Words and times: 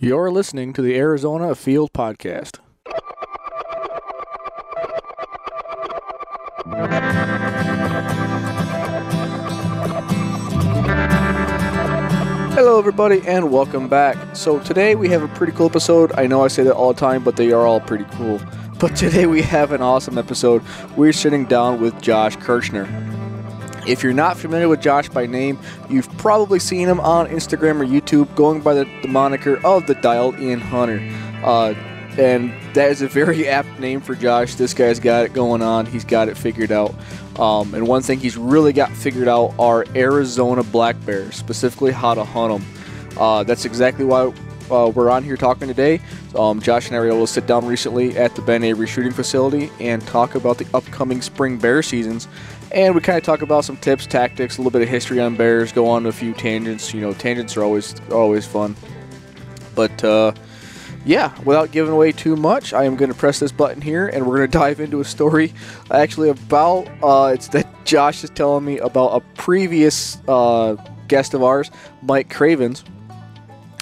You're 0.00 0.30
listening 0.30 0.72
to 0.74 0.82
the 0.82 0.94
Arizona 0.96 1.56
Field 1.56 1.92
Podcast. 1.92 2.60
Hello, 12.54 12.78
everybody, 12.78 13.22
and 13.26 13.50
welcome 13.50 13.88
back. 13.88 14.36
So, 14.36 14.60
today 14.60 14.94
we 14.94 15.08
have 15.08 15.24
a 15.24 15.28
pretty 15.28 15.52
cool 15.52 15.66
episode. 15.66 16.12
I 16.12 16.28
know 16.28 16.44
I 16.44 16.48
say 16.48 16.62
that 16.62 16.74
all 16.74 16.92
the 16.92 17.00
time, 17.00 17.24
but 17.24 17.34
they 17.34 17.50
are 17.50 17.66
all 17.66 17.80
pretty 17.80 18.04
cool. 18.12 18.40
But 18.78 18.94
today 18.94 19.26
we 19.26 19.42
have 19.42 19.72
an 19.72 19.82
awesome 19.82 20.16
episode. 20.16 20.62
We're 20.96 21.12
sitting 21.12 21.44
down 21.46 21.80
with 21.80 22.00
Josh 22.00 22.36
Kirchner. 22.36 22.86
If 23.88 24.02
you're 24.02 24.12
not 24.12 24.36
familiar 24.36 24.68
with 24.68 24.82
Josh 24.82 25.08
by 25.08 25.24
name, 25.26 25.58
you've 25.88 26.14
probably 26.18 26.58
seen 26.58 26.86
him 26.86 27.00
on 27.00 27.26
Instagram 27.28 27.80
or 27.80 27.86
YouTube 27.86 28.34
going 28.34 28.60
by 28.60 28.74
the, 28.74 28.84
the 29.02 29.08
moniker 29.08 29.64
of 29.66 29.86
the 29.86 29.94
Dialed 29.94 30.34
In 30.36 30.60
Hunter. 30.60 31.00
Uh, 31.42 31.74
and 32.18 32.52
that 32.74 32.90
is 32.90 33.00
a 33.00 33.08
very 33.08 33.48
apt 33.48 33.80
name 33.80 34.00
for 34.00 34.14
Josh. 34.14 34.56
This 34.56 34.74
guy's 34.74 35.00
got 35.00 35.24
it 35.24 35.32
going 35.32 35.62
on, 35.62 35.86
he's 35.86 36.04
got 36.04 36.28
it 36.28 36.36
figured 36.36 36.70
out. 36.70 36.94
Um, 37.38 37.72
and 37.72 37.86
one 37.86 38.02
thing 38.02 38.18
he's 38.18 38.36
really 38.36 38.72
got 38.72 38.92
figured 38.92 39.28
out 39.28 39.54
are 39.58 39.86
Arizona 39.94 40.62
black 40.64 41.02
bears, 41.06 41.36
specifically 41.36 41.92
how 41.92 42.12
to 42.14 42.24
hunt 42.24 42.60
them. 42.60 42.74
Uh, 43.16 43.42
that's 43.44 43.64
exactly 43.64 44.04
why 44.04 44.32
uh, 44.70 44.90
we're 44.94 45.10
on 45.10 45.22
here 45.24 45.36
talking 45.36 45.68
today. 45.68 46.00
Um, 46.34 46.60
Josh 46.60 46.88
and 46.88 46.96
I 46.96 47.00
were 47.00 47.06
able 47.08 47.26
to 47.26 47.32
sit 47.32 47.46
down 47.46 47.66
recently 47.66 48.16
at 48.16 48.34
the 48.34 48.42
Ben 48.42 48.64
Avery 48.64 48.86
shooting 48.86 49.12
facility 49.12 49.70
and 49.80 50.06
talk 50.06 50.34
about 50.34 50.58
the 50.58 50.66
upcoming 50.74 51.22
spring 51.22 51.58
bear 51.58 51.82
seasons. 51.82 52.28
And 52.72 52.94
we 52.94 53.00
kind 53.00 53.16
of 53.16 53.24
talk 53.24 53.42
about 53.42 53.64
some 53.64 53.76
tips, 53.78 54.06
tactics, 54.06 54.58
a 54.58 54.60
little 54.60 54.70
bit 54.70 54.82
of 54.82 54.88
history 54.88 55.20
on 55.20 55.36
bears, 55.36 55.72
go 55.72 55.88
on 55.88 56.04
a 56.06 56.12
few 56.12 56.34
tangents. 56.34 56.92
You 56.92 57.00
know, 57.00 57.14
tangents 57.14 57.56
are 57.56 57.62
always 57.62 57.94
always 58.10 58.46
fun. 58.46 58.76
But 59.74 60.04
uh, 60.04 60.32
yeah, 61.04 61.32
without 61.44 61.70
giving 61.70 61.92
away 61.92 62.12
too 62.12 62.36
much, 62.36 62.74
I 62.74 62.84
am 62.84 62.96
going 62.96 63.10
to 63.10 63.16
press 63.16 63.38
this 63.38 63.52
button 63.52 63.80
here, 63.80 64.08
and 64.08 64.26
we're 64.26 64.36
going 64.38 64.50
to 64.50 64.58
dive 64.58 64.80
into 64.80 65.00
a 65.00 65.04
story 65.04 65.54
actually 65.90 66.28
about 66.28 66.88
uh, 67.02 67.32
it's 67.32 67.48
that 67.48 67.66
Josh 67.84 68.22
is 68.22 68.30
telling 68.30 68.64
me 68.64 68.78
about 68.78 69.16
a 69.16 69.20
previous 69.34 70.18
uh, 70.28 70.76
guest 71.08 71.32
of 71.32 71.42
ours, 71.42 71.70
Mike 72.02 72.28
Cravens. 72.28 72.84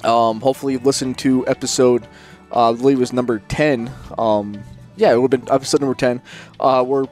Um, 0.06 0.40
hopefully, 0.40 0.74
you've 0.74 0.86
listened 0.86 1.18
to 1.18 1.46
episode, 1.46 2.06
uh, 2.52 2.70
I 2.70 2.74
believe 2.74 2.96
it 2.96 3.00
was 3.00 3.12
number 3.12 3.40
10. 3.40 3.90
Um, 4.16 4.62
yeah, 4.96 5.12
it 5.12 5.20
would 5.20 5.32
have 5.32 5.44
been 5.44 5.52
episode 5.54 5.80
number 5.80 5.94
10, 5.94 6.22
uh, 6.60 6.82
where 6.84 7.04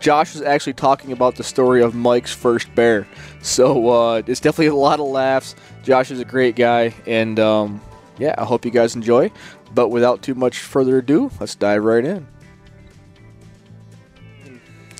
Josh 0.00 0.34
was 0.34 0.42
actually 0.42 0.74
talking 0.74 1.12
about 1.12 1.36
the 1.36 1.44
story 1.44 1.82
of 1.82 1.94
Mike's 1.94 2.32
first 2.32 2.72
bear. 2.74 3.06
So 3.40 3.88
uh, 3.88 4.22
it's 4.26 4.40
definitely 4.40 4.66
a 4.66 4.74
lot 4.74 5.00
of 5.00 5.06
laughs. 5.06 5.54
Josh 5.82 6.10
is 6.10 6.20
a 6.20 6.24
great 6.24 6.54
guy, 6.56 6.94
and 7.06 7.38
um, 7.40 7.80
yeah, 8.18 8.34
I 8.36 8.44
hope 8.44 8.64
you 8.64 8.70
guys 8.70 8.94
enjoy. 8.94 9.30
But 9.74 9.88
without 9.88 10.22
too 10.22 10.34
much 10.34 10.58
further 10.60 10.98
ado, 10.98 11.30
let's 11.40 11.54
dive 11.54 11.84
right 11.84 12.04
in. 12.04 12.26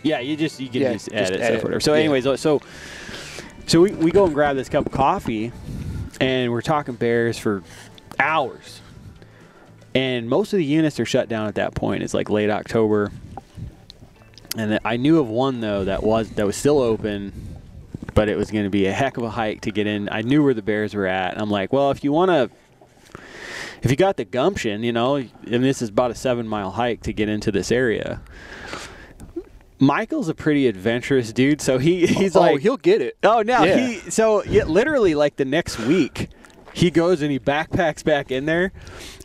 Yeah, 0.03 0.21
you 0.21 0.37
just 0.37 0.61
you 0.61 0.69
can 0.69 0.81
Yeah, 0.83 0.93
just 0.93 1.07
just 1.11 1.15
add 1.17 1.33
it, 1.33 1.41
add 1.41 1.47
stuff, 1.47 1.59
it. 1.59 1.63
whatever. 1.65 1.81
So, 1.81 1.95
Yeah. 1.95 2.01
anyways, 2.01 2.25
so 2.41 2.61
so 3.67 3.81
we, 3.81 3.91
we 3.93 4.11
go 4.11 4.25
and 4.25 4.33
grab 4.35 4.57
this 4.57 4.69
cup 4.69 4.87
of 4.87 4.93
coffee, 4.93 5.53
and 6.21 6.53
we're 6.53 6.63
talking 6.63 6.95
bears 6.95 7.39
for 7.39 7.63
hours. 8.19 8.81
And 9.95 10.29
most 10.29 10.53
of 10.53 10.59
the 10.59 10.65
units 10.65 11.01
are 11.01 11.07
shut 11.07 11.29
down 11.29 11.49
at 11.49 11.57
that 11.57 11.75
point. 11.75 12.03
It's 12.03 12.15
like 12.15 12.31
late 12.31 12.51
October, 12.51 13.11
and 14.57 14.79
I 14.85 14.97
knew 14.97 15.19
of 15.19 15.29
one 15.29 15.61
though 15.61 15.85
that 15.85 16.03
was 16.03 16.31
that 16.31 16.47
was 16.47 16.57
still 16.57 16.81
open, 16.81 17.33
but 18.15 18.29
it 18.29 18.37
was 18.37 18.51
going 18.51 18.65
to 18.65 18.71
be 18.71 18.87
a 18.87 18.93
heck 18.93 19.17
of 19.17 19.23
a 19.23 19.31
hike 19.31 19.63
to 19.63 19.71
get 19.71 19.87
in. 19.87 20.09
I 20.11 20.23
knew 20.23 20.43
where 20.43 20.55
the 20.55 20.63
bears 20.63 20.95
were 20.95 21.07
at. 21.07 21.41
I'm 21.41 21.51
like, 21.51 21.73
well, 21.73 21.91
if 21.91 22.05
you 22.05 22.13
want 22.13 22.31
to. 22.31 22.51
If 23.81 23.93
you 23.93 23.97
got 23.97 24.17
the 24.17 24.25
gumption, 24.25 24.83
you 24.83 24.93
know, 24.93 25.15
and 25.15 25.31
this 25.47 25.83
is 25.83 25.91
about 25.91 26.11
a 26.11 26.15
seven 26.17 26.49
mile 26.49 26.73
hike 26.73 27.03
to 27.03 27.13
get 27.13 27.29
into 27.29 27.53
this 27.53 27.71
area, 27.71 28.21
Michael's 29.81 30.29
a 30.29 30.35
pretty 30.35 30.67
adventurous 30.67 31.33
dude, 31.33 31.61
so 31.61 31.79
he 31.79 32.07
he's 32.07 32.35
oh, 32.37 32.41
like 32.41 32.61
he'll 32.61 32.77
get 32.77 33.01
it. 33.01 33.17
Oh 33.23 33.43
no, 33.43 33.65
Yeah. 33.65 33.87
he 33.87 34.11
so 34.11 34.43
yeah, 34.45 34.65
literally 34.65 35.15
like 35.15 35.37
the 35.37 35.45
next 35.45 35.79
week, 35.79 36.29
he 36.73 36.91
goes 36.91 37.23
and 37.23 37.31
he 37.31 37.39
backpacks 37.39 38.03
back 38.05 38.31
in 38.31 38.47
there, 38.47 38.73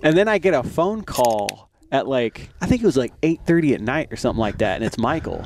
and 0.03 0.15
then 0.17 0.27
I 0.27 0.37
get 0.37 0.53
a 0.53 0.63
phone 0.63 1.03
call 1.03 1.69
at 1.91 2.07
like 2.07 2.49
I 2.61 2.65
think 2.67 2.81
it 2.83 2.85
was 2.85 2.97
like 2.97 3.13
eight 3.23 3.41
thirty 3.45 3.73
at 3.73 3.81
night 3.81 4.09
or 4.11 4.15
something 4.15 4.39
like 4.39 4.59
that, 4.59 4.75
and 4.75 4.83
it's 4.83 4.97
Michael. 4.97 5.45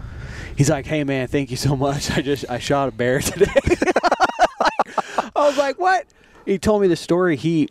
He's 0.57 0.69
like, 0.69 0.85
"Hey 0.85 1.03
man, 1.03 1.28
thank 1.28 1.51
you 1.51 1.57
so 1.57 1.75
much. 1.75 2.12
I 2.18 2.22
just 2.22 2.45
I 2.50 2.59
shot 2.59 2.89
a 2.89 2.91
bear 2.91 3.19
today." 3.19 3.45
I 5.35 5.47
was 5.47 5.57
like, 5.57 5.79
"What?" 5.79 6.06
He 6.45 6.57
told 6.57 6.81
me 6.81 6.88
the 6.88 6.95
story. 6.95 7.35
He 7.35 7.69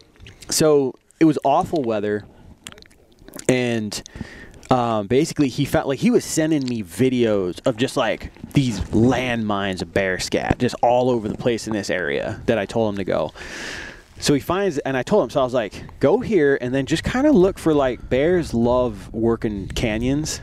so 0.49 0.95
it 1.19 1.25
was 1.25 1.39
awful 1.45 1.83
weather, 1.83 2.25
and 3.49 4.03
um, 4.71 5.07
basically 5.07 5.49
he 5.49 5.65
felt 5.65 5.87
like 5.87 5.99
he 5.99 6.11
was 6.11 6.25
sending 6.25 6.65
me 6.65 6.83
videos 6.83 7.65
of 7.67 7.77
just 7.77 7.97
like 7.97 8.33
these 8.53 8.81
landmines 8.91 9.83
of 9.83 9.93
bear 9.93 10.19
scat 10.19 10.59
just 10.59 10.75
all 10.83 11.11
over 11.11 11.29
the 11.29 11.37
place 11.37 11.67
in 11.67 11.73
this 11.73 11.91
area 11.91 12.41
that 12.47 12.59
I 12.59 12.67
told 12.67 12.95
him 12.95 12.99
to 12.99 13.05
go. 13.05 13.33
So 14.19 14.33
he 14.33 14.41
finds, 14.41 14.79
and 14.79 14.97
I 14.97 15.03
told 15.03 15.25
him, 15.25 15.31
so 15.31 15.41
I 15.41 15.45
was 15.45 15.53
like, 15.53 16.01
go 16.01 16.21
here 16.21 16.57
and 16.61 16.75
then 16.75 16.87
just 16.87 17.05
kind 17.05 17.27
of 17.27 17.35
look 17.35 17.59
for 17.59 17.75
like 17.75 18.09
bears 18.09 18.55
love 18.55 19.13
working 19.13 19.69
canyons. 19.69 20.41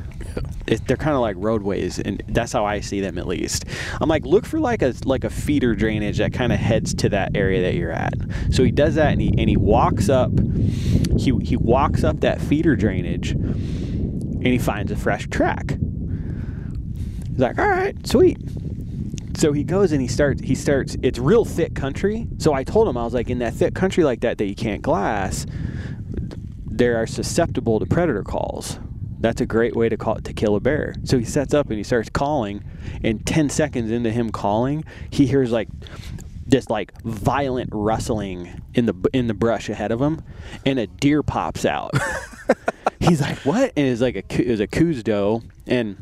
It, 0.67 0.87
they're 0.87 0.95
kind 0.97 1.15
of 1.15 1.21
like 1.21 1.35
roadways, 1.39 1.99
and 1.99 2.23
that's 2.29 2.53
how 2.53 2.65
I 2.65 2.79
see 2.79 3.01
them 3.01 3.17
at 3.17 3.27
least. 3.27 3.65
I'm 3.99 4.07
like, 4.07 4.25
look 4.25 4.45
for 4.45 4.59
like 4.59 4.81
a 4.81 4.93
like 5.05 5.23
a 5.23 5.29
feeder 5.29 5.75
drainage 5.75 6.19
that 6.19 6.33
kind 6.33 6.53
of 6.53 6.59
heads 6.59 6.93
to 6.95 7.09
that 7.09 7.35
area 7.35 7.61
that 7.63 7.75
you're 7.75 7.91
at. 7.91 8.13
So 8.51 8.63
he 8.63 8.71
does 8.71 8.95
that, 8.95 9.11
and 9.11 9.21
he 9.21 9.33
and 9.37 9.49
he 9.49 9.57
walks 9.57 10.07
up. 10.07 10.31
He 11.17 11.37
he 11.43 11.57
walks 11.57 12.03
up 12.03 12.21
that 12.21 12.41
feeder 12.41 12.75
drainage, 12.75 13.35
and 14.43 14.51
he 14.51 14.59
finds 14.59 14.91
a 14.91 14.95
fresh 14.95 15.27
track. 15.29 15.77
He's 17.29 17.39
like, 17.39 17.57
all 17.57 17.67
right, 17.67 17.95
sweet. 18.05 18.37
So 19.37 19.53
he 19.53 19.63
goes 19.63 19.91
and 19.93 20.01
he 20.01 20.07
starts. 20.07 20.41
He 20.41 20.53
starts. 20.53 20.97
It's 21.01 21.17
real 21.17 21.45
thick 21.45 21.73
country. 21.73 22.27
So 22.37 22.53
I 22.53 22.63
told 22.63 22.87
him 22.87 22.97
I 22.97 23.03
was 23.03 23.13
like, 23.13 23.29
in 23.29 23.39
that 23.39 23.53
thick 23.53 23.73
country 23.73 24.03
like 24.03 24.19
that 24.21 24.37
that 24.37 24.45
you 24.45 24.55
can't 24.55 24.81
glass, 24.81 25.45
they 26.69 26.87
are 26.87 27.07
susceptible 27.07 27.79
to 27.79 27.85
predator 27.85 28.23
calls. 28.23 28.79
That's 29.19 29.39
a 29.39 29.45
great 29.45 29.75
way 29.75 29.87
to 29.87 29.95
call 29.95 30.15
to 30.15 30.33
kill 30.33 30.57
a 30.57 30.59
bear. 30.59 30.93
So 31.05 31.17
he 31.17 31.23
sets 31.23 31.53
up 31.53 31.69
and 31.69 31.77
he 31.77 31.83
starts 31.83 32.09
calling. 32.09 32.63
And 33.03 33.25
ten 33.25 33.49
seconds 33.49 33.89
into 33.89 34.11
him 34.11 34.29
calling, 34.29 34.83
he 35.09 35.25
hears 35.25 35.51
like 35.51 35.69
this 36.45 36.69
like 36.69 36.91
violent 37.03 37.69
rustling 37.71 38.61
in 38.73 38.85
the 38.85 38.93
in 39.13 39.27
the 39.27 39.33
brush 39.33 39.69
ahead 39.69 39.91
of 39.91 40.01
him, 40.01 40.21
and 40.65 40.77
a 40.77 40.87
deer 40.87 41.23
pops 41.23 41.65
out. 41.65 41.91
He's 43.03 43.21
like, 43.21 43.37
"What?" 43.39 43.73
And 43.75 43.87
it's 43.87 44.01
like 44.01 44.15
a 44.15 44.41
it 44.41 44.49
was 44.49 44.59
a 44.59 44.67
Coues 44.67 45.03
doe, 45.03 45.43
and 45.67 45.97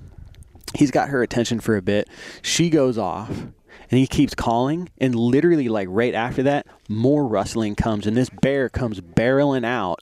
he's 0.75 0.91
got 0.91 1.09
her 1.09 1.23
attention 1.23 1.59
for 1.59 1.75
a 1.75 1.81
bit. 1.81 2.07
She 2.41 2.69
goes 2.69 2.97
off, 2.97 3.29
and 3.29 3.99
he 3.99 4.07
keeps 4.07 4.35
calling, 4.35 4.89
and 4.99 5.15
literally 5.15 5.67
like 5.67 5.87
right 5.89 6.13
after 6.13 6.43
that, 6.43 6.67
more 6.87 7.27
rustling 7.27 7.75
comes, 7.75 8.07
and 8.07 8.15
this 8.15 8.29
bear 8.29 8.69
comes 8.69 9.01
barreling 9.01 9.65
out. 9.65 9.99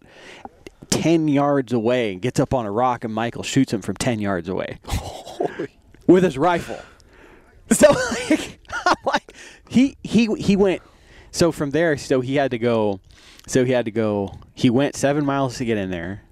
10 0.89 1.27
yards 1.27 1.71
away 1.71 2.13
and 2.13 2.21
gets 2.21 2.39
up 2.39 2.51
on 2.51 2.65
a 2.65 2.71
rock 2.71 3.03
and 3.03 3.13
Michael 3.13 3.43
shoots 3.43 3.71
him 3.71 3.81
from 3.81 3.95
10 3.95 4.19
yards 4.19 4.49
away 4.49 4.79
with 6.07 6.23
his 6.23 6.35
rifle. 6.35 6.79
So 7.71 7.91
like, 8.29 8.59
like 9.05 9.33
he 9.67 9.97
he 10.03 10.33
he 10.35 10.55
went 10.55 10.81
so 11.31 11.51
from 11.51 11.69
there 11.69 11.95
so 11.95 12.21
he 12.21 12.35
had 12.35 12.49
to 12.51 12.57
go 12.57 12.99
so 13.45 13.65
he 13.65 13.71
had 13.71 13.85
to 13.85 13.91
go 13.91 14.33
he 14.55 14.71
went 14.71 14.95
7 14.95 15.23
miles 15.23 15.57
to 15.57 15.65
get 15.65 15.77
in 15.77 15.91
there. 15.91 16.23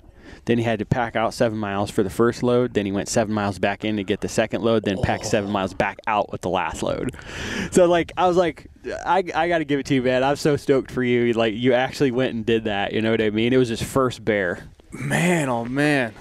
Then 0.48 0.58
he 0.58 0.64
had 0.64 0.80
to 0.80 0.86
pack 0.86 1.16
out 1.16 1.34
7 1.36 1.58
miles 1.58 1.92
for 1.92 2.02
the 2.02 2.10
first 2.10 2.42
load, 2.42 2.74
then 2.74 2.86
he 2.86 2.92
went 2.92 3.10
7 3.10 3.34
miles 3.34 3.60
back 3.60 3.86
in 3.86 3.98
to 3.98 4.04
get 4.04 4.22
the 4.22 4.28
second 4.28 4.64
load, 4.64 4.84
then 4.84 4.98
pack 5.04 5.24
7 5.24 5.50
miles 5.52 5.76
back 5.76 6.00
out 6.08 6.32
with 6.32 6.42
the 6.42 6.50
last 6.50 6.82
load. 6.82 7.16
So 7.72 7.86
like 7.86 8.12
I 8.18 8.28
was 8.28 8.38
like 8.38 8.68
I, 9.06 9.24
I 9.36 9.48
got 9.48 9.60
to 9.60 9.66
give 9.66 9.80
it 9.80 9.86
to 9.88 9.94
you, 9.94 10.02
man. 10.02 10.24
I'm 10.24 10.38
so 10.38 10.56
stoked 10.56 10.90
for 10.90 11.04
you. 11.04 11.34
Like 11.34 11.54
you 11.54 11.74
actually 11.74 12.12
went 12.12 12.34
and 12.34 12.46
did 12.46 12.64
that. 12.64 12.94
You 12.94 13.02
know 13.02 13.12
what 13.12 13.22
I 13.22 13.30
mean? 13.30 13.54
It 13.54 13.58
was 13.58 13.70
his 13.70 13.84
first 13.84 14.26
bear. 14.26 14.64
Man, 14.92 15.50
oh 15.50 15.66
man. 15.66 16.14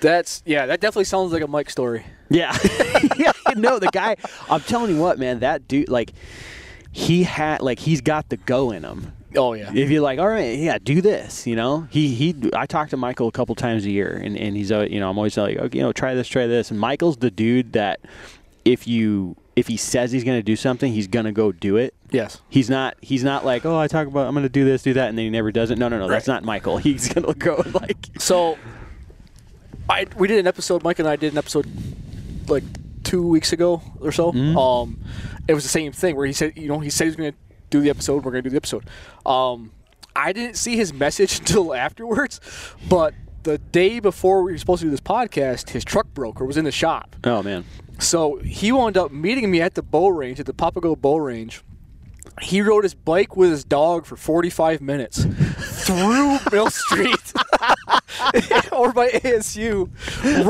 That's 0.00 0.42
yeah. 0.44 0.66
That 0.66 0.80
definitely 0.80 1.04
sounds 1.04 1.32
like 1.32 1.42
a 1.42 1.46
Mike 1.46 1.70
story. 1.70 2.04
Yeah. 2.28 2.56
yeah. 3.16 3.32
No, 3.56 3.78
the 3.78 3.90
guy. 3.92 4.16
I'm 4.50 4.60
telling 4.60 4.94
you 4.94 5.00
what, 5.00 5.18
man. 5.18 5.40
That 5.40 5.68
dude, 5.68 5.88
like, 5.88 6.12
he 6.92 7.22
had, 7.22 7.60
like, 7.60 7.78
he's 7.78 8.00
got 8.00 8.28
the 8.28 8.36
go 8.36 8.70
in 8.70 8.84
him. 8.84 9.12
Oh 9.36 9.52
yeah. 9.52 9.70
If 9.74 9.90
you're 9.90 10.00
like, 10.02 10.18
all 10.18 10.28
right, 10.28 10.58
yeah, 10.58 10.78
do 10.82 11.00
this, 11.00 11.46
you 11.46 11.56
know. 11.56 11.86
He 11.90 12.14
he. 12.14 12.34
I 12.54 12.66
talk 12.66 12.88
to 12.90 12.96
Michael 12.96 13.28
a 13.28 13.32
couple 13.32 13.54
times 13.54 13.84
a 13.84 13.90
year, 13.90 14.20
and 14.22 14.36
and 14.36 14.56
he's 14.56 14.72
uh, 14.72 14.86
you 14.90 14.98
know 15.00 15.10
I'm 15.10 15.18
always 15.18 15.36
like, 15.36 15.56
okay, 15.58 15.78
you 15.78 15.82
know, 15.84 15.92
try 15.92 16.14
this, 16.14 16.28
try 16.28 16.46
this. 16.46 16.70
And 16.70 16.80
Michael's 16.80 17.16
the 17.18 17.30
dude 17.30 17.72
that 17.74 18.00
if 18.64 18.86
you 18.88 19.36
if 19.54 19.66
he 19.68 19.76
says 19.76 20.12
he's 20.12 20.24
gonna 20.24 20.42
do 20.42 20.56
something, 20.56 20.92
he's 20.92 21.06
gonna 21.06 21.32
go 21.32 21.52
do 21.52 21.76
it. 21.76 21.94
Yes. 22.10 22.40
He's 22.48 22.70
not. 22.70 22.96
He's 23.00 23.24
not 23.24 23.44
like, 23.44 23.64
oh, 23.66 23.78
I 23.78 23.88
talk 23.88 24.06
about 24.06 24.26
I'm 24.28 24.34
gonna 24.34 24.48
do 24.48 24.64
this, 24.64 24.82
do 24.82 24.92
that, 24.94 25.08
and 25.08 25.18
then 25.18 25.24
he 25.24 25.30
never 25.30 25.50
does 25.52 25.70
it. 25.70 25.78
No, 25.78 25.88
no, 25.88 25.98
no. 25.98 26.08
That's 26.08 26.28
Right. 26.28 26.34
not 26.34 26.44
Michael. 26.44 26.78
He's 26.78 27.08
gonna 27.12 27.34
go 27.34 27.62
like. 27.74 27.96
So, 28.18 28.56
I 29.88 30.06
we 30.16 30.28
did 30.28 30.38
an 30.38 30.46
episode. 30.46 30.82
Mike 30.82 30.98
and 30.98 31.08
I 31.08 31.16
did 31.16 31.32
an 31.32 31.38
episode 31.38 31.66
like 32.48 32.64
two 33.04 33.26
weeks 33.26 33.52
ago 33.52 33.82
or 34.00 34.12
so. 34.12 34.32
Mhm. 34.32 34.56
Um, 34.56 34.98
it 35.46 35.54
was 35.54 35.62
the 35.62 35.68
same 35.68 35.92
thing 35.92 36.16
where 36.16 36.26
he 36.26 36.32
said, 36.32 36.54
you 36.56 36.68
know, 36.68 36.80
he 36.80 36.90
said 36.90 37.04
he's 37.06 37.14
going 37.16 37.32
to 37.32 37.38
do 37.70 37.80
the 37.80 37.90
episode. 37.90 38.24
We're 38.24 38.32
going 38.32 38.44
to 38.44 38.50
do 38.50 38.50
the 38.50 38.56
episode. 38.56 38.84
Um, 39.24 39.72
I 40.14 40.32
didn't 40.32 40.56
see 40.56 40.76
his 40.76 40.92
message 40.92 41.38
until 41.40 41.74
afterwards, 41.74 42.40
but 42.88 43.14
the 43.42 43.58
day 43.58 44.00
before 44.00 44.42
we 44.42 44.52
were 44.52 44.58
supposed 44.58 44.80
to 44.80 44.86
do 44.86 44.90
this 44.90 45.00
podcast, 45.00 45.70
his 45.70 45.84
truck 45.84 46.12
broke 46.14 46.40
or 46.40 46.44
was 46.46 46.56
in 46.56 46.64
the 46.64 46.72
shop. 46.72 47.14
Oh 47.24 47.42
man. 47.42 47.64
So 47.98 48.36
he 48.38 48.72
wound 48.72 48.96
up 48.96 49.12
meeting 49.12 49.50
me 49.50 49.60
at 49.60 49.74
the 49.74 49.82
bow 49.82 50.08
range, 50.08 50.40
at 50.40 50.46
the 50.46 50.52
Papago 50.52 50.96
bow 50.96 51.16
range. 51.16 51.62
He 52.42 52.60
rode 52.60 52.84
his 52.84 52.92
bike 52.92 53.36
with 53.36 53.50
his 53.50 53.64
dog 53.64 54.04
for 54.04 54.16
45 54.16 54.82
minutes 54.82 55.24
through 55.24 56.38
Mill 56.52 56.68
Street 56.70 57.32
over 58.72 58.92
by 58.92 59.08
ASU 59.08 59.88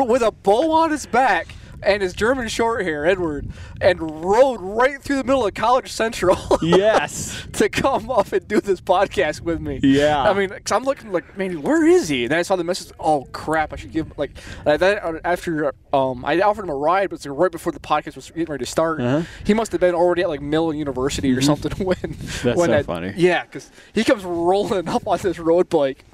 with 0.09 0.23
a 0.23 0.33
bow 0.33 0.73
on 0.73 0.91
his 0.91 1.07
back 1.07 1.55
and 1.83 2.03
his 2.03 2.13
German 2.15 2.49
short 2.49 2.83
hair, 2.83 3.07
Edward, 3.07 3.49
and 3.81 4.25
rode 4.25 4.61
right 4.61 5.01
through 5.03 5.17
the 5.17 5.25
middle 5.25 5.47
of 5.47 5.55
College 5.55 5.91
Central. 5.93 6.37
Yes. 6.63 7.47
to 7.55 7.69
come 7.69 8.11
up 8.11 8.33
and 8.33 8.47
do 8.49 8.61
this 8.61 8.81
podcast 8.81 9.41
with 9.41 9.61
me. 9.61 9.79
Yeah. 9.83 10.23
I 10.23 10.33
mean, 10.35 10.49
cause 10.51 10.73
I'm 10.73 10.85
looking 10.85 11.13
like, 11.13 11.37
man, 11.39 11.63
where 11.63 11.87
is 11.87 12.09
he? 12.09 12.25
And 12.25 12.33
then 12.33 12.39
I 12.39 12.43
saw 12.43 12.57
the 12.57 12.65
message. 12.65 12.93
Oh 12.99 13.25
crap! 13.33 13.73
I 13.73 13.77
should 13.77 13.93
give 13.93 14.17
like 14.19 14.33
uh, 14.67 14.77
that 14.77 15.05
uh, 15.05 15.21
after 15.25 15.73
um 15.93 16.25
I 16.25 16.41
offered 16.41 16.65
him 16.65 16.71
a 16.71 16.75
ride, 16.75 17.11
but 17.11 17.17
it's 17.17 17.27
was 17.27 17.37
right 17.37 17.53
before 17.53 17.73
the 17.73 17.81
podcast 17.81 18.17
was 18.17 18.31
getting 18.31 18.47
ready 18.53 18.65
to 18.65 18.71
start. 18.71 19.01
Uh-huh. 19.01 19.23
He 19.45 19.55
must 19.55 19.73
have 19.73 19.81
been 19.81 19.95
already 19.95 20.23
at 20.23 20.29
like 20.29 20.41
Mill 20.41 20.73
University 20.75 21.33
or 21.33 21.41
something 21.43 21.73
when 21.87 21.97
That's 22.43 22.45
when 22.59 22.71
so 22.71 22.77
I- 22.79 22.83
funny. 22.83 23.15
Yeah, 23.17 23.45
because 23.45 23.71
he 23.95 24.03
comes 24.05 24.25
rolling 24.25 24.89
up 24.89 25.07
on 25.07 25.19
this 25.19 25.39
road 25.39 25.69
bike. 25.69 26.05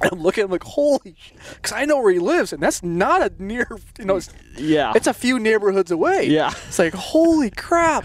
And 0.00 0.12
I'm 0.12 0.20
looking 0.22 0.42
at 0.42 0.44
him 0.46 0.50
like, 0.52 0.62
holy, 0.64 1.16
shit, 1.18 1.36
because 1.56 1.72
I 1.72 1.84
know 1.84 2.00
where 2.00 2.12
he 2.12 2.18
lives, 2.20 2.52
and 2.52 2.62
that's 2.62 2.82
not 2.84 3.20
a 3.22 3.32
near, 3.42 3.66
you 3.98 4.04
know, 4.04 4.16
it's, 4.16 4.30
Yeah. 4.56 4.92
it's 4.94 5.06
a 5.08 5.14
few 5.14 5.38
neighborhoods 5.40 5.90
away. 5.90 6.26
Yeah. 6.28 6.52
It's 6.68 6.78
like, 6.78 6.94
holy 6.94 7.50
crap. 7.50 8.04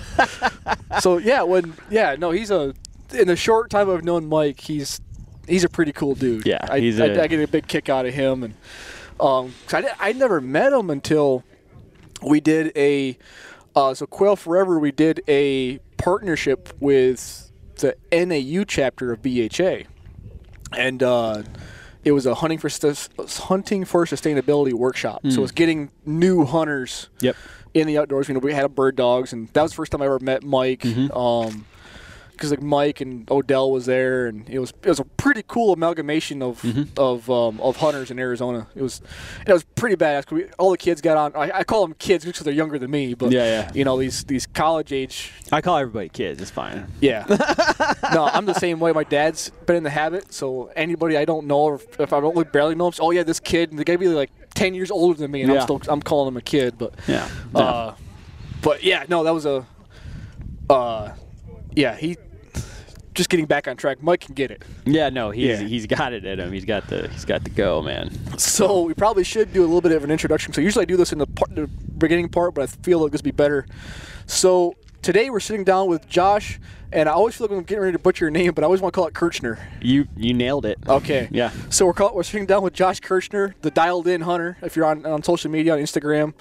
so 1.02 1.18
yeah, 1.18 1.44
when 1.44 1.74
yeah, 1.90 2.16
no, 2.18 2.32
he's 2.32 2.50
a 2.52 2.74
in 3.14 3.28
the 3.28 3.36
short 3.36 3.70
time 3.70 3.90
I've 3.92 4.04
known 4.04 4.26
Mike, 4.28 4.60
he's 4.60 5.00
he's 5.48 5.64
a 5.64 5.70
pretty 5.70 5.92
cool 5.92 6.16
dude. 6.16 6.46
Yeah, 6.48 6.66
I, 6.68 6.80
he's 6.80 7.00
I- 7.00 7.06
a- 7.08 7.22
I 7.24 7.28
get 7.28 7.40
a 7.40 7.48
big 7.48 7.68
kick 7.68 7.90
out 7.90 8.06
of 8.08 8.14
him, 8.14 8.44
and 8.44 8.54
um, 9.20 9.54
'cause 9.68 9.86
I 9.86 10.10
I 10.10 10.14
never 10.14 10.42
met 10.42 10.74
him 10.74 10.90
until 10.90 11.44
we 12.24 12.40
did 12.40 12.72
a 12.76 13.18
uh, 13.76 13.94
so 13.94 14.08
Quail 14.08 14.36
Forever. 14.36 14.80
We 14.80 14.92
did 14.92 15.22
a 15.28 15.78
partnership 15.98 16.74
with 16.80 17.52
the 17.76 17.96
NAU 18.12 18.64
chapter 18.64 19.12
of 19.12 19.22
BHA, 19.22 19.84
and. 20.76 21.04
Uh, 21.04 21.44
it 22.04 22.12
was 22.12 22.26
a 22.26 22.36
hunting 22.36 22.58
for 22.58 22.70
hunting 23.40 23.86
for 23.86 24.06
sustainability 24.06 24.74
workshop. 24.74 25.22
So 25.30 25.42
it's 25.44 25.52
getting 25.52 25.90
new 26.06 26.46
hunters 26.46 27.10
Yep. 27.22 27.36
in 27.74 27.88
the 27.88 27.98
outdoors. 27.98 28.28
You 28.28 28.34
know, 28.34 28.40
we 28.40 28.54
had 28.54 28.74
bird 28.76 28.96
dogs, 28.96 29.34
and 29.34 29.48
that 29.54 29.62
was 29.62 29.72
the 29.72 29.76
first 29.76 29.92
time 29.92 30.02
I 30.02 30.06
ever 30.06 30.20
met 30.20 30.44
Mike. 30.44 30.82
Mm-hmm. 30.82 31.16
Um 31.18 31.66
because 32.44 32.52
like 32.52 32.62
Mike 32.62 33.00
and 33.02 33.30
Odell 33.32 33.72
was 33.72 33.86
there, 33.86 34.28
and 34.28 34.48
it 34.50 34.60
was 34.60 34.72
it 34.84 34.90
was 34.90 35.00
a 35.00 35.06
pretty 35.06 35.44
cool 35.48 35.72
amalgamation 35.74 36.42
of 36.42 36.62
Mm-hmm. 36.62 36.84
of 36.98 37.30
um, 37.30 37.60
of 37.62 37.78
hunters 37.78 38.12
in 38.12 38.20
Arizona. 38.20 38.68
It 38.76 38.82
was 38.82 39.02
it 39.48 39.52
was 39.54 39.64
pretty 39.76 39.96
badass. 39.96 40.30
we, 40.32 40.46
all 40.60 40.72
the 40.72 40.78
kids 40.78 41.02
got 41.02 41.16
on. 41.18 41.36
I, 41.36 41.60
I 41.60 41.64
call 41.64 41.86
them 41.88 41.96
kids 41.98 42.26
because 42.26 42.42
they're 42.44 42.54
younger 42.54 42.78
than 42.78 42.92
me, 42.92 43.14
but 43.14 43.32
Yeah, 43.32 43.46
yeah. 43.46 43.72
you 43.74 43.86
know 43.86 43.98
these 43.98 44.24
these 44.26 44.46
college 44.46 44.92
age. 44.92 45.32
I 45.52 45.62
call 45.62 45.78
everybody 45.78 46.10
kids. 46.10 46.42
It's 46.42 46.52
fine. 46.52 46.88
Yeah, 47.02 47.26
no, 48.14 48.26
I'm 48.26 48.46
the 48.46 48.54
same 48.54 48.80
way. 48.80 48.92
My 48.92 49.04
dad's 49.06 49.50
been 49.66 49.76
in 49.78 49.84
the 49.84 49.90
habit, 49.90 50.34
so 50.34 50.72
anybody 50.76 51.18
I 51.18 51.26
don't 51.26 51.48
know, 51.48 51.60
or 51.60 51.76
if, 52.00 52.12
I 52.14 52.20
don't 52.20 52.52
barely 52.52 52.76
know 52.76 52.88
him, 52.88 52.94
so, 52.94 53.04
oh 53.06 53.12
yeah, 53.12 53.24
this 53.24 53.40
kid, 53.40 53.70
and 53.72 53.80
they 53.80 53.84
gotta 53.84 54.00
be 54.00 54.08
like 54.10 54.32
ten 54.54 54.74
years 54.74 54.92
older 54.92 55.18
than 55.18 55.32
me, 55.32 55.42
and 55.44 55.52
I'm 55.52 55.62
still 55.62 55.82
I'm 55.88 56.02
calling 56.02 56.28
him 56.28 56.38
a 56.38 56.42
kid, 56.42 56.78
but 56.78 56.94
Yeah. 57.08 57.28
uh, 57.56 57.94
but 58.62 58.84
yeah, 58.84 59.06
no, 59.08 59.24
that 59.24 59.34
was 59.34 59.46
a. 59.46 59.66
Uh, 60.70 61.14
yeah, 61.76 61.96
he. 61.96 62.18
Just 63.14 63.30
getting 63.30 63.46
back 63.46 63.68
on 63.68 63.78
track. 63.78 64.02
Mike 64.02 64.22
can 64.22 64.34
get 64.34 64.50
it. 64.52 64.64
yeah. 64.86 65.10
No, 65.10 65.30
he's 65.32 65.60
Yeah. 65.62 65.68
he's 65.68 65.86
got 65.88 66.14
it 66.14 66.26
in 66.26 66.40
him. 66.40 66.52
He's 66.52 66.66
got 66.66 66.88
the 66.88 67.08
he's 67.10 67.26
got 67.26 67.44
the 67.44 67.50
go, 67.50 67.82
man. 67.82 68.10
So 68.40 68.82
we 68.84 68.94
probably 68.94 69.24
should 69.24 69.54
do 69.54 69.62
a 69.62 69.68
little 69.68 69.82
bit 69.82 69.92
of 69.92 70.04
an 70.04 70.12
introduction. 70.12 70.54
So 70.54 70.62
usually 70.62 70.84
I 70.84 70.86
do 70.86 70.98
this 70.98 71.12
in 71.14 71.20
the, 71.20 71.28
part, 71.28 71.54
the 71.56 71.68
beginning 71.98 72.30
part, 72.30 72.54
but 72.56 72.64
I 72.64 72.68
feel 72.84 73.00
like 73.00 73.12
this 73.12 73.20
would 73.20 73.26
be 73.26 73.32
better. 73.32 73.66
So 74.26 74.76
today 75.02 75.30
we're 75.30 75.40
sitting 75.40 75.64
down 75.64 75.88
with 75.88 76.08
Josh, 76.08 76.60
and 76.92 77.08
I 77.10 77.12
always 77.12 77.36
feel 77.36 77.48
like 77.48 77.58
I'm 77.58 77.64
getting 77.64 77.82
ready 77.82 77.94
to 77.94 78.00
butcher 78.00 78.26
your 78.26 78.32
name, 78.32 78.54
but 78.54 78.64
I 78.64 78.66
always 78.66 78.82
want 78.82 78.94
to 78.94 78.96
call 78.98 79.08
it 79.08 79.14
Kirchner. 79.14 79.60
You 79.82 80.08
you 80.18 80.34
nailed 80.34 80.66
it. 80.66 80.80
Okay. 80.88 81.28
Yeah. 81.32 81.52
So 81.70 81.86
we're 81.86 81.94
call, 81.94 82.16
we're 82.16 82.24
sitting 82.24 82.46
down 82.48 82.64
with 82.64 82.74
Josh 82.74 83.00
Kirchner, 83.00 83.56
the 83.62 83.72
dialed 83.72 84.08
in 84.08 84.22
hunter. 84.22 84.58
If 84.62 84.76
you're 84.76 84.86
on 84.86 85.06
on 85.06 85.24
social 85.24 85.52
media 85.52 85.74
on 85.74 85.80
Instagram, 85.80 86.34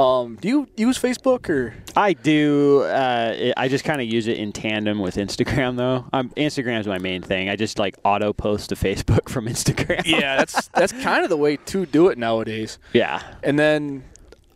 um, 0.00 0.36
do 0.40 0.48
you 0.48 0.68
use 0.76 0.98
Facebook 0.98 1.48
or? 1.50 1.74
I 1.96 2.12
do. 2.14 2.82
Uh, 2.82 3.52
I 3.56 3.68
just 3.68 3.84
kind 3.84 4.00
of 4.00 4.06
use 4.06 4.26
it 4.28 4.38
in 4.38 4.52
tandem 4.52 4.98
with 5.00 5.16
Instagram, 5.16 5.76
though. 5.76 6.06
Um, 6.12 6.30
Instagram's 6.30 6.86
my 6.86 6.98
main 6.98 7.22
thing. 7.22 7.48
I 7.48 7.56
just 7.56 7.78
like 7.78 7.96
auto 8.04 8.32
post 8.32 8.68
to 8.70 8.74
Facebook 8.76 9.28
from 9.28 9.46
Instagram. 9.54 10.06
Yeah, 10.06 10.36
that's 10.36 10.68
that's 10.68 10.92
kind 10.92 11.22
of 11.24 11.30
the 11.30 11.36
way 11.36 11.56
to 11.56 11.86
do 11.86 12.08
it 12.08 12.18
nowadays. 12.18 12.78
yeah. 12.92 13.22
And 13.42 13.58
then 13.58 14.04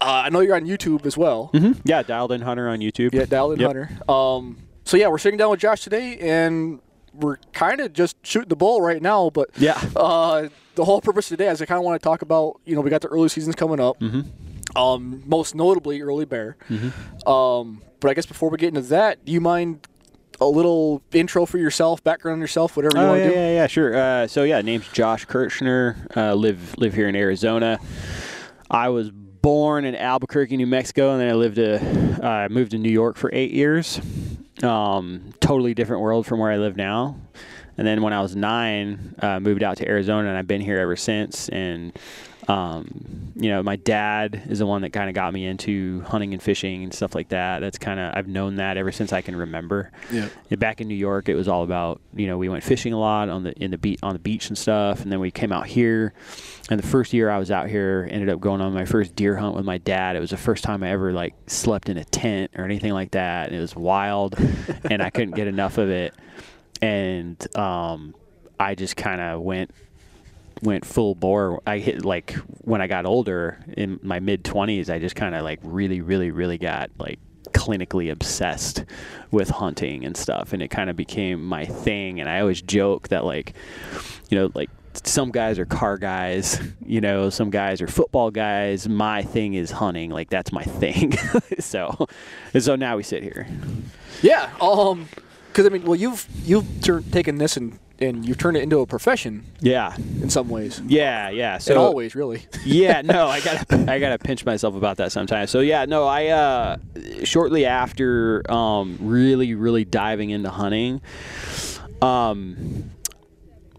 uh, 0.00 0.23
I 0.26 0.29
know 0.31 0.41
you're 0.41 0.56
on 0.56 0.64
YouTube 0.67 1.06
as 1.06 1.17
well. 1.17 1.50
Mhm. 1.55 1.81
Yeah. 1.85 2.02
Dialed 2.02 2.32
in 2.32 2.41
Hunter 2.43 2.69
on 2.69 2.79
YouTube. 2.81 3.12
Yeah, 3.14 3.25
dialed 3.25 3.55
in 3.55 3.61
Yep. 3.61 3.67
hunter. 3.69 3.91
Um, 4.11 4.58
so 4.85 4.96
yeah, 4.96 5.08
we're 5.08 5.19
sitting 5.19 5.38
down 5.38 5.50
with 5.50 5.61
Josh 5.61 5.82
today, 5.82 6.19
and 6.19 6.81
we're 7.14 7.37
kind 7.52 7.81
of 7.81 7.93
just 7.93 8.17
shooting 8.26 8.49
the 8.49 8.56
bull 8.56 8.81
right 8.82 9.00
now. 9.02 9.31
But 9.31 9.50
Yeah. 9.56 9.81
uh, 9.96 10.49
the 10.75 10.85
whole 10.85 11.00
purpose 11.00 11.29
today 11.29 11.49
is 11.49 11.61
I 11.62 11.67
kind 11.67 11.79
of 11.79 11.85
want 11.85 12.00
to 12.00 12.05
talk 12.05 12.23
about 12.23 12.61
you 12.64 12.75
know 12.75 12.81
we 12.81 12.91
got 12.91 13.00
the 13.02 13.08
early 13.08 13.29
seasons 13.29 13.55
coming 13.56 13.81
up. 13.81 13.99
Mm-hmm. 14.00 14.23
Um, 14.76 15.22
most 15.26 15.55
notably 15.55 16.00
early 16.00 16.25
bear. 16.25 16.56
Um, 17.26 17.82
but 18.00 18.11
I 18.11 18.14
guess 18.14 18.26
before 18.26 18.50
we 18.50 18.58
get 18.58 18.69
into 18.69 18.81
that, 18.88 19.25
do 19.25 19.32
you 19.32 19.40
mind 19.40 19.87
a 20.40 20.46
little 20.46 21.00
intro 21.12 21.46
for 21.46 21.58
yourself, 21.58 22.02
background 22.02 22.34
on 22.37 22.40
yourself, 22.40 22.76
whatever 22.76 22.99
you 22.99 23.05
Oh 23.05 23.08
want 23.11 23.20
yeah, 23.20 23.26
to 23.26 23.32
do? 23.32 23.37
yeah, 23.38 23.55
yeah, 23.55 23.66
sure. 23.69 23.96
Uh, 23.96 24.26
so 24.26 24.43
yeah, 24.43 24.61
name's 24.62 24.88
Josh 24.88 25.25
Kirchner. 25.26 25.96
Uh, 26.16 26.34
live 26.34 26.76
live 26.78 26.93
here 26.94 27.08
in 27.08 27.14
Arizona. 27.16 27.78
I 28.70 28.88
was 28.88 29.11
born 29.11 29.84
in 29.84 29.94
Albuquerque, 29.94 30.56
New 30.56 30.67
Mexico, 30.67 31.12
and 31.12 31.20
then 31.20 31.28
I 31.28 31.34
lived 31.34 31.56
to 31.56 31.76
uh, 32.26 32.49
moved 32.50 32.72
to 32.72 32.78
New 32.78 32.90
York 32.90 33.17
for 33.17 33.31
eight 33.32 33.52
years. 33.52 34.00
Um, 34.62 35.32
totally 35.40 35.75
different 35.75 36.02
world 36.02 36.26
from 36.26 36.40
where 36.40 36.50
I 36.50 36.56
live 36.56 36.76
now. 36.76 37.17
And 37.76 37.87
then 37.87 38.02
when 38.02 38.12
I 38.12 38.20
was 38.22 38.37
nine, 38.37 39.14
uh, 39.19 39.40
moved 39.40 39.62
out 39.62 39.76
to 39.78 39.88
Arizona, 39.88 40.28
and 40.28 40.38
I've 40.38 40.46
been 40.46 40.60
here 40.60 40.78
ever 40.78 40.94
since. 40.96 41.49
And 41.49 41.93
um, 42.49 43.32
you 43.37 43.49
know, 43.49 43.62
my 43.62 43.76
dad 43.76 44.43
is 44.49 44.58
the 44.58 44.67
one 44.67 44.82
that 44.82 44.93
kind 44.93 45.08
of 45.08 45.14
got 45.14 45.32
me 45.32 45.46
into 45.46 46.02
hunting 46.02 46.35
and 46.35 46.43
fishing 46.43 46.85
and 46.85 46.93
stuff 46.93 47.14
like 47.14 47.29
that. 47.31 47.61
That's 47.61 47.79
kind 47.79 47.99
of 47.99 48.12
I've 48.14 48.29
known 48.29 48.56
that 48.56 48.76
ever 48.76 48.93
since 48.93 49.12
I 49.12 49.23
can 49.23 49.35
remember. 49.35 49.91
Yeah. 50.12 50.29
Back 50.50 50.81
in 50.81 50.88
New 50.88 50.94
York, 50.94 51.29
it 51.29 51.35
was 51.35 51.49
all 51.49 51.64
about 51.64 52.00
you 52.14 52.26
know 52.26 52.37
we 52.37 52.49
went 52.49 52.62
fishing 52.62 52.93
a 52.93 52.99
lot 52.99 53.29
on 53.29 53.44
the 53.44 53.52
in 53.55 53.70
the 53.70 53.79
beach 53.79 53.99
on 54.02 54.12
the 54.12 54.19
beach 54.19 54.49
and 54.49 54.58
stuff, 54.58 55.02
and 55.02 55.11
then 55.11 55.20
we 55.20 55.31
came 55.31 55.53
out 55.53 55.67
here. 55.67 56.13
And 56.70 56.79
the 56.79 56.86
first 56.86 57.13
year 57.13 57.29
I 57.31 57.39
was 57.39 57.51
out 57.51 57.69
here, 57.69 58.08
ended 58.10 58.29
up 58.29 58.41
going 58.41 58.60
on 58.60 58.72
my 58.72 58.84
first 58.84 59.15
deer 59.15 59.36
hunt 59.36 59.55
with 59.55 59.65
my 59.65 59.79
dad. 59.79 60.17
It 60.17 60.20
was 60.20 60.31
the 60.31 60.36
first 60.36 60.65
time 60.65 60.82
I 60.82 60.91
ever 60.91 61.13
like 61.13 61.34
slept 61.46 61.89
in 61.89 61.98
a 61.98 62.05
tent 62.05 62.53
or 62.56 62.65
anything 62.65 62.93
like 62.93 63.13
that. 63.13 63.48
And 63.48 63.56
it 63.56 63.60
was 63.60 63.74
wild, 63.74 64.39
and 64.91 65.03
I 65.03 65.10
couldn't 65.10 65.34
get 65.34 65.46
enough 65.55 65.79
of 65.79 65.89
it. 65.89 66.15
And 66.82 67.56
um, 67.56 68.15
I 68.60 68.74
just 68.74 68.96
kind 68.96 69.20
of 69.20 69.41
went 69.41 69.70
went 70.64 70.84
full 70.84 71.14
bore. 71.14 71.62
I 71.66 71.78
hit 71.78 72.04
like 72.04 72.32
when 72.62 72.80
I 72.80 72.86
got 72.86 73.06
older 73.06 73.58
in 73.76 74.00
my 74.02 74.18
mid 74.18 74.42
20s, 74.42 74.90
I 74.90 74.98
just 74.98 75.14
kind 75.14 75.34
of 75.34 75.42
like 75.42 75.60
really, 75.62 76.00
really, 76.00 76.30
really 76.30 76.58
got 76.58 76.90
like 76.98 77.18
clinically 77.52 78.10
obsessed 78.10 78.84
with 79.30 79.48
hunting 79.48 80.04
and 80.04 80.16
stuff. 80.16 80.52
And 80.52 80.62
it 80.62 80.68
kind 80.68 80.90
of 80.90 80.96
became 80.96 81.44
my 81.44 81.64
thing. 81.64 82.20
And 82.20 82.28
I 82.28 82.40
always 82.40 82.60
joke 82.60 83.08
that, 83.08 83.24
like, 83.24 83.54
you 84.30 84.38
know, 84.38 84.50
like 84.54 84.70
some 85.04 85.30
guys 85.30 85.58
are 85.58 85.66
car 85.66 85.98
guys, 85.98 86.60
you 86.84 87.00
know, 87.00 87.30
some 87.30 87.50
guys 87.50 87.80
are 87.80 87.86
football 87.86 88.30
guys. 88.30 88.88
My 88.88 89.22
thing 89.22 89.54
is 89.54 89.70
hunting. 89.70 90.10
Like, 90.10 90.30
that's 90.30 90.52
my 90.52 90.62
thing. 90.80 91.16
so, 91.60 92.08
so 92.58 92.76
now 92.76 92.96
we 92.96 93.02
sit 93.02 93.22
here. 93.22 93.46
Yeah. 94.22 94.50
Um, 94.60 95.08
because 95.55 95.67
I 95.67 95.69
mean, 95.69 95.84
well, 95.84 95.94
you've 95.94 96.27
you've 96.44 96.67
tur- 96.82 97.05
taken 97.13 97.39
this 97.39 97.56
and 97.56 97.79
and 98.01 98.27
you've 98.27 98.39
turned 98.39 98.56
it 98.56 98.63
into 98.65 98.81
a 98.81 98.87
profession 98.87 99.44
Yeah. 99.61 99.94
in 100.20 100.29
some 100.29 100.49
ways. 100.49 100.82
Yeah. 100.84 101.31
Yeah. 101.31 101.58
So, 101.58 101.77
all 101.81 101.94
ways, 101.94 102.17
really. 102.17 102.43
yeah, 102.65 103.03
no, 103.03 103.29
I 103.29 103.41
gotta 103.41 103.93
I 103.93 104.01
gotta 104.01 104.19
pinch 104.19 104.44
myself 104.44 104.75
about 104.75 104.96
that 104.96 105.13
sometimes. 105.13 105.51
So 105.53 105.61
yeah, 105.61 105.84
no, 105.84 106.05
I 106.05 106.27
uh, 106.27 106.77
shortly 107.23 107.67
after 107.67 108.43
um, 108.51 108.99
really 109.01 109.55
really 109.55 109.84
diving 109.84 110.31
into 110.31 110.51
hunting, 110.51 111.01
um, 112.03 112.91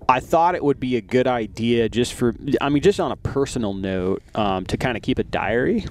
I 0.07 0.21
thought 0.21 0.55
it 0.55 0.63
would 0.63 0.79
be 0.79 0.95
a 0.95 1.01
good 1.01 1.27
idea 1.27 1.89
just 1.89 2.13
for 2.13 2.33
I 2.61 2.69
mean 2.69 2.81
just 2.83 3.01
on 3.01 3.11
a 3.11 3.17
personal 3.17 3.73
note 3.73 4.23
um, 4.33 4.65
to 4.67 4.77
kind 4.77 4.95
of 4.95 5.03
keep 5.03 5.19
a 5.19 5.23
diary 5.25 5.83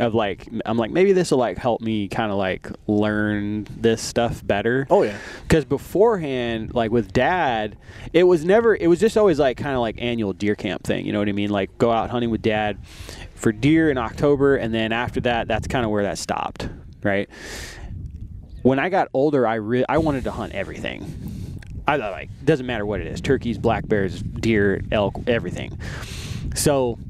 of 0.00 0.14
like 0.14 0.48
I'm 0.64 0.76
like 0.76 0.90
maybe 0.90 1.12
this 1.12 1.30
will 1.30 1.38
like 1.38 1.58
help 1.58 1.80
me 1.80 2.08
kind 2.08 2.32
of 2.32 2.38
like 2.38 2.68
learn 2.86 3.66
this 3.76 4.00
stuff 4.02 4.44
better 4.46 4.86
Oh 4.90 5.02
yeah. 5.02 5.16
because 5.42 5.64
beforehand 5.64 6.74
like 6.74 6.90
with 6.90 7.12
dad 7.12 7.76
it 8.12 8.24
was 8.24 8.44
never 8.44 8.74
it 8.74 8.86
was 8.86 8.98
just 8.98 9.16
always 9.16 9.38
like 9.38 9.56
kind 9.56 9.74
of 9.74 9.80
like 9.80 10.00
annual 10.00 10.32
deer 10.32 10.54
camp 10.54 10.84
thing 10.84 11.04
you 11.06 11.12
know 11.12 11.18
what 11.18 11.28
i 11.28 11.32
mean 11.32 11.50
like 11.50 11.76
go 11.78 11.90
out 11.92 12.10
hunting 12.10 12.30
with 12.30 12.42
dad 12.42 12.78
for 13.34 13.52
deer 13.52 13.90
in 13.90 13.98
october 13.98 14.56
and 14.56 14.72
then 14.72 14.92
after 14.92 15.20
that 15.20 15.46
that's 15.48 15.66
kind 15.68 15.84
of 15.84 15.90
where 15.90 16.02
that 16.04 16.18
stopped 16.18 16.68
right 17.02 17.28
when 18.62 18.78
i 18.78 18.88
got 18.88 19.08
older 19.14 19.46
i 19.46 19.54
re- 19.54 19.84
i 19.88 19.98
wanted 19.98 20.24
to 20.24 20.30
hunt 20.30 20.52
everything 20.54 21.04
I 21.88 21.96
like 21.96 22.28
doesn't 22.44 22.66
matter 22.66 22.86
what 22.86 23.00
it 23.00 23.08
is: 23.08 23.20
turkeys, 23.20 23.58
black 23.58 23.88
bears, 23.88 24.22
deer, 24.22 24.80
elk, 24.92 25.14
everything. 25.26 25.76
So 26.54 27.00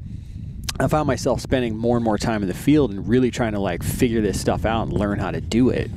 I 0.81 0.87
found 0.87 1.07
myself 1.07 1.41
spending 1.41 1.77
more 1.77 1.95
and 1.97 2.03
more 2.03 2.17
time 2.17 2.41
in 2.41 2.47
the 2.47 2.53
field 2.55 2.91
and 2.91 3.07
really 3.07 3.31
trying 3.31 3.53
to 3.53 3.59
like 3.59 3.83
figure 3.83 4.21
this 4.21 4.39
stuff 4.39 4.65
out 4.65 4.83
and 4.83 4.93
learn 4.93 5.19
how 5.19 5.31
to 5.31 5.41
do 5.41 5.69
it. 5.69 5.91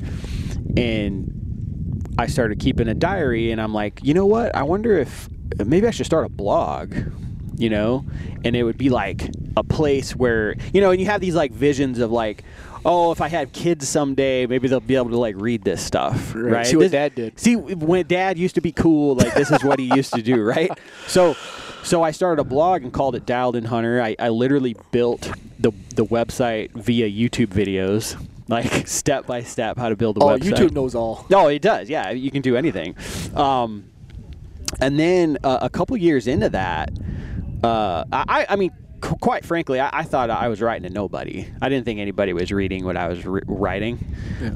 And 0.76 2.14
I 2.19 2.26
started 2.26 2.59
keeping 2.59 2.88
a 2.88 2.95
diary, 2.95 3.50
and 3.50 3.61
I'm 3.61 3.73
like, 3.75 4.00
you 4.03 4.14
know 4.14 4.26
what? 4.26 4.55
I 4.55 4.62
wonder 4.62 4.97
if 4.99 5.29
maybe 5.64 5.87
I 5.87 5.91
should 5.91 6.07
start 6.07 6.26
a 6.26 6.29
blog. 6.29 6.95
You 7.57 7.71
know, 7.71 8.05
and 8.45 8.57
it 8.57 8.64
would 8.64 8.76
be 8.76 8.91
like 8.91 9.31
a 9.57 9.62
place 9.62 10.17
where 10.17 10.57
you 10.73 10.81
know, 10.81 10.91
and 10.91 10.99
you 10.99 11.07
have 11.07 11.21
these 11.21 11.37
like 11.37 11.53
visions 11.53 12.00
of 12.00 12.11
like, 12.11 12.43
oh, 12.85 13.12
if 13.12 13.21
I 13.21 13.29
had 13.29 13.53
kids 13.53 13.88
someday, 13.88 14.45
maybe 14.49 14.67
they'll 14.67 14.81
be 14.81 14.97
able 14.97 15.11
to 15.11 15.19
like 15.19 15.37
read 15.38 15.62
this 15.62 15.81
stuff, 15.81 16.35
Right. 16.35 16.53
right? 16.53 16.67
See 16.67 16.75
what 16.75 16.83
This- 16.83 16.91
Dad 16.91 17.14
did. 17.14 17.38
See 17.38 17.55
when 17.55 18.09
Dad 18.09 18.38
used 18.38 18.57
to 18.57 18.61
be 18.61 18.73
cool, 18.73 19.14
like 19.14 19.35
this 19.35 19.53
is 19.53 19.62
what 19.62 19.79
he 19.79 19.95
used 19.95 20.12
to 20.14 20.21
do, 20.23 20.43
right? 20.43 20.69
So, 21.07 21.37
so 21.85 22.03
I 22.03 22.11
started 22.11 22.41
a 22.41 22.45
blog 22.45 22.83
and 22.83 22.93
called 22.93 23.14
it 23.14 23.26
Dialed 23.26 23.57
In 23.57 23.64
Hunter. 23.64 24.00
I, 24.00 24.17
I 24.19 24.31
literally 24.31 24.76
built 24.91 25.31
the 25.59 25.73
the 25.95 26.05
website 26.05 26.73
via 26.73 27.09
YouTube 27.09 27.49
videos, 27.49 28.21
like 28.49 28.87
step 28.88 29.26
by 29.26 29.43
step 29.43 29.76
how 29.76 29.88
to 29.88 29.97
build 29.97 30.17
a 30.17 30.21
website. 30.21 30.25
Oh, 30.25 30.37
website. 30.38 30.53
YouTube 30.53 30.73
knows 30.73 30.95
all. 30.95 31.26
No, 31.31 31.49
it 31.49 31.62
does. 31.62 31.88
Yeah, 31.88 32.11
you 32.11 32.31
can 32.31 32.43
do 32.43 32.57
anything. 32.57 32.97
Um, 33.35 33.91
and 34.81 34.99
then 34.99 35.38
uh, 35.45 35.59
a 35.62 35.71
couple 35.71 35.97
years 35.97 36.26
into 36.26 36.49
that, 36.50 36.91
uh, 37.62 38.05
I, 38.12 38.47
I 38.49 38.57
mean, 38.57 38.73
quite 39.21 39.45
frankly, 39.45 39.81
I, 39.81 39.91
I 39.93 40.03
thought 40.05 40.31
I 40.31 40.49
was 40.49 40.61
writing 40.63 40.89
to 40.89 40.93
nobody. 40.95 41.47
I 41.61 41.69
didn't 41.69 41.85
think 41.85 42.01
anybody 42.01 42.33
was 42.33 42.51
reading 42.51 42.85
what 42.85 42.97
I 42.97 43.09
was 43.09 43.25
re- 43.27 43.43
writing. 43.47 43.99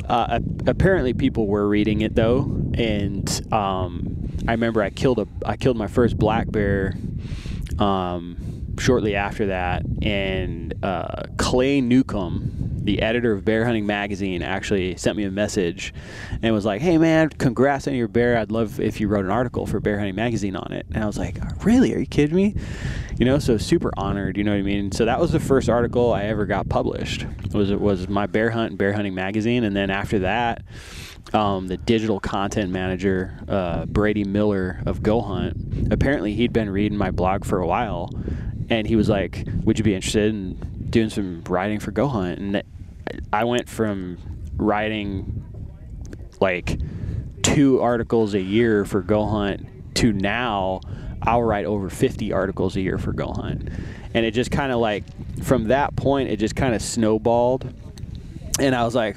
Uh, 0.08 0.38
a- 0.40 0.70
apparently, 0.70 1.12
people 1.14 1.46
were 1.46 1.68
reading 1.68 2.00
it 2.00 2.14
though, 2.14 2.40
and 2.74 3.52
um, 3.52 4.28
I 4.48 4.52
remember 4.52 4.82
I 4.82 4.90
killed 4.90 5.18
a 5.18 5.26
I 5.46 5.56
killed 5.56 5.76
my 5.76 5.86
first 5.88 6.16
black 6.18 6.50
bear. 6.50 6.94
Um, 7.78 8.74
shortly 8.78 9.14
after 9.16 9.46
that, 9.46 9.82
and 10.02 10.74
uh, 10.84 11.22
Clay 11.36 11.80
Newcomb, 11.80 12.67
the 12.88 13.02
editor 13.02 13.32
of 13.32 13.44
Bear 13.44 13.66
Hunting 13.66 13.84
Magazine, 13.84 14.40
actually 14.42 14.96
sent 14.96 15.18
me 15.18 15.24
a 15.24 15.30
message 15.30 15.92
and 16.42 16.54
was 16.54 16.64
like, 16.64 16.80
"Hey 16.80 16.96
man, 16.96 17.28
congrats 17.28 17.86
on 17.86 17.94
your 17.94 18.08
bear! 18.08 18.38
I'd 18.38 18.50
love 18.50 18.80
if 18.80 18.98
you 18.98 19.08
wrote 19.08 19.26
an 19.26 19.30
article 19.30 19.66
for 19.66 19.78
Bear 19.78 19.98
Hunting 19.98 20.14
Magazine 20.14 20.56
on 20.56 20.72
it." 20.72 20.86
And 20.94 21.04
I 21.04 21.06
was 21.06 21.18
like, 21.18 21.36
"Really? 21.66 21.94
Are 21.94 21.98
you 21.98 22.06
kidding 22.06 22.34
me?" 22.34 22.54
You 23.18 23.26
know, 23.26 23.38
so 23.38 23.58
super 23.58 23.90
honored. 23.98 24.38
You 24.38 24.44
know 24.44 24.52
what 24.52 24.60
I 24.60 24.62
mean? 24.62 24.90
So 24.90 25.04
that 25.04 25.20
was 25.20 25.32
the 25.32 25.40
first 25.40 25.68
article 25.68 26.14
I 26.14 26.22
ever 26.22 26.46
got 26.46 26.70
published. 26.70 27.26
Was 27.52 27.70
it 27.70 27.78
was 27.78 28.08
my 28.08 28.26
bear 28.26 28.48
hunt 28.48 28.78
Bear 28.78 28.94
Hunting 28.94 29.14
Magazine, 29.14 29.64
and 29.64 29.76
then 29.76 29.90
after 29.90 30.20
that. 30.20 30.64
Um, 31.34 31.68
the 31.68 31.76
digital 31.76 32.20
content 32.20 32.70
manager, 32.70 33.38
uh, 33.48 33.84
Brady 33.84 34.24
Miller 34.24 34.80
of 34.86 35.02
Go 35.02 35.20
Hunt, 35.20 35.92
apparently 35.92 36.32
he'd 36.32 36.54
been 36.54 36.70
reading 36.70 36.96
my 36.96 37.10
blog 37.10 37.44
for 37.44 37.58
a 37.58 37.66
while, 37.66 38.08
and 38.70 38.86
he 38.86 38.96
was 38.96 39.10
like, 39.10 39.46
"Would 39.64 39.76
you 39.76 39.84
be 39.84 39.94
interested 39.94 40.30
in 40.30 40.56
doing 40.88 41.10
some 41.10 41.42
writing 41.46 41.80
for 41.80 41.90
Go 41.90 42.08
Hunt?" 42.08 42.38
And 42.38 42.62
I 43.32 43.44
went 43.44 43.68
from 43.68 44.18
writing 44.56 45.44
like 46.40 46.78
two 47.42 47.80
articles 47.80 48.34
a 48.34 48.40
year 48.40 48.84
for 48.84 49.02
Go 49.02 49.26
Hunt 49.26 49.94
to 49.96 50.12
now 50.12 50.80
I'll 51.22 51.42
write 51.42 51.66
over 51.66 51.90
50 51.90 52.32
articles 52.32 52.76
a 52.76 52.80
year 52.80 52.98
for 52.98 53.12
Go 53.12 53.32
Hunt. 53.32 53.68
And 54.14 54.24
it 54.24 54.32
just 54.32 54.50
kind 54.50 54.72
of 54.72 54.78
like 54.78 55.04
from 55.42 55.68
that 55.68 55.94
point 55.96 56.30
it 56.30 56.38
just 56.38 56.56
kind 56.56 56.74
of 56.74 56.82
snowballed 56.82 57.72
and 58.58 58.74
I 58.74 58.84
was 58.84 58.94
like 58.94 59.16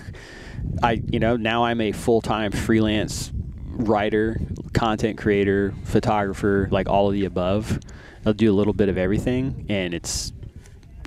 I 0.84 1.02
you 1.08 1.20
know 1.20 1.36
now 1.36 1.66
I'm 1.66 1.82
a 1.82 1.92
full-time 1.92 2.52
freelance 2.52 3.32
writer, 3.72 4.40
content 4.74 5.18
creator, 5.18 5.74
photographer, 5.86 6.68
like 6.72 6.88
all 6.88 7.08
of 7.08 7.14
the 7.14 7.26
above. 7.26 7.80
I'll 8.26 8.34
do 8.34 8.52
a 8.52 8.56
little 8.56 8.74
bit 8.74 8.90
of 8.90 8.98
everything 8.98 9.66
and 9.70 9.94
it's 9.94 10.32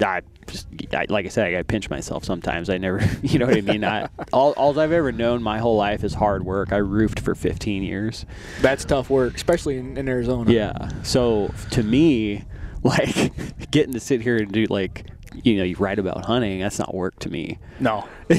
I 0.01 0.23
just 0.47 0.67
I, 0.93 1.07
like 1.09 1.27
I 1.27 1.29
said, 1.29 1.47
I 1.47 1.51
gotta 1.53 1.65
pinch 1.65 1.91
myself 1.91 2.25
sometimes. 2.25 2.71
I 2.71 2.79
never, 2.79 3.01
you 3.23 3.39
know 3.39 3.47
what 3.47 3.57
I 3.57 3.61
mean. 3.61 3.85
I, 3.85 4.09
all, 4.33 4.53
all 4.53 4.79
I've 4.79 4.93
ever 4.93 5.13
known 5.13 5.43
my 5.43 5.59
whole 5.59 5.77
life 5.77 6.05
is 6.05 6.15
hard 6.15 6.45
work. 6.45 6.73
I 6.73 6.77
roofed 6.77 7.21
for 7.21 7.35
15 7.35 7.83
years. 7.83 8.27
That's 8.61 8.85
tough 8.85 9.11
work, 9.11 9.35
especially 9.35 9.79
in, 9.79 9.97
in 9.97 10.09
Arizona. 10.09 10.51
Yeah. 10.51 10.91
So 11.03 11.53
to 11.73 11.83
me, 11.83 12.45
like 12.83 13.71
getting 13.71 13.95
to 13.95 14.01
sit 14.01 14.21
here 14.21 14.37
and 14.37 14.53
do 14.53 14.67
like, 14.67 15.07
you 15.43 15.57
know, 15.57 15.65
you 15.65 15.77
write 15.77 15.99
about 15.99 16.25
hunting. 16.25 16.61
That's 16.61 16.79
not 16.79 16.95
work 16.95 17.19
to 17.21 17.31
me. 17.31 17.59
No. 17.81 18.07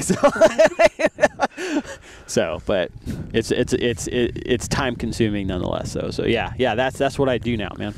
So, 2.26 2.60
but 2.66 2.90
it's 3.32 3.50
it's 3.50 3.72
it's 3.72 4.08
it, 4.08 4.42
it's 4.44 4.68
time 4.68 4.96
consuming 4.96 5.46
nonetheless. 5.46 5.92
So 5.92 6.10
so 6.10 6.24
yeah 6.24 6.52
yeah 6.58 6.74
that's 6.74 6.98
that's 6.98 7.18
what 7.18 7.28
I 7.28 7.38
do 7.38 7.56
now, 7.56 7.70
man. 7.78 7.94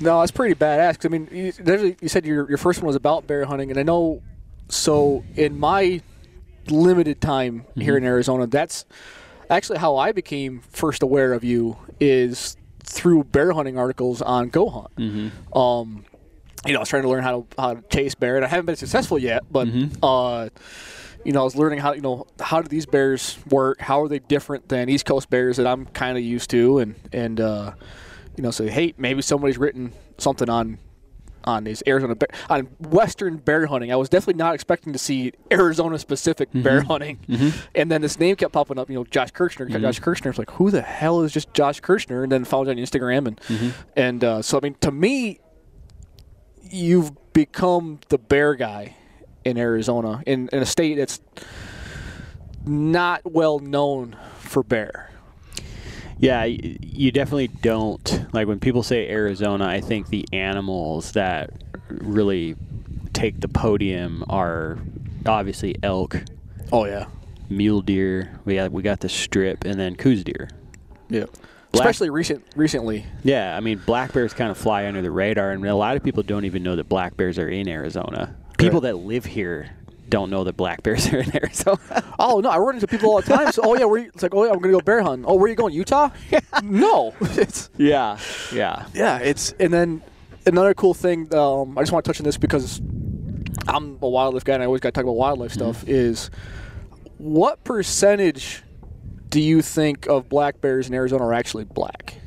No, 0.00 0.22
it's 0.22 0.32
pretty 0.32 0.54
badass. 0.54 0.96
'cause, 0.98 1.06
I 1.06 1.08
mean, 1.08 1.28
you, 1.30 1.96
you 2.00 2.08
said 2.08 2.24
your 2.24 2.48
your 2.48 2.58
first 2.58 2.80
one 2.80 2.86
was 2.86 2.96
about 2.96 3.26
bear 3.26 3.44
hunting, 3.44 3.70
and 3.70 3.78
I 3.78 3.82
know. 3.82 4.22
So 4.68 5.24
in 5.36 5.58
my 5.58 6.00
limited 6.68 7.20
time 7.20 7.64
here 7.76 7.96
in 7.96 8.04
Arizona, 8.04 8.46
that's 8.46 8.84
actually 9.50 9.78
how 9.78 9.96
I 9.96 10.12
became 10.12 10.60
first 10.70 11.02
aware 11.02 11.32
of 11.32 11.42
you 11.42 11.76
is 11.98 12.56
through 12.84 13.24
bear 13.24 13.52
hunting 13.52 13.76
articles 13.78 14.22
on 14.22 14.48
Go 14.48 14.68
Hunt. 14.68 14.96
Mm-hmm. 14.96 15.58
Um, 15.58 16.04
you 16.66 16.72
know, 16.72 16.78
I 16.78 16.82
was 16.82 16.88
trying 16.88 17.02
to 17.02 17.08
learn 17.08 17.22
how 17.22 17.40
to 17.40 17.60
how 17.60 17.74
to 17.74 17.82
chase 17.88 18.14
bear, 18.14 18.36
and 18.36 18.44
I 18.44 18.48
haven't 18.48 18.66
been 18.66 18.76
successful 18.76 19.18
yet. 19.18 19.42
But 19.50 19.68
uh, 20.02 20.48
you 21.24 21.32
know, 21.32 21.40
I 21.40 21.44
was 21.44 21.56
learning 21.56 21.80
how 21.80 21.92
you 21.92 22.00
know 22.02 22.26
how 22.38 22.62
do 22.62 22.68
these 22.68 22.86
bears 22.86 23.38
work? 23.50 23.80
How 23.80 24.02
are 24.02 24.08
they 24.08 24.20
different 24.20 24.68
than 24.68 24.88
East 24.88 25.04
Coast 25.04 25.28
bears 25.30 25.56
that 25.56 25.66
I'm 25.66 25.86
kind 25.86 26.16
of 26.16 26.24
used 26.24 26.50
to? 26.50 26.78
And 26.78 26.94
and 27.12 27.40
uh, 27.40 27.72
you 28.40 28.42
know, 28.42 28.50
say, 28.50 28.70
hey, 28.70 28.94
maybe 28.96 29.20
somebody's 29.20 29.58
written 29.58 29.92
something 30.16 30.48
on 30.48 30.78
on 31.44 31.64
these 31.64 31.82
Arizona 31.86 32.14
bear, 32.14 32.28
on 32.48 32.68
Western 32.78 33.36
bear 33.36 33.66
hunting. 33.66 33.92
I 33.92 33.96
was 33.96 34.08
definitely 34.08 34.38
not 34.38 34.54
expecting 34.54 34.94
to 34.94 34.98
see 34.98 35.32
Arizona 35.52 35.98
specific 35.98 36.48
mm-hmm. 36.48 36.62
bear 36.62 36.80
hunting. 36.80 37.18
Mm-hmm. 37.28 37.58
And 37.74 37.92
then 37.92 38.00
this 38.00 38.18
name 38.18 38.36
kept 38.36 38.54
popping 38.54 38.78
up. 38.78 38.88
You 38.88 38.94
know, 38.94 39.04
Josh 39.04 39.30
Kirchner. 39.32 39.66
Mm-hmm. 39.66 39.82
Josh 39.82 40.00
Kirchner. 40.00 40.28
I 40.28 40.32
was 40.32 40.38
like, 40.38 40.52
who 40.52 40.70
the 40.70 40.80
hell 40.80 41.20
is 41.20 41.32
just 41.32 41.52
Josh 41.52 41.80
Kirchner? 41.80 42.22
And 42.22 42.32
then 42.32 42.46
followed 42.46 42.68
on 42.68 42.76
Instagram 42.76 43.26
and 43.26 43.74
and 43.94 44.24
uh, 44.24 44.40
so 44.40 44.56
I 44.56 44.60
mean, 44.62 44.76
to 44.80 44.90
me, 44.90 45.40
you've 46.62 47.12
become 47.34 48.00
the 48.08 48.16
bear 48.16 48.54
guy 48.54 48.96
in 49.44 49.58
Arizona 49.58 50.22
in, 50.26 50.48
in 50.50 50.62
a 50.62 50.66
state 50.66 50.94
that's 50.94 51.20
not 52.64 53.20
well 53.30 53.58
known 53.58 54.16
for 54.38 54.62
bear. 54.62 55.09
Yeah, 56.20 56.44
you 56.44 57.10
definitely 57.12 57.48
don't. 57.48 58.26
Like 58.34 58.46
when 58.46 58.60
people 58.60 58.82
say 58.82 59.08
Arizona, 59.08 59.66
I 59.66 59.80
think 59.80 60.08
the 60.08 60.26
animals 60.32 61.12
that 61.12 61.50
really 61.88 62.56
take 63.12 63.40
the 63.40 63.48
podium 63.48 64.24
are 64.28 64.78
obviously 65.26 65.74
elk, 65.82 66.22
Oh 66.72 66.84
yeah, 66.84 67.06
mule 67.48 67.80
deer. 67.80 68.38
We 68.44 68.54
got 68.56 68.70
we 68.70 68.82
got 68.82 69.00
the 69.00 69.08
strip, 69.08 69.64
and 69.64 69.78
then 69.80 69.96
Coues 69.96 70.22
deer. 70.22 70.48
yeah. 71.08 71.24
Black- 71.72 71.84
Especially 71.84 72.10
recent 72.10 72.44
recently. 72.56 73.06
Yeah, 73.22 73.56
I 73.56 73.60
mean 73.60 73.80
black 73.86 74.12
bears 74.12 74.34
kind 74.34 74.50
of 74.50 74.58
fly 74.58 74.86
under 74.86 75.02
the 75.02 75.10
radar, 75.10 75.52
and 75.52 75.64
a 75.64 75.74
lot 75.74 75.96
of 75.96 76.02
people 76.02 76.22
don't 76.24 76.44
even 76.44 76.62
know 76.64 76.74
that 76.76 76.88
black 76.88 77.16
bears 77.16 77.38
are 77.38 77.48
in 77.48 77.68
Arizona. 77.68 78.34
People 78.58 78.80
that 78.82 78.96
live 78.96 79.24
here 79.24 79.70
don't 80.10 80.28
know 80.28 80.44
that 80.44 80.56
black 80.56 80.82
bears 80.82 81.06
are 81.12 81.18
in 81.18 81.34
Arizona. 81.34 81.78
Oh 82.18 82.40
no, 82.40 82.50
I 82.50 82.58
run 82.58 82.74
into 82.74 82.86
people 82.86 83.10
all 83.10 83.22
the 83.22 83.34
time. 83.34 83.52
So, 83.52 83.62
oh 83.64 83.76
yeah, 83.76 83.84
where 83.84 84.00
you, 84.00 84.10
it's 84.12 84.22
like, 84.22 84.34
oh 84.34 84.44
yeah, 84.44 84.52
I'm 84.52 84.58
gonna 84.58 84.72
go 84.72 84.80
bear 84.80 85.02
hunting. 85.02 85.24
Oh, 85.26 85.34
where 85.34 85.46
are 85.46 85.48
you 85.48 85.54
going? 85.54 85.72
Utah? 85.72 86.10
no, 86.62 87.14
it's 87.20 87.70
yeah, 87.78 88.18
yeah. 88.52 88.86
yeah, 88.92 89.18
it's 89.18 89.52
and 89.52 89.72
then 89.72 90.02
another 90.46 90.74
cool 90.74 90.94
thing. 90.94 91.34
Um, 91.34 91.78
I 91.78 91.82
just 91.82 91.92
want 91.92 92.04
to 92.04 92.08
touch 92.10 92.20
on 92.20 92.24
this 92.24 92.36
because 92.36 92.80
I'm 93.68 93.98
a 94.02 94.08
wildlife 94.08 94.44
guy 94.44 94.54
and 94.54 94.62
I 94.62 94.66
always 94.66 94.80
got 94.80 94.88
to 94.88 94.92
talk 94.92 95.04
about 95.04 95.16
wildlife 95.16 95.52
stuff. 95.52 95.88
Is 95.88 96.30
what 97.18 97.62
percentage 97.64 98.62
do 99.28 99.40
you 99.40 99.62
think 99.62 100.06
of 100.06 100.28
black 100.28 100.60
bears 100.60 100.88
in 100.88 100.94
Arizona 100.94 101.24
are 101.24 101.34
actually 101.34 101.64
black? 101.64 102.19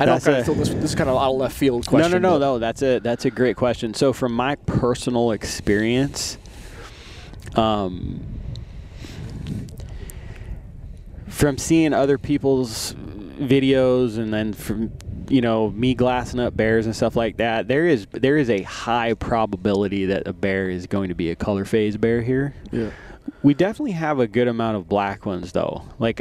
I 0.00 0.04
don't 0.04 0.14
That's 0.14 0.24
kind 0.26 0.38
of 0.38 0.46
feel 0.46 0.54
this. 0.54 0.68
This 0.68 0.84
is 0.84 0.94
kind 0.94 1.10
of 1.10 1.16
out 1.16 1.32
of 1.32 1.36
left 1.38 1.56
field 1.56 1.86
question. 1.86 2.12
no, 2.12 2.18
no, 2.18 2.34
but- 2.34 2.38
no. 2.38 2.58
That's 2.58 2.82
a 2.82 3.00
that's 3.00 3.24
a 3.24 3.30
great 3.30 3.56
question. 3.56 3.94
So, 3.94 4.12
from 4.12 4.32
my 4.32 4.54
personal 4.54 5.32
experience, 5.32 6.38
um, 7.56 8.20
from 11.26 11.58
seeing 11.58 11.92
other 11.92 12.16
people's 12.16 12.94
videos 12.94 14.18
and 14.18 14.32
then 14.32 14.52
from 14.52 14.92
you 15.28 15.40
know 15.40 15.70
me 15.70 15.94
glassing 15.94 16.40
up 16.40 16.56
bears 16.56 16.86
and 16.86 16.94
stuff 16.94 17.16
like 17.16 17.38
that, 17.38 17.66
there 17.66 17.86
is 17.86 18.06
there 18.12 18.36
is 18.36 18.48
a 18.50 18.62
high 18.62 19.14
probability 19.14 20.06
that 20.06 20.28
a 20.28 20.32
bear 20.32 20.70
is 20.70 20.86
going 20.86 21.08
to 21.08 21.14
be 21.14 21.30
a 21.30 21.36
color 21.36 21.64
phase 21.64 21.96
bear 21.96 22.22
here. 22.22 22.54
Yeah. 22.70 22.90
We 23.42 23.52
definitely 23.54 23.92
have 23.92 24.20
a 24.20 24.26
good 24.26 24.48
amount 24.48 24.76
of 24.76 24.88
black 24.88 25.26
ones 25.26 25.52
though. 25.52 25.82
Like 25.98 26.20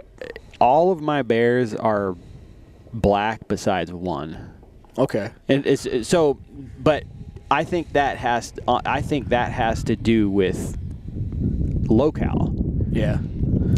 all 0.59 0.91
of 0.91 0.99
my 0.99 1.21
bears 1.21 1.75
are 1.75 2.15
black 2.93 3.47
besides 3.47 3.91
one. 3.93 4.53
Okay. 4.97 5.29
And 5.47 5.65
it's 5.65 5.85
it's- 5.85 6.07
so, 6.07 6.39
but 6.79 7.03
I 7.51 7.63
think 7.63 7.93
that 7.93 8.17
has 8.17 8.53
uh, 8.67 8.81
I 8.85 9.01
think 9.01 9.29
that 9.29 9.51
has 9.51 9.83
to 9.85 9.95
do 9.95 10.29
with 10.29 10.77
locale. 11.87 12.53
Yeah. 12.91 13.19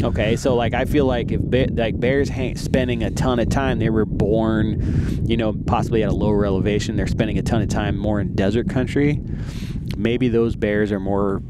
Okay, 0.02 0.36
so 0.36 0.54
like 0.54 0.72
I 0.72 0.84
feel 0.86 1.04
like 1.04 1.30
if 1.30 1.40
ba- 1.42 1.68
like 1.72 1.98
bears 2.00 2.30
spending 2.58 3.02
a 3.02 3.10
ton 3.10 3.38
of 3.38 3.48
time, 3.50 3.78
they 3.78 3.90
were 3.90 4.06
born, 4.06 5.26
you 5.26 5.36
know, 5.36 5.52
possibly 5.66 6.02
at 6.02 6.08
a 6.08 6.14
lower 6.14 6.46
elevation. 6.46 6.96
They're 6.96 7.06
spending 7.06 7.38
a 7.38 7.42
ton 7.42 7.60
of 7.60 7.68
time 7.68 7.98
more 7.98 8.18
in 8.20 8.34
desert 8.34 8.68
country. 8.70 9.20
Maybe 9.96 10.28
those 10.28 10.56
bears 10.56 10.90
are 10.90 11.00
more 11.00 11.42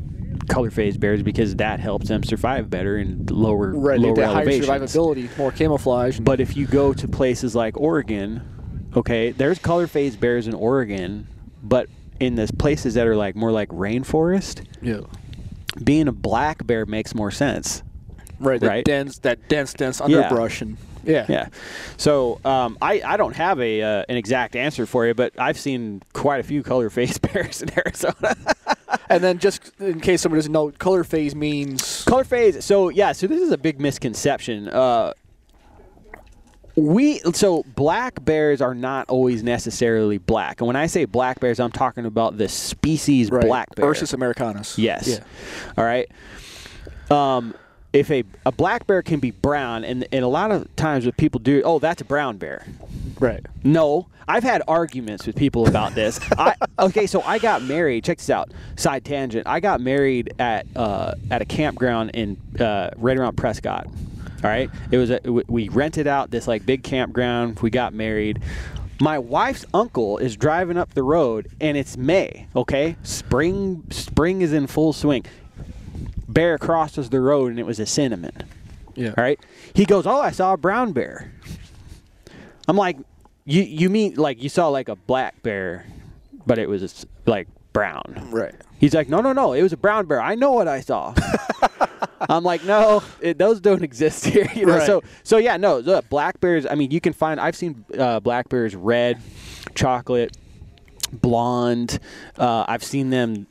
color 0.50 0.70
phase 0.70 0.98
bears 0.98 1.22
because 1.22 1.56
that 1.56 1.80
helps 1.80 2.08
them 2.08 2.22
survive 2.22 2.68
better 2.68 2.98
in 2.98 3.24
lower 3.30 3.72
Right, 3.72 3.98
lower 3.98 4.14
they 4.16 4.22
higher 4.22 4.36
elevations. 4.42 4.68
survivability, 4.94 5.38
more 5.38 5.52
camouflage. 5.52 6.18
But 6.20 6.40
if 6.40 6.56
you 6.56 6.66
go 6.66 6.92
to 6.92 7.08
places 7.08 7.54
like 7.54 7.76
Oregon, 7.80 8.42
okay, 8.96 9.30
there's 9.32 9.58
color 9.58 9.86
phase 9.86 10.16
bears 10.16 10.46
in 10.46 10.54
Oregon, 10.54 11.26
but 11.62 11.88
in 12.18 12.34
the 12.34 12.50
places 12.58 12.94
that 12.94 13.06
are 13.06 13.16
like 13.16 13.34
more 13.36 13.52
like 13.52 13.68
rainforest, 13.70 14.64
yeah, 14.82 15.00
being 15.82 16.08
a 16.08 16.12
black 16.12 16.66
bear 16.66 16.84
makes 16.84 17.14
more 17.14 17.30
sense. 17.30 17.82
right, 18.40 18.60
that 18.60 18.66
Right. 18.66 18.84
dense, 18.84 19.18
that 19.20 19.48
dense, 19.48 19.72
dense 19.72 20.00
underbrush, 20.00 20.60
and 20.62 20.76
yeah, 21.04 21.26
Yeah. 21.28 21.48
So 21.96 22.40
um, 22.44 22.78
I, 22.80 23.02
I 23.04 23.16
don't 23.16 23.36
have 23.36 23.60
a 23.60 23.82
uh, 23.82 24.04
an 24.08 24.16
exact 24.16 24.56
answer 24.56 24.86
for 24.86 25.06
you, 25.06 25.14
but 25.14 25.32
I've 25.38 25.58
seen 25.58 26.02
quite 26.12 26.40
a 26.40 26.42
few 26.42 26.62
color 26.62 26.90
phase 26.90 27.18
bears 27.32 27.62
in 27.62 27.70
Arizona. 27.78 28.36
And 29.08 29.22
then 29.22 29.38
just 29.38 29.72
in 29.80 30.00
case 30.00 30.20
someone 30.22 30.38
doesn't 30.38 30.52
know, 30.52 30.70
color 30.72 31.04
phase 31.04 31.34
means 31.34 32.04
color 32.04 32.24
phase. 32.24 32.64
So 32.64 32.88
yeah. 32.88 33.12
So 33.12 33.26
this 33.26 33.40
is 33.40 33.50
a 33.50 33.58
big 33.58 33.80
misconception. 33.80 34.68
Uh, 34.68 35.12
we 36.76 37.18
so 37.32 37.64
black 37.74 38.24
bears 38.24 38.60
are 38.60 38.74
not 38.74 39.08
always 39.08 39.42
necessarily 39.42 40.18
black, 40.18 40.60
and 40.60 40.66
when 40.66 40.76
I 40.76 40.86
say 40.86 41.04
black 41.04 41.40
bears, 41.40 41.60
I'm 41.60 41.72
talking 41.72 42.06
about 42.06 42.38
the 42.38 42.48
species 42.48 43.30
right, 43.30 43.44
black 43.44 43.74
bear. 43.74 43.86
Ursus 43.86 44.12
americanus. 44.12 44.78
Yes. 44.78 45.08
Yeah. 45.08 45.24
All 45.76 45.84
right. 45.84 46.10
Um, 47.10 47.54
if 47.92 48.10
a, 48.10 48.24
a 48.46 48.52
black 48.52 48.86
bear 48.86 49.02
can 49.02 49.20
be 49.20 49.30
brown, 49.32 49.84
and, 49.84 50.06
and 50.12 50.24
a 50.24 50.28
lot 50.28 50.52
of 50.52 50.74
times 50.76 51.04
what 51.06 51.16
people 51.16 51.40
do, 51.40 51.62
oh, 51.64 51.78
that's 51.78 52.00
a 52.00 52.04
brown 52.04 52.36
bear. 52.36 52.64
Right. 53.18 53.44
No, 53.64 54.06
I've 54.28 54.44
had 54.44 54.62
arguments 54.68 55.26
with 55.26 55.36
people 55.36 55.66
about 55.66 55.94
this. 55.94 56.20
I, 56.38 56.54
okay, 56.78 57.06
so 57.06 57.20
I 57.22 57.38
got 57.38 57.62
married. 57.62 58.04
Check 58.04 58.18
this 58.18 58.30
out. 58.30 58.52
Side 58.76 59.04
tangent. 59.04 59.46
I 59.46 59.60
got 59.60 59.80
married 59.80 60.34
at 60.38 60.66
uh, 60.76 61.14
at 61.30 61.42
a 61.42 61.44
campground 61.44 62.10
in 62.14 62.36
uh, 62.60 62.90
right 62.96 63.16
around 63.18 63.36
Prescott. 63.36 63.86
All 64.42 64.48
right, 64.48 64.70
it 64.90 64.96
was 64.96 65.10
a, 65.10 65.20
we- 65.24 65.44
we 65.48 65.68
rented 65.68 66.06
out 66.06 66.30
this 66.30 66.46
like 66.48 66.64
big 66.64 66.82
campground. 66.82 67.60
We 67.60 67.70
got 67.70 67.92
married. 67.92 68.40
My 69.02 69.18
wife's 69.18 69.64
uncle 69.74 70.18
is 70.18 70.36
driving 70.36 70.76
up 70.76 70.92
the 70.94 71.02
road, 71.02 71.48
and 71.60 71.76
it's 71.76 71.96
May. 71.96 72.46
Okay, 72.54 72.96
spring 73.02 73.82
spring 73.90 74.42
is 74.42 74.52
in 74.52 74.66
full 74.66 74.92
swing. 74.92 75.24
Bear 76.32 76.58
crosses 76.58 77.10
the 77.10 77.20
road, 77.20 77.50
and 77.50 77.58
it 77.58 77.66
was 77.66 77.80
a 77.80 77.86
cinnamon. 77.86 78.44
Yeah. 78.94 79.14
All 79.16 79.24
right. 79.24 79.38
He 79.74 79.84
goes, 79.84 80.06
"Oh, 80.06 80.20
I 80.20 80.30
saw 80.30 80.52
a 80.52 80.56
brown 80.56 80.92
bear." 80.92 81.32
I'm 82.68 82.76
like, 82.76 82.98
"You 83.44 83.62
you 83.62 83.90
mean 83.90 84.14
like 84.14 84.42
you 84.42 84.48
saw 84.48 84.68
like 84.68 84.88
a 84.88 84.96
black 84.96 85.42
bear, 85.42 85.86
but 86.46 86.58
it 86.58 86.68
was 86.68 87.06
like 87.26 87.48
brown?" 87.72 88.28
Right. 88.30 88.54
He's 88.78 88.94
like, 88.94 89.08
"No, 89.08 89.20
no, 89.20 89.32
no. 89.32 89.52
It 89.52 89.62
was 89.62 89.72
a 89.72 89.76
brown 89.76 90.06
bear. 90.06 90.20
I 90.20 90.34
know 90.34 90.52
what 90.52 90.68
I 90.68 90.80
saw." 90.80 91.14
I'm 92.28 92.44
like, 92.44 92.64
"No, 92.64 93.02
it, 93.20 93.38
those 93.38 93.60
don't 93.60 93.82
exist 93.82 94.26
here." 94.26 94.48
You 94.54 94.66
know. 94.66 94.76
Right. 94.76 94.86
So 94.86 95.02
so 95.22 95.38
yeah, 95.38 95.56
no. 95.56 95.80
The 95.80 96.02
black 96.10 96.40
bears. 96.40 96.66
I 96.66 96.74
mean, 96.74 96.90
you 96.90 97.00
can 97.00 97.12
find. 97.12 97.40
I've 97.40 97.56
seen 97.56 97.84
uh, 97.98 98.20
black 98.20 98.48
bears 98.48 98.76
red, 98.76 99.20
chocolate, 99.74 100.36
blonde. 101.12 101.98
Uh, 102.38 102.64
I've 102.68 102.84
seen 102.84 103.10
them 103.10 103.46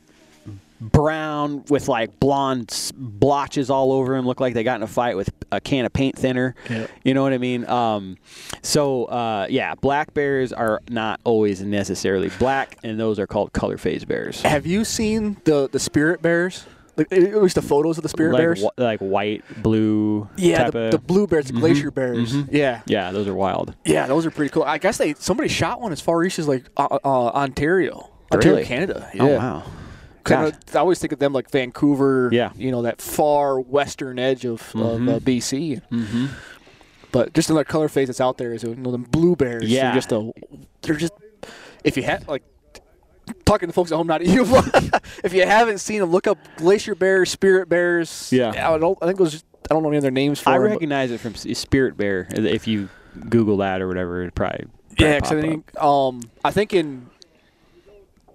brown 0.81 1.63
with 1.69 1.87
like 1.87 2.19
blonde 2.19 2.91
blotches 2.95 3.69
all 3.69 3.91
over 3.91 4.15
them. 4.15 4.25
Look 4.25 4.39
like 4.39 4.53
they 4.53 4.63
got 4.63 4.77
in 4.77 4.83
a 4.83 4.87
fight 4.87 5.15
with 5.17 5.29
a 5.51 5.59
can 5.59 5.85
of 5.85 5.93
paint 5.93 6.17
thinner. 6.17 6.55
Yeah. 6.69 6.87
You 7.03 7.13
know 7.13 7.23
what 7.23 7.33
I 7.33 7.37
mean? 7.37 7.65
Um, 7.67 8.17
so 8.61 9.05
uh, 9.05 9.47
yeah, 9.49 9.75
black 9.75 10.13
bears 10.13 10.53
are 10.53 10.81
not 10.89 11.19
always 11.23 11.61
necessarily 11.61 12.29
black, 12.39 12.77
and 12.83 12.99
those 12.99 13.19
are 13.19 13.27
called 13.27 13.53
color 13.53 13.77
phase 13.77 14.05
bears. 14.05 14.41
Have 14.43 14.65
you 14.65 14.85
seen 14.85 15.37
the 15.43 15.69
the 15.69 15.79
spirit 15.79 16.21
bears? 16.21 16.65
Like 16.97 17.13
at 17.13 17.41
least 17.41 17.55
the 17.55 17.61
photos 17.61 17.97
of 17.97 18.03
the 18.03 18.09
spirit 18.09 18.33
like, 18.33 18.39
bears. 18.41 18.61
wh- 18.61 18.77
like 18.77 18.99
white, 18.99 19.45
blue. 19.63 20.27
yeah, 20.35 20.63
type 20.63 20.73
the, 20.73 20.79
of, 20.79 20.91
the 20.91 20.97
blue 20.99 21.27
bears, 21.27 21.45
the 21.45 21.53
glacier 21.53 21.91
bears. 21.91 22.35
Yeah, 22.51 22.81
yeah, 22.87 23.11
those 23.13 23.25
are 23.25 23.33
wild. 23.33 23.73
yeah, 23.85 24.05
those 24.05 24.25
are 24.25 24.31
pretty 24.31 24.49
cool. 24.49 24.63
I 24.63 24.79
guess 24.79 24.97
they 24.97 25.13
somebody 25.13 25.47
shot 25.47 25.79
one 25.79 25.93
as 25.93 26.01
far 26.01 26.21
east 26.25 26.39
as 26.39 26.47
like 26.49 26.65
uh, 26.75 26.99
uh, 27.01 27.07
Ontario, 27.07 28.09
Ontario, 28.33 28.55
Really? 28.57 28.65
Canada. 28.67 29.09
Yeah. 29.13 29.23
Oh 29.23 29.37
wow. 29.37 29.63
'Cause 30.23 30.53
I, 30.73 30.77
I 30.77 30.81
always 30.81 30.99
think 30.99 31.11
of 31.13 31.19
them 31.19 31.33
like 31.33 31.49
Vancouver. 31.51 32.29
Yeah. 32.31 32.51
you 32.55 32.71
know 32.71 32.81
that 32.83 33.01
far 33.01 33.59
western 33.59 34.19
edge 34.19 34.45
of, 34.45 34.61
of 34.75 35.07
uh, 35.07 35.19
BC. 35.19 35.81
Mm-hmm. 35.91 36.25
But 37.11 37.33
just 37.33 37.49
another 37.49 37.63
color 37.63 37.87
phase 37.89 38.07
that's 38.07 38.21
out 38.21 38.37
there 38.37 38.53
is 38.53 38.63
you 38.63 38.75
know 38.75 38.91
them 38.91 39.03
blue 39.03 39.35
bears. 39.35 39.65
Yeah. 39.67 39.83
they're 39.91 39.95
just 39.95 40.11
a 40.11 40.31
they're 40.81 40.95
just 40.95 41.13
if 41.83 41.97
you 41.97 42.03
had 42.03 42.27
like 42.27 42.43
talking 43.45 43.67
to 43.67 43.73
folks 43.73 43.91
at 43.91 43.95
home, 43.95 44.07
not 44.07 44.21
you. 44.25 44.45
if 45.23 45.33
you 45.33 45.45
haven't 45.45 45.79
seen 45.79 45.99
them, 46.01 46.11
look 46.11 46.27
up 46.27 46.37
glacier 46.57 46.95
bears, 46.95 47.29
spirit 47.31 47.69
bears. 47.69 48.31
Yeah. 48.31 48.49
I 48.73 48.77
don't. 48.77 48.97
I 49.01 49.07
think 49.07 49.19
it 49.19 49.23
was. 49.23 49.31
Just, 49.33 49.45
I 49.71 49.73
don't 49.75 49.83
know 49.83 49.89
any 49.89 49.97
other 49.97 50.11
names 50.11 50.39
for 50.39 50.49
I 50.49 50.55
'em, 50.55 50.61
but- 50.63 50.69
recognize 50.71 51.11
it 51.11 51.19
from 51.19 51.35
Spirit 51.35 51.95
Bear. 51.95 52.27
If 52.31 52.67
you 52.67 52.89
Google 53.29 53.57
that 53.57 53.81
or 53.81 53.87
whatever, 53.87 54.23
it 54.23 54.33
probably. 54.35 54.65
Yeah, 54.97 55.19
probably 55.19 55.19
because 55.19 55.31
I 55.31 55.41
think 55.41 55.81
um 55.83 56.21
I 56.43 56.51
think 56.51 56.73
in 56.73 57.09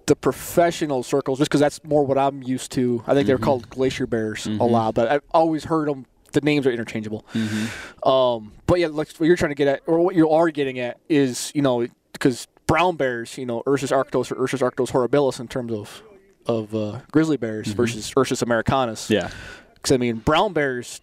the 0.07 0.17
professional 0.17 1.03
circles, 1.03 1.39
just 1.39 1.51
because 1.51 1.61
that's 1.61 1.83
more 1.85 2.05
what 2.05 2.19
I'm 2.19 2.43
used 2.43 2.73
to. 2.73 3.03
I 3.07 3.15
think 3.15 3.27
they're 3.27 3.37
Mm-hmm. 3.37 3.45
called 3.45 3.71
glacier 3.71 4.07
bears 4.07 4.47
a 4.47 4.51
lot, 4.65 4.95
but 4.95 5.11
I've 5.11 5.23
always 5.33 5.65
heard 5.65 5.89
them. 5.89 6.07
The 6.33 6.41
names 6.41 6.67
are 6.67 6.71
interchangeable. 6.73 7.25
Mm-hmm. 7.33 8.09
Um, 8.09 8.53
but 8.67 8.81
yeah, 8.81 8.89
like 8.89 9.09
what 9.17 9.27
you're 9.27 9.37
trying 9.37 9.53
to 9.53 9.55
get 9.55 9.69
at, 9.69 9.81
or 9.87 10.01
what 10.01 10.15
you 10.15 10.29
are 10.31 10.51
getting 10.51 10.79
at, 10.79 10.99
is 11.09 11.53
you 11.55 11.63
know 11.63 11.87
because 12.13 12.47
brown 12.67 12.97
bears, 12.97 13.39
you 13.39 13.47
know, 13.47 13.63
Ursus 13.67 13.91
arctos 13.93 14.31
or 14.33 14.43
Ursus 14.43 14.61
arctos 14.61 14.91
horribilis 14.91 15.39
in 15.41 15.49
terms 15.49 15.73
of 15.73 16.03
of 16.47 16.75
uh, 16.75 17.01
grizzly 17.13 17.37
bears 17.37 17.69
versus 17.69 18.13
Ursus 18.19 18.43
americanus. 18.43 19.05
Mm-hmm. 19.05 19.13
Yeah. 19.15 19.31
Because 19.75 19.93
I 19.93 19.97
mean, 19.97 20.17
brown 20.17 20.53
bears, 20.53 21.01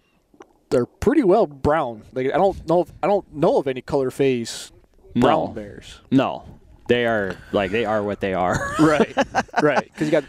they're 0.70 0.86
pretty 0.86 1.22
well 1.22 1.46
brown. 1.46 2.02
Like 2.12 2.26
I 2.26 2.36
don't 2.36 2.68
know, 2.68 2.82
if, 2.82 2.92
I 3.02 3.06
don't 3.06 3.32
know 3.34 3.58
of 3.58 3.66
any 3.66 3.80
color 3.82 4.10
phase 4.10 4.70
brown 5.16 5.48
No. 5.48 5.48
bears. 5.48 6.00
No, 6.10 6.44
they 6.88 7.06
are 7.06 7.36
like 7.52 7.70
they 7.70 7.84
are 7.84 8.02
what 8.02 8.20
they 8.20 8.34
are. 8.34 8.58
Right, 8.78 9.16
right. 9.62 9.84
Because 9.84 10.08
you 10.08 10.12
got. 10.12 10.24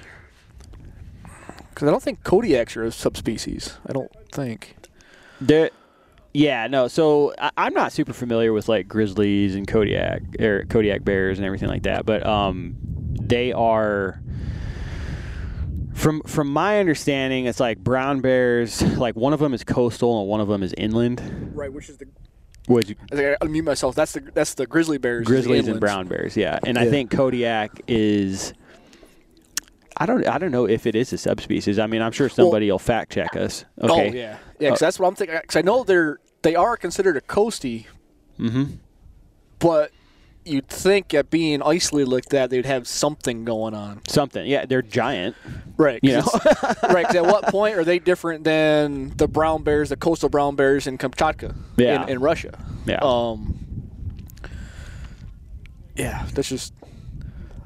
Because 1.69 1.87
I 1.87 1.91
don't 1.91 2.03
think 2.03 2.23
Kodiaks 2.23 2.77
are 2.77 2.83
a 2.83 2.91
subspecies. 2.91 3.77
I 3.87 3.93
don't 3.93 4.11
think. 4.31 4.75
They're, 5.41 5.71
yeah, 6.33 6.67
no. 6.67 6.87
So 6.87 7.33
I, 7.39 7.51
I'm 7.57 7.73
not 7.73 7.91
super 7.91 8.13
familiar 8.13 8.53
with 8.53 8.69
like 8.69 8.87
grizzlies 8.87 9.55
and 9.55 9.67
Kodiak 9.67 10.39
or 10.39 10.65
Kodiak 10.65 11.03
bears 11.03 11.39
and 11.39 11.45
everything 11.45 11.69
like 11.69 11.83
that, 11.83 12.05
but 12.05 12.25
um, 12.25 12.75
they 13.21 13.51
are. 13.51 14.21
From 15.93 16.21
from 16.23 16.47
my 16.47 16.79
understanding, 16.79 17.45
it's 17.45 17.59
like 17.59 17.77
brown 17.77 18.21
bears. 18.21 18.81
Like 18.97 19.15
one 19.15 19.31
of 19.33 19.39
them 19.39 19.53
is 19.53 19.63
coastal 19.63 20.19
and 20.21 20.27
one 20.27 20.41
of 20.41 20.47
them 20.47 20.63
is 20.63 20.73
inland. 20.77 21.51
Right, 21.53 21.71
which 21.71 21.89
is 21.89 21.97
the. 21.97 22.07
Which 22.67 22.95
I 23.11 23.15
think 23.15 23.37
I 23.41 23.45
unmute 23.45 23.63
myself. 23.65 23.93
That's 23.95 24.13
the 24.13 24.21
that's 24.21 24.53
the 24.53 24.65
grizzly 24.65 24.97
bears. 24.97 25.25
grizzlies 25.27 25.67
and 25.67 25.79
brown 25.79 26.07
bears, 26.07 26.37
yeah. 26.37 26.59
And 26.65 26.77
I 26.77 26.89
think 26.89 27.11
Kodiak 27.11 27.81
is. 27.87 28.53
I 29.97 30.05
don't. 30.05 30.25
I 30.27 30.37
don't 30.37 30.51
know 30.51 30.65
if 30.65 30.87
it 30.87 30.95
is 30.95 31.11
a 31.13 31.17
subspecies. 31.17 31.77
I 31.77 31.87
mean, 31.87 32.01
I'm 32.01 32.11
sure 32.13 32.29
somebody 32.29 32.71
will 32.71 32.79
fact 32.79 33.11
check 33.11 33.35
us. 33.35 33.65
Okay. 33.81 33.91
Oh 33.91 33.97
yeah, 34.03 34.11
yeah. 34.13 34.37
Because 34.59 34.79
that's 34.79 34.99
what 34.99 35.07
I'm 35.07 35.15
thinking. 35.15 35.37
Because 35.41 35.55
I 35.57 35.61
know 35.61 35.83
they're 35.83 36.19
they 36.41 36.55
are 36.55 36.77
considered 36.77 37.17
a 37.17 37.21
coastie, 37.21 37.85
Mm-hmm. 38.39 38.75
but 39.59 39.91
you'd 40.45 40.67
think 40.67 41.13
at 41.13 41.29
being 41.29 41.61
isolated 41.61 42.09
like 42.09 42.25
that, 42.25 42.49
they'd 42.49 42.65
have 42.65 42.87
something 42.87 43.45
going 43.45 43.73
on. 43.73 44.01
Something. 44.07 44.45
Yeah, 44.47 44.65
they're 44.65 44.81
giant. 44.81 45.35
Right. 45.77 45.99
You 46.03 46.13
know? 46.17 46.23
right. 46.83 47.05
'cause 47.05 47.15
at 47.15 47.25
what 47.25 47.45
point 47.47 47.75
are 47.77 47.83
they 47.83 47.99
different 47.99 48.43
than 48.43 49.09
the 49.17 49.27
brown 49.27 49.63
bears, 49.63 49.89
the 49.89 49.95
coastal 49.97 50.29
brown 50.29 50.55
bears 50.55 50.87
in 50.87 50.97
Kamchatka, 50.97 51.55
Yeah. 51.77 52.03
in, 52.03 52.09
in 52.09 52.19
Russia? 52.19 52.57
Yeah. 52.85 52.99
Um. 53.01 53.59
Yeah, 55.95 56.25
that's 56.33 56.49
just 56.49 56.73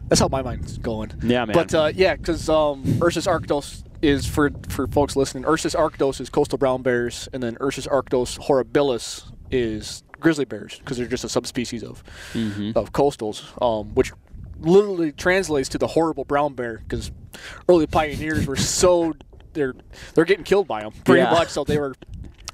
that's 0.10 0.20
how 0.20 0.28
my 0.28 0.42
mind's 0.42 0.78
going. 0.78 1.12
Yeah, 1.24 1.46
man. 1.46 1.54
But 1.54 1.74
uh, 1.74 1.92
yeah, 1.96 2.16
because 2.16 2.50
um, 2.50 2.84
Ursus 3.02 3.26
arctos 3.28 3.84
is 4.02 4.26
for 4.26 4.52
for 4.70 4.88
folks 4.88 5.16
listening. 5.16 5.46
Ursus 5.46 5.74
arctos 5.76 6.20
is 6.20 6.30
coastal 6.30 6.58
brown 6.58 6.82
bears, 6.82 7.30
and 7.34 7.42
then 7.42 7.58
Ursus 7.62 7.88
arctos 7.88 8.38
horribilis 8.40 9.32
is 9.50 10.04
grizzly 10.20 10.46
bears 10.46 10.78
because 10.80 10.98
they're 10.98 11.08
just 11.08 11.24
a 11.24 11.30
subspecies 11.30 11.84
of 11.84 12.04
Mm-hmm. 12.34 12.72
of 12.78 12.92
coastals, 12.94 13.44
um, 13.62 13.94
which 13.96 14.12
literally 14.60 15.12
translates 15.12 15.70
to 15.70 15.78
the 15.78 15.88
horrible 15.88 16.26
brown 16.26 16.54
bear 16.54 16.80
because 16.88 17.12
early 17.70 17.86
pioneers 17.88 18.48
were 18.48 18.56
so 18.56 19.14
they're 19.54 19.76
they're 20.16 20.26
getting 20.26 20.44
killed 20.44 20.68
by 20.68 20.82
them 20.82 20.92
pretty 21.06 21.22
Yeah. 21.22 21.32
much. 21.32 21.50
So 21.50 21.64
they 21.64 21.78
were. 21.78 21.96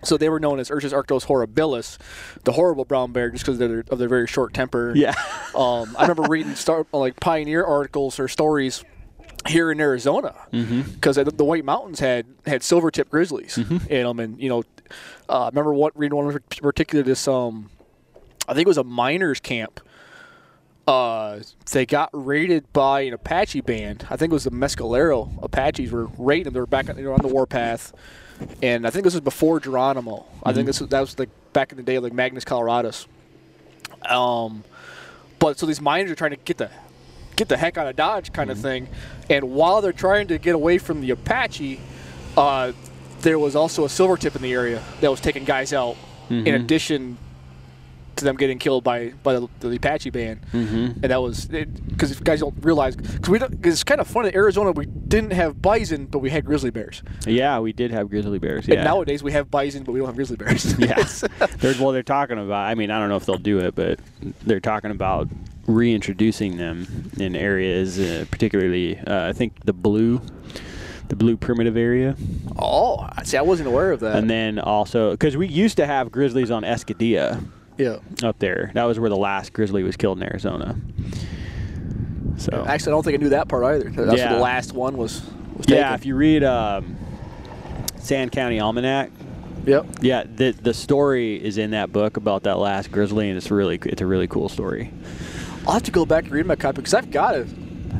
So 0.06 0.18
they 0.18 0.28
were 0.28 0.42
known 0.42 0.60
as 0.60 0.70
Ursus 0.70 0.92
arctos 0.92 1.26
horribilis, 1.28 1.98
the 2.44 2.52
horrible 2.52 2.84
brown 2.84 3.14
bear, 3.14 3.30
just 3.30 3.46
because 3.46 3.58
of 3.62 3.70
their, 3.70 3.86
of 3.90 4.00
their 4.00 4.10
very 4.10 4.28
short 4.28 4.54
temper. 4.54 4.92
Yeah. 4.96 5.14
Um, 5.56 5.96
I 5.98 6.02
remember 6.02 6.24
reading 6.24 6.56
star, 6.56 6.86
like 6.92 7.20
pioneer 7.20 7.64
articles 7.64 8.20
or 8.20 8.28
stories 8.28 8.84
here 9.48 9.72
in 9.72 9.80
Arizona 9.80 10.34
Mm-hmm. 10.52 10.82
because 10.94 11.16
the 11.16 11.44
White 11.46 11.64
Mountains 11.64 12.00
had 12.02 12.26
had 12.46 12.64
silver 12.64 12.90
tip 12.92 13.10
grizzlies 13.12 13.58
in 13.88 14.04
them, 14.04 14.20
and 14.20 14.42
you 14.42 14.50
know 14.50 14.64
uh, 15.30 15.44
I 15.44 15.50
remember 15.50 15.74
what 15.74 15.98
reading 15.98 16.18
one 16.18 16.32
in 16.32 16.40
particular. 16.62 17.04
This 17.04 17.28
um, 17.28 17.70
I 18.48 18.54
think 18.54 18.66
it 18.66 18.68
was 18.68 18.78
a 18.78 18.84
miners 18.84 19.40
camp. 19.40 19.80
Uh, 20.86 21.40
they 21.72 21.86
got 21.86 22.10
raided 22.12 22.72
by 22.74 23.02
an 23.02 23.14
Apache 23.14 23.62
band. 23.62 24.06
I 24.10 24.18
think 24.18 24.32
it 24.32 24.34
was 24.34 24.44
the 24.44 24.52
Mescalero 24.52 25.42
Apaches 25.42 25.92
were 25.92 26.08
raiding 26.18 26.46
them. 26.46 26.54
They 26.54 26.60
were 26.60 26.66
back 26.66 26.90
on, 26.90 26.98
they 26.98 27.04
were 27.04 27.14
on 27.14 27.22
the 27.22 27.30
warpath, 27.30 27.94
and 28.62 28.86
I 28.86 28.90
think 28.90 29.06
this 29.06 29.14
was 29.14 29.22
before 29.22 29.62
Geronimo. 29.62 30.26
I 30.44 30.52
think 30.52 30.66
this 30.66 30.82
was, 30.82 30.90
that 30.90 31.00
was 31.00 31.18
like 31.18 31.30
back 31.54 31.72
in 31.72 31.78
the 31.78 31.84
day, 31.84 32.00
like 32.00 32.12
Mangas 32.12 32.44
Coloradas. 32.44 33.08
Um, 34.06 34.66
but 35.40 35.58
so 35.58 35.66
these 35.66 35.80
miners 35.80 36.12
are 36.12 36.16
trying 36.16 36.32
to 36.32 36.38
get 36.38 36.58
the 36.58 36.70
get 37.38 37.48
the 37.48 37.58
heck 37.58 37.78
out 37.78 37.88
of 37.88 37.96
Dodge 37.96 38.34
kind 38.34 38.52
of 38.52 38.60
thing, 38.60 38.90
and 39.30 39.52
while 39.52 39.82
they're 39.82 39.94
trying 39.94 40.28
to 40.28 40.38
get 40.38 40.54
away 40.54 40.78
from 40.78 41.00
the 41.00 41.12
Apache, 41.12 41.80
uh, 42.36 42.74
there 43.24 43.40
was 43.40 43.56
also 43.56 43.86
a 43.86 43.90
silver 43.90 44.18
tip 44.18 44.36
in 44.36 44.42
the 44.42 44.54
area 44.54 44.82
that 45.02 45.10
was 45.10 45.20
taking 45.20 45.44
guys 45.44 45.74
out. 45.74 45.96
In 46.30 46.48
addition 46.56 47.18
to 48.16 48.24
them 48.24 48.36
getting 48.36 48.60
killed 48.60 48.84
by 48.84 49.14
by 49.24 49.34
the, 49.34 49.48
the 49.60 49.76
Apache 49.76 50.10
band, 50.10 50.42
mm-hmm. 50.52 50.76
and 50.76 51.04
that 51.04 51.22
was 51.22 51.46
because 51.46 52.12
if 52.12 52.24
guys 52.24 52.40
don't 52.40 52.56
realize 52.64 52.96
because 52.96 53.30
we 53.30 53.40
don't, 53.40 53.52
cause 53.62 53.74
it's 53.74 53.84
kind 53.84 54.02
of 54.02 54.08
funny 54.08 54.30
in 54.30 54.36
Arizona 54.36 54.72
we 54.72 54.86
didn't 54.86 55.32
have 55.32 55.62
bison 55.62 56.06
but 56.06 56.20
we 56.20 56.30
had 56.30 56.46
grizzly 56.46 56.72
bears, 56.72 57.04
Yeah, 57.26 57.60
we 57.60 57.74
did 57.74 57.92
have 57.92 58.10
grizzly 58.10 58.40
bears. 58.40 58.68
Yeah. 58.68 58.76
and 58.76 58.84
nowadays 58.84 59.24
we 59.24 59.32
have 59.34 59.52
bison 59.52 59.84
but 59.84 59.92
we 59.92 60.00
don't 60.00 60.08
have 60.08 60.16
grizzly 60.16 60.38
bears. 60.38 60.74
yeah. 60.80 61.04
they're, 61.58 61.76
well, 61.80 61.92
they're 61.92 62.04
talking 62.04 62.38
about. 62.38 62.68
I 62.68 62.76
mean, 62.76 62.92
I 62.92 63.00
don't 63.00 63.10
know 63.10 63.18
if 63.18 63.26
they'll 63.26 63.38
do 63.38 63.60
it, 63.60 63.76
but 63.76 64.00
they're 64.44 64.60
talking 64.60 64.92
about 64.92 65.28
reintroducing 65.68 66.58
them 66.58 67.12
in 67.18 67.36
areas, 67.36 68.00
uh, 68.00 68.26
particularly 68.32 68.98
uh, 68.98 69.30
I 69.30 69.34
think 69.34 69.64
the 69.66 69.74
blue, 69.74 70.22
the 71.14 71.24
blue 71.24 71.38
primitive 71.38 71.78
area, 71.78 72.16
oh, 72.58 73.08
see, 73.24 73.38
I 73.38 73.44
wasn't 73.44 73.68
aware 73.68 73.92
of 73.92 74.00
that. 74.00 74.16
and 74.16 74.28
then 74.28 74.58
also 74.58 75.12
because 75.12 75.38
we 75.38 75.48
used 75.48 75.78
to 75.78 75.86
have 75.86 76.12
grizzlies 76.12 76.50
on 76.50 76.64
Escudilla 76.64 77.44
yeah, 77.78 77.98
up 78.24 78.40
there. 78.40 78.72
That 78.74 78.86
was 78.86 79.00
where 79.00 79.12
the 79.12 79.18
last 79.18 79.54
grizzly 79.54 79.84
was 79.84 79.96
killed 79.96 80.18
in 80.18 80.24
Arizona. 80.24 80.76
So 82.38 82.66
actually, 82.68 82.92
I 82.92 82.96
don't 82.96 83.04
think 83.04 83.20
I 83.20 83.22
knew 83.22 83.30
that 83.30 83.48
part 83.48 83.64
either. 83.64 83.90
That's 83.92 84.08
where 84.08 84.18
Yeah. 84.18 84.34
the 84.34 84.40
last 84.40 84.74
one 84.74 84.98
was. 84.98 85.22
was 85.56 85.68
taken. 85.68 85.82
yeah, 85.84 85.94
if 85.94 86.04
you 86.04 86.16
read 86.16 86.44
um, 86.44 86.96
Sand 88.00 88.32
County 88.32 88.60
Almanac, 88.60 89.12
yep. 89.68 89.86
yeah, 90.02 90.24
the 90.24 90.50
the 90.52 90.74
story 90.74 91.36
is 91.36 91.60
in 91.60 91.72
that 91.72 91.92
book 91.92 92.18
about 92.18 92.44
that 92.44 92.58
last 92.58 92.92
grizzly, 92.92 93.30
and 93.30 93.38
it's 93.38 93.52
really 93.52 93.80
it's 93.86 94.02
a 94.02 94.08
really 94.08 94.28
cool 94.28 94.50
story. 94.50 94.92
I'll 95.68 95.74
have 95.74 95.84
to 95.84 95.92
go 95.92 96.08
back 96.08 96.24
and 96.24 96.34
read 96.34 96.48
my 96.48 96.56
copy 96.56 96.78
because 96.78 96.96
I've 96.96 97.12
got 97.12 97.36
it. 97.36 97.48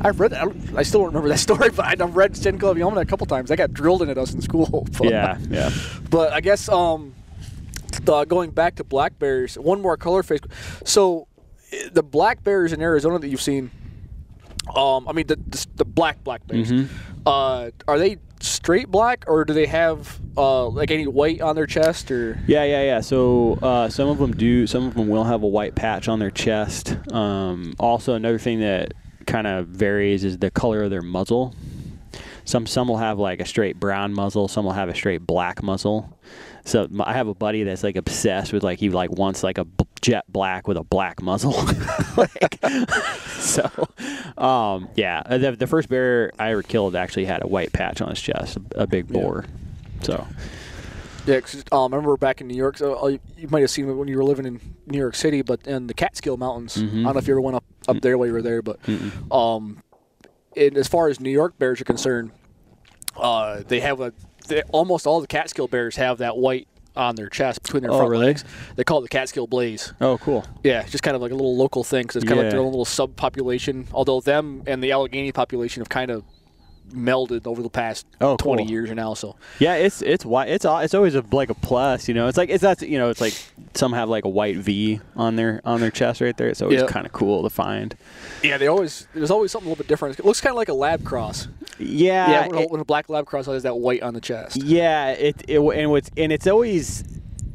I've 0.02 0.20
read. 0.20 0.32
I 0.32 0.46
I 0.76 0.82
still 0.82 1.00
don't 1.00 1.08
remember 1.08 1.28
that 1.28 1.38
story, 1.48 1.70
but 1.70 2.00
I've 2.00 2.16
read 2.16 2.36
Sand 2.36 2.60
County 2.60 2.82
Almanac 2.82 3.06
a 3.06 3.10
couple 3.10 3.26
times. 3.26 3.50
I 3.50 3.56
got 3.56 3.72
drilled 3.72 4.02
in 4.02 4.08
it 4.08 4.18
us 4.18 4.34
in 4.34 4.40
school. 4.40 4.86
But, 4.98 5.08
Yeah, 5.08 5.38
yeah. 5.48 5.70
But 6.10 6.32
I 6.32 6.40
guess 6.40 6.68
um, 6.68 7.14
uh, 8.06 8.24
going 8.24 8.50
back 8.50 8.76
to 8.76 8.84
black 8.84 9.18
bears, 9.18 9.56
one 9.58 9.80
more 9.80 9.96
color 9.96 10.22
phase. 10.22 10.40
So 10.84 11.26
the 11.92 12.02
black 12.02 12.44
bears 12.44 12.72
in 12.72 12.80
Arizona 12.80 13.18
that 13.18 13.28
you've 13.28 13.40
seen, 13.42 13.70
um, 14.74 15.08
I 15.08 15.12
mean 15.12 15.26
the 15.26 15.36
the, 15.36 15.66
the 15.76 15.84
black 15.84 16.22
black 16.22 16.46
bears, 16.46 16.72
uh, 17.26 17.70
are 17.88 17.98
they 17.98 18.18
straight 18.40 18.88
black 18.88 19.24
or 19.26 19.44
do 19.44 19.54
they 19.54 19.66
have 19.66 20.20
uh, 20.36 20.66
like 20.68 20.90
any 20.90 21.06
white 21.06 21.40
on 21.40 21.56
their 21.56 21.66
chest 21.66 22.10
or? 22.10 22.38
Yeah, 22.46 22.64
yeah, 22.64 22.82
yeah. 22.82 23.00
So 23.00 23.58
uh, 23.62 23.88
some 23.88 24.08
of 24.08 24.18
them 24.18 24.32
do. 24.32 24.66
Some 24.66 24.86
of 24.86 24.94
them 24.94 25.08
will 25.08 25.24
have 25.24 25.42
a 25.42 25.46
white 25.48 25.74
patch 25.74 26.08
on 26.08 26.18
their 26.18 26.30
chest. 26.30 26.96
Um, 27.12 27.74
also, 27.78 28.14
another 28.14 28.38
thing 28.38 28.60
that 28.60 28.94
kind 29.26 29.46
of 29.46 29.66
varies 29.66 30.24
is 30.24 30.38
the 30.38 30.50
color 30.50 30.82
of 30.84 30.90
their 30.90 31.02
muzzle. 31.02 31.54
Some 32.44 32.66
some 32.66 32.88
will 32.88 32.98
have 32.98 33.18
like 33.18 33.40
a 33.40 33.46
straight 33.46 33.80
brown 33.80 34.12
muzzle. 34.12 34.48
Some 34.48 34.64
will 34.64 34.72
have 34.72 34.88
a 34.88 34.94
straight 34.94 35.26
black 35.26 35.62
muzzle. 35.62 36.18
So 36.64 36.88
I 37.00 37.12
have 37.12 37.28
a 37.28 37.34
buddy 37.34 37.62
that's 37.62 37.82
like 37.82 37.96
obsessed 37.96 38.52
with 38.52 38.62
like 38.62 38.78
he 38.78 38.90
like 38.90 39.10
wants 39.10 39.42
like 39.42 39.58
a 39.58 39.66
jet 40.00 40.24
black 40.28 40.68
with 40.68 40.76
a 40.76 40.84
black 40.84 41.22
muzzle. 41.22 41.52
like, 42.16 42.58
so, 43.38 43.70
um, 44.36 44.88
yeah, 44.94 45.22
uh, 45.26 45.38
the, 45.38 45.52
the 45.52 45.66
first 45.66 45.88
bear 45.88 46.32
I 46.38 46.52
ever 46.52 46.62
killed 46.62 46.94
actually 46.96 47.24
had 47.24 47.42
a 47.42 47.46
white 47.46 47.72
patch 47.72 48.00
on 48.00 48.10
his 48.10 48.20
chest, 48.20 48.56
a, 48.56 48.82
a 48.82 48.86
big 48.86 49.08
boar. 49.08 49.46
So 50.02 50.26
Yeah, 51.26 51.40
'cause, 51.40 51.64
um, 51.72 51.92
I 51.94 51.96
remember 51.96 52.16
back 52.16 52.40
in 52.40 52.48
New 52.48 52.56
York. 52.56 52.76
So 52.78 52.94
uh, 53.02 53.06
you, 53.36 53.48
might 53.48 53.60
have 53.60 53.70
seen 53.70 53.88
it 53.88 53.92
when 53.94 54.08
you 54.08 54.16
were 54.16 54.24
living 54.24 54.44
in 54.46 54.60
New 54.86 54.98
York 54.98 55.14
City, 55.14 55.42
but 55.42 55.66
in 55.66 55.86
the 55.86 55.94
Catskill 55.94 56.36
Mountains. 56.36 56.76
I 56.76 56.80
don't 56.80 57.02
know 57.04 57.16
if 57.16 57.26
you 57.26 57.32
ever 57.34 57.40
went 57.40 57.56
up 57.56 57.64
up 57.88 58.00
there 58.00 58.16
while 58.18 58.26
you 58.26 58.32
were 58.32 58.42
there, 58.42 58.62
but 58.62 58.78
um, 59.30 59.78
and 60.56 60.76
as 60.76 60.88
far 60.88 61.08
as 61.08 61.20
New 61.20 61.30
York 61.30 61.58
bears 61.58 61.80
are 61.80 61.84
concerned, 61.84 62.30
uh, 63.16 63.62
they 63.66 63.80
have 63.80 64.00
a 64.00 64.12
they, 64.48 64.62
almost 64.72 65.06
all 65.06 65.20
the 65.20 65.26
Catskill 65.26 65.68
bears 65.68 65.96
have 65.96 66.18
that 66.18 66.36
white 66.36 66.68
on 66.96 67.16
their 67.16 67.28
chest 67.28 67.62
between 67.62 67.82
their 67.82 67.90
Oh, 67.92 67.96
front 67.96 68.10
really? 68.10 68.26
legs. 68.26 68.44
They 68.76 68.84
call 68.84 68.98
it 68.98 69.02
the 69.02 69.08
Catskill 69.08 69.46
Blaze. 69.48 69.92
oh, 70.00 70.16
cool. 70.18 70.44
Yeah, 70.62 70.82
it's 70.82 70.92
just 70.92 71.02
kind 71.02 71.16
of 71.16 71.22
like 71.22 71.32
a 71.32 71.34
little 71.34 71.56
local 71.56 71.82
thing 71.82 72.02
because 72.02 72.16
it's 72.16 72.24
kind 72.24 72.38
of 72.38 72.44
like 72.44 72.50
their 72.52 72.60
own 72.60 72.66
little 72.70 72.84
subpopulation. 72.84 73.86
Although 73.92 74.20
them 74.20 74.62
and 74.66 74.82
the 74.82 74.92
Allegheny 74.92 75.32
population 75.32 75.80
have 75.80 75.88
kind 75.88 76.10
of 76.10 76.22
melded 76.92 77.46
over 77.46 77.62
the 77.62 77.70
past 77.70 78.06
Oh, 78.20 78.36
20 78.36 78.62
cool. 78.64 78.70
years 78.70 78.90
now. 78.92 79.14
So 79.14 79.36
Yeah, 79.58 79.74
it's 79.74 80.02
it's 80.02 80.24
white. 80.24 80.48
It's 80.48 80.64
it's 80.68 80.94
always 80.94 81.14
a, 81.14 81.24
like 81.32 81.50
a 81.50 81.54
plus, 81.54 82.06
you 82.08 82.14
know. 82.14 82.28
It's 82.28 82.36
like 82.38 82.50
it's 82.50 82.62
not 82.62 82.82
you 82.82 82.98
know. 82.98 83.10
It's 83.10 83.20
like 83.20 83.34
some 83.74 83.92
have 83.92 84.08
like 84.08 84.24
a 84.24 84.28
white 84.28 84.56
V 84.56 85.00
on 85.16 85.36
their 85.36 85.60
on 85.64 85.80
their 85.80 85.90
chest 85.90 86.20
right 86.20 86.36
there. 86.36 86.48
It's 86.48 86.62
always 86.62 86.80
Yep. 86.80 86.88
kind 86.90 87.06
of 87.06 87.12
cool 87.12 87.42
to 87.42 87.50
find. 87.50 87.96
yeah, 88.42 88.58
they 88.58 88.66
always 88.68 89.08
there's 89.14 89.30
always 89.30 89.50
something 89.52 89.66
a 89.68 89.70
little 89.70 89.82
bit 89.82 89.88
different. 89.88 90.18
It 90.18 90.24
looks 90.24 90.40
kind 90.40 90.52
of 90.52 90.56
like 90.56 90.68
a 90.68 90.74
lab 90.74 91.04
cross. 91.04 91.48
Yeah, 91.78 92.30
Yeah, 92.30 92.46
when, 92.48 92.56
a, 92.58 92.60
it- 92.62 92.70
when 92.70 92.80
a 92.80 92.84
black 92.84 93.08
lab 93.08 93.26
cross 93.26 93.46
has 93.46 93.62
that 93.64 93.76
white 93.78 94.02
on 94.02 94.14
the 94.14 94.20
chest. 94.20 94.62
yeah. 94.62 95.08
It, 95.10 95.42
it 95.48 95.58
and 95.60 95.90
what's 95.90 96.10
and 96.16 96.32
it's 96.32 96.46
always. 96.46 97.02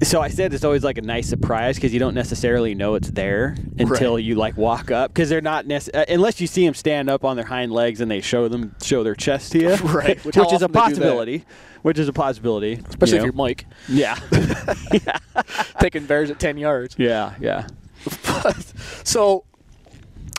So 0.02 0.22
I 0.22 0.30
said 0.30 0.54
it's 0.54 0.64
always 0.64 0.84
like 0.84 0.98
a 0.98 1.02
nice 1.02 1.28
surprise 1.28 1.76
because 1.76 1.92
you 1.94 2.00
don't 2.00 2.14
necessarily 2.14 2.74
know 2.74 2.96
it's 2.96 3.12
there 3.12 3.56
until 3.78 4.16
Right. 4.16 4.24
you 4.24 4.36
like 4.36 4.56
walk 4.56 4.92
up 4.92 5.12
because 5.14 5.28
they're 5.28 5.42
not 5.42 5.68
nec- 5.68 5.90
uh, 5.94 6.06
unless 6.08 6.40
you 6.40 6.48
see 6.48 6.66
them 6.66 6.74
stand 6.74 7.10
up 7.10 7.26
on 7.26 7.36
their 7.36 7.46
hind 7.46 7.74
legs 7.74 8.00
and 8.00 8.10
they 8.10 8.22
show 8.22 8.48
them 8.48 8.76
show 8.82 9.04
their 9.04 9.14
chest 9.16 9.52
to 9.52 9.60
you, 9.60 9.76
Right, 9.84 10.18
which 10.26 10.38
Which, 10.38 10.54
is 10.54 10.62
a 10.62 10.66
often 10.66 10.72
they 10.72 10.72
do 10.72 10.72
that. 10.72 10.74
possibility. 10.74 11.46
Which 11.82 12.00
is 12.00 12.08
a 12.08 12.14
possibility, 12.14 12.82
Especially 12.88 13.16
you 13.18 13.20
if 13.20 13.24
you're 13.26 13.34
Mike 13.34 13.66
yeah, 13.90 14.18
taking 15.80 16.06
bears 16.06 16.30
at 16.32 16.40
10 16.40 16.58
yards. 16.58 16.96
yeah, 16.98 17.36
yeah. 17.40 17.68
so 19.04 19.44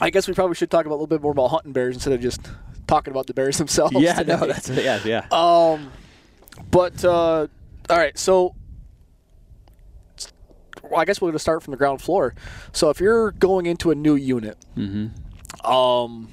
I 0.01 0.11
guess 0.11 0.27
we 0.29 0.35
probably 0.35 0.55
should 0.55 0.71
talk 0.71 0.87
about 0.87 0.95
a 0.95 0.97
little 1.01 1.07
bit 1.07 1.21
more 1.23 1.33
about 1.33 1.49
hunting 1.49 1.73
bears 1.73 1.95
instead 1.97 2.13
of 2.15 2.21
just 2.21 2.41
talking 2.87 3.11
about 3.13 3.27
the 3.27 3.35
bears 3.35 3.59
themselves. 3.59 3.93
Yeah, 3.99 4.15
today. 4.15 4.37
no, 4.37 4.47
that's 4.47 4.69
yeah, 4.71 5.01
yeah. 5.05 5.27
Um, 5.31 5.93
but 6.71 7.05
uh, 7.05 7.47
all 7.91 7.97
right, 7.99 8.19
so 8.19 8.55
well, 10.91 11.01
I 11.01 11.05
guess 11.05 11.21
we're 11.21 11.27
going 11.27 11.33
to 11.35 11.39
start 11.39 11.63
from 11.63 11.71
the 11.73 11.77
ground 11.79 12.01
floor. 12.03 12.35
So 12.73 12.91
if 12.91 13.01
you're 13.01 13.33
going 13.33 13.67
into 13.67 13.91
a 13.91 13.95
new 13.95 14.15
unit, 14.17 14.59
um, 15.65 16.29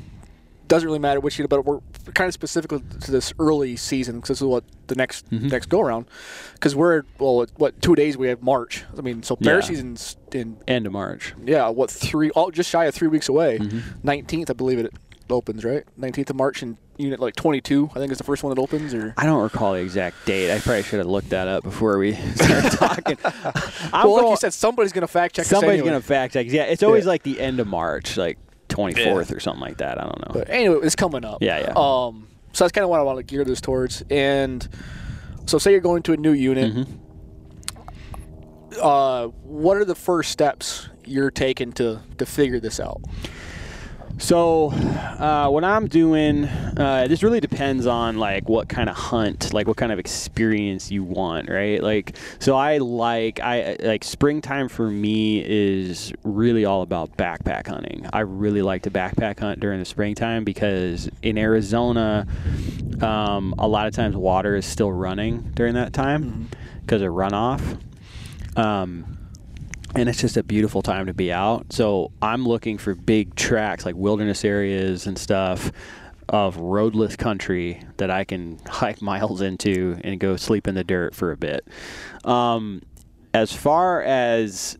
doesn't 0.67 0.85
really 0.85 0.99
matter 0.99 1.19
which 1.19 1.37
unit, 1.37 1.49
but 1.49 1.63
we're 1.65 1.79
kind 2.13 2.27
of 2.27 2.33
specifically 2.33 2.81
to 3.01 3.11
this 3.11 3.33
early 3.39 3.75
season 3.77 4.15
because 4.17 4.29
this 4.29 4.41
is 4.41 4.47
what 4.47 4.63
the 4.87 4.95
next 4.95 5.31
next 5.31 5.67
go 5.69 5.79
around. 5.81 6.07
Because 6.53 6.75
we're 6.75 7.03
well, 7.19 7.45
what, 7.55 7.81
two 7.81 7.95
days 7.95 8.17
we 8.17 8.27
have 8.27 8.41
March. 8.41 8.83
I 8.97 9.01
mean, 9.01 9.23
so 9.23 9.35
bear 9.37 9.55
Yeah. 9.55 9.61
season's 9.61 10.17
in 10.33 10.57
End 10.67 10.85
of 10.85 10.91
March. 10.91 11.33
yeah, 11.45 11.69
what 11.69 11.89
three? 11.89 12.31
Oh, 12.35 12.51
just 12.51 12.69
shy 12.69 12.85
of 12.85 12.93
three 12.93 13.07
weeks 13.07 13.29
away. 13.29 13.59
Mm-hmm. 13.59 14.07
19th, 14.07 14.49
I 14.49 14.53
believe 14.53 14.79
it 14.79 14.93
opens, 15.31 15.63
right? 15.65 15.83
19th 15.99 16.29
of 16.31 16.35
March 16.35 16.61
and 16.61 16.77
unit 16.97 17.19
like 17.19 17.35
22, 17.35 17.91
I 17.95 17.99
think 17.99 18.11
is 18.11 18.17
the 18.17 18.23
first 18.23 18.43
one 18.43 18.53
that 18.55 18.61
opens. 18.61 18.93
Or 18.93 19.13
I 19.17 19.25
don't 19.25 19.41
recall 19.43 19.73
the 19.73 19.79
exact 19.79 20.25
date. 20.25 20.51
I 20.53 20.59
probably 20.59 20.83
should 20.83 20.97
have 20.99 21.07
looked 21.07 21.29
that 21.29 21.47
up 21.47 21.63
before 21.63 21.97
we 21.97 22.13
started 22.35 22.71
talking. 22.77 23.17
I'm 23.23 23.33
well, 24.07 24.13
like 24.13 24.21
going- 24.21 24.31
you 24.31 24.37
said, 24.37 24.53
somebody's 24.53 24.91
going 24.93 25.01
to 25.01 25.07
fact 25.07 25.35
check. 25.35 25.45
somebody's 25.45 25.79
anyway. 25.79 25.89
gonna 25.89 26.01
fact 26.01 26.33
check. 26.33 26.47
Yeah, 26.49 26.63
it's 26.63 26.83
always 26.83 27.05
Yeah. 27.05 27.09
like 27.09 27.23
the 27.23 27.39
end 27.39 27.59
of 27.59 27.67
March, 27.67 28.17
like 28.17 28.37
24th 28.69 29.33
or 29.35 29.39
something 29.39 29.61
like 29.61 29.77
that. 29.77 29.99
I 29.99 30.03
don't 30.03 30.19
know. 30.19 30.31
But 30.33 30.49
anyway, 30.49 30.79
it's 30.83 30.95
coming 30.95 31.23
up. 31.23 31.41
Yeah, 31.41 31.59
yeah. 31.59 31.73
Um, 31.75 32.27
so 32.53 32.63
that's 32.63 32.71
kind 32.71 32.83
of 32.83 32.89
what 32.89 32.99
I 32.99 33.03
want 33.03 33.17
to 33.19 33.23
gear 33.23 33.43
this 33.45 33.61
towards. 33.61 34.03
And 34.09 34.67
so, 35.45 35.57
say 35.57 35.71
you're 35.71 35.79
going 35.81 36.03
to 36.03 36.13
a 36.13 36.17
new 36.17 36.33
unit. 36.33 36.73
Mm-hmm. 36.73 36.93
Uh, 38.81 39.27
what 39.43 39.77
are 39.77 39.85
the 39.85 39.95
first 39.95 40.31
steps 40.31 40.89
you're 41.05 41.31
taking 41.31 41.71
to 41.73 42.01
to 42.17 42.25
figure 42.25 42.59
this 42.59 42.79
out? 42.79 43.01
So, 44.19 44.71
uh, 44.71 45.47
what 45.49 45.63
I'm 45.63 45.87
doing, 45.87 46.45
uh, 46.45 47.05
this 47.07 47.21
really 47.21 47.39
depends 47.39 47.85
on 47.85 48.17
like 48.17 48.49
what 48.49 48.67
kind 48.67 48.89
of 48.89 48.95
hunt, 48.95 49.53
like 49.53 49.67
what 49.67 49.77
kind 49.77 49.91
of 49.91 49.99
experience 49.99 50.89
you 50.89 51.03
want, 51.03 51.49
right? 51.49 51.81
Like, 51.81 52.15
so 52.39 52.55
I 52.55 52.79
like 52.79 53.39
I 53.39 53.77
like 53.79 54.03
springtime 54.03 54.69
for 54.69 54.89
me 54.89 55.43
is 55.45 56.11
really 56.23 56.65
all 56.65 56.81
about 56.81 57.15
backpack 57.15 57.67
hunting. 57.67 58.07
I 58.11 58.21
really 58.21 58.63
like 58.63 58.81
to 58.83 58.91
backpack 58.91 59.39
hunt 59.39 59.59
during 59.59 59.79
the 59.79 59.85
springtime 59.85 60.43
because 60.43 61.09
in 61.21 61.37
Arizona, 61.37 62.25
um, 63.01 63.53
a 63.59 63.67
lot 63.67 63.85
of 63.85 63.93
times 63.93 64.15
water 64.15 64.55
is 64.55 64.65
still 64.65 64.91
running 64.91 65.51
during 65.53 65.75
that 65.75 65.93
time 65.93 66.49
because 66.81 67.03
of 67.03 67.09
runoff. 67.09 67.79
Um, 68.55 69.16
and 69.95 70.09
it's 70.09 70.19
just 70.19 70.37
a 70.37 70.43
beautiful 70.43 70.81
time 70.81 71.05
to 71.07 71.13
be 71.13 71.31
out. 71.31 71.71
So 71.71 72.11
I'm 72.21 72.45
looking 72.45 72.77
for 72.77 72.93
big 72.95 73.35
tracks 73.35 73.85
like 73.85 73.95
wilderness 73.95 74.43
areas 74.45 75.07
and 75.07 75.17
stuff. 75.17 75.71
of 76.29 76.57
roadless 76.57 77.15
country 77.15 77.81
that 77.95 78.11
I 78.11 78.25
can 78.25 78.59
hike 78.67 79.01
miles 79.01 79.39
into 79.41 79.97
and 80.03 80.19
go 80.19 80.35
sleep 80.35 80.67
in 80.67 80.75
the 80.75 80.83
dirt 80.83 81.15
for 81.15 81.31
a 81.31 81.37
bit. 81.37 81.65
Um, 82.25 82.81
as 83.33 83.53
far 83.53 84.01
as 84.01 84.77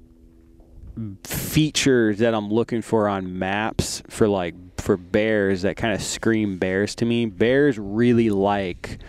features 1.24 2.20
that 2.20 2.34
I'm 2.34 2.50
looking 2.50 2.82
for 2.82 3.08
on 3.08 3.38
maps 3.38 4.02
for 4.10 4.28
like 4.28 4.56
for 4.78 4.98
bears 4.98 5.62
that 5.62 5.78
kind 5.78 5.94
of 5.94 6.02
scream 6.02 6.58
bears 6.58 6.96
to 6.96 7.06
me, 7.06 7.26
bears 7.26 7.78
really 7.78 8.30
like 8.30 9.00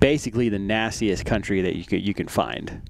basically 0.00 0.48
the 0.48 0.58
nastiest 0.58 1.24
country 1.24 1.60
that 1.60 1.76
you 1.76 1.98
you 1.98 2.14
can 2.14 2.28
find. 2.28 2.82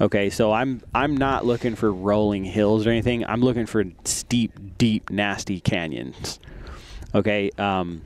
Okay, 0.00 0.28
so 0.30 0.52
I'm 0.52 0.82
I'm 0.94 1.16
not 1.16 1.46
looking 1.46 1.76
for 1.76 1.92
rolling 1.92 2.44
hills 2.44 2.86
or 2.86 2.90
anything. 2.90 3.24
I'm 3.24 3.40
looking 3.40 3.66
for 3.66 3.84
steep, 4.04 4.52
deep, 4.76 5.10
nasty 5.10 5.60
canyons. 5.60 6.40
Okay, 7.14 7.50
um, 7.58 8.02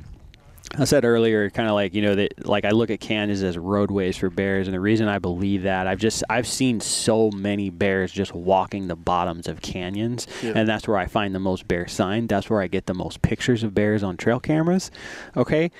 I 0.76 0.84
said 0.84 1.06
earlier, 1.06 1.48
kind 1.48 1.66
of 1.66 1.74
like 1.74 1.94
you 1.94 2.02
know 2.02 2.14
that 2.14 2.46
like 2.46 2.66
I 2.66 2.70
look 2.70 2.90
at 2.90 3.00
canyons 3.00 3.42
as 3.42 3.56
roadways 3.56 4.18
for 4.18 4.28
bears, 4.28 4.68
and 4.68 4.74
the 4.74 4.80
reason 4.80 5.08
I 5.08 5.18
believe 5.18 5.62
that 5.62 5.86
I've 5.86 5.98
just 5.98 6.22
I've 6.28 6.46
seen 6.46 6.80
so 6.80 7.30
many 7.30 7.70
bears 7.70 8.12
just 8.12 8.34
walking 8.34 8.88
the 8.88 8.96
bottoms 8.96 9.48
of 9.48 9.62
canyons, 9.62 10.26
Yeah. 10.42 10.52
and 10.56 10.68
that's 10.68 10.86
where 10.86 10.98
I 10.98 11.06
find 11.06 11.34
the 11.34 11.38
most 11.40 11.66
bear 11.68 11.88
sign. 11.88 12.26
That's 12.26 12.50
where 12.50 12.60
I 12.60 12.66
get 12.66 12.84
the 12.84 12.92
most 12.94 13.22
pictures 13.22 13.62
of 13.64 13.74
bears 13.74 14.02
on 14.02 14.18
trail 14.18 14.40
cameras. 14.40 14.90
Okay, 15.38 15.70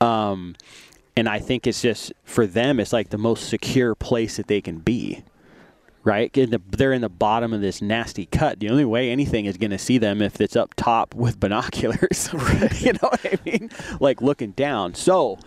um, 0.00 0.56
and 1.18 1.28
I 1.28 1.38
think 1.38 1.66
it's 1.66 1.82
just 1.82 2.14
for 2.24 2.46
them, 2.46 2.80
it's 2.80 2.94
like 2.94 3.10
the 3.10 3.18
most 3.18 3.46
secure 3.46 3.94
place 3.94 4.38
that 4.38 4.46
they 4.46 4.62
can 4.62 4.78
be 4.78 5.22
right? 6.04 6.32
They're 6.32 6.92
in 6.92 7.02
the 7.02 7.08
bottom 7.08 7.52
of 7.52 7.60
this 7.60 7.82
nasty 7.82 8.26
cut. 8.26 8.60
The 8.60 8.70
only 8.70 8.84
way 8.84 9.10
anything 9.10 9.44
is 9.44 9.56
going 9.56 9.70
to 9.70 9.78
see 9.78 9.98
them 9.98 10.22
if 10.22 10.40
it's 10.40 10.56
up 10.56 10.74
top 10.74 11.14
with 11.14 11.38
binoculars. 11.40 12.30
you 12.80 12.92
know 12.94 13.08
what 13.08 13.24
I 13.24 13.38
mean? 13.44 13.70
Like 14.00 14.22
looking 14.22 14.52
down. 14.52 14.94
So 14.94 15.38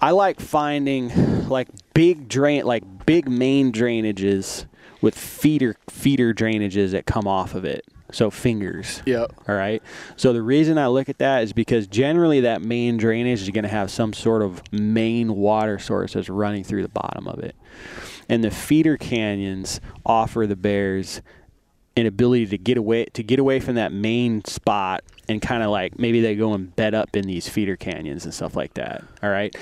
I 0.00 0.10
like 0.10 0.40
finding 0.40 1.48
like 1.48 1.68
big 1.94 2.28
drain, 2.28 2.64
like 2.64 3.06
big 3.06 3.28
main 3.28 3.72
drainages 3.72 4.66
with 5.00 5.16
feeder 5.16 5.76
feeder 5.88 6.32
drainages 6.32 6.92
that 6.92 7.06
come 7.06 7.26
off 7.26 7.54
of 7.54 7.64
it. 7.64 7.84
So 8.12 8.30
fingers. 8.30 9.02
Yeah. 9.06 9.26
All 9.48 9.54
right. 9.54 9.82
So 10.16 10.32
the 10.32 10.42
reason 10.42 10.78
I 10.78 10.86
look 10.86 11.08
at 11.08 11.18
that 11.18 11.42
is 11.42 11.52
because 11.52 11.86
generally 11.86 12.40
that 12.40 12.62
main 12.62 12.96
drainage 12.96 13.42
is 13.42 13.50
going 13.50 13.64
to 13.64 13.68
have 13.68 13.90
some 13.90 14.12
sort 14.12 14.42
of 14.42 14.62
main 14.72 15.34
water 15.34 15.78
source 15.78 16.12
that's 16.12 16.28
running 16.28 16.64
through 16.64 16.82
the 16.82 16.88
bottom 16.88 17.26
of 17.26 17.40
it. 17.40 17.56
And 18.28 18.42
the 18.42 18.50
feeder 18.50 18.96
canyons 18.96 19.80
offer 20.04 20.46
the 20.46 20.56
bears 20.56 21.20
an 21.96 22.06
ability 22.06 22.46
to 22.46 22.58
get 22.58 22.76
away 22.76 23.04
to 23.04 23.22
get 23.22 23.38
away 23.38 23.60
from 23.60 23.76
that 23.76 23.92
main 23.92 24.44
spot 24.44 25.04
and 25.28 25.40
kind 25.40 25.62
of 25.62 25.70
like 25.70 25.98
maybe 25.98 26.20
they 26.20 26.34
go 26.34 26.52
and 26.52 26.74
bed 26.74 26.94
up 26.94 27.14
in 27.14 27.24
these 27.24 27.48
feeder 27.48 27.76
canyons 27.76 28.24
and 28.24 28.34
stuff 28.34 28.56
like 28.56 28.74
that. 28.74 29.04
All 29.22 29.30
right. 29.30 29.54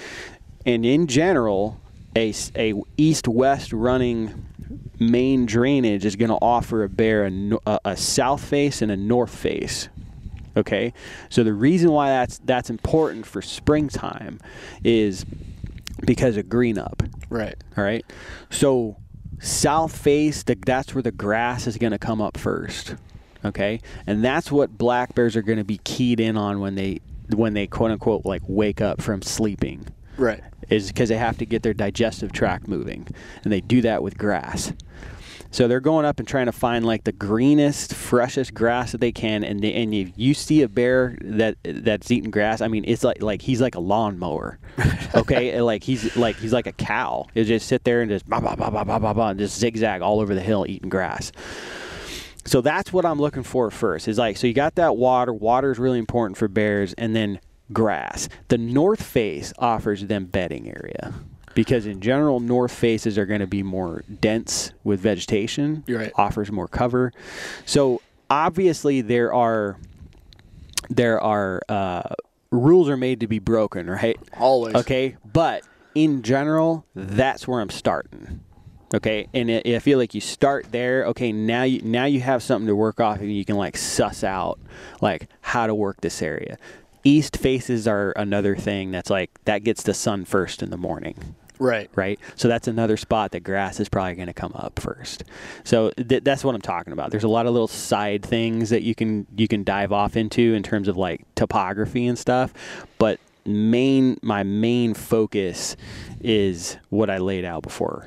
And 0.64 0.87
in 0.87 1.09
general, 1.09 1.81
a, 2.16 2.33
a 2.57 2.75
east-west 2.96 3.72
running 3.72 4.46
main 4.98 5.46
drainage 5.46 6.05
is 6.05 6.16
going 6.16 6.31
to 6.31 6.37
offer 6.37 6.85
a 6.85 6.88
bear 6.88 7.27
a, 7.27 7.59
a, 7.66 7.81
a 7.85 7.96
south 7.96 8.44
face 8.44 8.83
and 8.83 8.90
a 8.92 8.96
north 8.96 9.35
face. 9.35 9.88
Okay, 10.55 10.92
so 11.31 11.42
the 11.42 11.55
reason 11.55 11.90
why 11.90 12.11
that's 12.11 12.38
that's 12.44 12.68
important 12.68 13.25
for 13.25 13.40
springtime 13.40 14.38
is 14.85 15.25
because 16.04 16.36
of 16.36 16.48
green 16.48 16.78
up. 16.78 17.02
Right. 17.30 17.54
All 17.76 17.84
right, 17.84 18.04
so 18.50 18.96
south 19.40 19.96
face, 19.96 20.42
the, 20.42 20.56
that's 20.66 20.94
where 20.94 21.02
the 21.02 21.10
grass 21.12 21.66
is 21.66 21.76
going 21.78 21.92
to 21.92 21.98
come 21.98 22.20
up 22.20 22.36
first. 22.36 22.94
Okay, 23.44 23.80
and 24.06 24.24
that's 24.24 24.52
what 24.52 24.78
black 24.78 25.14
bears 25.14 25.34
are 25.36 25.42
going 25.42 25.58
to 25.58 25.64
be 25.64 25.78
keyed 25.78 26.20
in 26.20 26.36
on 26.36 26.60
when 26.60 26.74
they 26.76 27.00
when 27.34 27.54
they 27.54 27.66
quote 27.66 27.90
unquote 27.90 28.24
like 28.24 28.42
wake 28.46 28.80
up 28.80 29.00
from 29.00 29.22
sleeping 29.22 29.86
Right. 30.16 30.42
is 30.68 30.88
because 30.88 31.08
they 31.08 31.16
have 31.16 31.38
to 31.38 31.46
get 31.46 31.62
their 31.62 31.72
digestive 31.74 32.30
tract 32.32 32.68
moving, 32.68 33.06
and 33.42 33.52
they 33.52 33.60
do 33.60 33.80
that 33.82 34.02
with 34.02 34.16
grass. 34.18 34.72
So 35.52 35.68
they're 35.68 35.80
going 35.80 36.06
up 36.06 36.18
and 36.18 36.26
trying 36.26 36.46
to 36.46 36.52
find 36.52 36.84
like 36.86 37.04
the 37.04 37.12
greenest, 37.12 37.94
freshest 37.94 38.54
grass 38.54 38.92
that 38.92 39.02
they 39.02 39.12
can, 39.12 39.44
and 39.44 39.60
they, 39.60 39.74
and 39.74 39.92
if 39.92 40.10
you 40.16 40.32
see 40.32 40.62
a 40.62 40.68
bear 40.68 41.18
that 41.20 41.58
that's 41.62 42.10
eating 42.10 42.30
grass, 42.30 42.62
I 42.62 42.68
mean, 42.68 42.84
it's 42.86 43.04
like 43.04 43.22
like 43.22 43.42
he's 43.42 43.60
like 43.60 43.74
a 43.74 43.80
lawnmower, 43.80 44.58
okay? 45.14 45.60
Like 45.60 45.84
he's 45.84 46.16
like 46.16 46.36
he's 46.36 46.54
like 46.54 46.66
a 46.66 46.72
cow. 46.72 47.26
He'll 47.34 47.44
just 47.44 47.68
sit 47.68 47.84
there 47.84 48.00
and 48.00 48.10
just 48.10 48.26
bah, 48.26 48.40
bah, 48.40 48.56
bah, 48.56 48.70
bah, 48.70 48.84
bah, 48.84 48.98
bah, 48.98 49.12
bah, 49.12 49.28
and 49.28 49.38
just 49.38 49.58
zigzag 49.58 50.00
all 50.00 50.20
over 50.20 50.34
the 50.34 50.40
hill 50.40 50.64
eating 50.66 50.88
grass. 50.88 51.32
So 52.46 52.62
that's 52.62 52.90
what 52.90 53.04
I'm 53.04 53.20
looking 53.20 53.42
for 53.42 53.70
first. 53.70 54.08
Is 54.08 54.16
like 54.16 54.38
so 54.38 54.46
you 54.46 54.54
got 54.54 54.76
that 54.76 54.96
water. 54.96 55.34
Water 55.34 55.70
is 55.70 55.78
really 55.78 55.98
important 55.98 56.38
for 56.38 56.48
bears, 56.48 56.94
and 56.94 57.14
then 57.14 57.40
grass. 57.74 58.30
The 58.48 58.56
north 58.56 59.02
face 59.02 59.52
offers 59.58 60.06
them 60.06 60.24
bedding 60.24 60.68
area 60.68 61.12
because 61.54 61.86
in 61.86 62.00
general 62.00 62.40
north 62.40 62.72
faces 62.72 63.18
are 63.18 63.26
going 63.26 63.40
to 63.40 63.46
be 63.46 63.62
more 63.62 64.04
dense 64.20 64.72
with 64.84 65.00
vegetation. 65.00 65.84
Right. 65.88 66.12
Offers 66.16 66.50
more 66.50 66.68
cover. 66.68 67.12
So 67.66 68.00
obviously 68.30 69.02
there 69.02 69.32
are 69.32 69.76
there 70.88 71.20
are 71.20 71.62
uh, 71.68 72.14
rules 72.50 72.88
are 72.88 72.96
made 72.96 73.20
to 73.20 73.26
be 73.26 73.38
broken, 73.38 73.88
right? 73.88 74.18
Always. 74.38 74.74
Okay, 74.74 75.16
but 75.32 75.64
in 75.94 76.22
general, 76.22 76.84
that's 76.94 77.46
where 77.46 77.60
I'm 77.60 77.70
starting. 77.70 78.40
Okay, 78.94 79.28
and 79.32 79.50
I 79.50 79.62
I 79.64 79.78
feel 79.78 79.98
like 79.98 80.14
you 80.14 80.20
start 80.20 80.66
there. 80.70 81.06
Okay, 81.06 81.32
now 81.32 81.62
you 81.62 81.80
now 81.82 82.04
you 82.04 82.20
have 82.20 82.42
something 82.42 82.66
to 82.66 82.76
work 82.76 83.00
off, 83.00 83.20
and 83.20 83.34
you 83.34 83.44
can 83.44 83.56
like 83.56 83.76
suss 83.76 84.22
out 84.24 84.58
like 85.00 85.28
how 85.40 85.66
to 85.66 85.74
work 85.74 86.00
this 86.00 86.22
area. 86.22 86.58
East 87.04 87.36
faces 87.36 87.88
are 87.88 88.12
another 88.12 88.54
thing 88.54 88.92
that's 88.92 89.10
like 89.10 89.30
that 89.44 89.64
gets 89.64 89.82
the 89.82 89.94
sun 89.94 90.24
first 90.24 90.62
in 90.62 90.70
the 90.70 90.76
morning 90.76 91.34
Right. 91.58 91.90
right? 91.94 92.18
So 92.36 92.48
that's 92.48 92.68
another 92.68 92.96
spot 92.96 93.32
that 93.32 93.40
grass 93.40 93.78
is 93.80 93.88
probably 93.88 94.14
going 94.14 94.26
to 94.26 94.32
come 94.32 94.52
up 94.54 94.78
first. 94.78 95.24
So 95.64 95.90
th- 95.90 96.24
that's 96.24 96.44
what 96.44 96.54
I'm 96.54 96.60
talking 96.60 96.92
about. 96.92 97.10
There's 97.10 97.24
a 97.24 97.28
lot 97.28 97.46
of 97.46 97.52
little 97.52 97.68
side 97.68 98.24
things 98.24 98.70
that 98.70 98.82
you 98.82 98.94
can 98.94 99.26
you 99.36 99.48
can 99.48 99.64
dive 99.64 99.92
off 99.92 100.16
into 100.16 100.54
in 100.54 100.62
terms 100.62 100.88
of 100.88 100.96
like 100.96 101.22
topography 101.34 102.06
and 102.06 102.18
stuff, 102.18 102.52
but 102.98 103.20
main 103.44 104.18
my 104.22 104.42
main 104.42 104.94
focus 104.94 105.76
is 106.20 106.76
what 106.90 107.10
I 107.10 107.18
laid 107.18 107.44
out 107.44 107.62
before. 107.62 108.06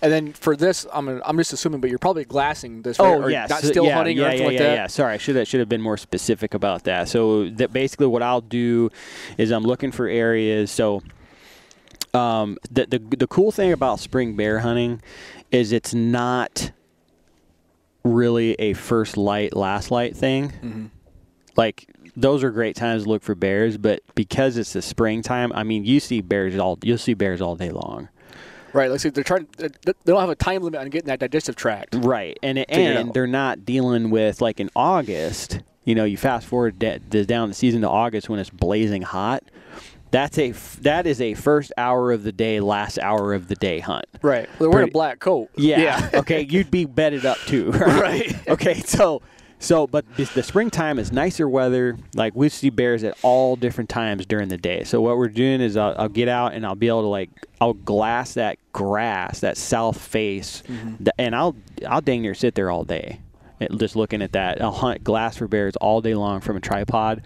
And 0.00 0.12
then 0.12 0.32
for 0.32 0.54
this, 0.56 0.86
I'm 0.92 1.06
gonna, 1.06 1.20
I'm 1.24 1.36
just 1.38 1.52
assuming, 1.52 1.80
but 1.80 1.90
you're 1.90 1.98
probably 1.98 2.24
glassing 2.24 2.82
this. 2.82 3.00
Oh? 3.00 3.22
Or 3.22 3.30
yes, 3.30 3.50
Not 3.50 3.62
still 3.62 3.86
yeah, 3.86 3.94
hunting 3.94 4.16
yeah, 4.16 4.24
or 4.24 4.26
anything 4.28 4.42
yeah, 4.42 4.48
like 4.48 4.58
yeah, 4.58 4.66
that. 4.66 4.74
Yeah, 4.74 4.86
sorry, 4.86 5.14
I 5.14 5.16
should 5.16 5.36
have 5.36 5.48
should 5.48 5.60
have 5.60 5.68
been 5.68 5.80
more 5.80 5.96
specific 5.96 6.54
about 6.54 6.84
that. 6.84 7.08
So 7.08 7.48
that 7.50 7.72
basically 7.72 8.06
what 8.06 8.22
I'll 8.22 8.40
do 8.40 8.90
is 9.38 9.50
I'm 9.50 9.64
looking 9.64 9.90
for 9.90 10.06
areas. 10.06 10.70
So 10.70 11.02
um, 12.14 12.58
the, 12.70 12.86
the 12.86 13.16
the 13.16 13.26
cool 13.26 13.52
thing 13.52 13.72
about 13.72 14.00
spring 14.00 14.36
bear 14.36 14.60
hunting 14.60 15.00
is 15.50 15.72
it's 15.72 15.94
not 15.94 16.72
really 18.04 18.54
a 18.54 18.72
first 18.74 19.16
light 19.16 19.54
last 19.54 19.90
light 19.90 20.16
thing. 20.16 20.50
Mm-hmm. 20.50 20.86
Like 21.56 21.88
those 22.16 22.44
are 22.44 22.50
great 22.50 22.76
times 22.76 23.04
to 23.04 23.08
look 23.08 23.22
for 23.22 23.34
bears, 23.34 23.76
but 23.76 24.00
because 24.14 24.56
it's 24.56 24.72
the 24.72 24.82
springtime, 24.82 25.52
I 25.54 25.62
mean, 25.62 25.84
you 25.84 26.00
see 26.00 26.20
bears 26.20 26.56
all 26.58 26.78
you'll 26.82 26.98
see 26.98 27.14
bears 27.14 27.40
all 27.40 27.56
day 27.56 27.70
long. 27.70 28.08
Right. 28.72 28.90
Like, 28.90 29.00
so 29.00 29.10
they're 29.10 29.24
trying. 29.24 29.48
They 29.58 29.68
don't 30.04 30.20
have 30.20 30.30
a 30.30 30.34
time 30.34 30.62
limit 30.62 30.80
on 30.80 30.88
getting 30.88 31.08
that 31.08 31.20
digestive 31.20 31.56
tract. 31.56 31.94
Right, 31.94 32.38
and 32.42 32.58
it, 32.58 32.70
and 32.70 33.08
out. 33.08 33.14
they're 33.14 33.26
not 33.26 33.66
dealing 33.66 34.10
with 34.10 34.40
like 34.40 34.60
in 34.60 34.70
August. 34.74 35.60
You 35.84 35.94
know, 35.94 36.04
you 36.04 36.16
fast 36.16 36.46
forward 36.46 36.78
da- 36.78 36.98
down 37.24 37.48
the 37.48 37.54
season 37.54 37.82
to 37.82 37.88
August 37.88 38.28
when 38.28 38.38
it's 38.38 38.50
blazing 38.50 39.02
hot. 39.02 39.42
That's 40.12 40.38
a 40.38 40.52
that 40.82 41.06
is 41.06 41.20
a 41.22 41.32
first 41.34 41.72
hour 41.76 42.12
of 42.12 42.22
the 42.22 42.32
day, 42.32 42.60
last 42.60 42.98
hour 42.98 43.32
of 43.32 43.48
the 43.48 43.54
day 43.56 43.80
hunt. 43.80 44.04
Right. 44.20 44.48
They're 44.58 44.70
wearing 44.70 44.90
a 44.90 44.92
black 44.92 45.18
coat. 45.18 45.48
Yeah. 45.56 46.10
okay, 46.14 46.42
you'd 46.48 46.70
be 46.70 46.84
bedded 46.84 47.26
up 47.26 47.38
too. 47.46 47.72
Right. 48.02 48.48
okay, 48.48 48.80
so 48.80 49.22
so 49.58 49.86
but 49.86 50.04
the, 50.16 50.24
the 50.34 50.42
springtime 50.42 50.98
is 50.98 51.12
nicer 51.12 51.48
weather. 51.48 51.96
Like 52.14 52.34
we 52.34 52.48
see 52.50 52.68
bears 52.68 53.04
at 53.04 53.16
all 53.22 53.56
different 53.56 53.88
times 53.88 54.26
during 54.26 54.48
the 54.48 54.58
day. 54.58 54.84
So 54.84 55.00
what 55.00 55.16
we're 55.16 55.28
doing 55.28 55.60
is 55.60 55.76
I'll, 55.76 55.94
I'll 55.96 56.08
get 56.08 56.28
out 56.28 56.52
and 56.52 56.66
I'll 56.66 56.74
be 56.74 56.88
able 56.88 57.02
to 57.02 57.08
like 57.08 57.30
I'll 57.60 57.72
glass 57.72 58.34
that 58.34 58.58
grass, 58.72 59.40
that 59.40 59.56
south 59.56 59.98
face, 59.98 60.62
th- 60.66 61.08
and 61.18 61.34
I'll 61.34 61.56
I'll 61.88 62.00
dang 62.02 62.20
near 62.22 62.34
sit 62.34 62.54
there 62.54 62.70
all 62.70 62.84
day. 62.84 63.20
Just 63.76 63.94
looking 63.96 64.20
at 64.20 64.32
that, 64.32 64.60
I'll 64.60 64.72
hunt 64.72 65.04
glass 65.04 65.36
for 65.36 65.46
bears 65.48 65.76
all 65.76 66.00
day 66.00 66.14
long 66.14 66.40
from 66.40 66.56
a 66.56 66.60
tripod, 66.60 67.22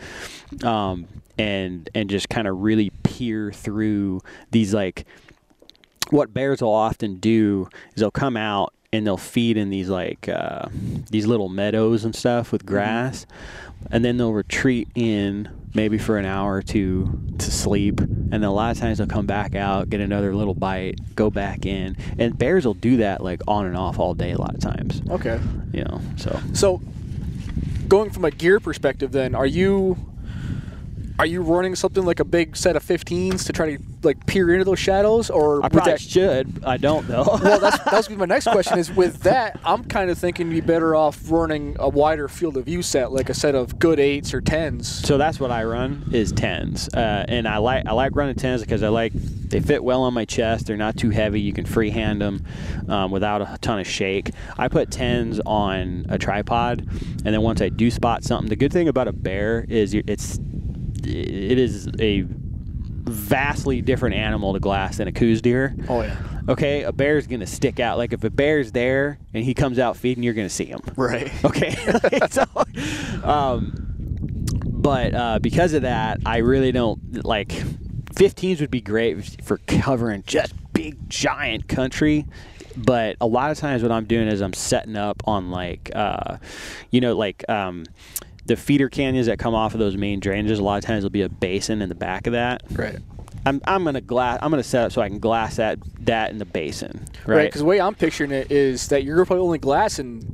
um, 0.63 1.07
and 1.39 1.89
and 1.95 2.09
just 2.11 2.29
kind 2.29 2.47
of 2.49 2.61
really 2.61 2.91
peer 3.03 3.53
through 3.53 4.21
these 4.51 4.73
like 4.75 5.05
what 6.11 6.33
bears 6.33 6.63
will 6.63 6.73
often 6.73 7.17
do 7.17 7.69
is 7.95 8.01
they'll 8.01 8.11
come 8.11 8.37
out 8.37 8.73
and 8.93 9.05
they'll 9.07 9.17
feed 9.17 9.57
in 9.57 9.71
these 9.71 9.89
like 9.89 10.29
uh, 10.29 10.67
these 11.11 11.27
little 11.27 11.49
meadows 11.49 12.05
and 12.05 12.15
stuff 12.15 12.53
with 12.53 12.65
grass, 12.65 13.27
and 13.91 14.05
then 14.05 14.17
they'll 14.17 14.33
retreat 14.33 14.89
in 14.95 15.49
maybe 15.75 15.99
for 15.99 16.17
an 16.17 16.25
hour 16.25 16.55
or 16.55 16.63
two 16.63 17.21
to 17.39 17.51
sleep, 17.51 17.99
and 18.01 18.31
then 18.33 18.45
a 18.45 18.53
lot 18.53 18.71
of 18.71 18.79
times 18.79 18.99
they'll 18.99 19.07
come 19.09 19.27
back 19.27 19.55
out, 19.57 19.91
get 19.91 20.01
another 20.01 20.35
little 20.35 20.55
bite, 20.55 20.99
go 21.17 21.29
back 21.29 21.67
in, 21.67 21.97
and 22.19 22.39
bears 22.39 22.65
will 22.65 22.73
do 22.75 22.99
that 22.99 23.23
like 23.23 23.43
on 23.49 23.67
and 23.67 23.77
off 23.77 23.99
all 23.99 24.15
day 24.15 24.31
a 24.31 24.39
lot 24.39 24.55
of 24.55 24.61
times, 24.61 25.03
Okay. 25.11 25.41
you 25.73 25.83
know. 25.85 26.01
So 26.17 26.41
So, 26.55 26.81
going 27.89 28.11
from 28.11 28.25
a 28.25 28.31
gear 28.31 28.61
perspective, 28.61 29.11
then, 29.11 29.35
are 29.35 29.45
you 29.47 29.97
are 31.19 31.27
you 31.27 31.41
running 31.43 31.75
something 31.75 32.05
like 32.05 32.21
a 32.21 32.25
big 32.25 32.57
set 32.57 32.77
of 32.77 32.85
15s 32.85 33.47
to 33.47 33.53
try 33.53 33.77
to 33.77 33.83
like 34.03 34.27
peer 34.27 34.53
into 34.53 34.65
those 34.65 34.79
shadows, 34.79 35.31
or 35.31 35.65
I 35.65 35.69
probably 35.69 35.93
that- 35.93 36.01
should. 36.01 36.63
I 36.65 36.77
don't 36.77 37.07
though. 37.09 37.25
well, 37.43 37.59
that's 37.59 37.79
that 37.85 37.93
was 37.95 38.07
gonna 38.09 38.17
be 38.19 38.21
my 38.21 38.35
next 38.35 38.47
question. 38.47 38.79
Is 38.79 38.93
with 38.93 39.23
that, 39.23 39.59
I'm 39.65 39.85
kind 39.85 40.11
of 40.11 40.19
thinking 40.19 40.49
you'd 40.49 40.67
be 40.67 40.73
better 40.73 40.95
off 40.95 41.19
running 41.31 41.77
a 41.79 41.89
wider 41.89 42.29
field 42.29 42.57
of 42.57 42.67
view 42.67 42.83
set, 42.83 43.13
like 43.13 43.29
a 43.31 43.35
set 43.35 43.55
of 43.55 43.79
good 43.79 43.99
eights 43.99 44.35
or 44.35 44.41
tens. 44.41 44.89
So 44.89 45.17
that's 45.19 45.41
what 45.41 45.51
I 45.51 45.65
run 45.65 46.09
is 46.13 46.33
tens, 46.33 46.89
uh, 46.95 47.25
and 47.29 47.49
I 47.49 47.59
like 47.59 47.87
I 47.87 47.93
like 47.93 48.15
running 48.15 48.35
tens 48.35 48.61
because 48.61 48.83
I 48.83 48.89
like 48.89 49.13
they 49.15 49.61
fit 49.61 49.83
well 49.83 50.03
on 50.03 50.13
my 50.15 50.25
chest. 50.25 50.67
They're 50.67 50.77
not 50.77 50.97
too 50.97 51.11
heavy. 51.11 51.41
You 51.41 51.53
can 51.53 51.65
freehand 51.65 52.21
them 52.21 52.45
um, 52.89 53.11
without 53.11 53.43
a 53.43 53.59
ton 53.61 53.79
of 53.81 53.87
shake. 53.87 54.31
I 54.59 54.69
put 54.69 54.91
tens 54.91 55.41
on 55.47 56.07
a 56.09 56.19
tripod, 56.19 56.81
and 57.25 57.35
then 57.35 57.41
once 57.43 57.61
I 57.63 57.69
do 57.71 57.91
spot 57.91 58.23
something, 58.23 58.49
the 58.49 58.57
good 58.57 58.73
thing 58.73 58.89
about 58.89 59.09
a 59.09 59.13
bear 59.13 59.65
is 59.69 59.95
it's 59.95 60.39
it 61.07 61.59
is 61.59 61.89
a 62.01 62.25
vastly 63.09 63.81
different 63.81 64.17
animal 64.17 64.53
to 64.53 64.61
glass 64.61 64.97
than 64.99 65.09
a 65.09 65.13
Coues 65.13 65.41
deer. 65.41 65.77
Oh 65.89 66.03
yeah, 66.03 66.17
Okay, 66.49 66.83
a 66.83 66.93
bear's 66.93 67.27
gonna 67.27 67.47
stick 67.47 67.81
out. 67.81 67.99
Like 67.99 68.13
if 68.13 68.23
a 68.25 68.31
bear's 68.31 68.73
there 68.73 69.19
and 69.35 69.45
he 69.45 69.55
comes 69.55 69.79
out 69.79 69.97
feeding, 69.97 70.23
you're 70.23 70.35
gonna 70.35 70.49
see 70.49 70.67
him. 70.67 70.81
right. 70.97 71.33
Okay. 71.45 71.71
so, 72.31 72.45
um, 73.25 73.73
but 74.65 75.15
uh, 75.15 75.39
because 75.41 75.73
of 75.73 75.83
that, 75.83 76.21
I 76.27 76.39
really 76.39 76.73
don't 76.73 77.25
like 77.25 77.49
15s 77.49 78.61
would 78.61 78.71
be 78.71 78.81
great 78.81 79.45
for 79.45 79.59
covering 79.67 80.23
just 80.27 80.55
big 80.73 81.09
giant 81.09 81.69
country. 81.69 82.27
But 82.77 83.17
a 83.21 83.27
lot 83.27 83.51
of 83.51 83.59
times, 83.59 83.83
what 83.83 83.91
I'm 83.91 84.05
doing 84.05 84.29
is 84.29 84.41
I'm 84.43 84.53
setting 84.53 84.97
up 84.97 85.23
on 85.27 85.51
like, 85.51 85.91
uh, 85.95 86.37
you 86.91 87.01
know, 87.01 87.17
like 87.17 87.49
um, 87.49 87.85
the 88.47 88.57
feeder 88.57 88.89
canyons 88.89 89.27
that 89.27 89.39
come 89.39 89.55
off 89.55 89.75
of 89.75 89.81
those 89.81 89.97
main 89.97 90.21
drainages. 90.21 90.59
A 90.59 90.63
lot 90.63 90.79
of 90.79 90.85
times 90.85 91.03
there'll 91.03 91.11
be 91.11 91.23
a 91.23 91.29
basin 91.29 91.83
in 91.83 91.89
the 91.89 91.95
back 91.95 92.27
of 92.27 92.33
that. 92.33 92.63
Right. 92.71 92.99
I'm, 93.45 93.61
I'm 93.67 93.85
gonna 93.85 94.01
glass. 94.01 94.39
I'm 94.43 94.51
gonna 94.51 94.63
set 94.65 94.85
up 94.87 94.93
so 94.93 95.01
I 95.03 95.09
can 95.09 95.19
glass 95.21 95.57
that 95.57 95.79
that 96.07 96.31
in 96.33 96.39
the 96.39 96.45
basin. 96.45 97.05
Right. 97.27 97.37
Right. 97.37 97.45
Because 97.47 97.61
the 97.61 97.65
way 97.67 97.81
I'm 97.81 97.95
picturing 97.95 98.31
it 98.33 98.51
is 98.51 98.89
that 98.89 99.05
you're 99.05 99.25
probably 99.25 99.45
only 99.45 99.59
glassing 99.59 100.25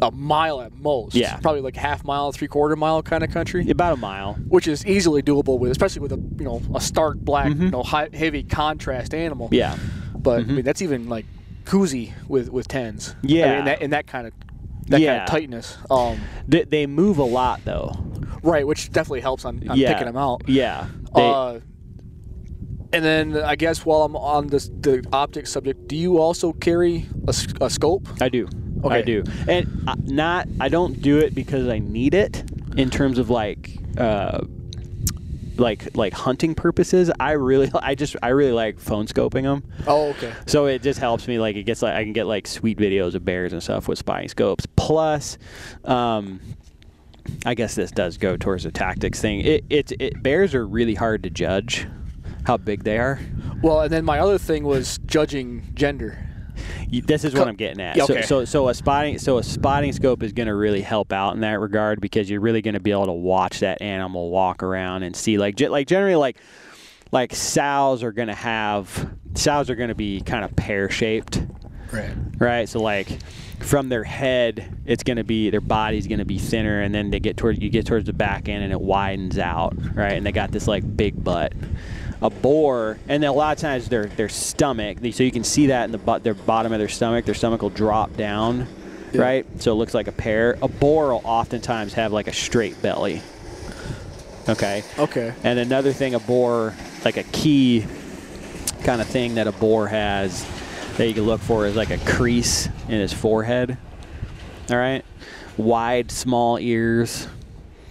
a 0.00 0.10
mile 0.10 0.60
at 0.60 0.72
most. 0.74 1.14
Yeah. 1.14 1.36
Probably 1.38 1.60
like 1.60 1.76
half 1.76 2.04
mile, 2.04 2.30
three 2.32 2.48
quarter 2.48 2.76
mile 2.76 3.02
kind 3.02 3.22
of 3.24 3.30
country. 3.30 3.68
About 3.70 3.94
a 3.94 3.96
mile. 3.96 4.34
Which 4.48 4.66
is 4.68 4.84
easily 4.86 5.22
doable 5.22 5.58
with, 5.58 5.70
especially 5.72 6.02
with 6.02 6.12
a 6.12 6.16
you 6.38 6.44
know 6.44 6.62
a 6.74 6.80
stark 6.80 7.18
black, 7.18 7.48
you 7.48 7.70
know, 7.70 7.82
high, 7.82 8.08
heavy 8.12 8.42
contrast 8.44 9.12
animal. 9.14 9.46
Mm-hmm. 9.46 9.54
Yeah. 9.54 9.76
But 10.16 10.40
I 10.40 10.44
mean 10.44 10.64
that's 10.64 10.82
even 10.82 11.08
like 11.08 11.26
koozie 11.64 12.12
with 12.28 12.48
with 12.50 12.68
tens. 12.68 13.16
I 13.22 13.26
mean, 13.26 13.36
Yeah. 13.36 13.58
in 13.58 13.64
that 13.64 13.82
in 13.82 13.90
that 13.90 14.06
kind 14.06 14.26
of 14.28 14.32
that 14.82 14.90
kind 14.92 15.02
Yeah. 15.02 15.22
of 15.24 15.28
tightness. 15.28 15.78
Um, 15.90 16.18
They, 16.48 16.64
they 16.64 16.86
move 16.86 17.18
a 17.18 17.24
lot 17.24 17.60
though. 17.64 17.92
right, 18.42 18.66
which 18.66 18.90
definitely 18.90 19.20
helps 19.20 19.44
on, 19.44 19.62
on 19.68 19.76
yeah. 19.78 19.92
picking 19.92 20.06
them 20.06 20.16
out. 20.16 20.42
Yeah. 20.48 20.86
They, 21.14 21.28
uh, 21.30 21.60
and 22.94 23.04
then 23.04 23.36
I 23.36 23.56
guess 23.56 23.86
while 23.86 24.02
I'm 24.02 24.16
on 24.16 24.48
this 24.48 24.68
the 24.80 25.04
optics 25.12 25.50
subject, 25.50 25.88
do 25.88 25.96
you 25.96 26.18
also 26.18 26.52
carry 26.52 27.06
a, 27.26 27.34
a 27.60 27.70
scope? 27.70 28.06
I 28.20 28.28
do. 28.28 28.48
Okay. 28.84 28.96
I 28.96 29.02
do. 29.02 29.22
And 29.48 29.84
uh, 29.86 29.94
not 30.04 30.46
I 30.60 30.68
don't 30.68 31.00
do 31.00 31.18
it 31.18 31.34
because 31.34 31.68
I 31.68 31.78
need 31.78 32.14
it 32.14 32.44
in 32.76 32.90
terms 32.90 33.18
of 33.18 33.30
like 33.30 33.78
uh 33.96 34.40
like 35.62 35.96
like 35.96 36.12
hunting 36.12 36.54
purposes. 36.54 37.10
I 37.18 37.32
really 37.32 37.70
I 37.82 37.94
just 37.94 38.16
I 38.22 38.28
really 38.28 38.52
like 38.52 38.78
phone 38.78 39.06
scoping 39.06 39.44
them. 39.44 39.64
Oh, 39.86 40.08
okay. 40.10 40.32
So 40.46 40.66
it 40.66 40.82
just 40.82 40.98
helps 40.98 41.26
me 41.26 41.38
like 41.38 41.56
it 41.56 41.62
gets 41.62 41.80
like 41.80 41.94
I 41.94 42.02
can 42.02 42.12
get 42.12 42.26
like 42.26 42.46
sweet 42.46 42.78
videos 42.78 43.14
of 43.14 43.24
bears 43.24 43.52
and 43.52 43.62
stuff 43.62 43.88
with 43.88 43.98
spying 43.98 44.28
scopes. 44.28 44.66
Plus 44.76 45.38
um 45.84 46.40
I 47.46 47.54
guess 47.54 47.74
this 47.74 47.90
does 47.90 48.18
go 48.18 48.36
towards 48.36 48.64
the 48.64 48.72
tactics 48.72 49.20
thing. 49.20 49.40
It, 49.40 49.64
it, 49.70 49.92
it 50.00 50.22
bears 50.22 50.56
are 50.56 50.66
really 50.66 50.96
hard 50.96 51.22
to 51.22 51.30
judge 51.30 51.86
how 52.44 52.56
big 52.56 52.82
they 52.82 52.98
are. 52.98 53.20
Well, 53.62 53.82
and 53.82 53.92
then 53.92 54.04
my 54.04 54.18
other 54.18 54.38
thing 54.38 54.64
was 54.64 54.98
judging 55.06 55.70
gender. 55.74 56.18
This 56.90 57.24
is 57.24 57.34
what 57.34 57.48
I'm 57.48 57.56
getting 57.56 57.80
at. 57.80 57.96
Yeah, 57.96 58.06
So, 58.06 58.20
so, 58.22 58.44
so 58.44 58.68
a 58.68 58.74
spotting, 58.74 59.18
so 59.18 59.38
a 59.38 59.42
spotting 59.42 59.92
scope 59.92 60.22
is 60.22 60.32
going 60.32 60.48
to 60.48 60.54
really 60.54 60.82
help 60.82 61.12
out 61.12 61.34
in 61.34 61.40
that 61.40 61.60
regard 61.60 62.00
because 62.00 62.28
you're 62.30 62.40
really 62.40 62.62
going 62.62 62.74
to 62.74 62.80
be 62.80 62.90
able 62.90 63.06
to 63.06 63.12
watch 63.12 63.60
that 63.60 63.80
animal 63.82 64.30
walk 64.30 64.62
around 64.62 65.02
and 65.02 65.14
see, 65.16 65.38
like, 65.38 65.58
like 65.60 65.86
generally, 65.86 66.16
like, 66.16 66.36
like 67.10 67.34
sows 67.34 68.02
are 68.02 68.12
going 68.12 68.28
to 68.28 68.34
have 68.34 69.10
sows 69.34 69.68
are 69.70 69.74
going 69.74 69.88
to 69.90 69.94
be 69.94 70.20
kind 70.22 70.44
of 70.44 70.54
pear 70.56 70.88
shaped, 70.90 71.42
Right. 71.92 72.14
right? 72.38 72.68
So 72.68 72.80
like 72.80 73.18
from 73.60 73.90
their 73.90 74.02
head, 74.04 74.78
it's 74.86 75.02
going 75.02 75.18
to 75.18 75.24
be 75.24 75.50
their 75.50 75.60
body's 75.60 76.06
going 76.06 76.20
to 76.20 76.24
be 76.24 76.38
thinner, 76.38 76.80
and 76.80 76.94
then 76.94 77.10
they 77.10 77.20
get 77.20 77.36
towards 77.36 77.58
you 77.60 77.68
get 77.68 77.84
towards 77.86 78.06
the 78.06 78.12
back 78.14 78.48
end, 78.48 78.62
and 78.64 78.72
it 78.72 78.80
widens 78.80 79.38
out, 79.38 79.74
right? 79.94 80.12
And 80.14 80.24
they 80.24 80.32
got 80.32 80.52
this 80.52 80.66
like 80.66 80.96
big 80.96 81.22
butt. 81.22 81.52
A 82.22 82.30
boar, 82.30 82.98
and 83.08 83.24
a 83.24 83.32
lot 83.32 83.56
of 83.56 83.60
times 83.60 83.88
their 83.88 84.06
their 84.06 84.28
stomach, 84.28 84.98
so 85.12 85.22
you 85.24 85.32
can 85.32 85.42
see 85.44 85.66
that 85.66 85.84
in 85.86 85.92
the 85.92 85.98
butt, 85.98 86.22
their 86.22 86.34
bottom 86.34 86.72
of 86.72 86.78
their 86.78 86.88
stomach, 86.88 87.24
their 87.24 87.34
stomach 87.34 87.62
will 87.62 87.70
drop 87.70 88.16
down, 88.16 88.68
Yeah. 89.12 89.22
right? 89.22 89.46
So 89.60 89.72
it 89.72 89.74
looks 89.74 89.92
like 89.92 90.06
a 90.06 90.12
pear. 90.12 90.56
A 90.62 90.68
boar 90.68 91.12
will 91.12 91.22
oftentimes 91.24 91.94
have 91.94 92.12
like 92.12 92.28
a 92.28 92.32
straight 92.32 92.80
belly. 92.80 93.22
Okay. 94.48 94.82
Okay. 94.98 95.32
And 95.44 95.58
another 95.58 95.92
thing, 95.92 96.14
a 96.14 96.20
boar, 96.20 96.74
like 97.04 97.16
a 97.16 97.22
key 97.24 97.84
kind 98.84 99.00
of 99.00 99.06
thing 99.08 99.34
that 99.36 99.46
a 99.46 99.52
boar 99.52 99.88
has 99.88 100.44
that 100.96 101.06
you 101.08 101.14
can 101.14 101.24
look 101.24 101.40
for 101.40 101.66
is 101.66 101.74
like 101.76 101.90
a 101.90 101.98
crease 101.98 102.66
in 102.88 103.00
his 103.00 103.12
forehead. 103.12 103.76
All 104.70 104.76
right. 104.76 105.04
Wide, 105.56 106.10
small 106.10 106.58
ears. 106.58 107.26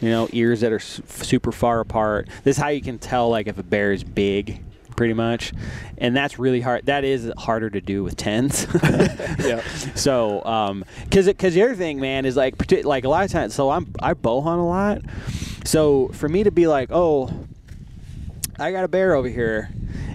You 0.02 0.10
know, 0.10 0.28
ears 0.34 0.62
that 0.62 0.72
are 0.72 0.80
super 0.80 1.52
far 1.52 1.80
apart. 1.80 2.28
This 2.44 2.58
is 2.58 2.62
how 2.62 2.70
you 2.70 2.82
can 2.82 2.98
tell, 3.00 3.30
like, 3.30 3.48
if 3.48 3.58
a 3.60 3.64
bear 3.64 3.92
is 3.94 4.04
big, 4.04 4.64
pretty 4.96 5.14
much. 5.14 5.54
And 6.00 6.16
that's 6.18 6.40
really 6.40 6.60
hard. 6.62 6.88
That 6.88 7.04
is 7.04 7.32
harder 7.38 7.70
to 7.70 7.80
do 7.82 8.04
with 8.04 8.18
tens. 8.18 8.66
Yeah. 9.40 9.62
So, 9.96 10.44
um, 10.46 10.86
cause, 11.12 11.28
it- 11.28 11.38
cause 11.38 11.54
the 11.54 11.62
other 11.64 11.76
thing, 11.76 12.00
man, 12.00 12.26
is 12.26 12.36
like, 12.36 12.56
like 12.84 13.04
a 13.04 13.10
lot 13.10 13.26
of 13.26 13.32
times. 13.32 13.54
So 13.54 13.70
I'm 13.70 13.94
I 14.02 14.14
bow 14.14 14.42
hunt 14.42 14.60
a 14.60 14.64
lot. 14.64 15.02
So 15.66 16.08
for 16.10 16.28
me 16.28 16.44
to 16.44 16.52
be 16.52 16.66
like, 16.68 16.90
oh, 16.92 17.30
I 18.60 18.72
got 18.72 18.84
a 18.84 18.88
bear 18.88 19.16
over 19.16 19.28
here, 19.28 19.70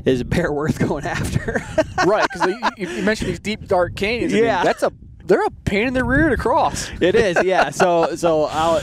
is 0.04 0.20
a 0.20 0.24
bear 0.24 0.52
worth 0.52 0.78
going 0.78 1.04
after? 1.04 1.62
right. 2.06 2.26
Because 2.32 2.48
you, 2.78 2.88
you 2.96 3.02
mentioned 3.02 3.30
these 3.30 3.40
deep, 3.40 3.66
dark 3.66 3.94
canyons. 3.96 4.32
I 4.32 4.36
mean, 4.36 4.44
Yeah. 4.44 4.64
that's 4.64 4.82
a 4.82 4.92
they're 5.26 5.44
a 5.44 5.50
pain 5.50 5.88
in 5.88 5.94
the 5.94 6.04
rear 6.04 6.28
to 6.28 6.36
cross. 6.36 6.90
It 7.00 7.14
is, 7.14 7.38
yeah. 7.44 7.70
So, 7.70 8.16
so 8.16 8.44
I'll, 8.44 8.80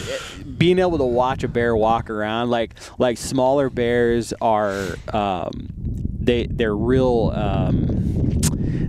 being 0.57 0.79
able 0.79 0.97
to 0.97 1.05
watch 1.05 1.43
a 1.43 1.47
bear 1.47 1.75
walk 1.75 2.09
around, 2.09 2.49
like 2.49 2.75
like 2.97 3.17
smaller 3.17 3.69
bears 3.69 4.33
are, 4.41 4.95
um, 5.13 5.69
they 6.19 6.47
they're 6.47 6.75
real. 6.75 7.31
Um, 7.33 8.39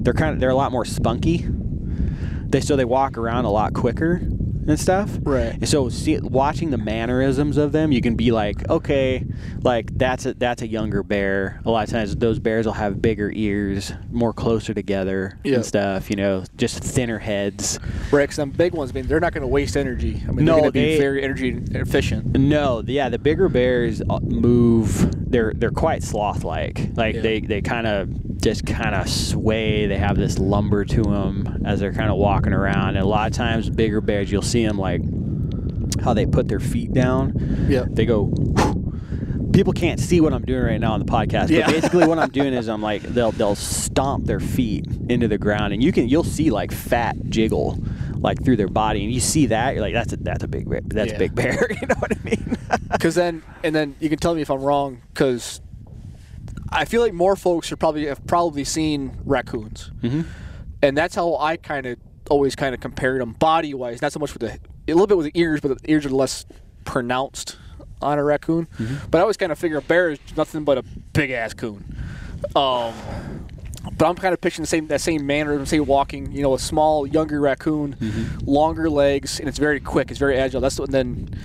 they're 0.03 0.15
kind 0.15 0.35
of 0.35 0.41
they're 0.41 0.51
a 0.51 0.55
lot 0.55 0.73
more 0.73 0.85
spunky. 0.85 1.47
They 1.49 2.61
so 2.61 2.77
they 2.77 2.85
walk 2.85 3.17
around 3.17 3.47
a 3.47 3.51
lot 3.51 3.73
quicker 3.75 4.21
and 4.67 4.79
stuff. 4.79 5.11
Right. 5.23 5.53
And 5.55 5.69
so 5.69 5.89
see, 5.89 6.19
watching 6.19 6.71
the 6.71 6.79
mannerisms 6.79 7.57
of 7.57 7.73
them, 7.73 7.93
you 7.93 8.01
can 8.01 8.15
be 8.17 8.31
like, 8.31 8.69
okay, 8.71 9.25
like 9.63 9.97
that's 9.97 10.27
a 10.27 10.35
that's 10.35 10.63
a 10.63 10.67
younger 10.67 11.03
bear. 11.03 11.61
A 11.65 11.71
lot 11.71 11.85
of 11.87 11.91
times 11.91 12.17
those 12.17 12.39
bears 12.39 12.67
will 12.67 12.73
have 12.75 13.01
bigger 13.03 13.31
ears, 13.35 13.93
more 14.11 14.33
closer 14.33 14.75
together 14.75 15.39
Yeah. 15.45 15.57
and 15.57 15.65
stuff. 15.67 16.11
You 16.11 16.17
know, 16.17 16.45
just 16.57 16.83
thinner 16.83 17.19
heads. 17.19 17.79
Right. 18.11 18.23
Because 18.25 18.37
them 18.37 18.51
big 18.51 18.73
ones, 18.75 18.91
I 18.91 18.95
mean, 18.95 19.07
they're 19.07 19.21
not 19.21 19.33
going 19.33 19.43
to 19.43 19.49
waste 19.49 19.77
energy. 19.77 20.23
I 20.29 20.33
mean, 20.33 20.45
No, 20.45 20.55
they're 20.55 20.61
going 20.63 20.73
to 20.73 20.81
be 20.81 20.99
very 20.99 21.23
energy 21.23 21.59
efficient. 21.73 22.37
No, 22.39 22.83
yeah, 22.87 23.09
the 23.09 23.19
bigger 23.19 23.49
bears 23.49 24.01
uh, 24.09 24.19
move. 24.21 25.31
They're 25.31 25.53
they're 25.55 25.71
quite 25.71 26.03
sloth-like. 26.03 26.91
Like 26.97 27.17
Yeah. 27.17 27.21
they 27.23 27.41
they 27.41 27.61
kind 27.61 27.87
of 27.87 28.09
just 28.41 28.67
kind 28.67 28.95
of 28.95 29.09
sway. 29.09 29.87
They 29.87 29.97
have 29.97 30.17
this 30.17 30.39
lumber 30.39 30.85
to 30.85 31.03
them 31.03 31.63
as 31.65 31.81
they're 31.81 31.93
kind 31.93 32.11
of 32.11 32.17
walking 32.17 32.53
around. 32.53 32.91
And 32.91 32.99
a 32.99 33.07
lot 33.07 33.27
of 33.31 33.37
times, 33.37 33.69
bigger 33.71 34.01
bears, 34.01 34.31
you'll 34.31 34.43
see 34.43 34.54
them 34.63 34.79
like 34.79 35.03
how 36.03 36.15
they 36.15 36.27
put 36.27 36.49
their 36.49 36.61
feet 36.61 36.93
down. 36.93 37.67
Yeah. 37.69 37.85
They 37.89 38.07
go. 38.07 38.33
People 39.53 39.73
can't 39.73 40.01
see 40.01 40.21
what 40.21 40.33
I'm 40.33 40.45
doing 40.45 40.65
right 40.65 40.81
now 40.81 40.95
on 40.95 41.01
the 41.01 41.07
podcast, 41.07 41.49
Yeah. 41.49 41.67
but 41.67 41.75
basically 41.75 42.07
what 42.09 42.19
I'm 42.19 42.29
doing 42.41 42.55
is 42.55 42.69
I'm 42.69 42.83
like 42.83 43.03
they'll 43.03 43.31
they'll 43.33 43.55
stomp 43.55 44.27
their 44.27 44.41
feet 44.41 44.87
into 45.09 45.29
the 45.29 45.39
ground, 45.39 45.73
and 45.73 45.83
you 45.83 45.93
can 45.93 46.09
you'll 46.09 46.25
see 46.25 46.51
like 46.51 46.73
fat 46.73 47.17
jiggle 47.29 47.79
like 48.17 48.43
through 48.45 48.57
their 48.57 48.69
body, 48.69 49.05
and 49.05 49.13
you 49.13 49.21
see 49.21 49.47
that 49.47 49.75
you're 49.75 49.81
like 49.83 49.95
that's 49.95 50.13
a 50.13 50.17
that's 50.17 50.43
a 50.43 50.49
big 50.49 50.69
bear, 50.69 50.81
that's 50.85 51.11
Yeah. 51.11 51.17
a 51.17 51.19
big 51.19 51.35
bear, 51.37 51.69
you 51.81 51.87
know 51.87 51.95
what 51.99 52.13
I 52.17 52.21
mean? 52.25 52.57
Because 52.91 53.15
then, 53.17 53.43
and 53.63 53.75
then 53.75 53.95
you 54.01 54.09
can 54.09 54.19
tell 54.19 54.35
me 54.35 54.41
if 54.43 54.51
I'm 54.51 54.63
wrong. 54.63 55.03
Because 55.13 55.61
I 56.71 56.85
feel 56.85 57.01
like 57.03 57.13
more 57.13 57.37
folks 57.37 57.71
are 57.71 57.77
probably 57.77 58.07
have 58.07 58.25
probably 58.27 58.65
seen 58.65 59.17
raccoons, 59.25 59.91
Mm-hmm. 60.03 60.23
and 60.83 60.97
that's 60.97 61.15
how 61.15 61.37
I 61.37 61.57
kind 61.59 61.87
of 61.87 61.99
always 62.31 62.55
kind 62.57 62.75
of 62.75 62.81
compared 62.81 63.21
them 63.21 63.33
body 63.33 63.75
wise. 63.75 64.01
Not 64.03 64.13
so 64.13 64.19
much 64.21 64.33
with 64.33 64.41
the 64.43 64.53
a 64.53 64.93
little 64.95 65.07
bit 65.07 65.17
with 65.17 65.33
the 65.33 65.39
ears, 65.41 65.61
but 65.61 65.69
the 65.83 65.91
ears 65.91 66.05
are 66.07 66.11
less 66.11 66.47
pronounced 66.85 67.57
on 68.03 68.19
a 68.19 68.25
raccoon. 68.25 68.67
Mm-hmm. 68.79 69.09
But 69.11 69.19
I 69.19 69.21
always 69.23 69.37
kind 69.37 69.51
of 69.53 69.59
figure 69.59 69.79
a 69.79 69.83
bear 69.83 70.11
is 70.11 70.19
nothing 70.37 70.65
but 70.65 70.79
a 70.79 70.83
big 71.13 71.31
ass 71.31 71.55
coon. 71.55 71.85
Um, 72.55 72.93
but 73.97 74.07
I'm 74.09 74.15
kind 74.17 74.33
of 74.35 74.41
picturing 74.41 74.63
the 74.65 74.69
same 74.69 74.87
that 74.89 75.01
same 75.01 75.27
manner, 75.27 75.65
same 75.67 75.85
walking. 75.87 76.33
You 76.33 76.43
know, 76.43 76.55
a 76.55 76.59
small, 76.59 77.07
younger 77.07 77.41
raccoon, 77.41 77.95
Mm-hmm. 78.01 78.47
longer 78.49 78.89
legs, 78.91 79.39
and 79.41 79.49
it's 79.49 79.59
very 79.59 79.81
quick. 79.81 80.11
It's 80.11 80.19
very 80.19 80.39
agile. 80.39 80.61
That's 80.61 80.79
what. 80.79 80.89
And 80.89 80.95
then, 80.95 81.39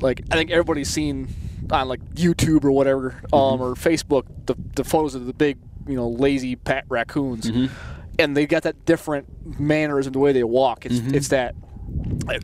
like, 0.00 0.22
I 0.30 0.36
think 0.36 0.50
everybody's 0.50 0.90
seen 0.90 1.28
on 1.70 1.88
like 1.88 2.00
YouTube 2.14 2.64
or 2.64 2.70
whatever, 2.72 3.10
Mm-hmm. 3.10 3.34
um, 3.34 3.60
or 3.60 3.74
Facebook, 3.74 4.24
the 4.46 4.54
the 4.74 4.84
photos 4.84 5.14
of 5.14 5.26
the 5.26 5.32
big, 5.32 5.58
you 5.88 5.96
know, 5.96 6.08
lazy 6.08 6.56
pat 6.56 6.84
raccoons, 6.88 7.50
Mm-hmm. 7.50 7.74
And 8.18 8.36
they've 8.36 8.48
got 8.48 8.62
that 8.64 8.84
different 8.84 9.58
manners 9.60 10.06
in 10.06 10.12
the 10.12 10.18
way 10.18 10.32
they 10.32 10.44
walk. 10.44 10.86
It's 10.86 10.96
Mm-hmm. 10.96 11.14
it's 11.14 11.28
that. 11.28 11.54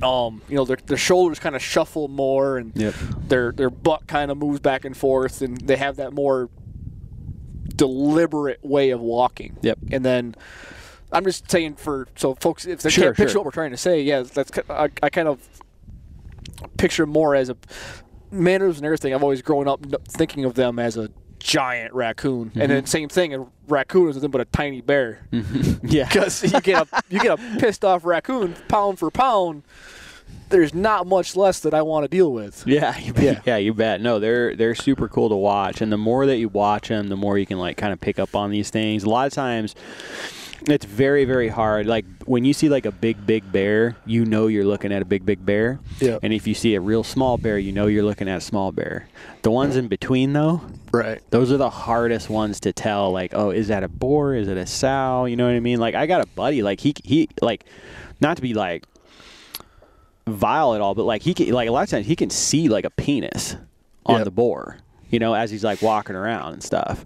Um, 0.02 0.42
you 0.48 0.54
know, 0.56 0.64
their, 0.64 0.76
their 0.86 0.96
shoulders 0.98 1.38
kind 1.38 1.56
of 1.56 1.62
shuffle 1.62 2.08
more, 2.08 2.58
and 2.58 2.72
Yep. 2.76 2.94
their 3.28 3.52
their 3.52 3.70
butt 3.70 4.06
kind 4.06 4.30
of 4.30 4.36
moves 4.38 4.60
back 4.60 4.84
and 4.84 4.96
forth, 4.96 5.42
and 5.42 5.56
they 5.60 5.76
have 5.76 5.96
that 5.96 6.12
more 6.12 6.50
deliberate 7.76 8.62
way 8.64 8.90
of 8.90 9.00
walking. 9.00 9.56
Yep. 9.62 9.78
And 9.92 10.04
then 10.04 10.34
I'm 11.12 11.24
just 11.24 11.50
saying 11.50 11.76
for 11.76 12.06
so 12.16 12.34
folks, 12.34 12.66
if 12.66 12.82
they 12.82 12.90
Sure, 12.90 13.04
can't 13.06 13.16
picture 13.16 13.32
sure. 13.32 13.38
what 13.40 13.46
we're 13.46 13.50
trying 13.52 13.70
to 13.70 13.76
say, 13.76 14.02
yeah, 14.02 14.22
that's 14.22 14.50
I, 14.68 14.88
I 15.02 15.08
kind 15.10 15.28
of 15.28 15.40
picture 16.76 17.06
more 17.06 17.34
as 17.34 17.48
a 17.48 17.56
manners 18.30 18.76
and 18.76 18.84
everything. 18.84 19.14
I've 19.14 19.22
always 19.22 19.42
grown 19.42 19.66
up 19.66 19.84
thinking 20.08 20.44
of 20.44 20.54
them 20.54 20.78
as 20.78 20.96
a 20.96 21.10
giant 21.40 21.92
raccoon, 21.92 22.50
Mm-hmm. 22.50 22.60
and 22.60 22.70
then 22.70 22.86
same 22.86 23.08
thing. 23.08 23.34
A 23.34 23.44
raccoon 23.66 24.08
is 24.08 24.16
nothing 24.16 24.30
but 24.30 24.40
a 24.40 24.44
tiny 24.46 24.80
bear 24.80 25.26
Yeah. 25.82 26.06
because 26.06 26.42
you 26.44 26.60
get 26.60 26.86
a 26.92 27.02
you 27.10 27.18
get 27.20 27.38
a 27.38 27.58
pissed 27.58 27.84
off 27.84 28.04
raccoon 28.04 28.54
pound 28.68 28.98
for 28.98 29.10
pound. 29.10 29.64
There's 30.50 30.74
not 30.74 31.06
much 31.06 31.36
less 31.36 31.60
that 31.60 31.74
I 31.74 31.82
want 31.82 32.04
to 32.04 32.08
deal 32.08 32.32
with. 32.32 32.64
Yeah. 32.66 32.96
Yeah. 33.18 33.40
yeah, 33.44 33.56
you 33.56 33.72
bet. 33.74 34.00
No, 34.00 34.18
they're 34.18 34.54
they're 34.56 34.74
super 34.74 35.08
cool 35.08 35.28
to 35.28 35.36
watch, 35.36 35.80
and 35.80 35.90
the 35.92 35.96
more 35.98 36.26
that 36.26 36.36
you 36.38 36.48
watch 36.48 36.88
them, 36.88 37.08
the 37.08 37.16
more 37.16 37.38
you 37.38 37.46
can 37.46 37.58
like 37.58 37.76
kind 37.76 37.92
of 37.92 38.00
pick 38.00 38.18
up 38.18 38.34
on 38.36 38.50
these 38.50 38.70
things. 38.70 39.04
A 39.04 39.08
lot 39.08 39.26
of 39.26 39.32
times, 39.32 39.74
it's 40.68 40.84
very 40.84 41.24
very 41.24 41.48
hard. 41.48 41.86
Like 41.86 42.04
when 42.26 42.44
you 42.44 42.52
see 42.52 42.68
like 42.68 42.86
a 42.86 42.92
big 42.92 43.26
big 43.26 43.50
bear, 43.50 43.96
you 44.06 44.24
know 44.24 44.46
you're 44.46 44.64
looking 44.64 44.92
at 44.92 45.00
a 45.02 45.04
big 45.04 45.24
big 45.24 45.44
bear. 45.44 45.80
Yeah. 46.00 46.18
And 46.22 46.32
if 46.32 46.46
you 46.46 46.54
see 46.54 46.74
a 46.74 46.80
real 46.80 47.02
small 47.02 47.38
bear, 47.38 47.58
you 47.58 47.72
know 47.72 47.86
you're 47.86 48.02
looking 48.04 48.28
at 48.28 48.38
a 48.38 48.40
small 48.40 48.72
bear. 48.72 49.08
The 49.42 49.50
ones 49.50 49.76
in 49.76 49.88
between 49.88 50.32
though, 50.32 50.60
Right. 50.92 51.20
those 51.30 51.50
are 51.52 51.56
the 51.56 51.70
hardest 51.70 52.28
ones 52.28 52.60
to 52.60 52.72
tell. 52.72 53.10
Like, 53.12 53.32
oh, 53.34 53.50
is 53.50 53.68
that 53.68 53.82
a 53.84 53.88
boar? 53.88 54.34
Is 54.34 54.48
it 54.48 54.56
a 54.56 54.66
sow? 54.66 55.24
You 55.24 55.36
know 55.36 55.46
what 55.46 55.54
I 55.54 55.60
mean? 55.60 55.78
Like, 55.80 55.94
I 55.94 56.06
got 56.06 56.20
a 56.22 56.26
buddy. 56.28 56.62
Like, 56.62 56.80
he 56.80 56.94
he 57.04 57.28
like, 57.40 57.64
not 58.20 58.36
to 58.36 58.42
be 58.42 58.52
like 58.54 58.84
vile 60.26 60.74
at 60.74 60.80
all, 60.80 60.94
but 60.94 61.04
like 61.04 61.22
he 61.22 61.34
can 61.34 61.50
like 61.52 61.68
a 61.68 61.72
lot 61.72 61.82
of 61.84 61.88
times 61.90 62.06
he 62.06 62.16
can 62.16 62.30
see 62.30 62.68
like 62.68 62.84
a 62.84 62.90
penis 62.90 63.56
on 64.06 64.16
Yep. 64.16 64.24
the 64.24 64.30
boar. 64.30 64.78
You 65.10 65.18
know, 65.18 65.34
as 65.34 65.50
he's 65.50 65.64
like 65.64 65.82
walking 65.82 66.14
around 66.14 66.52
and 66.52 66.62
stuff. 66.62 67.04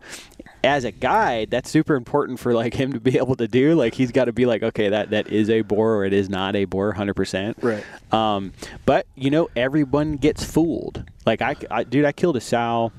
As 0.65 0.85
a 0.85 0.91
guide, 0.91 1.51
that's 1.51 1.71
super 1.71 1.95
important 1.95 2.41
for 2.41 2.55
like 2.55 2.75
him 2.81 2.93
to 2.95 3.01
be 3.01 3.17
able 3.19 3.37
to 3.37 3.47
do. 3.49 3.75
Like 3.75 3.95
he's 3.95 4.11
got 4.13 4.25
to 4.27 4.33
be 4.33 4.47
like, 4.47 4.63
okay, 4.63 4.89
that 4.89 5.11
that 5.11 5.29
is 5.29 5.51
a 5.51 5.63
boar 5.63 5.97
or 5.97 6.05
it 6.05 6.13
is 6.13 6.29
not 6.29 6.57
a 6.57 6.65
boar, 6.65 6.93
hundred 6.93 7.15
percent. 7.15 7.59
Right. 7.63 7.85
Um, 8.13 8.53
but 8.87 9.07
you 9.15 9.31
know, 9.31 9.49
everyone 9.57 10.17
gets 10.17 10.45
fooled. 10.45 11.05
Like 11.27 11.43
I, 11.43 11.57
I 11.71 11.85
dude, 11.85 12.05
I 12.05 12.13
killed 12.13 12.37
a 12.37 12.41
sow 12.41 12.93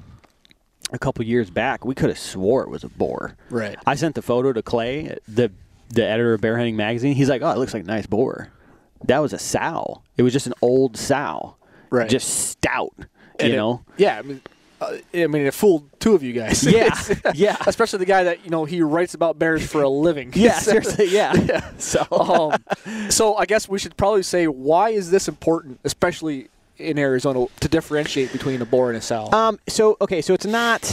a 0.92 1.00
couple 1.00 1.26
years 1.26 1.50
back. 1.50 1.84
We 1.86 1.96
could 1.96 2.10
have 2.10 2.20
swore 2.20 2.64
it 2.64 2.70
was 2.70 2.84
a 2.84 2.90
boar. 2.90 3.36
Right. 3.50 3.78
I 3.86 3.96
sent 3.96 4.16
the 4.16 4.22
photo 4.22 4.54
to 4.54 4.62
Clay, 4.62 5.18
the 5.28 5.52
the 5.90 6.06
editor 6.06 6.34
of 6.34 6.42
Bear 6.42 6.58
Hunting 6.58 6.76
Magazine. 6.76 7.16
He's 7.16 7.30
like, 7.30 7.42
"Oh, 7.42 7.50
it 7.52 7.58
looks 7.58 7.74
like 7.74 7.84
a 7.84 7.88
nice 7.88 8.06
boar." 8.08 8.50
That 9.06 9.20
was 9.20 9.34
a 9.34 9.40
sow. 9.40 10.02
It 10.18 10.24
was 10.24 10.34
just 10.34 10.48
an 10.48 10.54
old 10.62 10.98
sow. 10.98 11.58
Right. 11.92 12.10
Just 12.10 12.50
stout. 12.50 12.94
And 13.40 13.50
you 13.50 13.54
it- 13.54 13.58
know. 13.58 13.84
yeah, 13.98 14.18
I 14.18 14.22
mean, 14.24 14.42
uh, 14.82 14.98
I 15.14 15.28
mean, 15.28 15.46
it 15.46 15.54
fooled 15.54 15.90
two 16.00 16.16
of 16.16 16.24
you 16.24 16.34
guys. 16.34 16.64
Yeah, 16.66 16.94
yeah. 17.34 17.58
Especially 17.66 18.00
the 18.00 18.06
guy 18.06 18.24
that 18.26 18.44
you 18.44 18.50
know 18.52 18.66
he 18.66 18.82
writes 18.82 19.14
about 19.14 19.40
bears 19.40 19.66
for 19.66 19.82
a 19.84 19.90
living. 19.90 20.32
Yeah, 20.36 20.60
seriously, 20.60 21.08
yeah. 21.08 21.34
Yeah. 21.34 21.70
So 21.78 22.06
um, 22.12 23.10
so 23.10 23.36
I 23.36 23.46
guess 23.46 23.70
we 23.70 23.80
should 23.80 23.96
probably 23.98 24.24
say 24.24 24.48
why 24.48 24.90
is 24.90 25.12
this 25.12 25.28
important, 25.28 25.80
especially 25.84 26.50
in 26.78 27.00
Arizona, 27.00 27.46
to 27.62 27.68
differentiate 27.70 28.32
between 28.34 28.62
a 28.62 28.66
boar 28.66 28.90
and 28.90 28.98
a 28.98 29.02
sow? 29.02 29.30
Um. 29.32 29.60
So 29.68 29.98
okay. 30.02 30.22
So 30.22 30.34
it's 30.34 30.46
not 30.46 30.84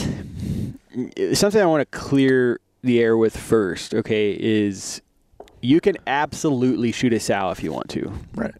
something 1.34 1.60
I 1.60 1.66
want 1.66 1.80
to 1.90 1.98
clear 1.98 2.60
the 2.82 3.00
air 3.00 3.16
with 3.16 3.36
first. 3.36 3.94
Okay, 3.94 4.36
is 4.38 5.02
you 5.60 5.80
can 5.80 5.96
absolutely 6.06 6.92
shoot 6.92 7.12
a 7.12 7.20
sow 7.20 7.50
if 7.50 7.62
you 7.62 7.72
want 7.72 7.88
to. 7.90 8.12
right. 8.34 8.54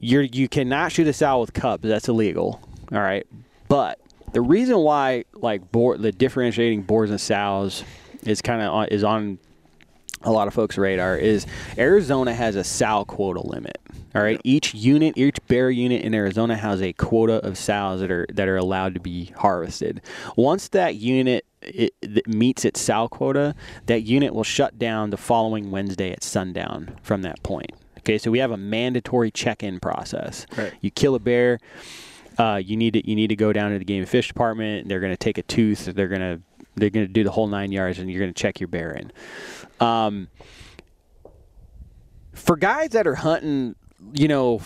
You're 0.00 0.22
you 0.22 0.48
cannot 0.48 0.92
shoot 0.92 1.08
a 1.08 1.12
sow 1.12 1.40
with 1.40 1.52
cubs. 1.52 1.82
That's 1.82 2.08
illegal. 2.08 2.60
All 2.92 3.00
right. 3.00 3.26
But 3.68 4.00
the 4.32 4.40
reason 4.40 4.78
why 4.78 5.24
like 5.34 5.70
boar 5.72 5.96
the 5.96 6.12
differentiating 6.12 6.82
boars 6.82 7.10
and 7.10 7.20
sows 7.20 7.84
is 8.24 8.42
kind 8.42 8.62
of 8.62 8.88
is 8.88 9.04
on 9.04 9.38
a 10.22 10.32
lot 10.32 10.48
of 10.48 10.54
folks' 10.54 10.76
radar 10.76 11.16
is 11.16 11.46
Arizona 11.76 12.34
has 12.34 12.56
a 12.56 12.64
sow 12.64 13.04
quota 13.04 13.46
limit. 13.46 13.78
All 14.14 14.22
right, 14.22 14.40
each 14.42 14.74
unit, 14.74 15.18
each 15.18 15.36
bear 15.48 15.70
unit 15.70 16.02
in 16.02 16.14
Arizona 16.14 16.56
has 16.56 16.80
a 16.80 16.94
quota 16.94 17.34
of 17.46 17.58
sows 17.58 18.00
that 18.00 18.10
are 18.10 18.26
that 18.32 18.48
are 18.48 18.56
allowed 18.56 18.94
to 18.94 19.00
be 19.00 19.26
harvested. 19.36 20.00
Once 20.34 20.68
that 20.68 20.96
unit 20.96 21.44
it, 21.62 21.94
that 22.00 22.26
meets 22.26 22.64
its 22.64 22.80
sow 22.80 23.06
quota, 23.08 23.54
that 23.86 24.02
unit 24.02 24.34
will 24.34 24.44
shut 24.44 24.78
down 24.78 25.10
the 25.10 25.16
following 25.16 25.70
Wednesday 25.70 26.10
at 26.10 26.24
sundown 26.24 26.96
from 27.02 27.22
that 27.22 27.42
point. 27.42 27.70
Okay, 27.98 28.16
so 28.16 28.30
we 28.30 28.38
have 28.38 28.50
a 28.50 28.56
mandatory 28.56 29.30
check-in 29.30 29.78
process. 29.78 30.46
Right. 30.56 30.72
You 30.80 30.90
kill 30.90 31.14
a 31.14 31.18
bear, 31.18 31.58
uh, 32.38 32.60
you 32.64 32.76
need 32.76 32.94
to 32.94 33.08
you 33.08 33.16
need 33.16 33.28
to 33.28 33.36
go 33.36 33.52
down 33.52 33.72
to 33.72 33.78
the 33.78 33.84
game 33.84 34.00
and 34.00 34.08
fish 34.08 34.28
department. 34.28 34.88
They're 34.88 35.00
going 35.00 35.12
to 35.12 35.16
take 35.16 35.38
a 35.38 35.42
tooth. 35.42 35.86
They're 35.86 36.08
going 36.08 36.20
to 36.20 36.40
they're 36.76 36.90
going 36.90 37.06
to 37.06 37.12
do 37.12 37.24
the 37.24 37.30
whole 37.30 37.48
nine 37.48 37.72
yards, 37.72 37.98
and 37.98 38.10
you're 38.10 38.20
going 38.20 38.32
to 38.32 38.40
check 38.40 38.60
your 38.60 38.68
bear 38.68 38.92
in. 38.92 39.12
Um, 39.80 40.28
for 42.32 42.56
guys 42.56 42.90
that 42.90 43.06
are 43.06 43.16
hunting, 43.16 43.74
you 44.12 44.28
know, 44.28 44.62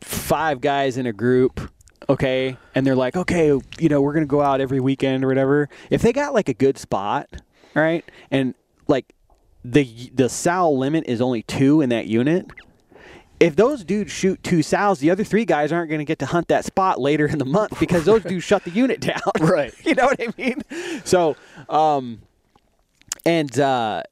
five 0.00 0.60
guys 0.60 0.96
in 0.96 1.06
a 1.06 1.12
group, 1.12 1.60
okay, 2.08 2.56
and 2.74 2.86
they're 2.86 2.96
like, 2.96 3.16
okay, 3.16 3.58
you 3.78 3.88
know, 3.88 4.00
we're 4.00 4.12
gonna 4.12 4.26
go 4.26 4.42
out 4.42 4.60
every 4.60 4.80
weekend 4.80 5.24
or 5.24 5.28
whatever. 5.28 5.68
If 5.90 6.02
they 6.02 6.12
got 6.12 6.34
like 6.34 6.48
a 6.48 6.54
good 6.54 6.78
spot, 6.78 7.28
right, 7.74 8.04
and 8.30 8.54
like 8.88 9.14
the 9.64 10.10
the 10.12 10.28
sow 10.28 10.70
limit 10.70 11.04
is 11.06 11.20
only 11.20 11.42
two 11.42 11.80
in 11.80 11.90
that 11.90 12.06
unit. 12.06 12.46
If 13.42 13.56
those 13.56 13.82
dudes 13.82 14.12
shoot 14.12 14.42
two 14.42 14.62
sows, 14.62 15.00
the 15.00 15.10
other 15.10 15.24
three 15.24 15.44
guys 15.44 15.72
aren't 15.72 15.88
going 15.88 15.98
to 15.98 16.04
get 16.04 16.20
to 16.20 16.26
hunt 16.26 16.48
that 16.48 16.64
spot 16.64 17.00
later 17.00 17.26
in 17.26 17.38
the 17.38 17.44
month 17.44 17.78
because 17.80 18.04
those 18.04 18.22
dudes 18.28 18.44
shut 18.44 18.64
the 18.64 18.70
unit 18.70 19.00
down. 19.00 19.20
Right. 19.40 19.74
you 19.84 19.94
know 19.94 20.06
what 20.06 20.20
I 20.20 20.28
mean? 20.38 20.62
So, 21.04 21.36
um, 21.68 22.22
and 23.26 23.58
uh, 23.58 24.04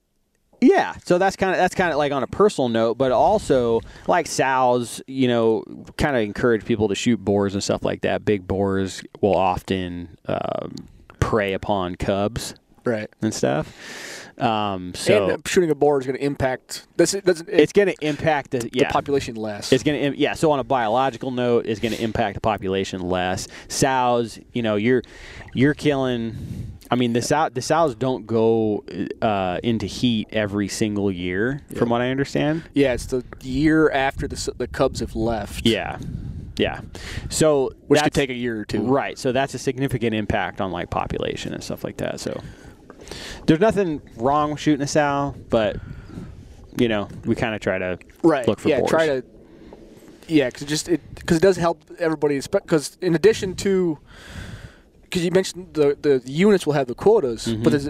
yeah, 0.61 0.95
so 1.05 1.19
that's 1.19 1.37
kind 1.37 1.53
of 1.53 1.59
that's 1.59 1.75
kind 1.75 1.93
of 1.93 1.99
like 1.99 2.13
on 2.13 2.23
a 2.23 2.27
personal 2.27 2.69
note, 2.69 2.99
but 2.99 3.13
also 3.13 3.81
like 4.07 4.27
sows, 4.27 5.01
you 5.07 5.29
know, 5.29 5.65
kind 5.97 6.17
of 6.17 6.23
encourage 6.23 6.65
people 6.65 6.89
to 6.89 6.95
shoot 6.95 7.19
boars 7.19 7.55
and 7.55 7.63
stuff 7.63 7.85
like 7.85 8.03
that. 8.03 8.25
Big 8.25 8.47
boars 8.47 9.03
will 9.21 9.37
often 9.37 10.19
um, 10.27 10.75
prey 11.21 11.53
upon 11.53 11.95
cubs 11.95 12.55
Right. 12.85 13.09
and 13.23 13.33
stuff. 13.35 13.73
Um, 14.39 14.95
so 14.95 15.31
and 15.31 15.47
shooting 15.47 15.71
a 15.71 15.75
boar 15.75 16.01
is 16.01 16.07
going 16.07 16.17
to 16.17 16.25
impact 16.25 16.87
this. 16.97 17.13
Doesn't. 17.13 17.49
It, 17.49 17.61
it's 17.61 17.73
going 17.75 17.89
to 17.89 17.97
impact 18.01 18.53
the 18.53 18.61
the 18.61 18.87
population 18.87 19.37
less. 19.37 19.71
It's 19.71 19.83
going 19.83 20.13
to 20.13 20.19
yeah. 20.19 20.33
So 20.33 20.51
on 20.51 20.59
a 20.59 20.65
biological 20.65 21.31
note, 21.31 21.67
it's 21.67 21.79
going 21.81 21.95
to 21.95 22.03
impact 22.03 22.35
the 22.37 22.41
population 22.41 23.03
less. 23.03 23.49
Sows, 23.69 24.39
you 24.53 24.63
know, 24.63 24.77
you're 24.77 25.03
you're 25.53 25.75
killing. 25.75 26.37
I 26.91 26.97
mean, 26.97 27.13
the 27.13 27.21
sow 27.23 27.51
the 27.51 27.61
sows 27.61 27.95
don't 27.95 28.27
go 28.27 28.83
uh, 29.21 29.61
into 29.63 29.85
heat 29.87 30.29
every 30.33 30.69
single 30.69 31.13
year, 31.13 31.61
from 31.77 31.91
what 31.91 32.01
I 32.01 32.09
understand. 32.11 32.63
yeah, 32.73 32.95
it's 32.95 33.07
the 33.07 33.23
year 33.43 33.91
after 33.91 34.27
the 34.27 34.55
the 34.57 34.67
Cubs 34.67 35.01
have 35.01 35.15
left. 35.15 35.67
Yeah, 35.67 35.99
yeah. 36.57 36.81
So 37.29 37.73
which 37.89 38.03
could 38.03 38.15
take 38.15 38.31
a 38.31 38.35
year 38.35 38.61
or 38.61 38.65
two. 38.65 38.83
right. 38.83 39.19
So 39.19 39.33
that's 39.33 39.53
a 39.53 39.59
significant 39.59 40.15
impact 40.15 40.63
on 40.63 40.73
like 40.73 40.89
population 40.91 41.53
and 41.53 41.63
stuff 41.63 41.85
like 41.85 41.99
that. 41.99 42.21
So 42.21 42.41
there's 43.47 43.61
nothing 43.61 44.01
wrong 44.17 44.53
with 44.53 44.61
shooting 44.61 44.83
a 44.83 44.87
sow, 44.87 45.35
but 45.49 45.77
you 46.79 46.89
know, 46.89 47.09
we 47.25 47.35
kind 47.35 47.55
of 47.55 47.61
try 47.61 47.79
to 47.79 47.99
Right. 48.23 48.47
look 48.47 48.61
for 48.61 48.69
yeah. 48.69 48.79
boars. 48.79 48.91
Try 48.91 49.07
to. 49.07 49.25
Yeah, 50.29 50.47
because 50.47 50.63
it 50.63 50.69
just 50.69 50.89
it 50.89 51.01
because 51.15 51.37
it 51.39 51.43
does 51.43 51.57
help 51.57 51.83
everybody. 51.99 52.41
Because 52.41 52.97
in 53.01 53.15
addition 53.15 53.55
to, 53.57 53.99
because 55.03 55.25
you 55.25 55.31
mentioned 55.33 55.75
the 55.75 55.97
the 56.01 56.23
units 56.31 56.67
will 56.67 56.75
have 56.75 56.87
the 56.87 56.95
quotas, 56.95 57.47
Mm-hmm. 57.47 57.63
but 57.65 57.71
there's 57.71 57.89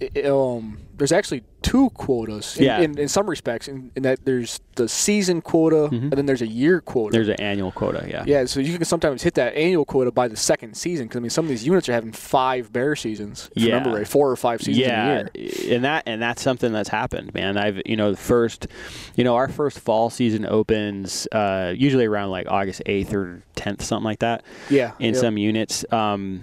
it- 0.00 0.26
um 0.26 0.78
there's 0.98 1.10
actually 1.10 1.42
two 1.62 1.90
quotas 1.90 2.56
in, 2.58 2.64
Yeah. 2.64 2.80
in, 2.80 2.96
in 2.96 3.08
some 3.08 3.28
respects. 3.28 3.66
In, 3.66 3.90
in 3.96 4.02
that 4.04 4.24
there's 4.24 4.60
the 4.76 4.88
season 4.88 5.40
quota 5.40 5.86
and 5.86 6.12
then 6.12 6.26
there's 6.26 6.42
a 6.42 6.46
year 6.46 6.80
quota. 6.80 7.06
Mm-hmm. 7.16 7.24
There's 7.24 7.28
an 7.40 7.40
annual 7.44 7.72
quota. 7.72 8.06
Yeah. 8.08 8.22
yeah, 8.26 8.44
so 8.44 8.60
you 8.60 8.76
can 8.76 8.84
sometimes 8.84 9.22
hit 9.22 9.34
that 9.34 9.56
annual 9.56 9.84
quota 9.84 10.12
by 10.12 10.28
the 10.28 10.36
second 10.36 10.76
season. 10.76 11.06
Because 11.06 11.16
I 11.16 11.20
mean, 11.20 11.30
some 11.30 11.44
of 11.44 11.48
these 11.48 11.66
units 11.66 11.88
are 11.88 11.92
having 11.92 12.12
five 12.12 12.72
bear 12.72 12.94
seasons. 12.94 13.50
If 13.56 13.62
Yeah. 13.64 13.74
Remember 13.76 13.98
right, 13.98 14.06
four 14.06 14.30
or 14.30 14.36
five 14.36 14.60
seasons 14.60 14.86
yeah, 14.86 15.20
in 15.20 15.30
a 15.34 15.38
year. 15.40 15.74
and 15.76 15.84
that 15.84 16.02
and 16.06 16.22
that's 16.22 16.42
something 16.42 16.72
that's 16.72 16.90
happened, 16.90 17.34
man. 17.34 17.56
I've 17.56 17.80
you 17.84 17.96
know 17.96 18.12
the 18.12 18.16
first, 18.16 18.68
you 19.16 19.24
know, 19.24 19.34
our 19.34 19.48
first 19.48 19.80
fall 19.80 20.08
season 20.10 20.46
opens 20.46 21.26
uh, 21.32 21.72
usually 21.76 22.04
around 22.06 22.30
like 22.30 22.46
August 22.48 22.82
eighth 22.86 23.12
or 23.12 23.42
tenth, 23.56 23.82
something 23.82 24.04
like 24.04 24.20
that. 24.20 24.44
Yeah, 24.70 24.92
in 25.00 25.14
yep. 25.14 25.20
some 25.20 25.36
units, 25.38 25.84
um, 25.90 26.42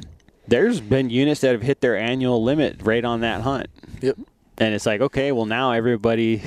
there's 0.49 0.81
been 0.81 1.09
units 1.09 1.41
that 1.41 1.51
have 1.53 1.61
hit 1.61 1.81
their 1.81 1.97
annual 1.97 2.43
limit 2.43 2.81
right 2.81 3.03
on 3.05 3.21
that 3.21 3.41
hunt, 3.41 3.67
Yep. 4.01 4.17
and 4.57 4.73
it's 4.73 4.85
like 4.85 5.01
okay, 5.01 5.31
well 5.31 5.45
now 5.45 5.71
everybody 5.71 6.41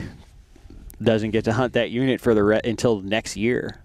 doesn't 1.02 1.30
get 1.30 1.44
to 1.44 1.52
hunt 1.52 1.72
that 1.72 1.90
unit 1.90 2.20
for 2.20 2.34
the 2.34 2.42
re- 2.44 2.60
until 2.64 3.00
next 3.00 3.36
year. 3.36 3.80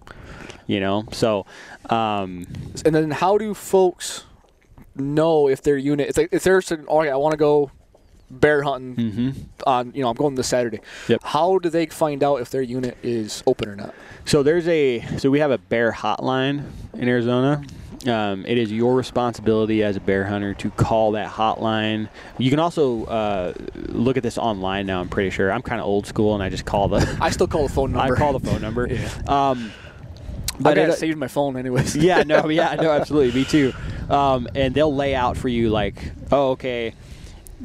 You 0.66 0.80
know, 0.80 1.06
so 1.12 1.46
um, 1.88 2.46
And 2.84 2.94
then 2.94 3.10
how 3.10 3.38
do 3.38 3.54
folks 3.54 4.24
know 4.94 5.48
if 5.48 5.62
their 5.62 5.78
unit? 5.78 6.10
If, 6.10 6.14
they, 6.16 6.28
if 6.30 6.42
they're 6.44 6.60
saying, 6.60 6.84
"Oh, 6.88 7.02
yeah, 7.02 7.14
I 7.14 7.16
want 7.16 7.32
to 7.32 7.38
go 7.38 7.70
bear 8.30 8.62
hunting 8.62 8.94
mhm. 8.96 9.34
on," 9.66 9.92
you 9.94 10.02
know, 10.02 10.10
I'm 10.10 10.16
going 10.16 10.34
this 10.34 10.48
Saturday. 10.48 10.80
Yep. 11.08 11.22
How 11.24 11.56
do 11.58 11.70
they 11.70 11.86
find 11.86 12.22
out 12.22 12.42
if 12.42 12.50
their 12.50 12.60
unit 12.60 12.98
is 13.02 13.42
open 13.46 13.70
or 13.70 13.76
not? 13.76 13.94
So 14.26 14.42
there's 14.42 14.68
a 14.68 15.00
so 15.16 15.30
we 15.30 15.38
have 15.38 15.50
a 15.50 15.56
bear 15.58 15.90
hotline 15.90 16.64
in 16.92 17.08
Arizona. 17.08 17.62
Um, 18.06 18.46
it 18.46 18.58
is 18.58 18.70
your 18.70 18.94
responsibility 18.94 19.82
as 19.82 19.96
a 19.96 20.00
bear 20.00 20.24
hunter 20.24 20.54
to 20.54 20.70
call 20.70 21.12
that 21.12 21.28
hotline. 21.30 22.08
You 22.38 22.48
can 22.48 22.60
also 22.60 23.04
uh, 23.06 23.54
look 23.74 24.16
at 24.16 24.22
this 24.22 24.38
online 24.38 24.86
now. 24.86 25.00
I'm 25.00 25.08
pretty 25.08 25.30
sure. 25.30 25.50
I'm 25.50 25.62
kind 25.62 25.80
of 25.80 25.86
old 25.86 26.06
school, 26.06 26.34
and 26.34 26.42
I 26.42 26.48
just 26.48 26.64
call 26.64 26.86
the 26.88 27.18
I 27.20 27.30
still 27.30 27.48
call 27.48 27.66
the 27.66 27.72
phone 27.74 27.92
number. 27.94 28.14
I 28.14 28.18
call 28.18 28.38
the 28.38 28.40
phone 28.48 28.60
number. 28.60 28.86
Yeah. 28.92 29.08
Um, 29.26 29.72
I 30.54 30.62
but 30.62 30.74
got 30.74 30.88
it- 30.88 30.88
it 30.90 30.98
saved 30.98 31.18
my 31.18 31.28
phone, 31.28 31.56
anyways. 31.56 31.96
yeah, 31.96 32.22
no, 32.24 32.48
yeah, 32.48 32.74
no, 32.76 32.90
absolutely, 32.92 33.40
me 33.40 33.44
too. 33.44 33.72
Um, 34.08 34.48
and 34.54 34.74
they'll 34.74 34.94
lay 34.94 35.14
out 35.14 35.36
for 35.36 35.48
you 35.48 35.70
like, 35.70 36.12
oh, 36.32 36.50
okay, 36.52 36.94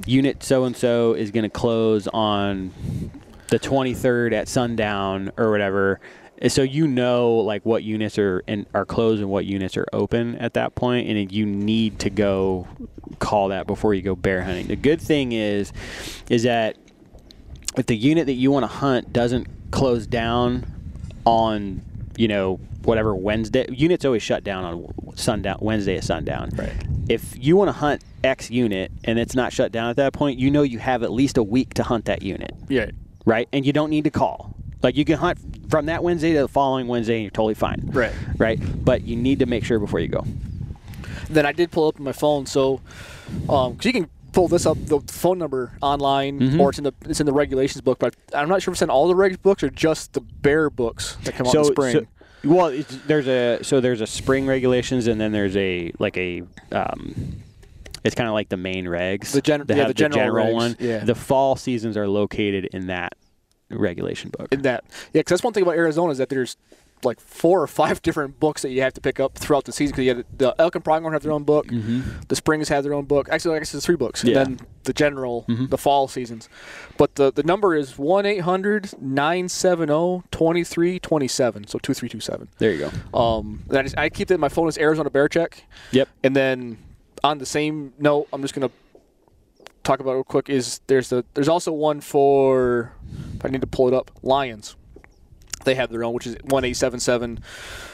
unit 0.07 0.41
so 0.43 0.63
and 0.65 0.75
so 0.75 1.13
is 1.13 1.29
going 1.31 1.43
to 1.43 1.49
close 1.49 2.07
on 2.07 2.71
the 3.49 3.59
23rd 3.59 4.33
at 4.33 4.47
sundown 4.47 5.31
or 5.37 5.51
whatever. 5.51 5.99
So 6.49 6.61
you 6.61 6.87
know 6.87 7.35
like 7.35 7.65
what 7.65 7.83
units 7.83 8.17
are 8.17 8.43
and 8.47 8.65
are 8.73 8.85
closed 8.85 9.21
and 9.21 9.29
what 9.29 9.45
units 9.45 9.77
are 9.77 9.85
open 9.93 10.35
at 10.37 10.53
that 10.55 10.75
point, 10.75 11.07
and 11.07 11.31
you 11.31 11.45
need 11.45 11.99
to 11.99 12.09
go 12.09 12.67
call 13.19 13.49
that 13.49 13.67
before 13.67 13.93
you 13.93 14.01
go 14.01 14.15
bear 14.15 14.41
hunting. 14.43 14.67
The 14.67 14.75
good 14.75 14.99
thing 15.01 15.31
is, 15.31 15.71
is 16.29 16.43
that 16.43 16.77
if 17.77 17.85
the 17.85 17.95
unit 17.95 18.25
that 18.25 18.33
you 18.33 18.51
want 18.51 18.63
to 18.63 18.67
hunt 18.67 19.13
doesn't 19.13 19.47
close 19.71 20.05
down 20.05 20.65
on 21.25 21.81
you 22.17 22.27
know 22.27 22.55
whatever 22.83 23.15
Wednesday 23.15 23.65
units 23.69 24.03
always 24.03 24.21
shut 24.21 24.43
down 24.43 24.63
on 24.65 25.17
sundown 25.17 25.57
Wednesday 25.61 25.97
at 25.97 26.03
sundown. 26.03 26.49
Right. 26.55 26.73
If 27.09 27.35
you 27.37 27.55
want 27.55 27.69
to 27.69 27.73
hunt 27.73 28.03
X 28.23 28.51
unit 28.51 28.91
and 29.05 29.17
it's 29.17 29.35
not 29.35 29.53
shut 29.53 29.71
down 29.71 29.89
at 29.89 29.95
that 29.95 30.11
point, 30.13 30.37
you 30.39 30.51
know 30.51 30.63
you 30.63 30.79
have 30.79 31.03
at 31.03 31.11
least 31.11 31.37
a 31.37 31.43
week 31.43 31.73
to 31.75 31.83
hunt 31.83 32.05
that 32.05 32.21
unit, 32.21 32.51
Yeah. 32.69 32.91
right? 33.25 33.47
And 33.53 33.65
you 33.65 33.71
don't 33.73 33.89
need 33.89 34.03
to 34.03 34.09
call. 34.09 34.53
Like 34.83 34.97
you 34.97 35.05
can 35.05 35.17
hunt 35.17 35.39
from 35.69 35.85
that 35.87 36.03
Wednesday 36.03 36.33
to 36.33 36.41
the 36.41 36.47
following 36.47 36.87
Wednesday 36.87 37.15
and 37.15 37.23
you're 37.23 37.31
totally 37.31 37.53
fine. 37.55 37.81
Right. 37.91 38.11
Right? 38.37 38.59
But 38.85 39.03
you 39.03 39.15
need 39.15 39.39
to 39.39 39.45
make 39.45 39.63
sure 39.63 39.79
before 39.79 39.99
you 40.01 40.09
go. 40.09 40.25
Then 41.29 41.45
I 41.45 41.53
did 41.53 41.71
pull 41.71 41.87
up 41.87 41.97
my 41.99 42.11
phone, 42.11 42.45
so 42.45 42.81
um, 43.49 43.75
'cause 43.77 43.85
you 43.85 43.93
can 43.93 44.09
pull 44.33 44.47
this 44.47 44.65
up 44.65 44.77
the 44.85 44.99
phone 45.07 45.37
number 45.39 45.71
online, 45.81 46.39
Mhm. 46.39 46.59
or 46.59 46.69
it's 46.69 46.77
in 46.77 46.83
the 46.83 46.93
it's 47.07 47.19
in 47.21 47.25
the 47.25 47.33
regulations 47.33 47.81
book. 47.81 47.97
But 47.97 48.15
I'm 48.35 48.49
not 48.49 48.61
sure 48.61 48.71
if 48.71 48.75
it's 48.75 48.81
in 48.81 48.89
all 48.89 49.07
the 49.07 49.13
regs 49.15 49.41
books 49.41 49.63
or 49.63 49.69
just 49.69 50.13
the 50.13 50.21
bear 50.21 50.69
books 50.69 51.17
that 51.23 51.35
come 51.35 51.47
out 51.47 51.55
in 51.55 51.61
the 51.61 51.67
spring. 51.67 51.93
So, 51.93 52.05
well, 52.49 52.67
it's, 52.67 52.97
there's 53.07 53.27
a 53.27 53.59
so 53.63 53.79
there's 53.79 54.01
a 54.01 54.07
spring 54.07 54.45
regulations 54.45 55.07
and 55.07 55.19
then 55.19 55.31
there's 55.31 55.55
a 55.55 55.91
like 55.97 56.17
a 56.17 56.43
um, 56.73 57.15
it's 58.03 58.15
kind 58.15 58.27
of 58.27 58.33
like 58.33 58.49
the 58.49 58.57
main 58.57 58.85
regs. 58.85 59.31
The 59.31 59.41
gen- 59.41 59.63
They 59.65 59.75
yeah, 59.75 59.81
have 59.83 59.87
the 59.87 59.93
general 59.93 60.35
regs, 60.47 60.53
one. 60.53 60.75
yeah. 60.79 61.05
The 61.05 61.15
fall 61.15 61.55
seasons 61.55 61.95
are 61.95 62.07
located 62.07 62.65
in 62.73 62.87
that 62.87 63.13
regulation 63.77 64.29
book. 64.37 64.47
in 64.51 64.61
that, 64.63 64.83
yeah, 65.13 65.19
because 65.21 65.31
that's 65.31 65.43
one 65.43 65.53
thing 65.53 65.63
about 65.63 65.75
Arizona 65.75 66.11
is 66.11 66.17
that 66.19 66.29
there's 66.29 66.57
like 67.03 67.19
four 67.19 67.61
or 67.61 67.67
five 67.67 68.01
different 68.07 68.39
books 68.39 68.61
that 68.61 68.69
you 68.69 68.81
have 68.81 68.93
to 68.93 69.01
pick 69.01 69.19
up 69.19 69.37
throughout 69.37 69.65
the 69.65 69.73
season. 69.73 69.91
Because 69.91 70.05
you 70.05 70.15
have 70.15 70.25
the 70.37 70.55
elk 70.57 70.75
and 70.75 70.83
pronghorn 70.85 71.11
have 71.13 71.21
their 71.21 71.33
own 71.33 71.43
book, 71.43 71.67
the 72.29 72.35
springs 72.35 72.69
have 72.69 72.83
their 72.85 72.93
own 72.93 73.03
book. 73.05 73.27
Actually, 73.29 73.57
I 73.57 73.59
guess 73.59 73.73
it's 73.75 73.85
three 73.85 73.97
books. 73.97 74.23
Yeah. 74.23 74.39
And 74.39 74.57
then 74.59 74.67
the 74.85 74.93
general, 74.93 75.43
Mhm. 75.49 75.69
the 75.69 75.77
fall 75.77 76.07
seasons. 76.07 76.47
But 76.97 77.15
the 77.15 77.29
the 77.31 77.43
number 77.43 77.75
is 77.75 77.97
one 77.97 78.23
970 78.25 80.23
2327 80.31 81.67
So 81.67 81.79
two 81.79 81.93
three 81.93 82.09
two 82.09 82.19
seven. 82.19 82.47
There 82.57 82.71
you 82.71 82.89
go. 82.89 83.17
Um, 83.19 83.63
and 83.69 83.77
I, 83.77 83.83
just, 83.83 83.97
I 83.97 84.09
keep 84.09 84.27
that 84.29 84.35
in 84.35 84.39
my 84.39 84.49
phone 84.49 84.67
as 84.67 84.77
Arizona 84.77 85.09
Bear 85.09 85.27
Check. 85.27 85.63
Yep. 85.91 86.07
And 86.23 86.35
then 86.35 86.77
on 87.23 87.37
the 87.37 87.45
same 87.45 87.93
note, 87.99 88.27
I'm 88.33 88.41
just 88.41 88.53
gonna 88.53 88.71
talk 89.83 89.99
about 89.99 90.13
real 90.13 90.23
quick. 90.23 90.49
Is 90.49 90.81
there's 90.87 91.09
the 91.09 91.25
there's 91.33 91.49
also 91.49 91.71
one 91.71 92.01
for 92.01 92.93
if 93.35 93.45
I 93.45 93.49
need 93.49 93.61
to 93.61 93.67
pull 93.67 93.87
it 93.87 93.93
up 93.93 94.11
Lions. 94.21 94.75
They 95.65 95.75
have 95.75 95.91
their 95.91 96.03
own, 96.03 96.13
which 96.13 96.27
is 96.27 96.35
one 96.43 96.65
eight 96.65 96.75
seven 96.75 96.99
seven 96.99 97.39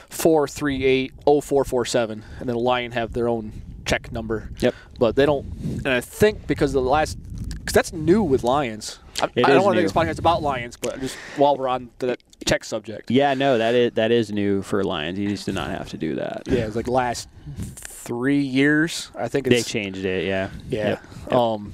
four 0.10 0.48
three 0.48 0.84
eight 0.86 1.14
zero 1.26 1.42
four 1.42 1.64
four 1.64 1.86
seven, 1.86 2.24
and 2.40 2.50
then 2.50 2.56
Lion 2.56 2.92
have 2.94 3.14
their 3.14 3.28
own 3.28 3.52
check 3.86 4.12
number. 4.12 4.50
Yep. 4.60 4.74
But 4.98 5.16
they 5.16 5.26
don't, 5.26 5.46
and 5.62 5.88
I 5.88 6.02
think 6.02 6.48
because 6.48 6.74
the 6.74 6.82
last, 6.82 7.18
because 7.60 7.74
that's 7.74 7.94
new 7.94 8.24
with 8.24 8.44
Lions. 8.44 9.00
I, 9.22 9.26
I 9.26 9.42
don't 9.42 9.64
want 9.64 9.76
to 9.76 9.82
make 9.82 9.92
this 9.92 9.92
podcast 9.92 10.20
about 10.20 10.42
Lions, 10.42 10.78
but 10.78 11.00
just 11.00 11.16
while 11.36 11.58
we're 11.58 11.68
on 11.68 11.90
the 12.00 12.18
check 12.46 12.64
subject. 12.64 13.12
Yeah, 13.12 13.34
no, 13.34 13.58
that 13.58 13.76
is 13.76 13.92
that 13.94 14.12
is 14.12 14.32
new 14.32 14.62
for 14.62 14.84
Lions. 14.84 15.20
You 15.20 15.30
used 15.30 15.46
to 15.46 15.52
not 15.52 15.70
have 15.70 15.90
to 15.90 15.98
do 15.98 16.16
that. 16.16 16.44
Yeah, 16.48 16.66
it's 16.66 16.76
like 16.76 16.88
last 16.88 17.28
three 17.76 18.42
years. 18.42 19.12
I 19.16 19.28
think 19.28 19.48
They 19.48 19.62
changed 19.62 20.06
it. 20.06 20.26
Yeah. 20.26 20.50
yeah. 20.70 20.88
Yep. 20.90 21.04
Yep. 21.24 21.34
Um, 21.34 21.74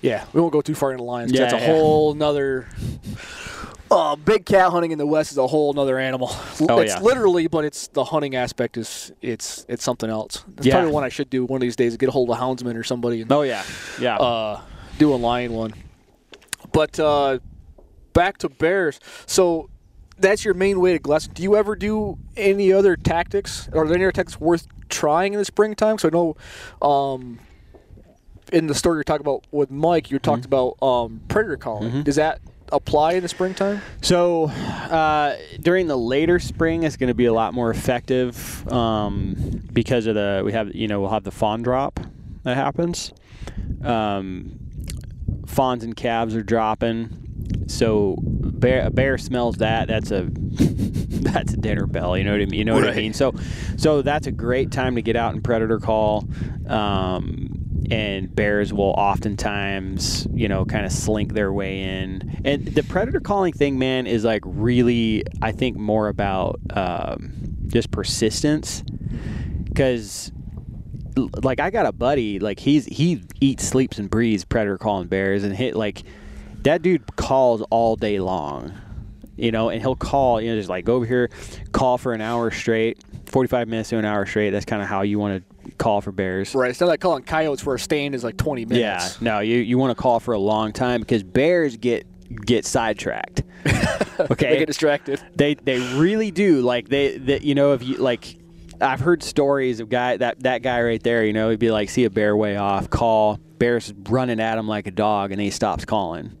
yeah, 0.00 0.24
we 0.32 0.40
won't 0.40 0.52
go 0.52 0.60
too 0.60 0.74
far 0.74 0.90
into 0.90 1.04
Lions. 1.04 1.32
Yeah, 1.32 1.40
that's 1.40 1.54
a 1.54 1.58
yeah. 1.58 1.66
whole 1.66 2.14
nother. 2.14 2.66
Uh, 3.94 4.16
big 4.16 4.46
cat 4.46 4.70
hunting 4.70 4.90
in 4.90 4.98
the 4.98 5.06
West 5.06 5.32
is 5.32 5.38
a 5.38 5.46
whole 5.46 5.72
nother 5.74 5.98
animal. 5.98 6.28
Oh, 6.68 6.78
it's 6.78 6.94
yeah. 6.94 7.00
literally, 7.00 7.46
but 7.48 7.64
it's 7.64 7.88
the 7.88 8.04
hunting 8.04 8.34
aspect 8.36 8.76
is 8.76 9.12
it's 9.20 9.66
it's 9.68 9.82
something 9.84 10.08
else. 10.08 10.44
It's 10.56 10.66
Yeah. 10.66 10.74
probably 10.76 10.92
one 10.92 11.04
I 11.04 11.08
should 11.10 11.28
do 11.28 11.44
one 11.44 11.58
of 11.58 11.62
these 11.62 11.76
days. 11.76 11.96
Get 11.96 12.08
a 12.08 12.12
hold 12.12 12.30
of 12.30 12.38
Houndsman 12.38 12.76
or 12.76 12.84
somebody 12.84 13.20
and 13.22 13.30
oh 13.32 13.42
yeah. 13.42 13.62
Yeah. 14.00 14.16
uh, 14.16 14.60
do 14.98 15.12
a 15.12 15.16
lion 15.16 15.52
one. 15.52 15.74
But 16.72 16.98
uh, 16.98 17.40
back 18.14 18.38
to 18.38 18.48
bears. 18.48 19.00
So 19.26 19.68
that's 20.18 20.44
your 20.44 20.54
main 20.54 20.80
way 20.80 20.92
to 20.92 20.98
glass. 20.98 21.26
Do 21.26 21.42
you 21.42 21.56
ever 21.56 21.74
do 21.76 22.16
any 22.36 22.72
other 22.72 22.96
tactics? 22.96 23.68
Are 23.74 23.84
there 23.86 23.96
any 23.96 24.04
other 24.04 24.12
tactics 24.12 24.40
worth 24.40 24.66
trying 24.88 25.32
in 25.34 25.38
the 25.38 25.44
springtime? 25.44 25.98
So 25.98 26.08
I 26.08 26.12
know 26.12 26.36
um, 26.86 27.40
in 28.52 28.68
the 28.68 28.74
story 28.74 28.96
you're 28.96 29.04
talking 29.04 29.26
about 29.26 29.44
with 29.50 29.70
Mike, 29.70 30.10
you 30.10 30.18
talked 30.18 30.44
about 30.44 30.80
um, 30.82 31.20
predator 31.28 31.56
calling. 31.56 31.90
Mhm. 31.90 32.04
Does 32.04 32.16
that 32.16 32.40
apply 32.72 33.12
in 33.12 33.22
the 33.22 33.28
springtime? 33.28 33.82
So 34.00 34.46
uh, 34.46 35.36
during 35.60 35.86
the 35.86 35.96
later 35.96 36.38
spring, 36.38 36.82
it's 36.82 36.96
going 36.96 37.08
to 37.08 37.14
be 37.14 37.26
a 37.26 37.32
lot 37.32 37.54
more 37.54 37.70
effective 37.70 38.66
um, 38.72 39.62
because 39.72 40.06
of 40.06 40.14
the 40.14 40.42
we 40.44 40.52
have 40.52 40.74
you 40.74 40.88
know 40.88 41.00
we'll 41.00 41.10
have 41.10 41.24
the 41.24 41.30
fawn 41.30 41.62
drop 41.62 42.00
that 42.44 42.56
happens. 42.56 43.12
Um, 43.84 44.58
fawns 45.46 45.84
and 45.84 45.94
calves 45.94 46.34
are 46.34 46.42
dropping, 46.42 47.66
so 47.68 48.16
bear, 48.22 48.86
a 48.86 48.90
bear 48.90 49.18
smells 49.18 49.56
that. 49.58 49.88
That's 49.88 50.10
a 50.10 50.28
that's 50.30 51.52
a 51.52 51.56
dinner 51.56 51.86
bell. 51.86 52.16
You 52.16 52.24
know 52.24 52.32
what 52.32 52.40
I 52.40 52.46
mean? 52.46 52.58
You 52.58 52.64
know 52.64 52.74
what 52.74 52.88
I 52.88 52.94
mean? 52.94 53.12
So 53.12 53.34
so 53.76 54.02
that's 54.02 54.26
a 54.26 54.32
great 54.32 54.70
time 54.70 54.96
to 54.96 55.02
get 55.02 55.16
out 55.16 55.34
and 55.34 55.42
predator 55.42 55.78
call. 55.78 56.26
Um, 56.66 57.61
and 57.92 58.34
bears 58.34 58.72
will 58.72 58.94
oftentimes, 58.96 60.26
you 60.32 60.48
know, 60.48 60.64
kind 60.64 60.86
of 60.86 60.92
slink 60.92 61.34
their 61.34 61.52
way 61.52 61.82
in. 61.82 62.40
And 62.42 62.64
the 62.64 62.82
predator 62.82 63.20
calling 63.20 63.52
thing, 63.52 63.78
man, 63.78 64.06
is 64.06 64.24
like 64.24 64.40
really, 64.46 65.24
I 65.42 65.52
think, 65.52 65.76
more 65.76 66.08
about 66.08 66.58
um, 66.70 67.34
just 67.66 67.90
persistence. 67.90 68.82
Because, 69.64 70.32
like, 71.42 71.60
I 71.60 71.68
got 71.68 71.84
a 71.84 71.92
buddy, 71.92 72.38
like 72.38 72.60
he's 72.60 72.86
he 72.86 73.24
eats, 73.42 73.68
sleeps, 73.68 73.98
and 73.98 74.08
breathes 74.08 74.46
predator 74.46 74.78
calling 74.78 75.08
bears, 75.08 75.44
and 75.44 75.54
hit 75.54 75.76
like 75.76 76.02
that 76.62 76.80
dude 76.80 77.16
calls 77.16 77.60
all 77.68 77.96
day 77.96 78.20
long. 78.20 78.72
You 79.36 79.50
know, 79.50 79.68
and 79.68 79.82
he'll 79.82 79.96
call, 79.96 80.40
you 80.40 80.50
know, 80.50 80.56
just 80.56 80.70
like 80.70 80.86
go 80.86 80.94
over 80.94 81.04
here, 81.04 81.28
call 81.72 81.98
for 81.98 82.14
an 82.14 82.22
hour 82.22 82.50
straight, 82.50 83.02
45 83.26 83.68
minutes 83.68 83.90
to 83.90 83.98
an 83.98 84.06
hour 84.06 84.24
straight. 84.24 84.50
That's 84.50 84.64
kind 84.64 84.80
of 84.80 84.88
how 84.88 85.02
you 85.02 85.18
want 85.18 85.46
to 85.46 85.51
call 85.78 86.00
for 86.00 86.12
bears. 86.12 86.54
Right. 86.54 86.70
It's 86.70 86.80
not 86.80 86.86
like 86.88 87.00
calling 87.00 87.22
coyotes 87.24 87.64
where 87.64 87.76
a 87.76 87.78
stand 87.78 88.14
is 88.14 88.22
like 88.24 88.36
20 88.36 88.64
minutes. 88.66 89.18
Yeah, 89.20 89.24
no, 89.24 89.40
you 89.40 89.56
you 89.58 89.78
want 89.78 89.96
to 89.96 90.00
call 90.00 90.20
for 90.20 90.34
a 90.34 90.38
long 90.38 90.72
time 90.72 91.00
because 91.00 91.22
bears 91.22 91.76
get 91.76 92.06
get 92.44 92.64
sidetracked. 92.64 93.42
Okay, 94.20 94.50
They 94.50 94.58
get 94.58 94.66
distracted. 94.66 95.20
they 95.34 95.54
they 95.54 95.78
really 95.96 96.30
do. 96.30 96.60
Like 96.60 96.88
they, 96.88 97.16
that 97.18 97.42
you 97.42 97.54
know 97.56 97.72
if 97.72 97.82
you 97.82 97.96
like, 97.96 98.36
I've 98.80 99.00
heard 99.00 99.22
stories 99.22 99.80
of 99.80 99.88
guy 99.88 100.16
that 100.18 100.40
that 100.40 100.62
guy 100.62 100.80
right 100.82 101.02
there. 101.02 101.24
You 101.24 101.32
know, 101.32 101.50
he'd 101.50 101.58
be 101.58 101.70
like, 101.72 101.88
see 101.88 102.04
a 102.04 102.10
bear 102.10 102.36
way 102.36 102.56
off, 102.56 102.88
call, 102.90 103.40
bear's 103.58 103.92
running 104.08 104.38
at 104.38 104.58
him 104.58 104.68
like 104.68 104.86
a 104.86 104.90
dog, 104.92 105.32
and 105.32 105.38
then 105.40 105.44
he 105.46 105.50
stops 105.50 105.84
calling. 105.84 106.36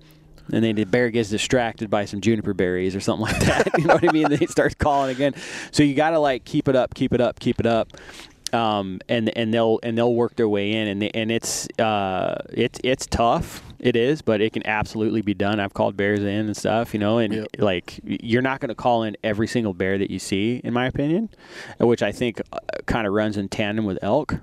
And 0.52 0.62
then 0.62 0.76
the 0.76 0.84
bear 0.84 1.10
gets 1.10 1.30
distracted 1.30 1.88
by 1.88 2.04
some 2.04 2.20
juniper 2.20 2.52
berries 2.52 2.94
or 2.94 3.00
something 3.00 3.22
like 3.26 3.40
that. 3.40 3.70
you 3.78 3.86
know 3.86 3.94
what 3.94 4.08
I 4.08 4.12
mean? 4.12 4.28
then 4.28 4.38
he 4.38 4.46
starts 4.46 4.74
calling 4.74 5.10
again. 5.10 5.34
So 5.72 5.82
you 5.82 5.94
got 5.94 6.10
to 6.10 6.18
like 6.18 6.44
keep 6.44 6.68
it 6.68 6.76
up, 6.76 6.94
keep 6.94 7.12
it 7.14 7.20
up, 7.20 7.40
keep 7.40 7.58
it 7.58 7.66
up. 7.66 7.88
Um, 8.52 9.00
and 9.08 9.36
and 9.36 9.52
they'll 9.54 9.78
and 9.82 9.96
they'll 9.96 10.14
work 10.14 10.36
their 10.36 10.48
way 10.48 10.72
in, 10.72 10.86
and 10.88 11.00
they, 11.02 11.10
and 11.10 11.30
it's 11.32 11.66
uh, 11.78 12.42
it's 12.50 12.78
it's 12.84 13.06
tough. 13.06 13.62
It 13.78 13.96
is, 13.96 14.20
but 14.22 14.40
it 14.40 14.52
can 14.52 14.64
absolutely 14.66 15.22
be 15.22 15.34
done. 15.34 15.58
I've 15.58 15.74
called 15.74 15.96
bears 15.96 16.20
in 16.20 16.26
and 16.46 16.56
stuff, 16.56 16.92
you 16.94 17.00
know, 17.00 17.18
and 17.18 17.32
Yep. 17.34 17.46
like 17.58 17.98
you're 18.04 18.42
not 18.42 18.60
going 18.60 18.68
to 18.68 18.74
call 18.76 19.02
in 19.04 19.16
every 19.24 19.48
single 19.48 19.74
bear 19.74 19.98
that 19.98 20.10
you 20.10 20.18
see, 20.20 20.60
in 20.62 20.72
my 20.72 20.86
opinion, 20.86 21.30
which 21.80 22.02
I 22.02 22.12
think 22.12 22.40
uh, 22.52 22.58
kind 22.86 23.06
of 23.06 23.12
runs 23.12 23.36
in 23.36 23.48
tandem 23.48 23.84
with 23.86 23.98
elk. 24.02 24.36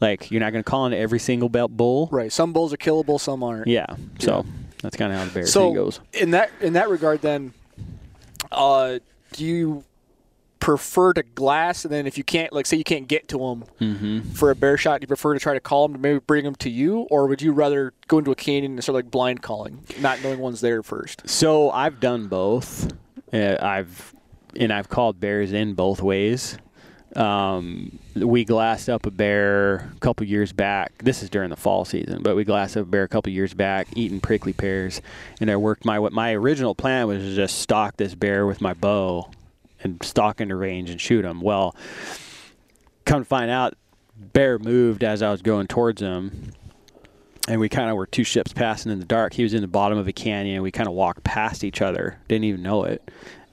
Like 0.00 0.30
you're 0.30 0.40
not 0.40 0.50
going 0.52 0.64
to 0.64 0.68
call 0.68 0.86
in 0.86 0.92
every 0.92 1.20
single 1.20 1.48
belt 1.48 1.76
bull. 1.76 2.08
Right. 2.10 2.32
Some 2.32 2.52
bulls 2.52 2.72
are 2.72 2.76
killable, 2.78 3.20
some 3.20 3.42
aren't. 3.44 3.68
Yeah. 3.68 3.86
So 4.18 4.44
that's 4.82 4.96
kind 4.96 5.12
of 5.12 5.18
how 5.20 5.24
the 5.26 5.30
bear 5.30 5.46
so 5.46 5.66
thing 5.68 5.74
goes. 5.74 6.00
in 6.12 6.32
that 6.32 6.50
in 6.60 6.72
that 6.72 6.88
regard 6.90 7.20
then 7.22 7.52
uh, 8.50 8.98
do 9.32 9.44
you 9.44 9.84
prefer 10.64 11.12
to 11.12 11.22
glass, 11.22 11.84
and 11.84 11.92
then 11.92 12.06
if 12.06 12.16
you 12.16 12.24
can't, 12.24 12.50
like, 12.50 12.64
say 12.64 12.74
you 12.74 12.84
can't 12.84 13.06
get 13.06 13.28
to 13.28 13.36
them 13.36 13.64
Mm-hmm. 13.82 14.20
for 14.32 14.50
a 14.50 14.56
bear 14.56 14.78
shot, 14.78 15.00
do 15.00 15.04
you 15.04 15.08
prefer 15.08 15.34
to 15.34 15.38
try 15.40 15.52
to 15.52 15.60
call 15.60 15.86
them 15.86 15.92
to 15.92 16.00
maybe 16.00 16.20
bring 16.20 16.42
them 16.44 16.54
to 16.54 16.70
you, 16.70 17.00
or 17.10 17.26
would 17.26 17.42
you 17.42 17.52
rather 17.52 17.92
go 18.08 18.16
into 18.16 18.30
a 18.30 18.34
canyon 18.34 18.72
and 18.72 18.82
start 18.82 18.94
like 18.94 19.10
blind 19.10 19.42
calling, 19.42 19.80
not 20.00 20.22
knowing 20.22 20.38
one's 20.38 20.62
there 20.62 20.82
first? 20.82 21.28
So 21.28 21.70
I've 21.70 22.00
done 22.00 22.28
both. 22.28 22.90
Uh, 23.30 23.56
I've 23.60 24.14
and 24.58 24.72
I've 24.72 24.88
called 24.88 25.20
bears 25.20 25.52
in 25.52 25.74
both 25.74 26.00
ways. 26.00 26.56
Um, 27.14 27.98
we 28.16 28.44
glassed 28.46 28.88
up 28.88 29.04
a 29.04 29.10
bear 29.10 29.92
a 29.94 29.98
couple 30.00 30.26
years 30.26 30.52
back. 30.52 30.92
This 30.98 31.22
is 31.22 31.28
during 31.28 31.50
the 31.50 31.56
fall 31.56 31.84
season, 31.84 32.22
but 32.22 32.36
we 32.36 32.44
glassed 32.44 32.76
up 32.78 32.84
a 32.84 32.88
bear 32.88 33.02
a 33.02 33.08
couple 33.08 33.30
years 33.32 33.52
back, 33.52 33.86
eating 33.94 34.20
prickly 34.20 34.52
pears, 34.54 35.02
and 35.40 35.50
I 35.50 35.56
worked 35.56 35.84
my. 35.84 35.98
What 35.98 36.12
my 36.14 36.32
original 36.32 36.74
plan 36.74 37.06
was 37.06 37.22
to 37.22 37.34
just 37.34 37.58
stalk 37.58 37.98
this 37.98 38.14
bear 38.14 38.46
with 38.46 38.60
my 38.62 38.72
bow, 38.72 39.28
and 39.84 40.02
stalk 40.02 40.40
into 40.40 40.56
range 40.56 40.90
and 40.90 41.00
shoot 41.00 41.24
him. 41.24 41.40
Well, 41.40 41.76
come 43.04 43.22
to 43.22 43.24
find 43.24 43.50
out, 43.50 43.74
bear 44.16 44.58
moved 44.58 45.04
as 45.04 45.22
I 45.22 45.30
was 45.30 45.42
going 45.42 45.66
towards 45.66 46.00
him, 46.00 46.52
and 47.46 47.60
we 47.60 47.68
kind 47.68 47.90
of 47.90 47.96
were 47.96 48.06
two 48.06 48.24
ships 48.24 48.52
passing 48.52 48.90
in 48.90 48.98
the 48.98 49.04
dark. 49.04 49.34
He 49.34 49.42
was 49.42 49.54
in 49.54 49.60
the 49.60 49.68
bottom 49.68 49.98
of 49.98 50.08
a 50.08 50.12
canyon. 50.12 50.62
We 50.62 50.72
kind 50.72 50.88
of 50.88 50.94
walked 50.94 51.22
past 51.24 51.62
each 51.62 51.82
other, 51.82 52.18
didn't 52.26 52.44
even 52.44 52.62
know 52.62 52.84
it. 52.84 53.10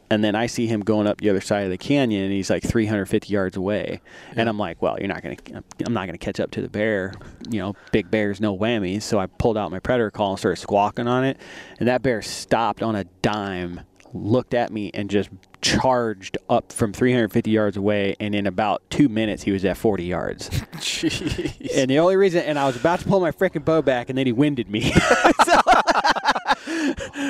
And 0.09 0.21
then 0.21 0.35
I 0.35 0.47
see 0.47 0.67
him 0.67 0.81
going 0.81 1.07
up 1.07 1.21
the 1.21 1.29
other 1.29 1.39
side 1.39 1.63
of 1.63 1.69
the 1.69 1.77
canyon, 1.77 2.23
and 2.23 2.33
he's 2.33 2.49
like 2.49 2.63
350 2.63 3.31
yards 3.31 3.55
away. 3.55 4.01
And 4.35 4.49
I'm 4.49 4.59
like, 4.59 4.81
well, 4.81 4.97
you're 4.99 5.07
not 5.07 5.23
gonna, 5.23 5.37
I'm 5.85 5.93
not 5.93 6.05
gonna 6.05 6.17
catch 6.17 6.41
up 6.41 6.51
to 6.51 6.61
the 6.61 6.67
bear. 6.67 7.13
You 7.49 7.59
know, 7.59 7.75
big 7.93 8.11
bears, 8.11 8.41
no 8.41 8.57
whammies. 8.57 9.03
So 9.03 9.19
I 9.19 9.27
pulled 9.27 9.57
out 9.57 9.71
my 9.71 9.79
predator 9.79 10.11
call 10.11 10.31
and 10.31 10.39
started 10.39 10.59
squawking 10.59 11.07
on 11.07 11.23
it, 11.23 11.37
and 11.79 11.87
that 11.87 12.01
bear 12.01 12.21
stopped 12.21 12.83
on 12.83 12.93
a 12.93 13.05
dime, 13.21 13.81
looked 14.13 14.53
at 14.53 14.71
me, 14.71 14.91
and 14.93 15.09
just 15.09 15.29
charged 15.61 16.37
up 16.49 16.71
from 16.71 16.93
350 16.93 17.49
yards 17.51 17.77
away. 17.77 18.15
And 18.19 18.33
in 18.33 18.47
about 18.47 18.81
two 18.89 19.09
minutes, 19.09 19.43
he 19.43 19.51
was 19.51 19.63
at 19.65 19.77
40 19.77 20.03
yards. 20.03 20.49
Jeez. 20.49 21.57
And 21.81 21.89
the 21.89 21.99
only 21.99 22.17
reason, 22.17 22.43
and 22.43 22.59
I 22.59 22.67
was 22.67 22.75
about 22.75 22.99
to 22.99 23.05
pull 23.05 23.21
my 23.21 23.31
freaking 23.31 23.63
bow 23.63 23.81
back, 23.81 24.09
and 24.09 24.17
then 24.17 24.25
he 24.25 24.31
winded 24.33 24.69
me. 24.69 24.93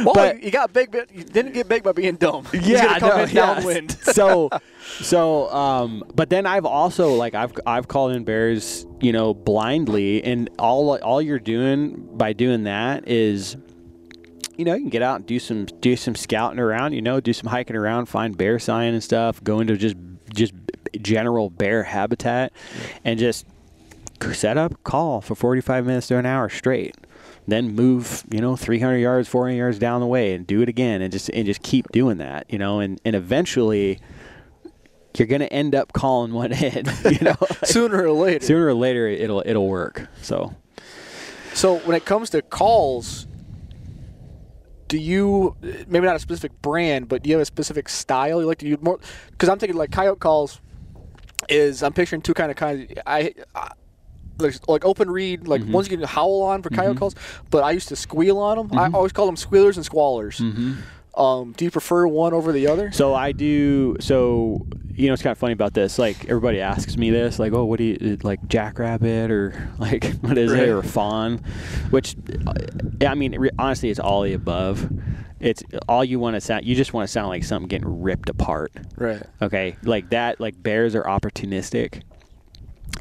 Well, 0.04 0.14
but- 0.14 0.42
you 0.44 0.52
got 0.52 0.74
big, 0.74 0.92
but 0.92 1.14
you 1.14 1.24
didn't 1.24 1.54
get 1.54 1.68
big 1.68 1.84
by 1.84 1.92
being 1.92 2.16
dumb. 2.16 2.48
Yeah, 2.54 3.00
come 3.00 3.10
no, 3.10 3.24
in 3.24 3.30
yeah. 3.30 3.54
downwind. 3.56 3.92
so, 3.92 4.50
so, 5.02 5.50
um, 5.52 6.04
but 6.16 6.30
then 6.30 6.46
I've 6.46 6.66
also 6.66 7.14
like 7.16 7.36
I've 7.36 7.54
I've 7.66 7.88
called 7.88 8.14
in 8.14 8.24
bears, 8.24 8.86
you 9.00 9.12
know, 9.12 9.34
blindly, 9.34 10.24
and 10.24 10.50
all 10.58 10.98
all 11.00 11.22
you're 11.22 11.40
doing 11.40 12.10
by 12.18 12.34
doing 12.34 12.64
that 12.64 13.08
is. 13.08 13.58
You 14.62 14.66
know, 14.66 14.76
you 14.76 14.82
can 14.82 14.90
get 14.92 15.02
out 15.02 15.16
and 15.16 15.26
do 15.26 15.40
some 15.40 15.66
do 15.66 15.96
some 15.96 16.14
scouting 16.14 16.60
around. 16.60 16.94
You 16.94 17.02
know, 17.02 17.20
do 17.20 17.34
some 17.34 17.50
hiking 17.50 17.76
around, 17.76 18.06
find 18.06 18.38
bear 18.38 18.60
sign 18.60 18.94
and 18.94 19.04
stuff. 19.04 19.44
Go 19.44 19.60
into 19.60 19.76
just 19.76 19.96
just 20.36 20.54
general 21.02 21.50
bear 21.50 21.82
habitat, 21.82 22.54
and 23.04 23.18
just 23.18 23.48
set 24.34 24.60
up, 24.60 24.84
call 24.84 25.20
for 25.20 25.34
45 25.34 25.88
minutes 25.88 26.10
to 26.10 26.18
an 26.18 26.28
hour 26.28 26.48
straight. 26.48 26.96
Then 27.48 27.74
move, 27.74 28.24
you 28.30 28.40
know, 28.40 28.56
300 28.56 28.98
yards, 28.98 29.28
400 29.28 29.56
yards 29.56 29.80
down 29.80 30.00
the 30.00 30.06
way, 30.06 30.36
and 30.36 30.46
do 30.46 30.62
it 30.62 30.70
again, 30.70 31.02
and 31.02 31.12
just 31.12 31.30
and 31.30 31.48
just 31.48 31.64
keep 31.64 31.92
doing 31.92 32.20
that, 32.20 32.46
you 32.48 32.60
know, 32.60 32.82
and 32.82 33.02
and 33.04 33.16
eventually, 33.16 33.98
you're 35.18 35.28
gonna 35.28 35.46
end 35.46 35.74
up 35.74 35.92
calling 35.92 36.34
one 36.34 36.52
in, 36.52 36.86
you 37.10 37.18
know. 37.22 37.36
Sooner 37.64 38.04
or 38.06 38.12
later. 38.12 38.46
Sooner 38.46 38.68
or 38.68 38.76
later, 38.76 39.08
it'll 39.08 39.42
it'll 39.44 39.68
work. 39.68 40.08
So 40.22 40.54
So 41.56 41.80
when 41.80 41.96
it 41.96 42.06
comes 42.06 42.30
to 42.30 42.44
calls, 42.44 43.26
do 44.92 44.98
you 44.98 45.56
maybe 45.88 46.02
not 46.06 46.18
a 46.18 46.20
specific 46.20 46.62
brand, 46.62 47.08
but 47.08 47.24
do 47.24 47.30
you 47.30 47.36
have 47.36 47.42
a 47.42 47.46
specific 47.46 47.88
style 47.88 48.42
you 48.42 48.46
like 48.46 48.58
to 48.58 48.68
use 48.68 48.78
more? 48.82 49.00
Because 49.32 49.48
I'm 49.48 49.58
thinking 49.58 49.78
like 49.78 49.90
coyote 49.90 50.20
calls 50.20 50.60
is 51.48 51.82
I'm 51.82 51.94
picturing 51.94 52.22
two 52.22 52.34
kind 52.34 52.52
of 52.52 52.58
kinds. 52.58 52.92
I, 53.08 53.34
I 53.56 53.70
there's 54.38 54.60
like 54.68 54.84
open 54.84 55.10
reed, 55.10 55.48
like 55.48 55.62
Mm-hmm. 55.62 55.72
ones 55.72 55.90
you 55.90 55.98
can 55.98 56.06
howl 56.06 56.42
on 56.42 56.62
for 56.62 56.70
coyote 56.72 56.98
calls, 56.98 57.16
but 57.50 57.64
I 57.64 57.72
used 57.72 57.88
to 57.88 57.96
squeal 57.96 58.38
on 58.40 58.58
them. 58.58 58.68
Mm-hmm. 58.68 58.80
I 58.80 58.90
always 58.98 59.14
call 59.14 59.28
them 59.28 59.38
squealers 59.38 59.78
and 59.78 59.90
squallers. 59.90 60.42
Um, 61.14 61.54
do 61.58 61.66
you 61.66 61.72
prefer 61.72 62.08
one 62.08 62.34
over 62.34 62.52
the 62.52 62.68
other? 62.68 62.92
So 62.92 63.14
I 63.14 63.32
do. 63.34 63.98
So 64.00 64.66
you 64.94 65.08
know, 65.08 65.14
it's 65.14 65.24
kind 65.24 65.32
of 65.32 65.38
funny 65.38 65.54
about 65.54 65.74
this. 65.74 65.98
Like 66.00 66.26
everybody 66.30 66.62
asks 66.62 66.96
me 66.98 67.10
this, 67.10 67.40
like, 67.40 67.54
"Oh, 67.54 67.66
what 67.66 67.78
do 67.80 67.84
you 67.86 68.18
like, 68.24 68.46
jackrabbit 68.48 69.30
or 69.32 69.70
like 69.80 70.06
what 70.22 70.38
is 70.38 70.52
Right. 70.52 70.64
it 70.64 70.70
or 70.70 70.84
fawn?" 70.84 71.40
Which, 71.90 72.16
uh, 72.48 72.54
I 73.06 73.16
mean, 73.16 73.50
honestly, 73.60 73.90
it's 73.90 74.00
all 74.00 74.22
the 74.24 74.34
above. 74.34 74.90
It's 75.40 75.64
all 75.90 76.06
you 76.06 76.20
want 76.20 76.36
to 76.36 76.42
sound. 76.42 76.66
You 76.66 76.76
just 76.76 76.94
want 76.94 77.08
to 77.08 77.12
sound 77.12 77.28
like 77.30 77.44
something 77.44 77.68
getting 77.68 78.02
ripped 78.02 78.30
apart. 78.30 78.72
Right. 78.96 79.24
Okay, 79.42 79.76
like 79.84 80.12
that. 80.12 80.40
Like 80.40 80.62
bears 80.62 80.94
are 80.96 81.04
opportunistic, 81.04 82.04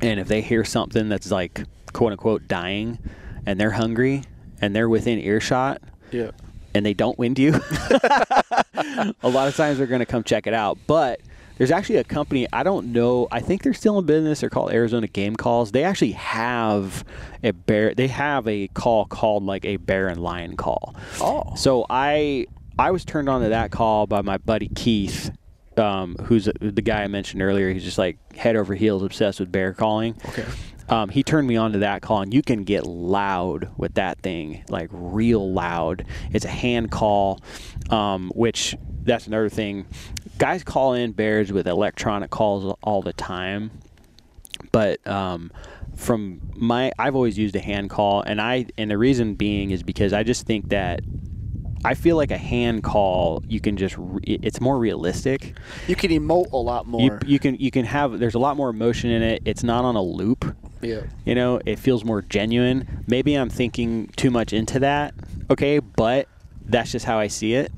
and 0.01 0.19
if 0.19 0.27
they 0.27 0.41
hear 0.41 0.65
something 0.65 1.09
that's 1.09 1.31
like 1.31 1.63
quote 1.93 2.13
unquote 2.13 2.49
dying, 2.49 2.99
and 3.47 3.61
they're 3.61 3.71
hungry, 3.73 4.23
and 4.61 4.75
they're 4.75 4.89
within 4.89 5.19
earshot, 5.19 5.83
Yeah. 6.13 6.31
And 6.75 6.85
they 6.85 6.95
don't 6.95 7.19
wind 7.19 7.39
you, 7.39 7.53
a 8.75 9.15
lot 9.25 9.49
of 9.49 9.57
times 9.57 9.79
they're 9.79 9.87
going 9.87 10.01
to 10.01 10.07
come 10.07 10.23
check 10.25 10.47
it 10.47 10.55
out. 10.55 10.79
But 10.87 11.21
there's 11.61 11.71
actually 11.71 11.97
a 11.97 12.05
company, 12.05 12.47
I 12.53 12.63
don't 12.63 12.93
know, 12.93 13.29
I 13.31 13.41
think 13.41 13.63
they're 13.63 13.75
still 13.75 13.99
in 13.99 14.07
business. 14.07 14.41
They're 14.41 14.49
called 14.49 14.73
Arizona 14.73 15.07
Game 15.07 15.37
Calls. 15.37 15.73
They 15.73 15.85
actually 15.85 16.13
have 16.13 17.05
a 17.43 17.53
bear, 17.53 17.95
they 17.95 18.07
have 18.07 18.49
a 18.49 18.69
call 18.69 19.05
called 19.05 19.45
like 19.45 19.67
a 19.67 19.77
bear 19.77 20.09
and 20.09 20.23
lion 20.23 20.57
call. 20.57 20.95
Oh. 21.21 21.55
So 21.57 21.85
I 21.91 22.47
I 22.79 22.93
was 22.93 23.05
turned 23.05 23.29
on 23.29 23.43
to 23.43 23.51
that 23.51 23.71
call 23.71 24.07
by 24.07 24.23
my 24.23 24.39
buddy 24.39 24.69
Keith, 24.75 25.31
um, 25.77 26.17
who's 26.25 26.49
the 26.61 26.81
guy 26.81 27.03
I 27.03 27.09
mentioned 27.09 27.43
earlier. 27.43 27.71
He's 27.71 27.85
just 27.85 27.99
like 27.99 28.17
head 28.35 28.57
over 28.57 28.75
heels 28.75 29.03
obsessed 29.03 29.39
with 29.39 29.53
bear 29.53 29.75
calling. 29.75 30.17
Okay. 30.31 30.47
Um, 30.91 31.09
he 31.09 31.23
turned 31.23 31.47
me 31.47 31.57
on 31.57 31.73
to 31.73 31.79
that 31.79 32.03
call, 32.03 32.21
and 32.21 32.35
you 32.35 32.43
can 32.43 32.65
get 32.65 32.85
loud 32.85 33.71
with 33.77 33.95
that 33.95 34.19
thing, 34.19 34.65
like 34.69 34.89
real 34.93 35.53
loud. 35.53 36.05
It's 36.33 36.45
a 36.45 36.49
hand 36.49 36.91
call, 36.91 37.41
um, 37.91 38.33
which 38.35 38.77
that's 39.05 39.29
another 39.29 39.49
thing. 39.49 39.87
Guys 40.37 40.65
call 40.65 40.95
in 40.95 41.13
bears 41.13 41.53
with 41.53 41.69
electronic 41.69 42.31
calls 42.31 42.77
all 42.83 43.03
the 43.03 43.13
time, 43.13 43.71
but 44.73 45.07
um, 45.07 45.53
from 45.95 46.41
my, 46.57 46.93
I've 46.99 47.15
always 47.15 47.39
used 47.39 47.55
a 47.55 47.61
hand 47.61 47.89
call, 47.89 48.23
and 48.23 48.41
I, 48.41 48.67
and 48.77 48.91
the 48.91 48.99
reason 48.99 49.37
being 49.37 49.71
is 49.71 49.83
because 49.83 50.13
I 50.13 50.25
just 50.25 50.45
think 50.47 50.71
that. 50.71 51.01
I 51.85 51.95
feel 51.95 52.17
like 52.17 52.31
a 52.31 52.37
hand 52.37 52.83
call, 52.83 53.43
you 53.49 53.59
can 53.61 53.77
just, 53.77 53.95
re- 53.99 54.21
it's 54.25 54.61
more 54.61 54.79
realistic. 54.79 55.55
You 55.89 55.97
can 55.97 56.11
emote 56.11 56.53
a 56.53 56.57
lot 56.57 56.85
You, 56.87 56.91
more. 56.91 57.21
you 57.27 57.39
can, 57.39 57.55
you 57.57 57.71
can 57.71 57.85
have, 57.87 58.19
there's 58.19 58.35
a 58.35 58.39
lot 58.39 58.57
more 58.57 58.69
emotion 58.71 59.11
in 59.11 59.23
it. 59.23 59.43
It's 59.47 59.63
not 59.63 59.85
on 59.85 59.97
a 59.97 60.03
loop. 60.03 60.45
yeah. 60.83 61.01
You 61.25 61.35
know, 61.35 61.61
it 61.65 61.79
feels 61.79 62.05
more 62.05 62.21
genuine. 62.23 63.05
Maybe 63.07 63.35
I'm 63.35 63.49
thinking 63.49 64.09
too 64.17 64.31
much 64.31 64.53
into 64.53 64.79
that. 64.81 65.15
Okay, 65.51 65.79
but 65.79 66.29
that's 66.67 66.93
just 66.93 67.07
how 67.07 67.19
I 67.19 67.29
see 67.29 67.55
it. 67.55 67.73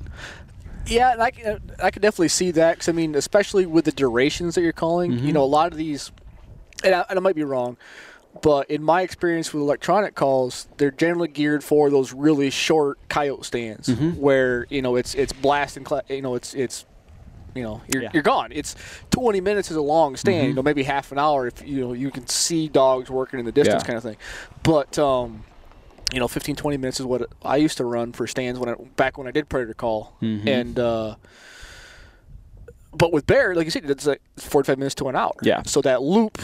Yeah, 0.86 1.12
and 1.12 1.22
I 1.22 1.30
can, 1.30 1.60
I 1.80 1.90
can 1.92 2.02
definitely 2.02 2.28
see 2.28 2.50
that 2.50 2.72
because 2.72 2.88
I 2.88 2.92
mean, 2.92 3.14
especially 3.14 3.66
with 3.66 3.84
the 3.84 3.92
durations 3.92 4.56
that 4.56 4.62
you're 4.62 4.72
calling, 4.72 5.12
Mm-hmm. 5.12 5.26
you 5.26 5.32
know, 5.32 5.44
a 5.44 5.46
lot 5.46 5.70
of 5.70 5.78
these, 5.78 6.10
and 6.82 6.92
I, 6.94 7.04
and 7.08 7.18
I 7.18 7.22
might 7.22 7.36
be 7.36 7.44
wrong, 7.44 7.76
but 8.40 8.70
in 8.70 8.82
my 8.82 9.02
experience 9.02 9.52
with 9.52 9.60
electronic 9.62 10.14
calls, 10.14 10.66
they're 10.78 10.90
generally 10.90 11.28
geared 11.28 11.62
for 11.62 11.90
those 11.90 12.12
really 12.12 12.50
short 12.50 12.98
coyote 13.08 13.44
stands 13.44 13.88
Mm-hmm. 13.88 14.10
where 14.20 14.66
you 14.70 14.80
know 14.82 14.96
it's 14.96 15.14
it's 15.14 15.32
blasting, 15.32 15.86
you 16.08 16.22
know, 16.22 16.34
it's 16.34 16.54
it's. 16.54 16.86
You 17.54 17.62
know, 17.62 17.82
you're, 17.92 18.02
Yeah. 18.04 18.08
you're 18.14 18.22
gone. 18.22 18.50
It's 18.50 18.74
20 19.10 19.42
minutes 19.42 19.70
is 19.70 19.76
a 19.76 19.82
long 19.82 20.16
stand. 20.16 20.36
Mm-hmm. 20.38 20.48
You 20.48 20.54
know, 20.54 20.62
maybe 20.62 20.84
half 20.84 21.12
an 21.12 21.18
hour 21.18 21.46
if 21.46 21.60
you 21.66 21.82
know 21.82 21.92
you 21.92 22.10
can 22.10 22.26
see 22.26 22.66
dogs 22.66 23.10
working 23.10 23.38
in 23.38 23.44
the 23.44 23.52
distance, 23.52 23.82
Yeah. 23.82 23.86
kind 23.86 23.96
of 23.98 24.02
thing. 24.02 24.16
But 24.62 24.98
um, 24.98 25.44
you 26.14 26.18
know 26.18 26.28
15 26.28 26.56
20 26.56 26.76
minutes 26.78 26.98
is 27.00 27.04
what 27.06 27.26
i 27.42 27.56
used 27.56 27.76
to 27.78 27.84
run 27.86 28.12
for 28.12 28.26
stands 28.26 28.58
when 28.60 28.68
I, 28.68 28.74
back 28.96 29.16
when 29.16 29.26
i 29.26 29.30
did 29.30 29.48
predator 29.48 29.72
call 29.72 30.14
Mhm. 30.20 30.46
and 30.46 30.78
uh 30.78 31.14
but 32.94 33.12
with 33.12 33.26
bear 33.26 33.54
like 33.54 33.64
you 33.64 33.70
said 33.70 33.88
it's 33.88 34.06
like 34.06 34.20
45 34.36 34.78
minutes 34.78 34.94
to 34.96 35.08
an 35.08 35.16
hour 35.16 35.32
Yeah. 35.42 35.62
so 35.62 35.80
that 35.82 36.02
loop 36.02 36.38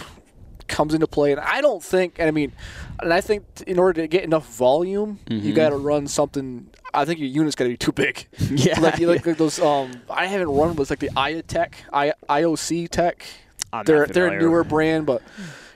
comes 0.69 0.95
into 0.95 1.07
play 1.07 1.33
and 1.33 1.41
i 1.41 1.61
don't 1.61 1.83
think 1.83 2.17
and 2.19 2.29
i 2.29 2.31
mean 2.31 2.53
and 3.01 3.13
i 3.13 3.21
think 3.21 3.45
in 3.67 3.79
order 3.79 4.01
to 4.03 4.07
get 4.09 4.23
enough 4.25 4.47
volume 4.55 5.19
you 5.29 5.53
Mhm. 5.53 5.55
got 5.55 5.71
to 5.71 5.77
run 5.77 6.07
something 6.07 6.69
i 6.95 7.05
think 7.05 7.19
your 7.19 7.29
unit's 7.29 7.57
got 7.57 7.65
to 7.65 7.71
be 7.71 7.77
too 7.77 7.93
big 7.93 8.27
Yeah. 8.51 8.79
like, 8.81 8.99
like, 9.01 9.27
like 9.27 9.37
those 9.39 9.59
um 9.61 10.03
i 10.11 10.27
haven't 10.27 10.49
run 10.49 10.77
with 10.77 10.91
like 10.91 10.99
the 11.01 11.11
iotech 11.17 11.73
I, 11.93 12.13
ioc 12.29 12.89
tech 12.91 13.25
I'm 13.73 13.85
they're 13.85 14.07
they're 14.07 14.29
a 14.29 14.39
newer 14.41 14.65
brand, 14.65 15.05
but 15.05 15.21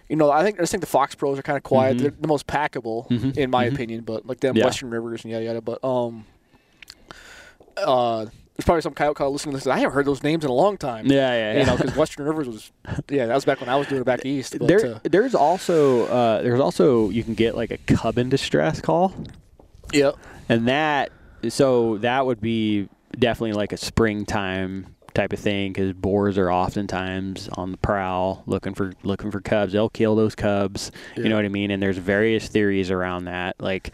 you 0.09 0.17
know 0.17 0.31
I 0.31 0.43
think 0.43 0.59
I 0.59 0.63
just 0.63 0.71
think 0.73 0.81
the 0.81 0.87
Fox 0.87 1.15
Pros 1.15 1.39
are 1.39 1.43
kind 1.43 1.59
of 1.59 1.63
quiet. 1.63 1.99
Mhm. 1.99 2.01
They're 2.01 2.15
the 2.19 2.27
most 2.29 2.47
packable 2.47 3.07
Mhm. 3.11 3.37
in 3.37 3.51
my 3.51 3.67
Mhm. 3.69 3.75
opinion, 3.75 4.01
but 4.05 4.25
like 4.25 4.41
them 4.41 4.57
Yeah. 4.57 4.65
Western 4.65 4.89
Rivers 4.89 5.25
and 5.25 5.31
yada 5.33 5.45
yada. 5.45 5.61
But 5.61 5.85
um, 5.85 6.25
uh, 7.77 8.27
there's 8.63 8.67
probably 8.67 8.83
some 8.83 8.95
coyote 8.95 9.17
call 9.17 9.33
listening 9.33 9.53
to 9.55 9.59
this. 9.59 9.67
I 9.67 9.79
haven't 9.79 9.93
heard 9.93 10.07
those 10.07 10.23
names 10.23 10.45
in 10.45 10.51
a 10.51 10.55
long 10.55 10.77
time. 10.77 11.07
Yeah, 11.07 11.33
yeah, 11.33 11.53
yeah. 11.55 11.61
You 11.61 11.67
know, 11.67 11.77
because 11.77 11.97
Western 11.97 12.27
Rivers 12.27 12.47
was, 12.47 12.71
yeah, 13.11 13.27
that 13.27 13.35
was 13.35 13.45
back 13.45 13.61
when 13.61 13.69
I 13.69 13.75
was 13.77 13.89
doing 13.89 14.01
it 14.03 14.05
back 14.05 14.25
east. 14.25 14.57
But, 14.57 14.69
there, 14.69 14.95
uh, 14.95 14.99
there's 15.03 15.35
also 15.35 16.07
uh, 16.07 16.43
there's 16.43 16.61
also 16.61 17.11
you 17.11 17.25
can 17.25 17.35
get 17.35 17.57
like 17.57 17.73
a 17.73 17.79
cub 17.79 18.19
in 18.19 18.29
distress 18.29 18.81
call, 18.81 19.13
Yep. 19.93 20.17
and 20.49 20.69
that 20.69 21.11
so 21.49 21.99
that 21.99 22.25
would 22.25 22.41
be 22.41 22.89
definitely 23.19 23.55
like 23.55 23.73
a 23.73 23.77
springtime 23.77 24.95
type 25.13 25.33
of 25.33 25.39
thing 25.41 25.73
because 25.73 25.93
boars 25.93 26.39
are 26.39 26.51
oftentimes 26.51 27.49
on 27.55 27.73
the 27.73 27.77
prowl 27.79 28.43
looking 28.47 28.75
for 28.75 28.93
looking 29.03 29.31
for 29.33 29.41
cubs. 29.41 29.73
They'll 29.73 29.91
kill 29.91 30.15
those 30.15 30.37
cubs. 30.37 30.93
You 31.17 31.25
know 31.29 31.35
what 31.37 31.45
I 31.45 31.49
mean? 31.49 31.71
And 31.73 31.83
there's 31.83 31.99
various 31.99 32.47
theories 32.47 32.91
around 32.93 33.25
that, 33.25 33.57
like 33.61 33.93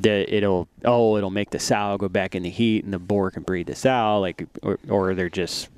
that 0.00 0.34
it'll 0.34 0.68
oh 0.84 1.16
it'll 1.16 1.30
make 1.30 1.50
the 1.50 1.58
sow 1.58 1.96
go 1.98 2.08
back 2.08 2.34
in 2.34 2.42
the 2.42 2.50
heat 2.50 2.84
and 2.84 2.92
the 2.92 2.98
boar 2.98 3.30
can 3.30 3.42
breed 3.42 3.66
the 3.66 3.74
sow, 3.74 4.18
like 4.20 4.46
or, 4.62 4.78
or 4.88 5.14
they're 5.14 5.28
just 5.30 5.68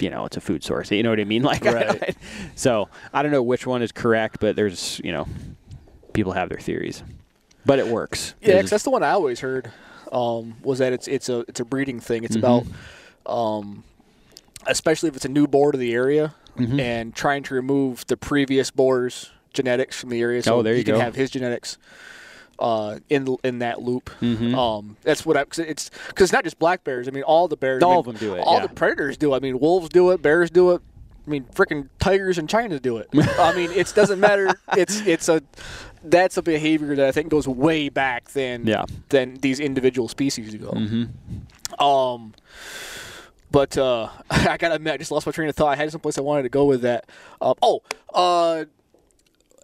you 0.00 0.08
know 0.10 0.24
it's 0.24 0.36
a 0.36 0.40
food 0.40 0.62
source. 0.64 0.90
You 0.90 1.02
know 1.02 1.10
what 1.10 1.20
I 1.20 1.24
mean? 1.24 1.42
Like 1.52 1.64
Right. 1.64 2.16
so 2.54 2.88
I 3.12 3.22
don't 3.22 3.32
know 3.32 3.42
which 3.42 3.66
one 3.66 3.82
is 3.82 3.92
correct, 3.92 4.38
but 4.40 4.56
there's 4.56 5.00
you 5.04 5.12
know 5.12 5.26
people 6.12 6.32
have 6.32 6.48
their 6.48 6.58
theories, 6.58 7.02
but 7.66 7.78
it 7.78 7.88
works. 7.88 8.34
Yeah, 8.40 8.60
'cause 8.60 8.70
that's 8.70 8.84
the 8.84 8.90
one 8.90 9.02
I 9.02 9.10
always 9.12 9.40
heard. 9.40 9.72
Um, 10.12 10.56
was 10.62 10.78
that 10.78 10.92
it's 10.92 11.08
it's 11.08 11.28
a 11.28 11.40
it's 11.48 11.60
a 11.60 11.64
breeding 11.64 11.98
thing. 12.00 12.24
It's 12.24 12.36
Mhm. 12.36 12.40
about, 12.40 12.66
um, 13.24 13.84
especially 14.66 15.08
if 15.08 15.16
it's 15.16 15.24
a 15.24 15.28
new 15.30 15.46
boar 15.46 15.72
to 15.72 15.78
the 15.78 15.94
area, 15.94 16.34
Mhm. 16.58 16.78
and 16.80 17.14
trying 17.14 17.42
to 17.44 17.54
remove 17.54 18.06
the 18.08 18.16
previous 18.18 18.70
boar's 18.70 19.30
genetics 19.54 19.98
from 19.98 20.10
the 20.10 20.20
area, 20.20 20.42
so 20.42 20.56
Oh, 20.58 20.62
there 20.62 20.74
he 20.74 20.80
you 20.80 20.84
can 20.84 20.94
go. 20.94 21.00
have 21.00 21.14
his 21.14 21.30
genetics. 21.30 21.78
Uh, 22.58 22.98
in 23.08 23.36
in 23.42 23.58
that 23.58 23.82
loop, 23.82 24.10
Mhm. 24.20 24.54
um, 24.54 24.96
that's 25.02 25.26
what 25.26 25.36
I 25.36 25.44
cause 25.44 25.58
it's 25.58 25.90
because 26.08 26.24
it's 26.24 26.32
not 26.32 26.44
just 26.44 26.58
black 26.60 26.84
bears. 26.84 27.08
I 27.08 27.10
mean, 27.10 27.24
all 27.24 27.48
the 27.48 27.56
bears, 27.56 27.82
I 27.82 27.86
All 27.86 27.92
mean, 27.92 27.98
of 28.00 28.04
them 28.06 28.16
do 28.16 28.34
it, 28.36 28.40
All 28.40 28.56
yeah. 28.60 28.66
the 28.66 28.74
predators 28.74 29.16
do. 29.16 29.32
it. 29.32 29.36
I 29.38 29.40
mean, 29.40 29.58
wolves 29.58 29.88
do 29.88 30.10
it, 30.10 30.22
bears 30.22 30.50
do 30.50 30.70
it. 30.72 30.82
I 31.26 31.30
mean, 31.30 31.44
freaking 31.54 31.88
tigers 31.98 32.36
in 32.38 32.46
China 32.46 32.78
do 32.78 32.98
it. 32.98 33.08
I 33.14 33.54
mean, 33.56 33.70
it 33.72 33.92
doesn't 33.96 34.20
matter. 34.20 34.50
It's 34.76 35.00
it's 35.06 35.28
a 35.28 35.42
that's 36.04 36.36
a 36.36 36.42
behavior 36.42 36.94
that 36.94 37.06
I 37.06 37.10
think 37.12 37.30
goes 37.30 37.48
way 37.48 37.88
back 37.88 38.30
than 38.30 38.66
Yeah. 38.66 38.84
than 39.08 39.36
these 39.36 39.58
individual 39.58 40.06
species 40.08 40.52
ago. 40.54 40.72
Mhm. 40.72 41.08
Um, 41.82 42.34
but 43.50 43.76
uh, 43.78 44.08
I 44.30 44.56
gotta 44.56 44.74
admit, 44.74 44.94
I 44.94 44.96
just 44.98 45.10
lost 45.10 45.26
my 45.26 45.32
train 45.32 45.48
of 45.48 45.56
thought. 45.56 45.68
I 45.68 45.76
had 45.76 45.90
someplace 45.90 46.18
I 46.18 46.20
wanted 46.22 46.42
to 46.44 46.48
go 46.48 46.64
with 46.66 46.82
that. 46.82 47.06
Um, 47.40 47.54
oh, 47.62 47.82
uh, 48.14 48.64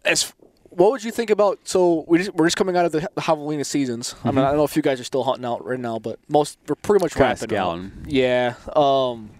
as 0.04 0.32
what 0.70 0.90
would 0.92 1.02
you 1.04 1.10
think 1.10 1.30
about? 1.30 1.58
So 1.64 2.04
we 2.06 2.18
just, 2.18 2.34
we're 2.34 2.46
just 2.46 2.56
coming 2.56 2.76
out 2.76 2.84
of 2.84 2.92
the, 2.92 3.00
the 3.14 3.20
javelina 3.22 3.64
seasons. 3.64 4.14
I 4.24 4.30
mean, 4.30 4.38
I 4.44 4.48
don't 4.48 4.56
know 4.58 4.64
if 4.64 4.76
you 4.76 4.82
guys 4.82 5.00
are 5.00 5.04
still 5.04 5.24
hunting 5.24 5.44
out 5.44 5.64
right 5.64 5.78
now, 5.80 5.98
but 5.98 6.18
most 6.28 6.58
we're 6.68 6.74
pretty 6.76 7.04
much 7.04 7.14
Kinda 7.14 7.28
wrapping 7.28 7.42
up. 7.44 7.50
scouting. 7.50 7.92
Yeah. 8.06 8.54
Um, 8.76 9.30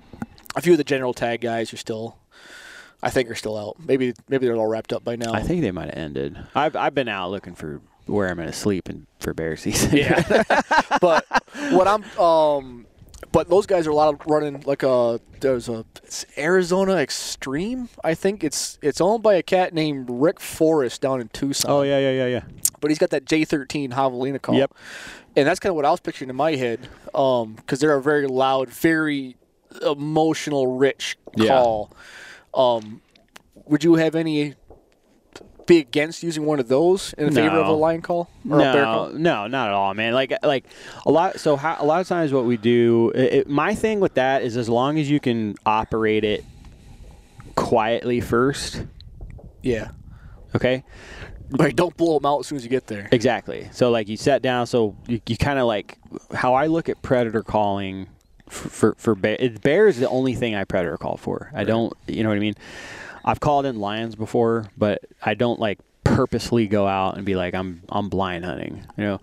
a 0.57 0.61
few 0.63 0.73
of 0.73 0.79
the 0.79 0.85
general 0.85 1.13
tag 1.15 1.41
guys 1.41 1.73
are 1.73 1.77
still, 1.77 2.17
I 3.03 3.11
think, 3.11 3.31
are 3.31 3.35
still 3.35 3.57
out. 3.57 3.77
Maybe 3.79 4.15
maybe 4.29 4.47
they're 4.47 4.57
all 4.57 4.67
wrapped 4.67 4.93
up 4.93 5.05
by 5.05 5.17
now. 5.17 5.33
I 5.33 5.43
think 5.43 5.61
they 5.63 5.71
might 5.71 5.87
have 5.87 5.99
ended. 5.99 6.39
I've 6.55 6.75
I've 6.75 6.95
been 6.95 7.09
out 7.09 7.31
looking 7.31 7.55
for 7.55 7.81
where 8.07 8.29
I'm 8.29 8.37
going 8.37 8.49
to 8.49 8.53
sleep 8.55 8.89
and 8.89 9.07
for 9.21 9.35
bear 9.35 9.57
season. 9.57 9.97
Yeah. 9.97 10.23
but 11.01 11.25
what 11.71 11.87
I'm 11.87 12.03
um 12.19 12.87
but 13.33 13.49
those 13.49 13.67
guys 13.67 13.87
are 13.87 13.91
a 13.91 13.95
lot 13.95 14.15
of 14.15 14.21
running 14.27 14.63
like 14.67 14.83
a 14.83 15.21
there's 15.41 15.69
a 15.69 15.85
it's 16.05 16.25
Arizona 16.37 16.97
Extreme. 16.97 17.89
I 18.03 18.15
think 18.15 18.43
it's 18.45 18.79
it's 18.83 19.01
owned 19.01 19.23
by 19.23 19.35
a 19.35 19.43
cat 19.43 19.75
named 19.75 20.09
Rick 20.11 20.41
Forrest 20.41 21.01
down 21.01 21.21
in 21.21 21.29
Tucson. 21.29 21.71
oh 21.71 21.83
yeah, 21.83 21.99
yeah, 21.99 22.11
yeah, 22.13 22.27
yeah. 22.27 22.43
But 22.81 22.91
he's 22.91 22.99
got 22.99 23.11
that 23.11 23.25
J13 23.25 23.91
javelina 23.93 24.41
call. 24.41 24.55
Yep. 24.55 24.73
And 25.37 25.47
that's 25.47 25.61
kind 25.61 25.71
of 25.71 25.77
what 25.77 25.85
I 25.85 25.91
was 25.91 26.01
picturing 26.01 26.31
in 26.31 26.37
my 26.37 26.53
head 26.57 26.89
um 27.15 27.57
cuz 27.67 27.81
they're 27.81 27.95
a 27.97 28.03
very 28.03 28.27
loud, 28.27 28.69
very 28.71 29.37
emotional 29.83 30.67
rich 30.79 31.17
Yeah. 31.37 31.49
call. 31.49 31.91
Um 32.55 33.03
would 33.67 33.85
you 33.85 33.97
have 33.97 34.15
any 34.15 34.55
be 35.69 35.79
against 35.79 36.25
using 36.25 36.45
one 36.45 36.59
of 36.59 36.67
those 36.67 37.13
in 37.17 37.33
favor 37.33 37.57
of 37.59 37.67
a 37.67 37.71
No. 37.71 37.77
lion 37.79 38.03
call 38.03 38.29
or 38.51 38.57
a 38.59 38.63
bear 38.73 38.85
call? 38.85 39.09
No, 39.11 39.19
no, 39.19 39.47
not 39.47 39.69
at 39.69 39.75
all, 39.75 39.95
man. 39.95 40.13
Like, 40.15 40.33
like 40.43 40.65
a 41.07 41.11
lot. 41.13 41.39
So 41.39 41.55
how, 41.55 41.77
a 41.79 41.85
lot 41.87 42.01
of 42.01 42.09
times, 42.09 42.33
what 42.33 42.45
we 42.45 42.57
do, 42.57 43.13
it, 43.15 43.33
it- 43.35 43.49
my 43.49 43.75
thing 43.77 44.01
with 44.01 44.15
that 44.15 44.43
is, 44.43 44.57
as 44.57 44.69
long 44.69 44.99
as 44.99 45.09
you 45.09 45.21
can 45.21 45.55
operate 45.65 46.25
it 46.25 46.45
quietly 47.55 48.21
first. 48.21 48.85
Yeah. 49.63 49.91
Okay. 50.55 50.85
Like, 51.51 51.77
don't 51.77 51.97
blow 51.97 52.19
them 52.19 52.27
out 52.27 52.41
as 52.41 52.47
soon 52.47 52.57
as 52.57 52.65
you 52.65 52.71
get 52.71 52.87
there. 52.87 53.09
Exactly. 53.11 53.69
So 53.73 53.91
like 53.91 54.09
you 54.09 54.17
sat 54.17 54.43
down. 54.43 54.67
So 54.67 54.97
you, 55.07 55.21
you 55.27 55.37
kind 55.37 55.59
of 55.59 55.67
like 55.67 55.99
how 56.35 56.55
I 56.55 56.67
look 56.67 56.89
at 56.89 57.01
predator 57.03 57.43
calling 57.43 58.07
for 58.49 58.69
for, 58.69 58.95
for 58.99 59.15
bear. 59.15 59.39
Bear 59.63 59.89
is 59.89 59.99
the 59.99 60.09
only 60.11 60.35
thing 60.35 60.55
I 60.55 60.65
predator 60.65 60.97
call 60.99 61.17
for. 61.17 61.51
I 61.55 61.65
don't. 61.65 61.93
You 62.07 62.23
know 62.23 62.29
what 62.29 62.37
I 62.37 62.41
mean? 62.41 62.55
I've 63.29 63.41
called 63.41 63.67
in 63.67 63.79
lions 63.79 64.17
before, 64.17 64.71
but 64.79 65.03
I 65.23 65.35
don't 65.35 65.61
like 65.61 65.79
purposely 66.03 66.67
go 66.67 66.87
out 66.87 67.17
and 67.19 67.27
be 67.27 67.37
like 67.37 67.55
I'm 67.55 67.83
I'm 67.91 68.09
blind 68.09 68.47
hunting. 68.47 68.87
You 68.97 69.05
know. 69.05 69.21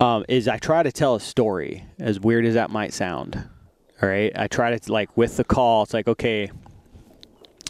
Um, 0.00 0.24
is 0.28 0.48
I 0.48 0.56
try 0.56 0.82
to 0.82 0.90
tell 0.90 1.14
a 1.14 1.20
story, 1.20 1.84
as 1.98 2.18
weird 2.18 2.46
as 2.46 2.54
that 2.54 2.70
might 2.70 2.92
sound. 2.94 3.48
All 4.02 4.08
right, 4.08 4.32
I 4.34 4.46
try 4.46 4.76
to 4.76 4.92
like 4.92 5.14
with 5.16 5.36
the 5.36 5.44
call. 5.44 5.82
It's 5.82 5.92
like 5.92 6.08
okay, 6.08 6.50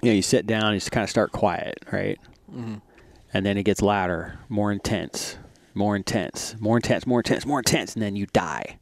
you 0.02 0.10
know, 0.10 0.12
you 0.12 0.22
sit 0.22 0.46
down, 0.46 0.72
you 0.74 0.78
just 0.78 0.92
kind 0.92 1.02
of 1.04 1.10
start 1.10 1.32
quiet, 1.32 1.78
right? 1.92 2.18
and 3.34 3.44
then 3.44 3.58
it 3.58 3.64
gets 3.64 3.82
louder, 3.82 4.38
more 4.48 4.70
intense, 4.70 5.38
more 5.74 5.96
intense, 5.96 6.54
more 6.60 6.76
intense, 6.76 7.04
more 7.04 7.18
intense, 7.18 7.44
more 7.44 7.58
intense, 7.58 7.94
and 7.94 8.02
then 8.02 8.14
you 8.16 8.26
die, 8.26 8.78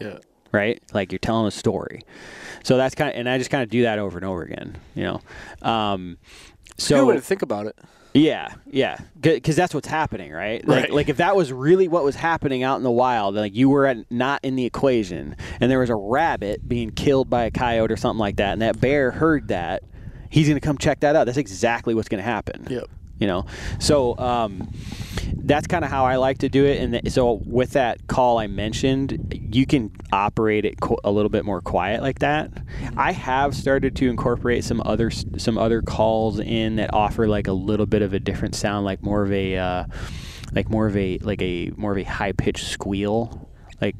Yeah. 0.00 0.18
Right? 0.52 0.82
Like 0.92 1.12
you're 1.12 1.18
telling 1.18 1.46
a 1.46 1.50
story. 1.50 2.02
So 2.64 2.76
that's 2.76 2.94
kind 2.94 3.10
of, 3.10 3.16
and 3.18 3.28
I 3.28 3.38
just 3.38 3.50
kind 3.50 3.62
of 3.62 3.68
do 3.70 3.82
that 3.82 3.98
over 3.98 4.18
and 4.18 4.24
over 4.26 4.42
again, 4.42 4.76
you 4.94 5.04
know. 5.04 5.20
Um, 5.62 6.18
So, 6.76 7.00
good 7.00 7.06
way 7.08 7.14
to 7.16 7.20
think 7.20 7.42
about 7.42 7.66
it. 7.66 7.76
yeah, 8.14 8.54
yeah, 8.70 8.98
because 9.20 9.54
that's 9.56 9.74
what's 9.74 9.86
happening, 9.88 10.32
right? 10.32 10.66
Like, 10.66 10.82
Right. 10.84 10.92
like 10.92 11.08
if 11.08 11.18
that 11.18 11.36
was 11.36 11.52
really 11.52 11.88
what 11.88 12.04
was 12.04 12.16
happening 12.16 12.62
out 12.62 12.76
in 12.78 12.82
the 12.82 12.90
wild, 12.90 13.34
like 13.34 13.54
you 13.54 13.68
were 13.70 13.86
at, 13.86 13.98
not 14.10 14.40
in 14.44 14.56
the 14.56 14.64
equation, 14.66 15.36
and 15.60 15.70
there 15.70 15.78
was 15.78 15.90
a 15.90 15.94
rabbit 15.94 16.66
being 16.68 16.90
killed 16.90 17.30
by 17.30 17.44
a 17.44 17.50
coyote 17.50 17.92
or 17.92 17.96
something 17.96 18.18
like 18.18 18.36
that, 18.36 18.52
and 18.54 18.62
that 18.62 18.80
bear 18.80 19.10
heard 19.10 19.48
that, 19.48 19.82
he's 20.30 20.48
gonna 20.48 20.60
come 20.60 20.78
check 20.78 21.00
that 21.00 21.16
out. 21.16 21.24
That's 21.26 21.38
exactly 21.38 21.94
what's 21.94 22.08
gonna 22.08 22.22
happen 22.22 22.66
Yep. 22.70 22.88
You 23.20 23.26
know? 23.26 23.46
So 23.78 24.18
um, 24.18 24.72
that's 25.42 25.66
kind 25.66 25.84
of 25.84 25.90
how 25.90 26.04
i 26.04 26.16
like 26.16 26.38
to 26.38 26.48
do 26.48 26.64
it 26.64 26.80
and 26.80 26.92
th- 26.92 27.12
so 27.12 27.40
with 27.44 27.72
that 27.72 28.06
call 28.06 28.38
i 28.38 28.46
mentioned 28.46 29.40
you 29.52 29.66
can 29.66 29.90
operate 30.12 30.64
it 30.64 30.80
qu- 30.80 30.98
a 31.04 31.10
little 31.10 31.28
bit 31.28 31.44
more 31.44 31.60
quiet 31.60 32.02
like 32.02 32.20
that. 32.20 32.50
I 32.96 33.12
have 33.12 33.54
started 33.54 33.96
to 33.96 34.08
incorporate 34.08 34.64
some 34.64 34.82
other 34.84 35.10
some 35.10 35.58
other 35.58 35.82
calls 35.82 36.38
in 36.38 36.76
that 36.76 36.92
offer 36.92 37.26
like 37.26 37.48
a 37.48 37.52
little 37.52 37.86
bit 37.86 38.02
of 38.02 38.12
a 38.12 38.20
different 38.20 38.54
sound 38.54 38.84
like 38.84 39.02
more 39.02 39.22
of 39.22 39.32
a 39.32 39.56
uh, 39.56 39.84
like 40.52 40.70
more 40.70 40.86
of 40.86 40.96
a 40.96 41.18
like 41.18 41.42
a 41.42 41.70
more 41.76 41.92
of 41.92 41.98
a 41.98 42.04
high 42.04 42.32
pitched 42.32 42.66
squeal 42.66 43.49
like 43.80 43.96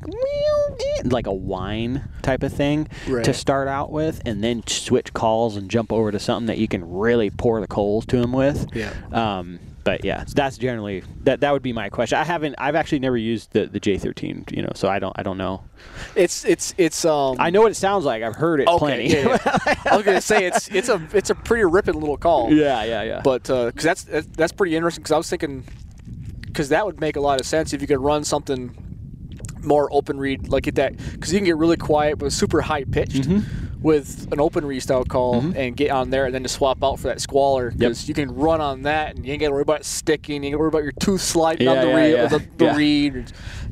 like 1.04 1.26
a 1.26 1.32
whine 1.32 2.08
type 2.22 2.42
of 2.42 2.52
thing 2.52 2.86
to 3.06 3.32
start 3.32 3.68
out 3.68 3.90
with 3.90 4.20
and 4.26 4.44
then 4.44 4.62
switch 4.66 5.12
calls 5.14 5.56
and 5.56 5.70
jump 5.70 5.92
over 5.92 6.12
to 6.12 6.18
something 6.18 6.46
that 6.46 6.58
you 6.58 6.68
can 6.68 6.88
really 6.90 7.30
pour 7.30 7.60
the 7.60 7.66
coals 7.66 8.04
to 8.06 8.20
them 8.20 8.32
with 8.32 8.66
Yeah. 8.74 8.92
um, 9.12 9.58
but 9.82 10.04
yeah, 10.04 10.24
that's 10.34 10.58
generally 10.58 11.02
that. 11.24 11.40
That 11.40 11.54
would 11.54 11.62
be 11.62 11.72
my 11.72 11.88
question. 11.88 12.18
I 12.18 12.24
haven't. 12.24 12.54
I've 12.58 12.74
actually 12.74 12.98
never 12.98 13.16
used 13.16 13.52
the, 13.52 13.64
the 13.66 13.80
J13. 13.80 14.54
You 14.54 14.60
know, 14.62 14.72
so 14.74 14.88
I 14.88 14.98
don't. 14.98 15.18
I 15.18 15.22
don't 15.22 15.38
know. 15.38 15.64
It's 16.14 16.44
it's 16.44 16.74
it's 16.76 17.02
um. 17.06 17.36
I 17.40 17.48
know 17.48 17.62
what 17.62 17.72
it 17.72 17.76
sounds 17.76 18.04
like. 18.04 18.22
I've 18.22 18.36
heard 18.36 18.60
it 18.60 18.68
Okay. 18.68 18.78
plenty. 18.78 19.08
Yeah, 19.08 19.38
yeah. 19.66 19.74
I 19.90 19.96
was 19.96 20.04
gonna 20.04 20.20
say 20.20 20.44
it's 20.44 20.68
it's 20.68 20.90
a 20.90 21.00
it's 21.14 21.30
a 21.30 21.34
pretty 21.34 21.64
ripping 21.64 21.94
little 21.98 22.18
call. 22.18 22.52
yeah, 22.52 22.84
yeah, 22.84 23.02
yeah. 23.02 23.20
But 23.24 23.44
because 23.44 23.72
that's 23.82 24.02
that's 24.04 24.26
that's 24.36 24.52
pretty 24.52 24.76
interesting. 24.76 25.00
Because 25.02 25.12
I 25.12 25.16
was 25.16 25.30
thinking, 25.30 25.64
because 26.42 26.68
that 26.68 26.84
would 26.84 27.00
make 27.00 27.16
a 27.16 27.20
lot 27.20 27.40
of 27.40 27.46
sense 27.46 27.72
if 27.72 27.80
you 27.80 27.86
could 27.86 28.00
run 28.00 28.22
something 28.22 28.74
more 29.64 29.88
open 29.92 30.18
reed 30.18 30.48
like 30.48 30.66
at 30.68 30.74
that. 30.76 30.96
Because 30.96 31.32
you 31.32 31.38
can 31.38 31.46
get 31.46 31.56
really 31.56 31.76
quiet 31.76 32.18
but 32.18 32.32
super 32.32 32.60
high 32.60 32.84
pitched. 32.84 33.22
Mm-hmm. 33.22 33.66
With 33.82 34.30
an 34.30 34.40
open 34.40 34.66
read 34.66 34.80
style 34.80 35.06
call 35.06 35.40
and 35.56 35.74
get 35.74 35.90
on 35.90 36.10
there 36.10 36.26
and 36.26 36.34
then 36.34 36.42
to 36.42 36.50
swap 36.50 36.84
out 36.84 36.98
for 37.00 37.08
that 37.08 37.18
squaller 37.18 37.70
because 37.70 38.06
you 38.08 38.12
can 38.14 38.30
run 38.34 38.60
on 38.60 38.82
that 38.82 39.16
and 39.16 39.24
you 39.24 39.32
ain't 39.32 39.40
got 39.40 39.46
to 39.46 39.52
worry 39.52 39.62
about 39.62 39.80
it 39.80 39.84
sticking. 39.86 40.42
You 40.42 40.48
ain't 40.48 40.52
got 40.52 40.56
to 40.56 40.60
worry 40.60 40.68
about 40.68 40.82
your 40.82 40.92
tooth 40.92 41.22
sliding 41.22 41.66
Yeah, 41.66 41.72
on 41.72 41.86
the, 41.86 41.88
yeah, 41.88 41.96
reed, 41.96 42.12
yeah. 42.14 42.26
the, 42.26 42.38
the. 42.58 43.18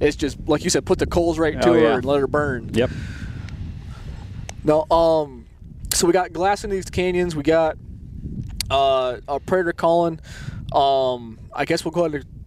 It's- 0.00 0.16
just 0.16 0.38
like 0.48 0.64
you 0.64 0.70
said, 0.70 0.86
put 0.86 0.98
the 0.98 1.04
coals 1.06 1.38
right 1.38 1.60
to 1.60 1.68
Oh, 1.68 1.72
her 1.74 1.86
and 1.96 2.04
let 2.06 2.20
her 2.20 2.26
burn. 2.26 2.70
yep. 2.72 2.88
No, 4.64 4.86
um, 4.90 5.44
so 5.92 6.06
we 6.06 6.14
got 6.14 6.32
glass 6.32 6.64
in 6.64 6.70
these 6.70 6.88
canyons. 6.88 7.36
We 7.36 7.42
got 7.42 7.76
uh, 8.70 9.18
a 9.28 9.40
predator 9.40 9.74
calling. 9.74 10.20
Um, 10.72 11.38
I 11.54 11.66
guess 11.66 11.84
we'll 11.84 11.92
go 11.92 12.06
ahead 12.06 12.14
and 12.22 12.37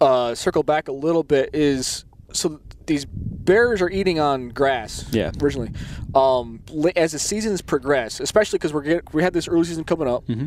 uh, 0.00 0.34
circle 0.34 0.62
back 0.62 0.88
a 0.88 0.92
little 0.92 1.22
bit. 1.22 1.50
Is 1.54 2.04
so 2.32 2.60
these 2.86 3.04
bears 3.06 3.80
are 3.82 3.90
eating 3.90 4.20
on 4.20 4.50
grass. 4.50 5.04
Yeah. 5.12 5.30
Originally, 5.40 5.70
um, 6.14 6.62
as 6.94 7.12
the 7.12 7.18
seasons 7.18 7.62
progress, 7.62 8.20
especially 8.20 8.58
because 8.58 8.72
we're 8.72 9.02
we 9.12 9.22
had 9.22 9.32
this 9.32 9.48
early 9.48 9.64
season 9.64 9.84
coming 9.84 10.08
up, 10.08 10.24
Mm-hmm. 10.26 10.40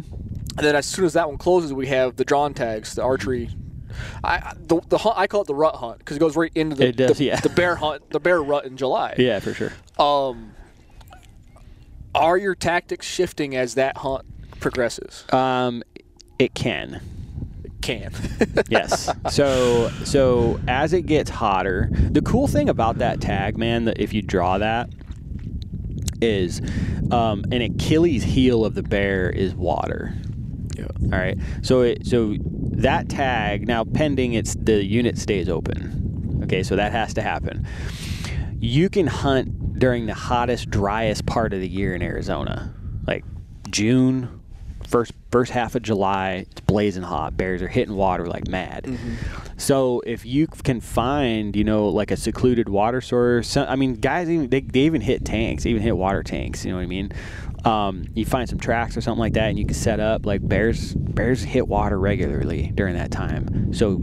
and 0.57 0.65
then 0.65 0.75
as 0.75 0.85
soon 0.85 1.05
as 1.05 1.13
that 1.13 1.27
one 1.27 1.37
closes, 1.37 1.73
we 1.73 1.87
have 1.87 2.15
the 2.15 2.25
drawn 2.25 2.53
tags, 2.53 2.95
the 2.95 3.03
archery. 3.03 3.49
I 4.23 4.53
the, 4.57 4.79
the 4.87 4.99
hunt 4.99 5.17
I 5.17 5.25
call 5.27 5.41
it 5.41 5.47
the 5.47 5.55
rut 5.55 5.75
hunt 5.75 5.97
because 5.99 6.15
it 6.15 6.19
goes 6.19 6.35
right 6.35 6.51
into 6.53 6.75
the 6.75 6.91
does, 6.91 7.17
the, 7.17 7.25
yeah. 7.25 7.39
the 7.39 7.49
bear 7.49 7.75
hunt 7.75 8.07
the 8.11 8.19
bear 8.19 8.41
rut 8.41 8.65
in 8.65 8.77
July. 8.77 9.15
Yeah, 9.17 9.39
for 9.39 9.53
sure. 9.53 9.73
Um, 9.97 10.51
are 12.13 12.37
your 12.37 12.55
tactics 12.55 13.05
shifting 13.05 13.55
as 13.55 13.73
that 13.75 13.97
hunt 13.97 14.25
progresses? 14.59 15.25
Um, 15.33 15.83
it 16.37 16.53
can. 16.53 17.01
Can. 17.81 18.11
Yes. 18.69 19.09
so 19.29 19.89
so 20.03 20.59
as 20.67 20.93
it 20.93 21.03
gets 21.03 21.29
hotter, 21.29 21.89
the 21.91 22.21
cool 22.21 22.47
thing 22.47 22.69
about 22.69 22.99
that 22.99 23.21
tag, 23.21 23.57
man, 23.57 23.85
that 23.85 23.99
if 23.99 24.13
you 24.13 24.21
draw 24.21 24.57
that, 24.57 24.89
is 26.21 26.61
um, 27.11 27.43
an 27.51 27.61
Achilles 27.61 28.23
heel 28.23 28.65
of 28.65 28.75
the 28.75 28.83
bear 28.83 29.29
is 29.29 29.55
water. 29.55 30.13
Yeah. 30.75 30.87
All 31.03 31.19
right. 31.19 31.37
So 31.61 31.81
it 31.81 32.05
so 32.05 32.35
that 32.41 33.09
tag 33.09 33.67
now 33.67 33.83
pending 33.83 34.33
it's 34.33 34.55
the 34.55 34.83
unit 34.83 35.17
stays 35.17 35.49
open. 35.49 36.41
Okay, 36.43 36.63
so 36.63 36.75
that 36.75 36.91
has 36.91 37.13
to 37.15 37.21
happen. 37.21 37.67
You 38.59 38.89
can 38.89 39.07
hunt 39.07 39.79
during 39.79 40.05
the 40.05 40.13
hottest, 40.13 40.69
driest 40.69 41.25
part 41.25 41.53
of 41.53 41.59
the 41.59 41.67
year 41.67 41.93
in 41.95 42.01
Arizona, 42.01 42.73
like 43.07 43.23
June, 43.69 44.38
first 44.89 45.13
first 45.31 45.51
half 45.51 45.75
of 45.75 45.83
July. 45.83 46.45
It's 46.51 46.61
blazing 46.61 47.03
hot. 47.03 47.37
Bears 47.37 47.61
are 47.61 47.67
hitting 47.67 47.95
water 47.95 48.25
like 48.27 48.47
mad. 48.47 48.83
Mm-hmm. 48.85 49.15
So 49.57 50.01
if 50.05 50.25
you 50.25 50.47
can 50.47 50.81
find, 50.81 51.55
you 51.55 51.63
know, 51.63 51.87
like 51.87 52.11
a 52.11 52.17
secluded 52.17 52.69
water 52.69 53.01
source, 53.01 53.55
I 53.55 53.75
mean, 53.75 53.95
guys 53.95 54.29
even 54.29 54.49
they, 54.49 54.61
they 54.61 54.81
even 54.81 55.01
hit 55.01 55.23
tanks, 55.25 55.63
they 55.63 55.69
even 55.69 55.81
hit 55.81 55.95
water 55.95 56.23
tanks. 56.23 56.65
You 56.65 56.71
know 56.71 56.77
what 56.77 56.83
I 56.83 56.87
mean? 56.87 57.11
Um, 57.65 58.05
you 58.13 58.25
find 58.25 58.47
some 58.47 58.59
tracks 58.59 58.95
or 58.95 59.01
something 59.01 59.19
like 59.19 59.33
that, 59.33 59.49
and 59.49 59.59
you 59.59 59.65
can 59.65 59.73
set 59.73 59.99
up. 59.99 60.25
Like 60.25 60.47
bears, 60.47 60.93
bears 60.93 61.41
hit 61.43 61.67
water 61.67 61.99
regularly 61.99 62.71
during 62.75 62.95
that 62.95 63.11
time. 63.11 63.73
So 63.73 64.01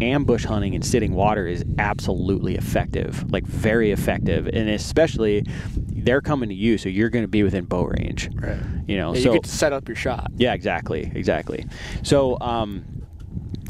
ambush 0.00 0.44
hunting 0.44 0.74
and 0.74 0.84
sitting 0.84 1.14
water 1.14 1.46
is 1.46 1.64
absolutely 1.78 2.56
effective, 2.56 3.30
like 3.32 3.44
very 3.46 3.90
effective, 3.92 4.46
and 4.46 4.68
especially 4.68 5.44
they're 5.76 6.20
coming 6.20 6.48
to 6.48 6.54
you, 6.54 6.78
so 6.78 6.88
you're 6.88 7.08
going 7.10 7.24
to 7.24 7.28
be 7.28 7.42
within 7.42 7.64
bow 7.64 7.84
range. 7.84 8.30
Right. 8.34 8.58
You 8.86 8.96
know, 8.96 9.14
Yeah, 9.14 9.20
so 9.22 9.28
you 9.32 9.32
get 9.38 9.44
to 9.44 9.50
set 9.50 9.72
up 9.72 9.88
your 9.88 9.96
shot. 9.96 10.30
yeah, 10.36 10.54
exactly, 10.54 11.10
exactly. 11.14 11.66
So, 12.02 12.38
um, 12.40 12.84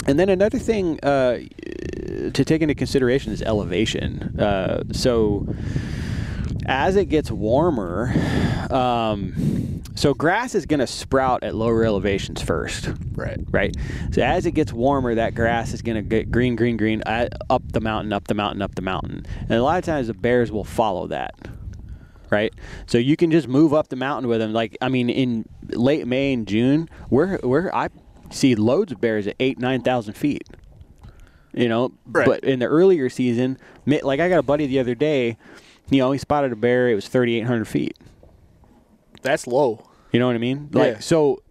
and 0.06 0.18
then 0.18 0.28
another 0.28 0.58
thing 0.58 1.00
uh, 1.02 1.38
to 2.34 2.44
take 2.44 2.62
into 2.62 2.74
consideration 2.74 3.32
is 3.32 3.42
elevation. 3.42 4.38
Uh, 4.38 4.84
so, 4.92 5.46
as 6.68 6.96
it 6.96 7.06
gets 7.06 7.30
warmer, 7.30 8.12
um, 8.70 9.82
so 9.94 10.14
grass 10.14 10.54
is 10.54 10.66
going 10.66 10.80
to 10.80 10.86
sprout 10.86 11.42
at 11.42 11.54
lower 11.54 11.84
elevations 11.84 12.40
first, 12.42 12.90
Right. 13.14 13.38
right? 13.50 13.74
So 14.12 14.22
as 14.22 14.46
it 14.46 14.52
gets 14.52 14.72
warmer, 14.72 15.14
that 15.16 15.34
grass 15.34 15.72
is 15.72 15.82
going 15.82 15.96
to 15.96 16.02
get 16.02 16.30
green, 16.30 16.54
green, 16.56 16.76
green 16.76 17.02
uh, 17.04 17.28
up 17.50 17.62
the 17.72 17.80
mountain, 17.80 18.12
up 18.12 18.28
the 18.28 18.34
mountain, 18.34 18.62
up 18.62 18.74
the 18.74 18.82
mountain, 18.82 19.26
and 19.42 19.52
a 19.52 19.62
lot 19.62 19.78
of 19.78 19.84
times 19.84 20.06
the 20.06 20.14
bears 20.14 20.52
will 20.52 20.64
follow 20.64 21.06
that 21.08 21.34
right? 22.30 22.52
So 22.84 22.98
you 22.98 23.16
can 23.16 23.30
just 23.30 23.48
move 23.48 23.72
up 23.72 23.88
the 23.88 23.96
mountain 23.96 24.28
with 24.28 24.38
them. 24.40 24.52
Like 24.52 24.76
I 24.82 24.90
mean, 24.90 25.08
in 25.08 25.48
late 25.70 26.06
May 26.06 26.34
and 26.34 26.46
June, 26.46 26.90
we're 27.08 27.38
we're 27.42 27.70
I 27.72 27.88
see 28.30 28.54
loads 28.54 28.92
of 28.92 29.00
bears 29.00 29.26
at 29.26 29.34
eight 29.40 29.58
nine 29.58 29.80
thousand 29.80 30.12
feet. 30.12 30.46
You 31.54 31.70
know, 31.70 31.90
Right. 32.04 32.26
but 32.26 32.44
in 32.44 32.58
the 32.58 32.66
earlier 32.66 33.08
season, 33.08 33.56
like 33.86 34.20
I 34.20 34.28
got 34.28 34.38
a 34.38 34.42
buddy 34.42 34.66
the 34.66 34.78
other 34.78 34.94
day, 34.94 35.38
you 35.90 35.98
know, 35.98 36.12
he 36.12 36.18
spotted 36.18 36.52
a 36.52 36.56
bear. 36.56 36.88
It 36.88 36.94
was 36.94 37.08
thirty 37.08 37.36
eight 37.36 37.46
hundred 37.46 37.66
feet. 37.66 37.96
That's 39.22 39.46
low. 39.46 39.84
You 40.12 40.20
know 40.20 40.26
what 40.26 40.34
I 40.36 40.38
mean? 40.38 40.68
Like 40.72 40.94
Yeah. 40.94 40.98
so. 41.00 41.42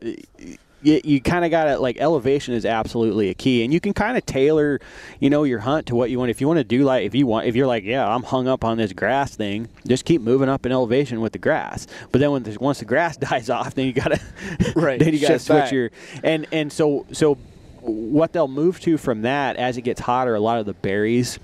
You, 0.84 1.02
you 1.04 1.20
kind 1.22 1.44
of 1.44 1.50
got 1.50 1.64
to 1.66 1.80
like 1.80 1.98
elevation 2.00 2.54
is 2.54 2.64
absolutely 2.64 3.30
a 3.30 3.34
key, 3.34 3.64
and 3.64 3.74
you 3.74 3.80
can 3.80 3.94
kind 3.94 4.16
of 4.16 4.24
tailor, 4.28 4.80
you 5.20 5.28
know, 5.28 5.44
your 5.44 5.58
hunt 5.58 5.88
to 5.88 5.96
what 5.96 6.12
you 6.12 6.20
want. 6.20 6.30
If 6.30 6.40
you 6.40 6.48
want 6.48 6.60
to 6.60 6.64
do 6.64 6.84
like 6.84 7.04
if 7.04 7.16
you 7.16 7.26
want, 7.26 7.48
if 7.48 7.56
you're 7.56 7.66
like, 7.66 7.84
yeah, 7.84 8.08
I'm 8.08 8.22
hung 8.22 8.48
up 8.48 8.64
on 8.64 8.78
this 8.78 8.94
grass 8.94 9.36
thing, 9.36 9.70
just 9.88 10.06
keep 10.06 10.22
moving 10.22 10.50
up 10.50 10.68
in 10.68 10.72
elevation 10.72 11.20
with 11.20 11.34
the 11.34 11.40
grass. 11.40 11.88
But 12.12 12.22
then 12.22 12.30
when 12.32 12.44
there's, 12.44 12.60
once 12.60 12.78
the 12.78 12.86
grass 12.86 13.18
dies 13.18 13.50
off, 13.50 13.74
then 13.74 13.88
you 13.88 13.92
gotta, 13.94 14.22
Right, 14.76 15.00
then 15.00 15.14
you 15.14 15.20
gotta 15.20 15.34
shift 15.34 15.46
switch 15.46 15.58
back. 15.64 15.72
your 15.72 15.90
and 16.24 16.46
and 16.52 16.72
so 16.72 17.08
so 17.12 17.36
what 17.82 18.32
they'll 18.34 18.48
move 18.48 18.80
to 18.82 19.00
from 19.00 19.24
that 19.24 19.56
as 19.56 19.78
it 19.78 19.82
gets 19.82 20.00
hotter, 20.00 20.36
a 20.36 20.40
lot 20.40 20.60
of 20.60 20.68
the 20.68 20.74
berries 20.76 21.40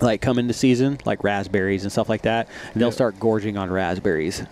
like 0.00 0.20
come 0.20 0.38
into 0.38 0.54
season, 0.54 0.98
like 1.04 1.24
raspberries 1.24 1.82
and 1.84 1.92
stuff 1.92 2.08
like 2.08 2.22
that, 2.22 2.48
and 2.72 2.80
they'll 2.80 2.92
start 2.92 3.18
gorging 3.20 3.56
on 3.56 3.70
raspberries. 3.70 4.42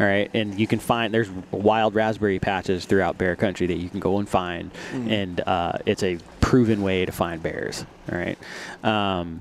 All 0.00 0.06
right, 0.06 0.28
and 0.34 0.58
you 0.58 0.66
can 0.66 0.80
find 0.80 1.14
there's 1.14 1.30
wild 1.52 1.94
raspberry 1.94 2.40
patches 2.40 2.84
throughout 2.84 3.16
bear 3.16 3.36
country 3.36 3.68
that 3.68 3.76
you 3.76 3.88
can 3.88 4.00
go 4.00 4.18
and 4.18 4.28
find, 4.28 4.72
and 4.92 5.40
uh, 5.40 5.78
it's 5.86 6.02
a 6.02 6.18
proven 6.40 6.82
way 6.82 7.04
to 7.04 7.12
find 7.12 7.42
bears. 7.42 7.86
All 8.10 8.18
right, 8.18 8.36
um, 8.82 9.40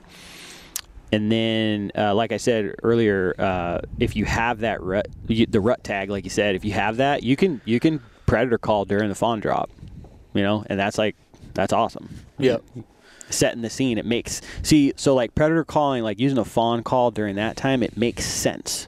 and 1.12 1.32
then 1.32 1.92
uh, 1.98 2.14
like 2.14 2.32
I 2.32 2.38
said 2.38 2.76
earlier, 2.84 3.36
uh, 3.40 3.80
if 4.00 4.16
you 4.16 4.26
have 4.26 4.60
that 4.60 4.82
rut, 4.82 5.08
you, 5.28 5.46
the 5.48 5.60
rut 5.62 5.84
tag, 5.84 6.10
like 6.10 6.24
you 6.24 6.30
said, 6.30 6.56
if 6.56 6.64
you 6.66 6.74
have 6.74 6.98
that, 6.98 7.24
you 7.24 7.36
can 7.36 7.62
you 7.66 7.80
can 7.80 8.00
predator 8.28 8.58
call 8.58 8.86
during 8.86 9.10
the 9.10 9.16
fawn 9.16 9.40
drop, 9.40 9.70
you 10.34 10.44
know, 10.44 10.64
and 10.68 10.80
that's 10.80 10.98
like 10.98 11.16
that's 11.54 11.74
awesome 11.74 12.10
Yeah. 12.38 12.58
Setting 13.30 13.62
the 13.62 13.70
scene. 13.70 13.98
It 13.98 14.06
makes 14.06 14.42
see 14.62 14.94
so 14.96 15.16
like 15.16 15.36
predator 15.36 15.64
calling, 15.64 16.04
like 16.04 16.20
using 16.20 16.38
a 16.38 16.46
fawn 16.46 16.84
call 16.84 17.12
during 17.12 17.36
that 17.36 17.58
time, 17.58 17.84
it 17.84 17.98
makes 17.98 18.26
sense. 18.26 18.88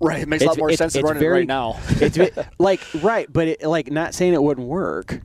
Right. 0.00 0.22
It 0.22 0.28
makes 0.28 0.42
a 0.42 0.48
lot 0.48 0.58
more 0.58 0.72
sense 0.72 0.94
than 0.94 1.04
running 1.04 1.22
it 1.22 1.26
right 1.26 1.46
now. 1.46 1.78
it's 1.88 2.18
like 2.58 2.80
right, 3.02 3.32
but 3.32 3.48
it, 3.48 3.62
like 3.62 3.90
not 3.90 4.14
saying 4.14 4.34
it 4.34 4.42
wouldn't 4.42 4.66
work. 4.66 5.20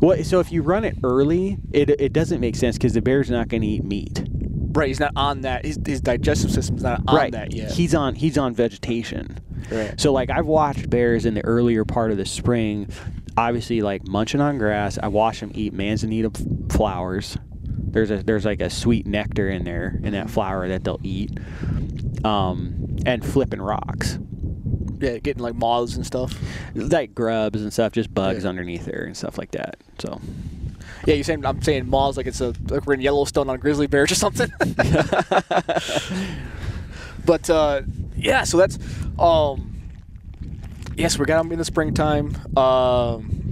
Well, 0.00 0.22
so 0.24 0.40
if 0.40 0.52
you 0.52 0.62
run 0.62 0.84
it 0.84 0.96
early, 1.02 1.58
it 1.72 1.90
it 1.90 2.12
doesn't 2.12 2.40
make 2.40 2.56
sense 2.56 2.76
because 2.76 2.94
the 2.94 3.02
bear's 3.02 3.30
not 3.30 3.48
going 3.48 3.62
to 3.62 3.68
eat 3.68 3.84
meat. 3.84 4.24
right. 4.72 4.88
He's 4.88 5.00
not 5.00 5.12
on 5.16 5.42
that. 5.42 5.64
His, 5.64 5.78
his 5.84 6.00
digestive 6.00 6.50
system's 6.50 6.82
not 6.82 7.02
on 7.08 7.16
right. 7.16 7.32
that 7.32 7.52
yet. 7.52 7.72
He's 7.72 7.94
on 7.94 8.14
he's 8.14 8.38
on 8.38 8.54
vegetation. 8.54 9.38
Right. 9.70 9.98
So 10.00 10.12
like 10.12 10.30
I've 10.30 10.46
watched 10.46 10.88
bears 10.88 11.26
in 11.26 11.34
the 11.34 11.44
earlier 11.44 11.84
part 11.84 12.10
of 12.10 12.16
the 12.16 12.26
spring, 12.26 12.88
obviously 13.36 13.82
like 13.82 14.06
munching 14.08 14.40
on 14.40 14.58
grass. 14.58 14.98
I 15.02 15.08
watch 15.08 15.40
them 15.40 15.50
eat 15.54 15.72
manzanita 15.72 16.30
flowers. 16.70 17.36
There's 17.64 18.10
a 18.10 18.22
there's 18.22 18.44
like 18.44 18.60
a 18.60 18.70
sweet 18.70 19.06
nectar 19.06 19.48
in 19.48 19.64
there 19.64 19.98
in 20.02 20.12
that 20.12 20.30
flower 20.30 20.68
that 20.68 20.84
they'll 20.84 21.00
eat. 21.02 21.38
Um, 22.24 22.96
and 23.06 23.24
flipping 23.24 23.62
rocks, 23.62 24.18
yeah, 24.98 25.18
getting 25.18 25.42
like 25.42 25.54
moths 25.54 25.94
and 25.96 26.04
stuff. 26.04 26.34
like 26.74 27.14
grubs 27.14 27.62
and 27.62 27.72
stuff, 27.72 27.92
just 27.92 28.12
bugs 28.12 28.42
Yeah. 28.44 28.50
underneath 28.50 28.84
there 28.84 29.04
and 29.04 29.16
stuff 29.16 29.38
like 29.38 29.52
that. 29.52 29.76
So 30.00 30.20
Yeah, 31.06 31.14
you're 31.14 31.24
saying 31.24 31.46
I'm 31.46 31.62
saying 31.62 31.88
moths 31.88 32.16
like 32.16 32.26
it's 32.26 32.40
a 32.40 32.52
like 32.68 32.84
we're 32.86 32.94
in 32.94 33.00
Yellowstone 33.00 33.48
on 33.48 33.58
grizzly 33.60 33.86
bears 33.86 34.10
or 34.10 34.16
something. 34.16 34.50
but 37.24 37.48
uh, 37.50 37.82
yeah, 38.16 38.44
so 38.44 38.56
that's 38.56 38.78
um, 39.18 39.75
yes, 40.96 41.18
we 41.18 41.24
got 41.26 41.42
them 41.42 41.52
in 41.52 41.58
the 41.58 41.64
springtime. 41.64 42.34
Um, 42.56 43.46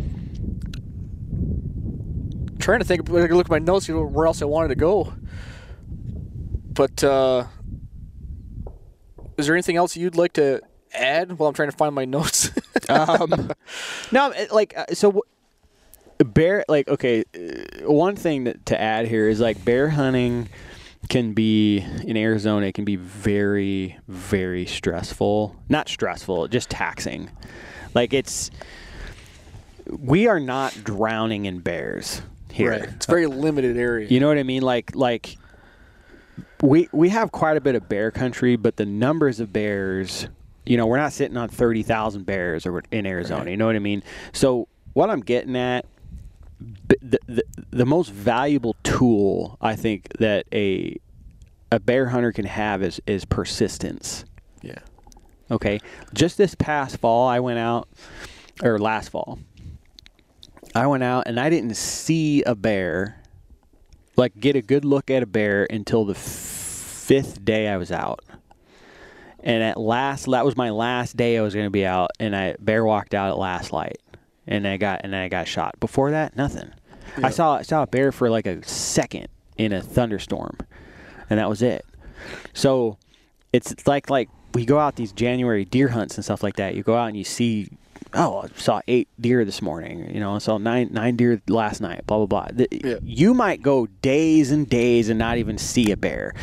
trying 2.58 2.80
to 2.80 2.84
think. 2.84 3.08
I 3.08 3.12
look 3.12 3.46
at 3.46 3.50
my 3.50 3.58
notes, 3.58 3.88
where 3.88 4.26
else 4.26 4.42
I 4.42 4.46
wanted 4.46 4.68
to 4.68 4.74
go. 4.74 5.12
But 6.72 7.04
uh, 7.04 7.44
is 9.36 9.46
there 9.46 9.54
anything 9.54 9.76
else 9.76 9.96
you'd 9.96 10.16
like 10.16 10.32
to 10.34 10.60
add 10.92 11.38
while 11.38 11.48
I'm 11.48 11.54
trying 11.54 11.70
to 11.70 11.76
find 11.76 11.94
my 11.94 12.04
notes? 12.04 12.50
um, 12.88 13.52
no, 14.10 14.32
like 14.50 14.74
uh, 14.76 14.86
so. 14.92 15.22
Bear, 16.18 16.64
like 16.68 16.86
okay, 16.86 17.24
uh, 17.34 17.90
one 17.90 18.14
thing 18.14 18.44
that, 18.44 18.66
to 18.66 18.80
add 18.80 19.08
here 19.08 19.28
is 19.28 19.40
like 19.40 19.64
bear 19.64 19.88
hunting 19.88 20.48
can 21.08 21.32
be 21.32 21.78
in 21.78 22.16
Arizona. 22.16 22.66
It 22.66 22.74
can 22.74 22.84
be 22.84 22.96
very, 22.96 23.98
very 24.08 24.66
stressful. 24.66 25.56
Not 25.68 25.88
stressful, 25.88 26.48
just 26.48 26.70
taxing. 26.70 27.30
Like 27.94 28.12
it's, 28.12 28.50
we 29.86 30.26
are 30.26 30.40
not 30.40 30.76
drowning 30.82 31.44
in 31.46 31.60
bears 31.60 32.22
here. 32.50 32.70
Right. 32.70 32.82
It's 32.82 33.06
a 33.06 33.10
very 33.10 33.26
limited 33.26 33.76
area. 33.76 34.08
You 34.08 34.20
know 34.20 34.28
what 34.28 34.38
I 34.38 34.42
mean? 34.42 34.62
Like 34.62 34.94
like 34.94 35.36
we 36.62 36.88
we 36.92 37.08
have 37.10 37.32
quite 37.32 37.56
a 37.56 37.60
bit 37.60 37.74
of 37.74 37.88
bear 37.88 38.10
country, 38.10 38.56
but 38.56 38.76
the 38.76 38.86
numbers 38.86 39.40
of 39.40 39.52
bears, 39.52 40.26
you 40.64 40.76
know, 40.76 40.86
we're 40.86 40.96
not 40.96 41.12
sitting 41.12 41.36
on 41.36 41.48
thirty 41.48 41.82
thousand 41.82 42.24
bears 42.24 42.66
or 42.66 42.82
in 42.90 43.06
Arizona. 43.06 43.44
Right. 43.44 43.50
You 43.50 43.56
know 43.56 43.66
what 43.66 43.76
I 43.76 43.80
mean? 43.80 44.02
So 44.32 44.68
what 44.94 45.10
I'm 45.10 45.20
getting 45.20 45.56
at, 45.56 45.86
the, 46.60 47.18
the 47.26 47.42
the 47.70 47.86
most 47.86 48.10
valuable 48.12 48.76
tool 48.82 49.58
I 49.60 49.76
think 49.76 50.08
that 50.18 50.46
a 50.52 50.96
a 51.72 51.80
bear 51.80 52.06
hunter 52.08 52.32
can 52.32 52.44
have 52.46 52.82
is 52.82 53.00
is 53.06 53.24
persistence. 53.24 54.24
yeah. 54.62 54.78
Okay. 55.50 55.78
Just 56.14 56.38
this 56.38 56.54
past 56.54 56.96
fall, 56.98 57.28
I 57.28 57.40
went 57.40 57.58
out, 57.58 57.86
or 58.62 58.78
last 58.78 59.10
fall, 59.10 59.38
I 60.74 60.86
went 60.86 61.02
out 61.02 61.24
and 61.26 61.38
I 61.38 61.50
didn't 61.50 61.76
see 61.76 62.42
a 62.44 62.54
bear, 62.54 63.20
like 64.16 64.38
get 64.40 64.56
a 64.56 64.62
good 64.62 64.84
look 64.86 65.10
at 65.10 65.22
a 65.22 65.26
bear 65.26 65.66
until 65.68 66.06
the 66.06 66.14
f- 66.14 66.18
fifth 66.18 67.44
day 67.44 67.68
I 67.68 67.76
was 67.76 67.92
out. 67.92 68.20
And 69.40 69.62
at 69.62 69.76
last, 69.78 70.30
that 70.30 70.46
was 70.46 70.56
my 70.56 70.70
last 70.70 71.14
day 71.16 71.36
I 71.36 71.42
was 71.42 71.52
going 71.52 71.66
to 71.66 71.70
be 71.70 71.84
out, 71.84 72.12
and 72.18 72.34
I 72.34 72.56
bear 72.58 72.82
walked 72.82 73.12
out 73.12 73.28
at 73.28 73.36
last 73.36 73.70
light, 73.72 73.98
and 74.46 74.66
I 74.66 74.76
got 74.76 75.00
and 75.04 75.14
I 75.14 75.28
got 75.28 75.48
shot. 75.48 75.78
Before 75.80 76.10
that, 76.10 76.36
nothing. 76.36 76.72
Yeah. 77.18 77.26
I 77.26 77.30
saw 77.30 77.56
I 77.56 77.62
saw 77.62 77.82
a 77.82 77.86
bear 77.86 78.12
for 78.12 78.30
like 78.30 78.46
a 78.46 78.62
second 78.66 79.28
in 79.56 79.72
a 79.72 79.82
thunderstorm, 79.82 80.58
and 81.30 81.38
that 81.38 81.48
was 81.48 81.62
it. 81.62 81.84
So 82.52 82.98
it's 83.52 83.86
like 83.86 84.10
like 84.10 84.28
we 84.54 84.64
go 84.64 84.78
out 84.78 84.96
these 84.96 85.12
January 85.12 85.64
deer 85.64 85.88
hunts 85.88 86.16
and 86.16 86.24
stuff 86.24 86.42
like 86.42 86.56
that. 86.56 86.74
You 86.74 86.82
go 86.82 86.96
out 86.96 87.06
and 87.06 87.16
you 87.16 87.24
see, 87.24 87.68
oh, 88.14 88.42
I 88.42 88.48
saw 88.56 88.80
eight 88.88 89.08
deer 89.20 89.44
this 89.44 89.60
morning. 89.62 90.12
You 90.14 90.20
know, 90.20 90.34
I 90.34 90.38
saw 90.38 90.58
nine 90.58 90.88
nine 90.92 91.16
deer 91.16 91.40
last 91.48 91.80
night. 91.80 92.06
Blah 92.06 92.26
blah 92.26 92.48
blah. 92.50 92.66
Yeah. 92.70 92.96
You 93.02 93.34
might 93.34 93.62
go 93.62 93.86
days 93.86 94.50
and 94.50 94.68
days 94.68 95.08
and 95.08 95.18
not 95.18 95.38
even 95.38 95.58
see 95.58 95.90
a 95.90 95.96
bear. 95.96 96.34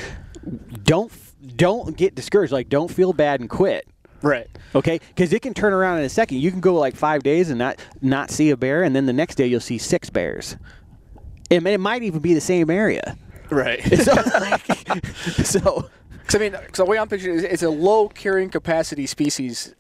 Don't 0.84 1.12
don't 1.56 1.96
get 1.98 2.16
discouraged. 2.16 2.52
Like 2.52 2.70
don't 2.70 2.92
feel 2.92 3.14
bad 3.14 3.40
and 3.40 3.50
quit. 3.50 3.88
Right. 4.22 4.48
Okay, 4.76 5.00
because 5.10 5.34
it 5.34 5.42
can 5.42 5.54
turn 5.54 5.74
around 5.74 6.00
in 6.00 6.06
a 6.06 6.10
second. 6.10 6.38
You 6.38 6.52
can 6.52 6.60
go 6.60 6.76
like 6.76 6.96
five 6.96 7.24
days 7.24 7.50
and 7.50 7.58
not 7.58 7.80
not 8.02 8.30
see 8.30 8.50
a 8.52 8.58
bear, 8.58 8.84
and 8.84 8.96
then 8.96 9.06
the 9.06 9.14
next 9.14 9.36
day 9.36 9.48
you'll 9.48 9.60
see 9.60 9.78
six 9.78 10.10
bears. 10.10 10.58
It, 11.50 11.62
may, 11.62 11.74
it 11.74 11.80
might 11.80 12.04
even 12.04 12.22
be 12.22 12.34
the 12.34 12.42
same 12.42 12.70
area. 12.70 13.18
Right. 13.50 13.82
So, 14.04 14.14
like, 14.40 15.06
so 15.44 15.90
I 16.34 16.38
mean, 16.38 16.54
cause 16.54 16.78
the 16.78 16.86
way 16.86 16.98
I'm 16.98 17.10
picturing 17.10 17.36
it 17.36 17.38
is 17.40 17.44
it's 17.44 17.64
a 17.64 17.70
low 17.70 18.08
carrying 18.08 18.50
capacity 18.50 19.06
species 19.06 19.76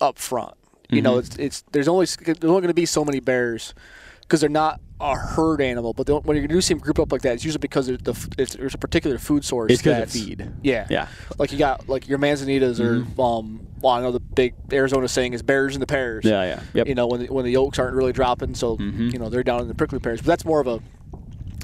up 0.00 0.18
front. 0.18 0.54
You 0.88 0.96
mm-hmm. 0.96 1.04
know, 1.04 1.18
it's 1.18 1.36
it's 1.36 1.64
there's 1.70 1.86
only 1.86 2.06
there's 2.06 2.38
only 2.42 2.60
going 2.60 2.68
to 2.68 2.74
be 2.74 2.86
so 2.86 3.04
many 3.04 3.20
bears 3.20 3.74
because 4.22 4.40
they're 4.40 4.48
not 4.50 4.80
a 5.00 5.16
herd 5.16 5.60
animal. 5.60 5.92
But 5.94 6.08
when 6.24 6.36
you 6.36 6.46
do 6.46 6.60
see 6.60 6.74
them 6.74 6.80
group 6.80 6.98
up 6.98 7.10
like 7.12 7.22
that, 7.22 7.34
it's 7.34 7.44
usually 7.44 7.58
because 7.60 7.86
there's, 7.86 7.98
the, 8.02 8.34
it's, 8.38 8.54
there's 8.54 8.74
a 8.74 8.78
particular 8.78 9.18
food 9.18 9.44
source. 9.44 9.72
It's 9.72 9.82
'cause 9.82 9.92
of 9.92 9.96
that's- 9.98 10.12
feed. 10.12 10.50
Yeah, 10.62 10.86
Yeah. 10.90 11.08
Like 11.38 11.52
you 11.52 11.58
got 11.58 11.88
like 11.88 12.08
your 12.08 12.18
manzanitas 12.18 12.80
or 12.80 13.04
um. 13.22 13.66
Well, 13.80 13.92
I 13.94 14.02
know 14.02 14.12
the 14.12 14.20
big 14.20 14.54
Arizona 14.72 15.08
saying 15.08 15.32
is 15.32 15.42
bears 15.42 15.74
and 15.74 15.80
the 15.82 15.86
pears. 15.86 16.24
yeah, 16.26 16.42
yeah, 16.44 16.60
yep. 16.74 16.86
You 16.86 16.94
know 16.94 17.06
when 17.06 17.20
the, 17.26 17.32
when 17.32 17.46
the 17.46 17.50
yolks 17.50 17.78
aren't 17.78 17.94
really 17.96 18.12
dropping, 18.12 18.54
so 18.54 18.76
Mhm. 18.76 19.10
you 19.12 19.18
know 19.18 19.30
they're 19.30 19.42
down 19.42 19.62
in 19.62 19.68
the 19.68 19.74
prickly 19.74 19.98
pears. 19.98 20.20
But 20.20 20.26
that's 20.26 20.44
more 20.44 20.60
of 20.60 20.66
a 20.66 20.80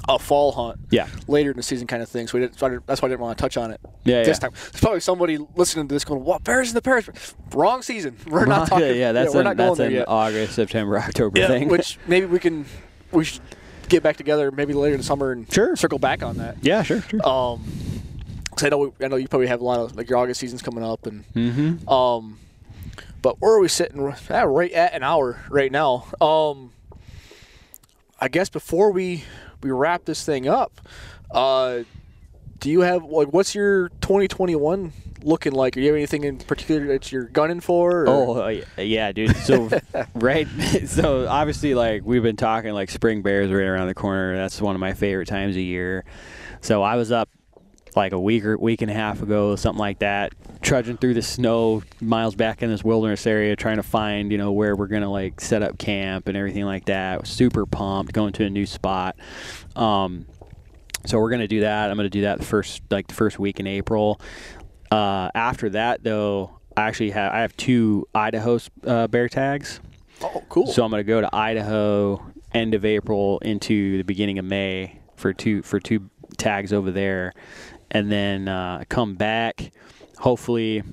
a 0.09 0.17
fall 0.17 0.53
hunt 0.53 0.79
yeah, 0.89 1.05
later 1.27 1.51
in 1.51 1.57
the 1.57 1.61
season 1.63 1.85
kind 1.85 2.01
of 2.01 2.07
thing. 2.07 2.27
So, 2.27 2.37
we 2.37 2.45
didn't, 2.45 2.57
so 2.57 2.65
I 2.67 2.77
that's 2.85 3.01
why 3.01 3.07
I 3.07 3.09
didn't 3.09 3.19
want 3.21 3.37
to 3.37 3.41
touch 3.41 3.57
on 3.57 3.71
it 3.71 3.81
yeah, 4.05 4.23
this 4.23 4.37
yeah. 4.37 4.47
time. 4.47 4.51
There's 4.53 4.79
probably 4.81 4.99
somebody 5.01 5.37
listening 5.55 5.89
to 5.89 5.93
this 5.93 6.05
going, 6.05 6.23
"What 6.23 6.45
bears 6.45 6.69
in 6.69 6.75
the 6.75 6.81
pears?" 6.81 7.09
Wrong 7.53 7.81
season. 7.81 8.15
We're 8.25 8.45
not 8.45 8.69
talking. 8.69 8.95
yeah, 8.95 9.11
that's 9.11 9.33
we're 9.33 9.41
an, 9.41 9.45
not 9.47 9.57
going 9.57 9.67
that's 9.71 9.77
there 9.79 9.87
an 9.89 9.93
yet. 9.93 10.07
August, 10.07 10.53
September, 10.55 10.97
October 11.07 11.39
Yeah, 11.39 11.47
thing. 11.49 11.67
which 11.67 11.99
maybe 12.07 12.25
we 12.25 12.39
can 12.39 12.65
we 13.11 13.23
should 13.25 13.41
get 13.89 14.03
back 14.03 14.17
together 14.17 14.51
maybe 14.51 14.73
later 14.73 14.95
in 14.95 14.99
the 14.99 15.05
summer 15.05 15.31
and 15.31 15.51
Sure. 15.51 15.75
circle 15.75 15.99
back 15.99 16.21
on 16.23 16.37
that. 16.37 16.57
yeah, 16.61 16.83
sure, 16.83 17.01
sure. 17.01 17.25
Um, 17.27 17.63
'cause 18.51 18.63
I 18.65 18.69
know 18.69 18.77
we, 18.79 19.05
I 19.05 19.07
know 19.07 19.15
you 19.17 19.27
probably 19.27 19.47
have 19.47 19.61
a 19.61 19.63
lot 19.63 19.79
of 19.79 19.95
like 19.95 20.09
your 20.09 20.17
August 20.19 20.39
season's 20.39 20.61
coming 20.61 20.83
up 20.83 21.05
and 21.05 21.23
mm-hmm. 21.33 21.87
um, 21.89 22.39
but 23.21 23.39
where 23.41 23.53
are 23.53 23.59
we 23.59 23.67
sitting? 23.67 24.13
Ah, 24.29 24.41
right 24.43 24.71
at 24.71 24.93
an 24.93 25.03
hour 25.03 25.39
right 25.49 25.71
now. 25.71 26.05
Um, 26.21 26.71
I 28.19 28.27
guess 28.29 28.49
before 28.49 28.91
we 28.91 29.23
we 29.61 29.71
wrap 29.71 30.05
this 30.05 30.23
thing 30.25 30.47
up, 30.47 30.81
uh, 31.31 31.79
do 32.59 32.69
you 32.71 32.81
have 32.81 33.03
like 33.03 33.29
what's 33.29 33.53
your 33.55 33.89
2021 34.01 34.91
looking 35.23 35.53
like? 35.53 35.73
Do 35.73 35.81
you 35.81 35.87
have 35.87 35.95
anything 35.95 36.23
in 36.23 36.37
particular 36.37 36.87
that 36.87 37.11
you're 37.11 37.25
gunning 37.25 37.59
for? 37.59 38.01
or- 38.01 38.07
Oh 38.07 38.41
uh, 38.41 38.81
yeah, 38.81 39.11
dude. 39.11 39.35
So 39.37 39.69
right, 40.15 40.47
so 40.85 41.27
obviously, 41.27 41.75
like 41.75 42.03
we've 42.05 42.23
been 42.23 42.35
talking, 42.37 42.73
like 42.73 42.89
spring 42.89 43.21
bears 43.21 43.51
right 43.51 43.65
around 43.65 43.87
the 43.87 43.95
corner. 43.95 44.35
That's 44.35 44.61
one 44.61 44.75
of 44.75 44.79
my 44.79 44.93
favorite 44.93 45.27
times 45.27 45.55
of 45.55 45.61
year. 45.61 46.05
So 46.61 46.81
I 46.83 46.95
was 46.95 47.11
up 47.11 47.29
like 47.95 48.13
a 48.13 48.19
week 48.19 48.45
or 48.45 48.57
week 48.57 48.81
and 48.81 48.91
a 48.91 48.93
half 48.93 49.21
ago, 49.21 49.55
something 49.55 49.79
like 49.79 49.99
that, 49.99 50.33
trudging 50.61 50.97
through 50.97 51.15
the 51.15 51.21
snow, 51.21 51.81
miles 51.99 52.35
back 52.35 52.61
in 52.61 52.69
this 52.69 52.83
wilderness 52.83 53.25
area, 53.25 53.55
trying 53.55 53.77
to 53.77 53.83
find 53.83 54.31
you 54.31 54.37
know 54.37 54.51
where 54.51 54.75
we're 54.75 54.87
gonna 54.87 55.11
like 55.11 55.41
set 55.41 55.63
up 55.63 55.77
camp 55.77 56.27
and 56.27 56.37
everything 56.37 56.63
like 56.65 56.85
that. 56.85 57.27
Super 57.27 57.65
pumped, 57.65 58.13
going 58.13 58.33
to 58.33 58.45
a 58.45 58.49
new 58.49 58.65
spot. 58.65 59.15
Um, 59.75 60.27
so 61.05 61.19
we're 61.19 61.29
gonna 61.29 61.47
do 61.47 61.61
that. 61.61 61.89
I'm 61.89 61.97
gonna 61.97 62.09
do 62.09 62.21
that 62.21 62.39
the 62.39 62.45
first 62.45 62.81
like 62.91 63.07
the 63.07 63.13
first 63.13 63.39
week 63.39 63.59
in 63.59 63.67
April. 63.67 64.19
Uh, 64.91 65.29
after 65.35 65.69
that, 65.71 66.03
though, 66.03 66.59
I 66.75 66.83
actually 66.87 67.11
have 67.11 67.33
I 67.33 67.39
have 67.41 67.55
two 67.57 68.07
Idaho 68.15 68.59
uh, 68.85 69.07
bear 69.07 69.27
tags. 69.29 69.79
oh, 70.21 70.43
cool. 70.49 70.67
So 70.67 70.83
I'm 70.83 70.91
gonna 70.91 71.03
go 71.03 71.21
to 71.21 71.29
Idaho 71.35 72.23
end 72.53 72.73
of 72.73 72.85
April 72.85 73.39
into 73.39 73.97
the 73.97 74.03
beginning 74.03 74.39
of 74.39 74.45
May 74.45 74.99
for 75.15 75.33
two 75.33 75.61
for 75.63 75.79
two 75.79 76.09
tags 76.37 76.71
over 76.71 76.91
there, 76.91 77.33
and 77.91 78.11
then 78.11 78.47
uh, 78.47 78.83
come 78.89 79.15
back. 79.15 79.71
Hopefully, 80.19 80.83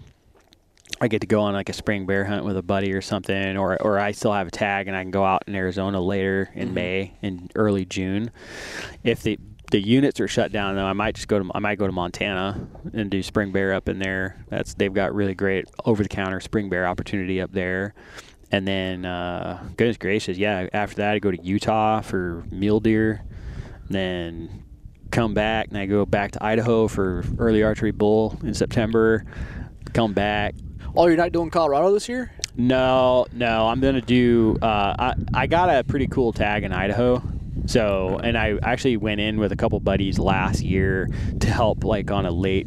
I 1.00 1.08
get 1.08 1.20
to 1.20 1.26
go 1.26 1.40
on 1.42 1.54
like 1.54 1.68
a 1.68 1.72
spring 1.72 2.06
bear 2.06 2.24
hunt 2.24 2.44
with 2.44 2.56
a 2.56 2.62
buddy 2.62 2.92
or 2.92 3.00
something, 3.02 3.56
or 3.56 3.80
or 3.80 3.98
I 3.98 4.12
still 4.12 4.32
have 4.32 4.48
a 4.48 4.50
tag 4.50 4.88
and 4.88 4.96
I 4.96 5.02
can 5.02 5.10
go 5.10 5.24
out 5.24 5.44
in 5.46 5.54
Arizona 5.54 6.00
later 6.00 6.50
in 6.54 6.70
Mhm. 6.70 6.74
May 6.74 7.12
in 7.22 7.50
early 7.54 7.84
June. 7.84 8.30
If 9.02 9.22
the 9.22 9.38
the 9.74 9.80
units 9.80 10.20
are 10.20 10.28
shut 10.28 10.52
down 10.52 10.76
though, 10.76 10.86
I 10.86 10.92
might 10.92 11.16
just 11.16 11.26
go 11.26 11.42
to 11.42 11.50
I 11.52 11.58
might 11.58 11.80
go 11.80 11.88
to 11.88 11.92
Montana 11.92 12.64
and 12.92 13.10
do 13.10 13.24
spring 13.24 13.50
bear 13.50 13.74
up 13.74 13.88
in 13.88 13.98
there. 13.98 14.44
That's 14.48 14.74
they've 14.74 14.94
got 14.94 15.12
really 15.12 15.34
great 15.34 15.68
over 15.84 16.00
the 16.00 16.08
counter 16.08 16.38
spring 16.38 16.68
bear 16.68 16.86
opportunity 16.86 17.40
up 17.40 17.50
there. 17.50 17.92
And 18.52 18.68
then 18.68 19.04
uh, 19.04 19.68
goodness 19.76 19.96
gracious, 19.96 20.38
yeah. 20.38 20.68
After 20.72 20.98
that, 20.98 21.14
I 21.14 21.18
go 21.18 21.32
to 21.32 21.42
Utah 21.42 22.02
for 22.02 22.44
mule 22.52 22.78
deer. 22.78 23.24
Then 23.90 24.62
come 25.10 25.34
back 25.34 25.70
and 25.70 25.76
I 25.76 25.86
go 25.86 26.06
back 26.06 26.30
to 26.32 26.44
Idaho 26.44 26.86
for 26.86 27.24
early 27.38 27.64
archery 27.64 27.90
bull 27.90 28.38
in 28.44 28.54
September. 28.54 29.24
Come 29.92 30.12
back, 30.12 30.54
oh, 30.94 31.08
you're 31.08 31.16
not 31.16 31.32
doing 31.32 31.50
Colorado 31.50 31.92
this 31.92 32.08
year? 32.08 32.30
no, 32.56 33.26
no, 33.32 33.66
I'm 33.66 33.80
gonna 33.80 34.00
do. 34.00 34.56
Uh, 34.62 34.94
I 34.96 35.14
I 35.34 35.46
got 35.48 35.68
a 35.68 35.82
pretty 35.82 36.06
cool 36.06 36.32
tag 36.32 36.62
in 36.62 36.72
Idaho, 36.72 37.20
so 37.66 38.18
and 38.22 38.36
I 38.38 38.58
actually 38.62 38.96
went 38.96 39.20
in 39.20 39.38
with 39.38 39.52
a 39.52 39.56
couple 39.56 39.78
buddies 39.80 40.18
last 40.18 40.62
year 40.62 41.08
to 41.40 41.50
help 41.50 41.84
like 41.84 42.10
on 42.10 42.26
a 42.26 42.30
late 42.30 42.66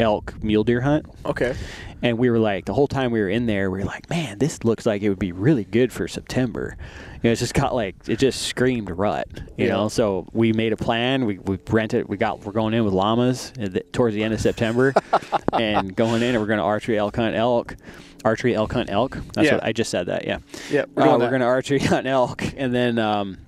elk 0.00 0.34
mule 0.42 0.64
deer 0.64 0.80
hunt, 0.80 1.06
Okay. 1.24 1.54
and 2.02 2.18
we 2.18 2.28
were 2.28 2.40
like 2.40 2.64
the 2.64 2.74
whole 2.74 2.88
time 2.88 3.12
we 3.12 3.20
were 3.20 3.28
in 3.28 3.46
there, 3.46 3.70
we 3.70 3.78
were 3.78 3.84
like, 3.84 4.10
man, 4.10 4.38
this 4.38 4.64
looks 4.64 4.84
like 4.86 5.02
it 5.02 5.08
would 5.08 5.20
be 5.20 5.30
really 5.32 5.62
good 5.64 5.92
for 5.92 6.08
September. 6.08 6.76
You 7.22 7.28
know, 7.28 7.32
it's 7.32 7.40
just 7.40 7.54
got 7.54 7.74
like 7.74 7.94
it 8.08 8.18
just 8.18 8.42
screamed 8.42 8.90
rut, 8.90 9.28
you 9.56 9.66
Yeah. 9.66 9.74
know. 9.74 9.88
So 9.88 10.26
we 10.32 10.52
made 10.52 10.72
a 10.72 10.76
plan. 10.76 11.24
We 11.26 11.38
we 11.38 11.58
rented. 11.70 12.08
We 12.08 12.16
got 12.16 12.44
we're 12.44 12.52
going 12.52 12.74
in 12.74 12.84
with 12.84 12.92
llamas 12.92 13.52
the, 13.56 13.80
towards 13.92 14.14
the 14.16 14.24
end 14.24 14.34
of 14.34 14.40
September, 14.40 14.92
and 15.52 15.94
going 15.94 16.22
in 16.22 16.30
and 16.34 16.40
we're 16.40 16.46
going 16.48 16.58
to 16.58 16.64
archery 16.64 16.98
elk 16.98 17.14
hunt 17.16 17.34
elk, 17.36 17.76
archery 18.24 18.54
elk 18.56 18.72
hunt 18.72 18.90
elk. 18.90 19.16
That's 19.34 19.46
Yeah. 19.46 19.54
what 19.54 19.64
I 19.64 19.72
just 19.72 19.90
said. 19.90 20.06
That 20.06 20.26
yeah. 20.26 20.38
Yeah, 20.70 20.84
we're 20.94 21.04
Uh, 21.08 21.18
we're 21.18 21.28
going 21.30 21.40
to 21.40 21.46
archery 21.46 21.78
hunt 21.94 22.06
elk, 22.08 22.42
and 22.56 22.74
then 22.74 22.98
um, 22.98 23.38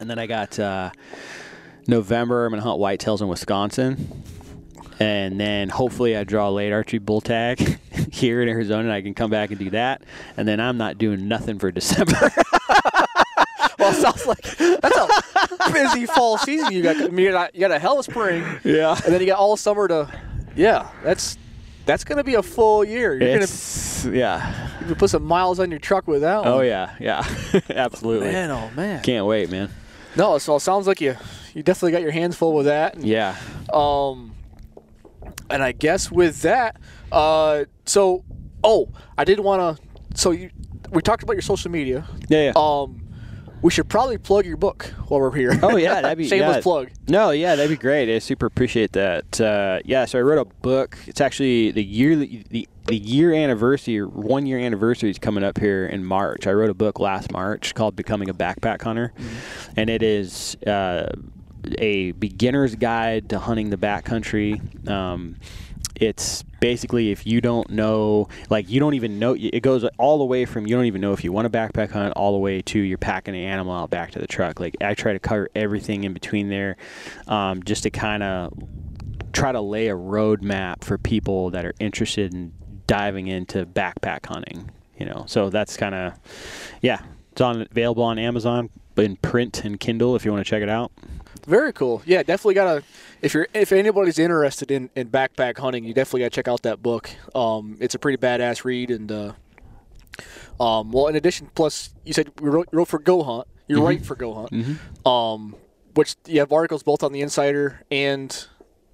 and 0.00 0.08
then 0.10 0.18
I 0.18 0.26
got 0.26 0.58
uh, 0.58 0.90
November. 1.86 2.46
I'm 2.46 2.52
going 2.52 2.62
to 2.62 2.68
hunt 2.68 2.80
whitetails 2.80 3.20
in 3.20 3.28
Wisconsin. 3.28 4.22
And 4.98 5.40
then 5.40 5.70
hopefully 5.70 6.16
I 6.16 6.24
draw 6.24 6.48
a 6.48 6.50
late 6.50 6.72
archery 6.72 6.98
bull 6.98 7.20
tag 7.20 7.78
here 8.12 8.42
in 8.42 8.48
Arizona 8.48 8.82
and 8.84 8.92
I 8.92 9.00
can 9.00 9.14
come 9.14 9.30
back 9.30 9.50
and 9.50 9.58
do 9.58 9.70
that. 9.70 10.02
And 10.36 10.46
then 10.46 10.60
I'm 10.60 10.76
not 10.76 10.98
doing 10.98 11.28
nothing 11.28 11.58
for 11.58 11.70
December. 11.72 12.30
Well, 13.78 13.92
it 13.92 13.94
sounds 13.94 14.26
like 14.26 14.42
that's 14.42 14.96
a 14.98 15.72
busy 15.72 16.04
fall 16.04 16.36
season. 16.36 16.70
You 16.70 16.82
got 16.82 16.96
I 16.96 17.08
mean, 17.08 17.24
you 17.24 17.30
got, 17.30 17.54
you 17.54 17.60
got 17.60 17.70
a 17.70 17.78
hell 17.78 17.98
of 17.98 18.04
spring, 18.04 18.44
yeah. 18.62 18.92
and 18.92 19.14
then 19.14 19.22
you 19.22 19.26
got 19.26 19.38
all 19.38 19.56
summer 19.56 19.88
to. 19.88 20.20
Yeah, 20.54 20.90
that's 21.02 21.38
that's 21.86 22.04
gonna 22.04 22.22
be 22.22 22.34
a 22.34 22.42
full 22.42 22.84
year. 22.84 23.14
You're 23.14 23.40
It's, 23.40 24.04
yeah. 24.04 24.10
gonna 24.10 24.18
yeah. 24.18 24.80
you 24.80 24.86
can 24.88 24.94
put 24.96 25.08
some 25.08 25.24
miles 25.24 25.58
on 25.60 25.70
your 25.70 25.80
truck 25.80 26.06
with 26.06 26.20
that. 26.20 26.46
Oh 26.46 26.56
one. 26.56 26.66
yeah, 26.66 26.94
yeah. 27.00 27.24
Absolutely. 27.70 28.28
man, 28.28 28.50
oh 28.50 28.70
man. 28.76 29.02
Can't 29.02 29.24
wait, 29.24 29.50
man. 29.50 29.70
No, 30.16 30.38
so 30.38 30.56
it 30.56 30.60
sounds 30.60 30.86
like 30.86 31.00
you 31.00 31.16
you 31.54 31.62
definitely 31.62 31.92
got 31.92 32.02
your 32.02 32.10
hands 32.10 32.36
full 32.36 32.54
with 32.54 32.66
that. 32.66 32.94
And, 32.94 33.04
Yeah. 33.04 33.36
Um, 33.72 34.34
and 35.48 35.62
I 35.62 35.72
guess 35.72 36.10
with 36.10 36.42
that, 36.42 36.76
uh, 37.12 37.64
so 37.86 38.24
oh, 38.62 38.88
I 39.18 39.24
did 39.24 39.40
want 39.40 39.78
to. 39.78 40.18
So 40.18 40.30
you, 40.32 40.50
we 40.90 41.02
talked 41.02 41.22
about 41.22 41.34
your 41.34 41.42
social 41.42 41.70
media. 41.70 42.06
Yeah, 42.28 42.44
yeah. 42.46 42.52
Um, 42.56 43.02
we 43.62 43.70
should 43.70 43.88
probably 43.88 44.18
plug 44.18 44.46
your 44.46 44.56
book 44.56 44.84
while 45.08 45.20
we're 45.20 45.34
here. 45.34 45.58
Oh 45.62 45.76
yeah, 45.76 46.00
that'd 46.00 46.18
be 46.18 46.28
shameless 46.28 46.56
yeah. 46.56 46.62
plug. 46.62 46.90
No, 47.08 47.30
yeah, 47.30 47.56
that'd 47.56 47.70
be 47.70 47.76
great. 47.76 48.14
I 48.14 48.18
super 48.18 48.46
appreciate 48.46 48.92
that. 48.92 49.40
Uh, 49.40 49.80
yeah, 49.84 50.04
so 50.04 50.18
I 50.18 50.22
wrote 50.22 50.38
a 50.38 50.44
book. 50.44 50.98
It's 51.06 51.20
actually 51.20 51.70
the 51.70 51.84
year 51.84 52.16
the 52.16 52.68
the 52.86 52.96
year 52.96 53.32
anniversary, 53.32 54.04
one 54.04 54.46
year 54.46 54.58
anniversary 54.58 55.10
is 55.10 55.18
coming 55.18 55.44
up 55.44 55.58
here 55.58 55.86
in 55.86 56.04
March. 56.04 56.46
I 56.46 56.52
wrote 56.52 56.70
a 56.70 56.74
book 56.74 56.98
last 56.98 57.32
March 57.32 57.74
called 57.74 57.96
"Becoming 57.96 58.28
a 58.28 58.34
Backpack 58.34 58.82
Hunter," 58.82 59.12
and 59.76 59.90
it 59.90 60.02
is. 60.02 60.56
Uh, 60.66 61.12
a 61.78 62.12
beginner's 62.12 62.74
guide 62.74 63.28
to 63.28 63.38
hunting 63.38 63.68
the 63.68 63.76
backcountry. 63.76 64.88
Um, 64.88 65.36
it's 66.00 66.42
basically 66.60 67.10
if 67.10 67.26
you 67.26 67.40
don't 67.40 67.68
know, 67.70 68.26
like 68.48 68.68
you 68.70 68.80
don't 68.80 68.94
even 68.94 69.18
know, 69.18 69.36
it 69.38 69.62
goes 69.62 69.84
all 69.98 70.18
the 70.18 70.24
way 70.24 70.46
from 70.46 70.66
you 70.66 70.74
don't 70.74 70.86
even 70.86 71.00
know 71.00 71.12
if 71.12 71.22
you 71.22 71.30
want 71.30 71.50
to 71.50 71.56
backpack 71.56 71.90
hunt 71.90 72.14
all 72.16 72.32
the 72.32 72.38
way 72.38 72.62
to 72.62 72.78
you're 72.78 72.98
packing 72.98 73.34
an 73.34 73.42
animal 73.42 73.74
out 73.74 73.90
back 73.90 74.10
to 74.12 74.18
the 74.18 74.26
truck. 74.26 74.58
Like 74.58 74.76
I 74.80 74.94
try 74.94 75.12
to 75.12 75.18
cover 75.18 75.50
everything 75.54 76.04
in 76.04 76.14
between 76.14 76.48
there, 76.48 76.76
um, 77.28 77.62
just 77.62 77.82
to 77.82 77.90
kind 77.90 78.22
of 78.22 78.52
try 79.32 79.52
to 79.52 79.60
lay 79.60 79.88
a 79.88 79.94
roadmap 79.94 80.82
for 80.82 80.96
people 80.96 81.50
that 81.50 81.64
are 81.64 81.74
interested 81.78 82.32
in 82.32 82.52
diving 82.86 83.28
into 83.28 83.66
backpack 83.66 84.26
hunting. 84.26 84.70
You 84.96 85.06
know, 85.06 85.24
so 85.26 85.48
that's 85.50 85.76
kind 85.76 85.94
of, 85.94 86.12
yeah, 86.82 87.02
it's 87.32 87.40
on 87.40 87.62
available 87.62 88.02
on 88.02 88.18
Amazon 88.18 88.70
in 88.96 89.16
print 89.16 89.64
and 89.64 89.78
Kindle 89.78 90.16
if 90.16 90.24
you 90.24 90.32
want 90.32 90.44
to 90.44 90.48
check 90.48 90.62
it 90.62 90.68
out. 90.68 90.92
Very 91.46 91.72
cool. 91.72 92.02
Yeah, 92.04 92.22
definitely 92.22 92.54
gotta. 92.54 92.82
If 93.22 93.34
you're 93.34 93.48
if 93.54 93.72
anybody's 93.72 94.18
interested 94.18 94.70
in, 94.70 94.90
in 94.94 95.08
backpack 95.08 95.58
hunting, 95.58 95.84
you 95.84 95.94
definitely 95.94 96.20
gotta 96.20 96.30
check 96.30 96.48
out 96.48 96.62
that 96.62 96.82
book. 96.82 97.10
Um, 97.34 97.76
it's 97.80 97.94
a 97.94 97.98
pretty 97.98 98.18
badass 98.18 98.64
read, 98.64 98.90
and 98.90 99.10
uh, 99.10 99.32
um, 100.60 100.92
well, 100.92 101.06
in 101.06 101.16
addition, 101.16 101.50
plus 101.54 101.94
you 102.04 102.12
said 102.12 102.30
you 102.42 102.50
wrote, 102.50 102.68
you 102.72 102.78
wrote 102.78 102.88
for 102.88 102.98
Go 102.98 103.22
Hunt. 103.22 103.48
You're 103.66 103.82
write 103.82 104.04
for 104.04 104.16
Go 104.16 104.34
Hunt. 104.34 104.50
Mm-hmm. 104.50 105.08
Um, 105.08 105.54
which 105.94 106.16
you 106.26 106.40
have 106.40 106.52
articles 106.52 106.82
both 106.82 107.02
on 107.02 107.12
the 107.12 107.20
Insider 107.20 107.80
and 107.90 108.46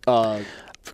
uh, 0.07 0.41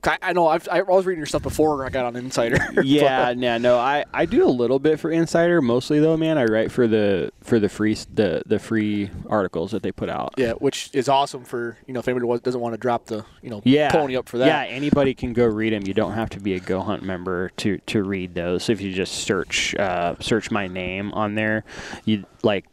I, 0.04 0.18
I 0.22 0.32
know 0.32 0.48
I've, 0.48 0.68
I 0.68 0.82
was 0.82 1.06
reading 1.06 1.18
your 1.20 1.26
stuff 1.26 1.42
before 1.42 1.84
I 1.84 1.90
got 1.90 2.04
on 2.06 2.16
Insider. 2.16 2.58
Yeah, 2.82 3.30
yeah, 3.30 3.58
no, 3.58 3.78
I, 3.78 4.04
I 4.12 4.26
do 4.26 4.44
a 4.44 4.50
little 4.50 4.78
bit 4.78 4.98
for 4.98 5.10
Insider, 5.10 5.60
mostly 5.62 6.00
though, 6.00 6.16
man. 6.16 6.38
I 6.38 6.44
write 6.44 6.72
for 6.72 6.86
the 6.88 7.30
for 7.42 7.58
the 7.58 7.68
free 7.68 7.94
the 8.12 8.42
the 8.46 8.58
free 8.58 9.10
articles 9.28 9.70
that 9.72 9.82
they 9.82 9.92
put 9.92 10.08
out. 10.08 10.34
yeah, 10.36 10.52
which 10.52 10.90
is 10.92 11.08
awesome 11.08 11.44
for 11.44 11.76
you 11.86 11.94
know 11.94 12.00
if 12.00 12.08
anybody 12.08 12.40
doesn't 12.42 12.60
want 12.60 12.72
to 12.74 12.78
drop 12.78 13.06
the 13.06 13.24
you 13.42 13.50
know 13.50 13.60
Yeah, 13.64 13.90
pony 13.90 14.16
up 14.16 14.28
for 14.28 14.38
that. 14.38 14.46
Yeah, 14.46 14.74
anybody 14.74 15.14
can 15.14 15.32
go 15.32 15.46
read 15.46 15.72
them. 15.72 15.82
You 15.86 15.94
don't 15.94 16.12
have 16.12 16.30
to 16.30 16.40
be 16.40 16.54
a 16.54 16.60
Go 16.60 16.80
Hunt 16.80 17.02
member 17.02 17.50
to 17.58 17.78
to 17.78 18.02
read 18.02 18.34
those. 18.34 18.64
So 18.64 18.72
if 18.72 18.80
you 18.80 18.92
just 18.92 19.12
search 19.24 19.74
uh, 19.76 20.14
search 20.20 20.50
my 20.50 20.66
name 20.66 21.12
on 21.12 21.34
there, 21.34 21.64
you 22.04 22.24
like 22.42 22.64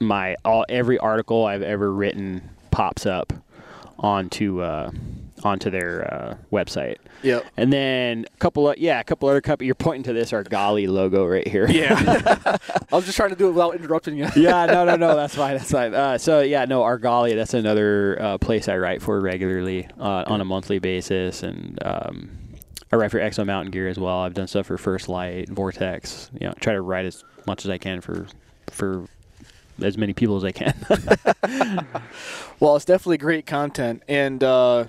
my 0.00 0.36
all 0.44 0.64
every 0.68 0.98
article 0.98 1.44
I've 1.46 1.62
ever 1.62 1.92
written 1.92 2.50
pops 2.70 3.06
up 3.06 3.32
onto 3.98 4.60
uh, 4.62 4.90
onto 5.44 5.70
their 5.70 6.12
uh, 6.12 6.36
website. 6.52 6.96
Yep. 7.22 7.44
And 7.56 7.72
then 7.72 8.26
a 8.32 8.36
couple 8.38 8.70
of 8.70 8.78
yeah, 8.78 9.00
a 9.00 9.04
couple 9.04 9.28
other 9.28 9.40
couple. 9.40 9.64
You're 9.66 9.74
pointing 9.74 10.04
to 10.04 10.12
this 10.12 10.32
Argali 10.32 10.88
logo 10.88 11.26
right 11.26 11.46
here. 11.46 11.68
Yeah. 11.68 11.94
I 12.92 12.96
was 12.96 13.04
just 13.04 13.16
trying 13.16 13.30
to 13.30 13.36
do 13.36 13.48
it 13.48 13.52
without 13.52 13.74
interrupting 13.74 14.16
you. 14.16 14.28
yeah, 14.36 14.66
no, 14.66 14.84
no, 14.84 14.96
no, 14.96 15.16
that's 15.16 15.34
fine, 15.34 15.56
that's 15.56 15.70
fine. 15.70 15.94
Uh, 15.94 16.18
so 16.18 16.40
yeah, 16.40 16.64
no, 16.64 16.82
Argali, 16.82 17.34
that's 17.34 17.54
another 17.54 18.20
uh, 18.20 18.38
place 18.38 18.68
I 18.68 18.76
write 18.76 19.02
for 19.02 19.20
regularly 19.20 19.88
uh, 19.98 20.24
on 20.26 20.40
a 20.40 20.44
monthly 20.44 20.78
basis, 20.78 21.42
and 21.42 21.78
um, 21.84 22.30
I 22.92 22.96
write 22.96 23.10
for 23.10 23.18
Exo 23.18 23.46
Mountain 23.46 23.70
Gear 23.70 23.88
as 23.88 23.98
well. 23.98 24.18
I've 24.18 24.34
done 24.34 24.46
stuff 24.46 24.66
for 24.66 24.76
First 24.78 25.08
Lite, 25.08 25.48
Vortex. 25.48 26.30
You 26.38 26.48
know, 26.48 26.54
try 26.60 26.74
to 26.74 26.82
write 26.82 27.06
as 27.06 27.24
much 27.46 27.64
as 27.64 27.70
I 27.70 27.78
can 27.78 28.00
for 28.00 28.26
for 28.70 29.06
as 29.80 29.96
many 29.96 30.12
people 30.12 30.36
as 30.36 30.44
I 30.44 30.52
can. 30.52 31.86
Well, 32.60 32.76
it's 32.76 32.84
definitely 32.84 33.18
great 33.18 33.44
content, 33.44 34.04
and 34.06 34.40
uh, 34.44 34.84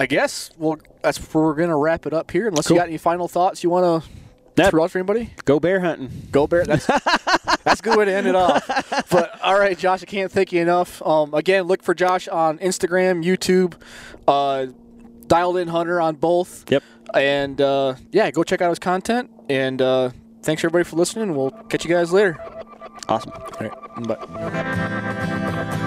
I 0.00 0.06
guess 0.06 0.50
well 0.58 0.78
that's 1.02 1.18
where 1.18 1.44
we're 1.44 1.54
gonna 1.54 1.76
wrap 1.76 2.06
it 2.06 2.12
up 2.12 2.30
here. 2.30 2.48
Unless 2.48 2.68
Cool. 2.68 2.76
you 2.76 2.80
got 2.80 2.88
any 2.88 2.98
final 2.98 3.28
thoughts 3.28 3.62
you 3.62 3.70
want 3.70 4.02
to 4.04 4.08
That- 4.56 4.70
throw 4.70 4.84
out 4.84 4.90
for 4.90 4.98
anybody? 4.98 5.30
Go 5.44 5.60
bear 5.60 5.80
hunting. 5.80 6.10
Go 6.30 6.46
Bear. 6.46 6.64
That's 6.64 6.86
that's 7.64 7.80
a 7.80 7.82
good 7.82 7.96
way 7.96 8.04
to 8.06 8.12
end 8.12 8.26
it 8.26 8.34
off. 8.34 8.66
But 9.10 9.38
all 9.42 9.58
right, 9.58 9.78
Josh, 9.78 10.02
I 10.02 10.06
can't 10.06 10.30
thank 10.32 10.52
you 10.52 10.60
enough. 10.60 11.00
Um, 11.02 11.32
again, 11.34 11.64
look 11.64 11.82
for 11.82 11.94
Josh 11.94 12.26
on 12.28 12.58
Instagram, 12.58 13.24
YouTube, 13.24 13.74
uh, 14.28 14.66
Dialed 15.28 15.56
In 15.58 15.68
Hunter 15.68 16.00
on 16.00 16.16
both. 16.16 16.70
Yep. 16.70 16.82
And 17.14 17.60
uh, 17.60 17.94
yeah, 18.10 18.30
go 18.30 18.42
check 18.42 18.60
out 18.60 18.70
his 18.70 18.78
content. 18.78 19.30
And 19.48 19.80
uh, 19.80 20.10
thanks 20.42 20.62
everybody 20.64 20.84
for 20.84 20.96
listening. 20.96 21.34
We'll 21.36 21.50
catch 21.50 21.84
you 21.84 21.90
guys 21.94 22.12
later. 22.12 22.36
Awesome. 23.08 23.32
All 23.32 23.50
right, 23.60 23.72
bye. 24.08 25.78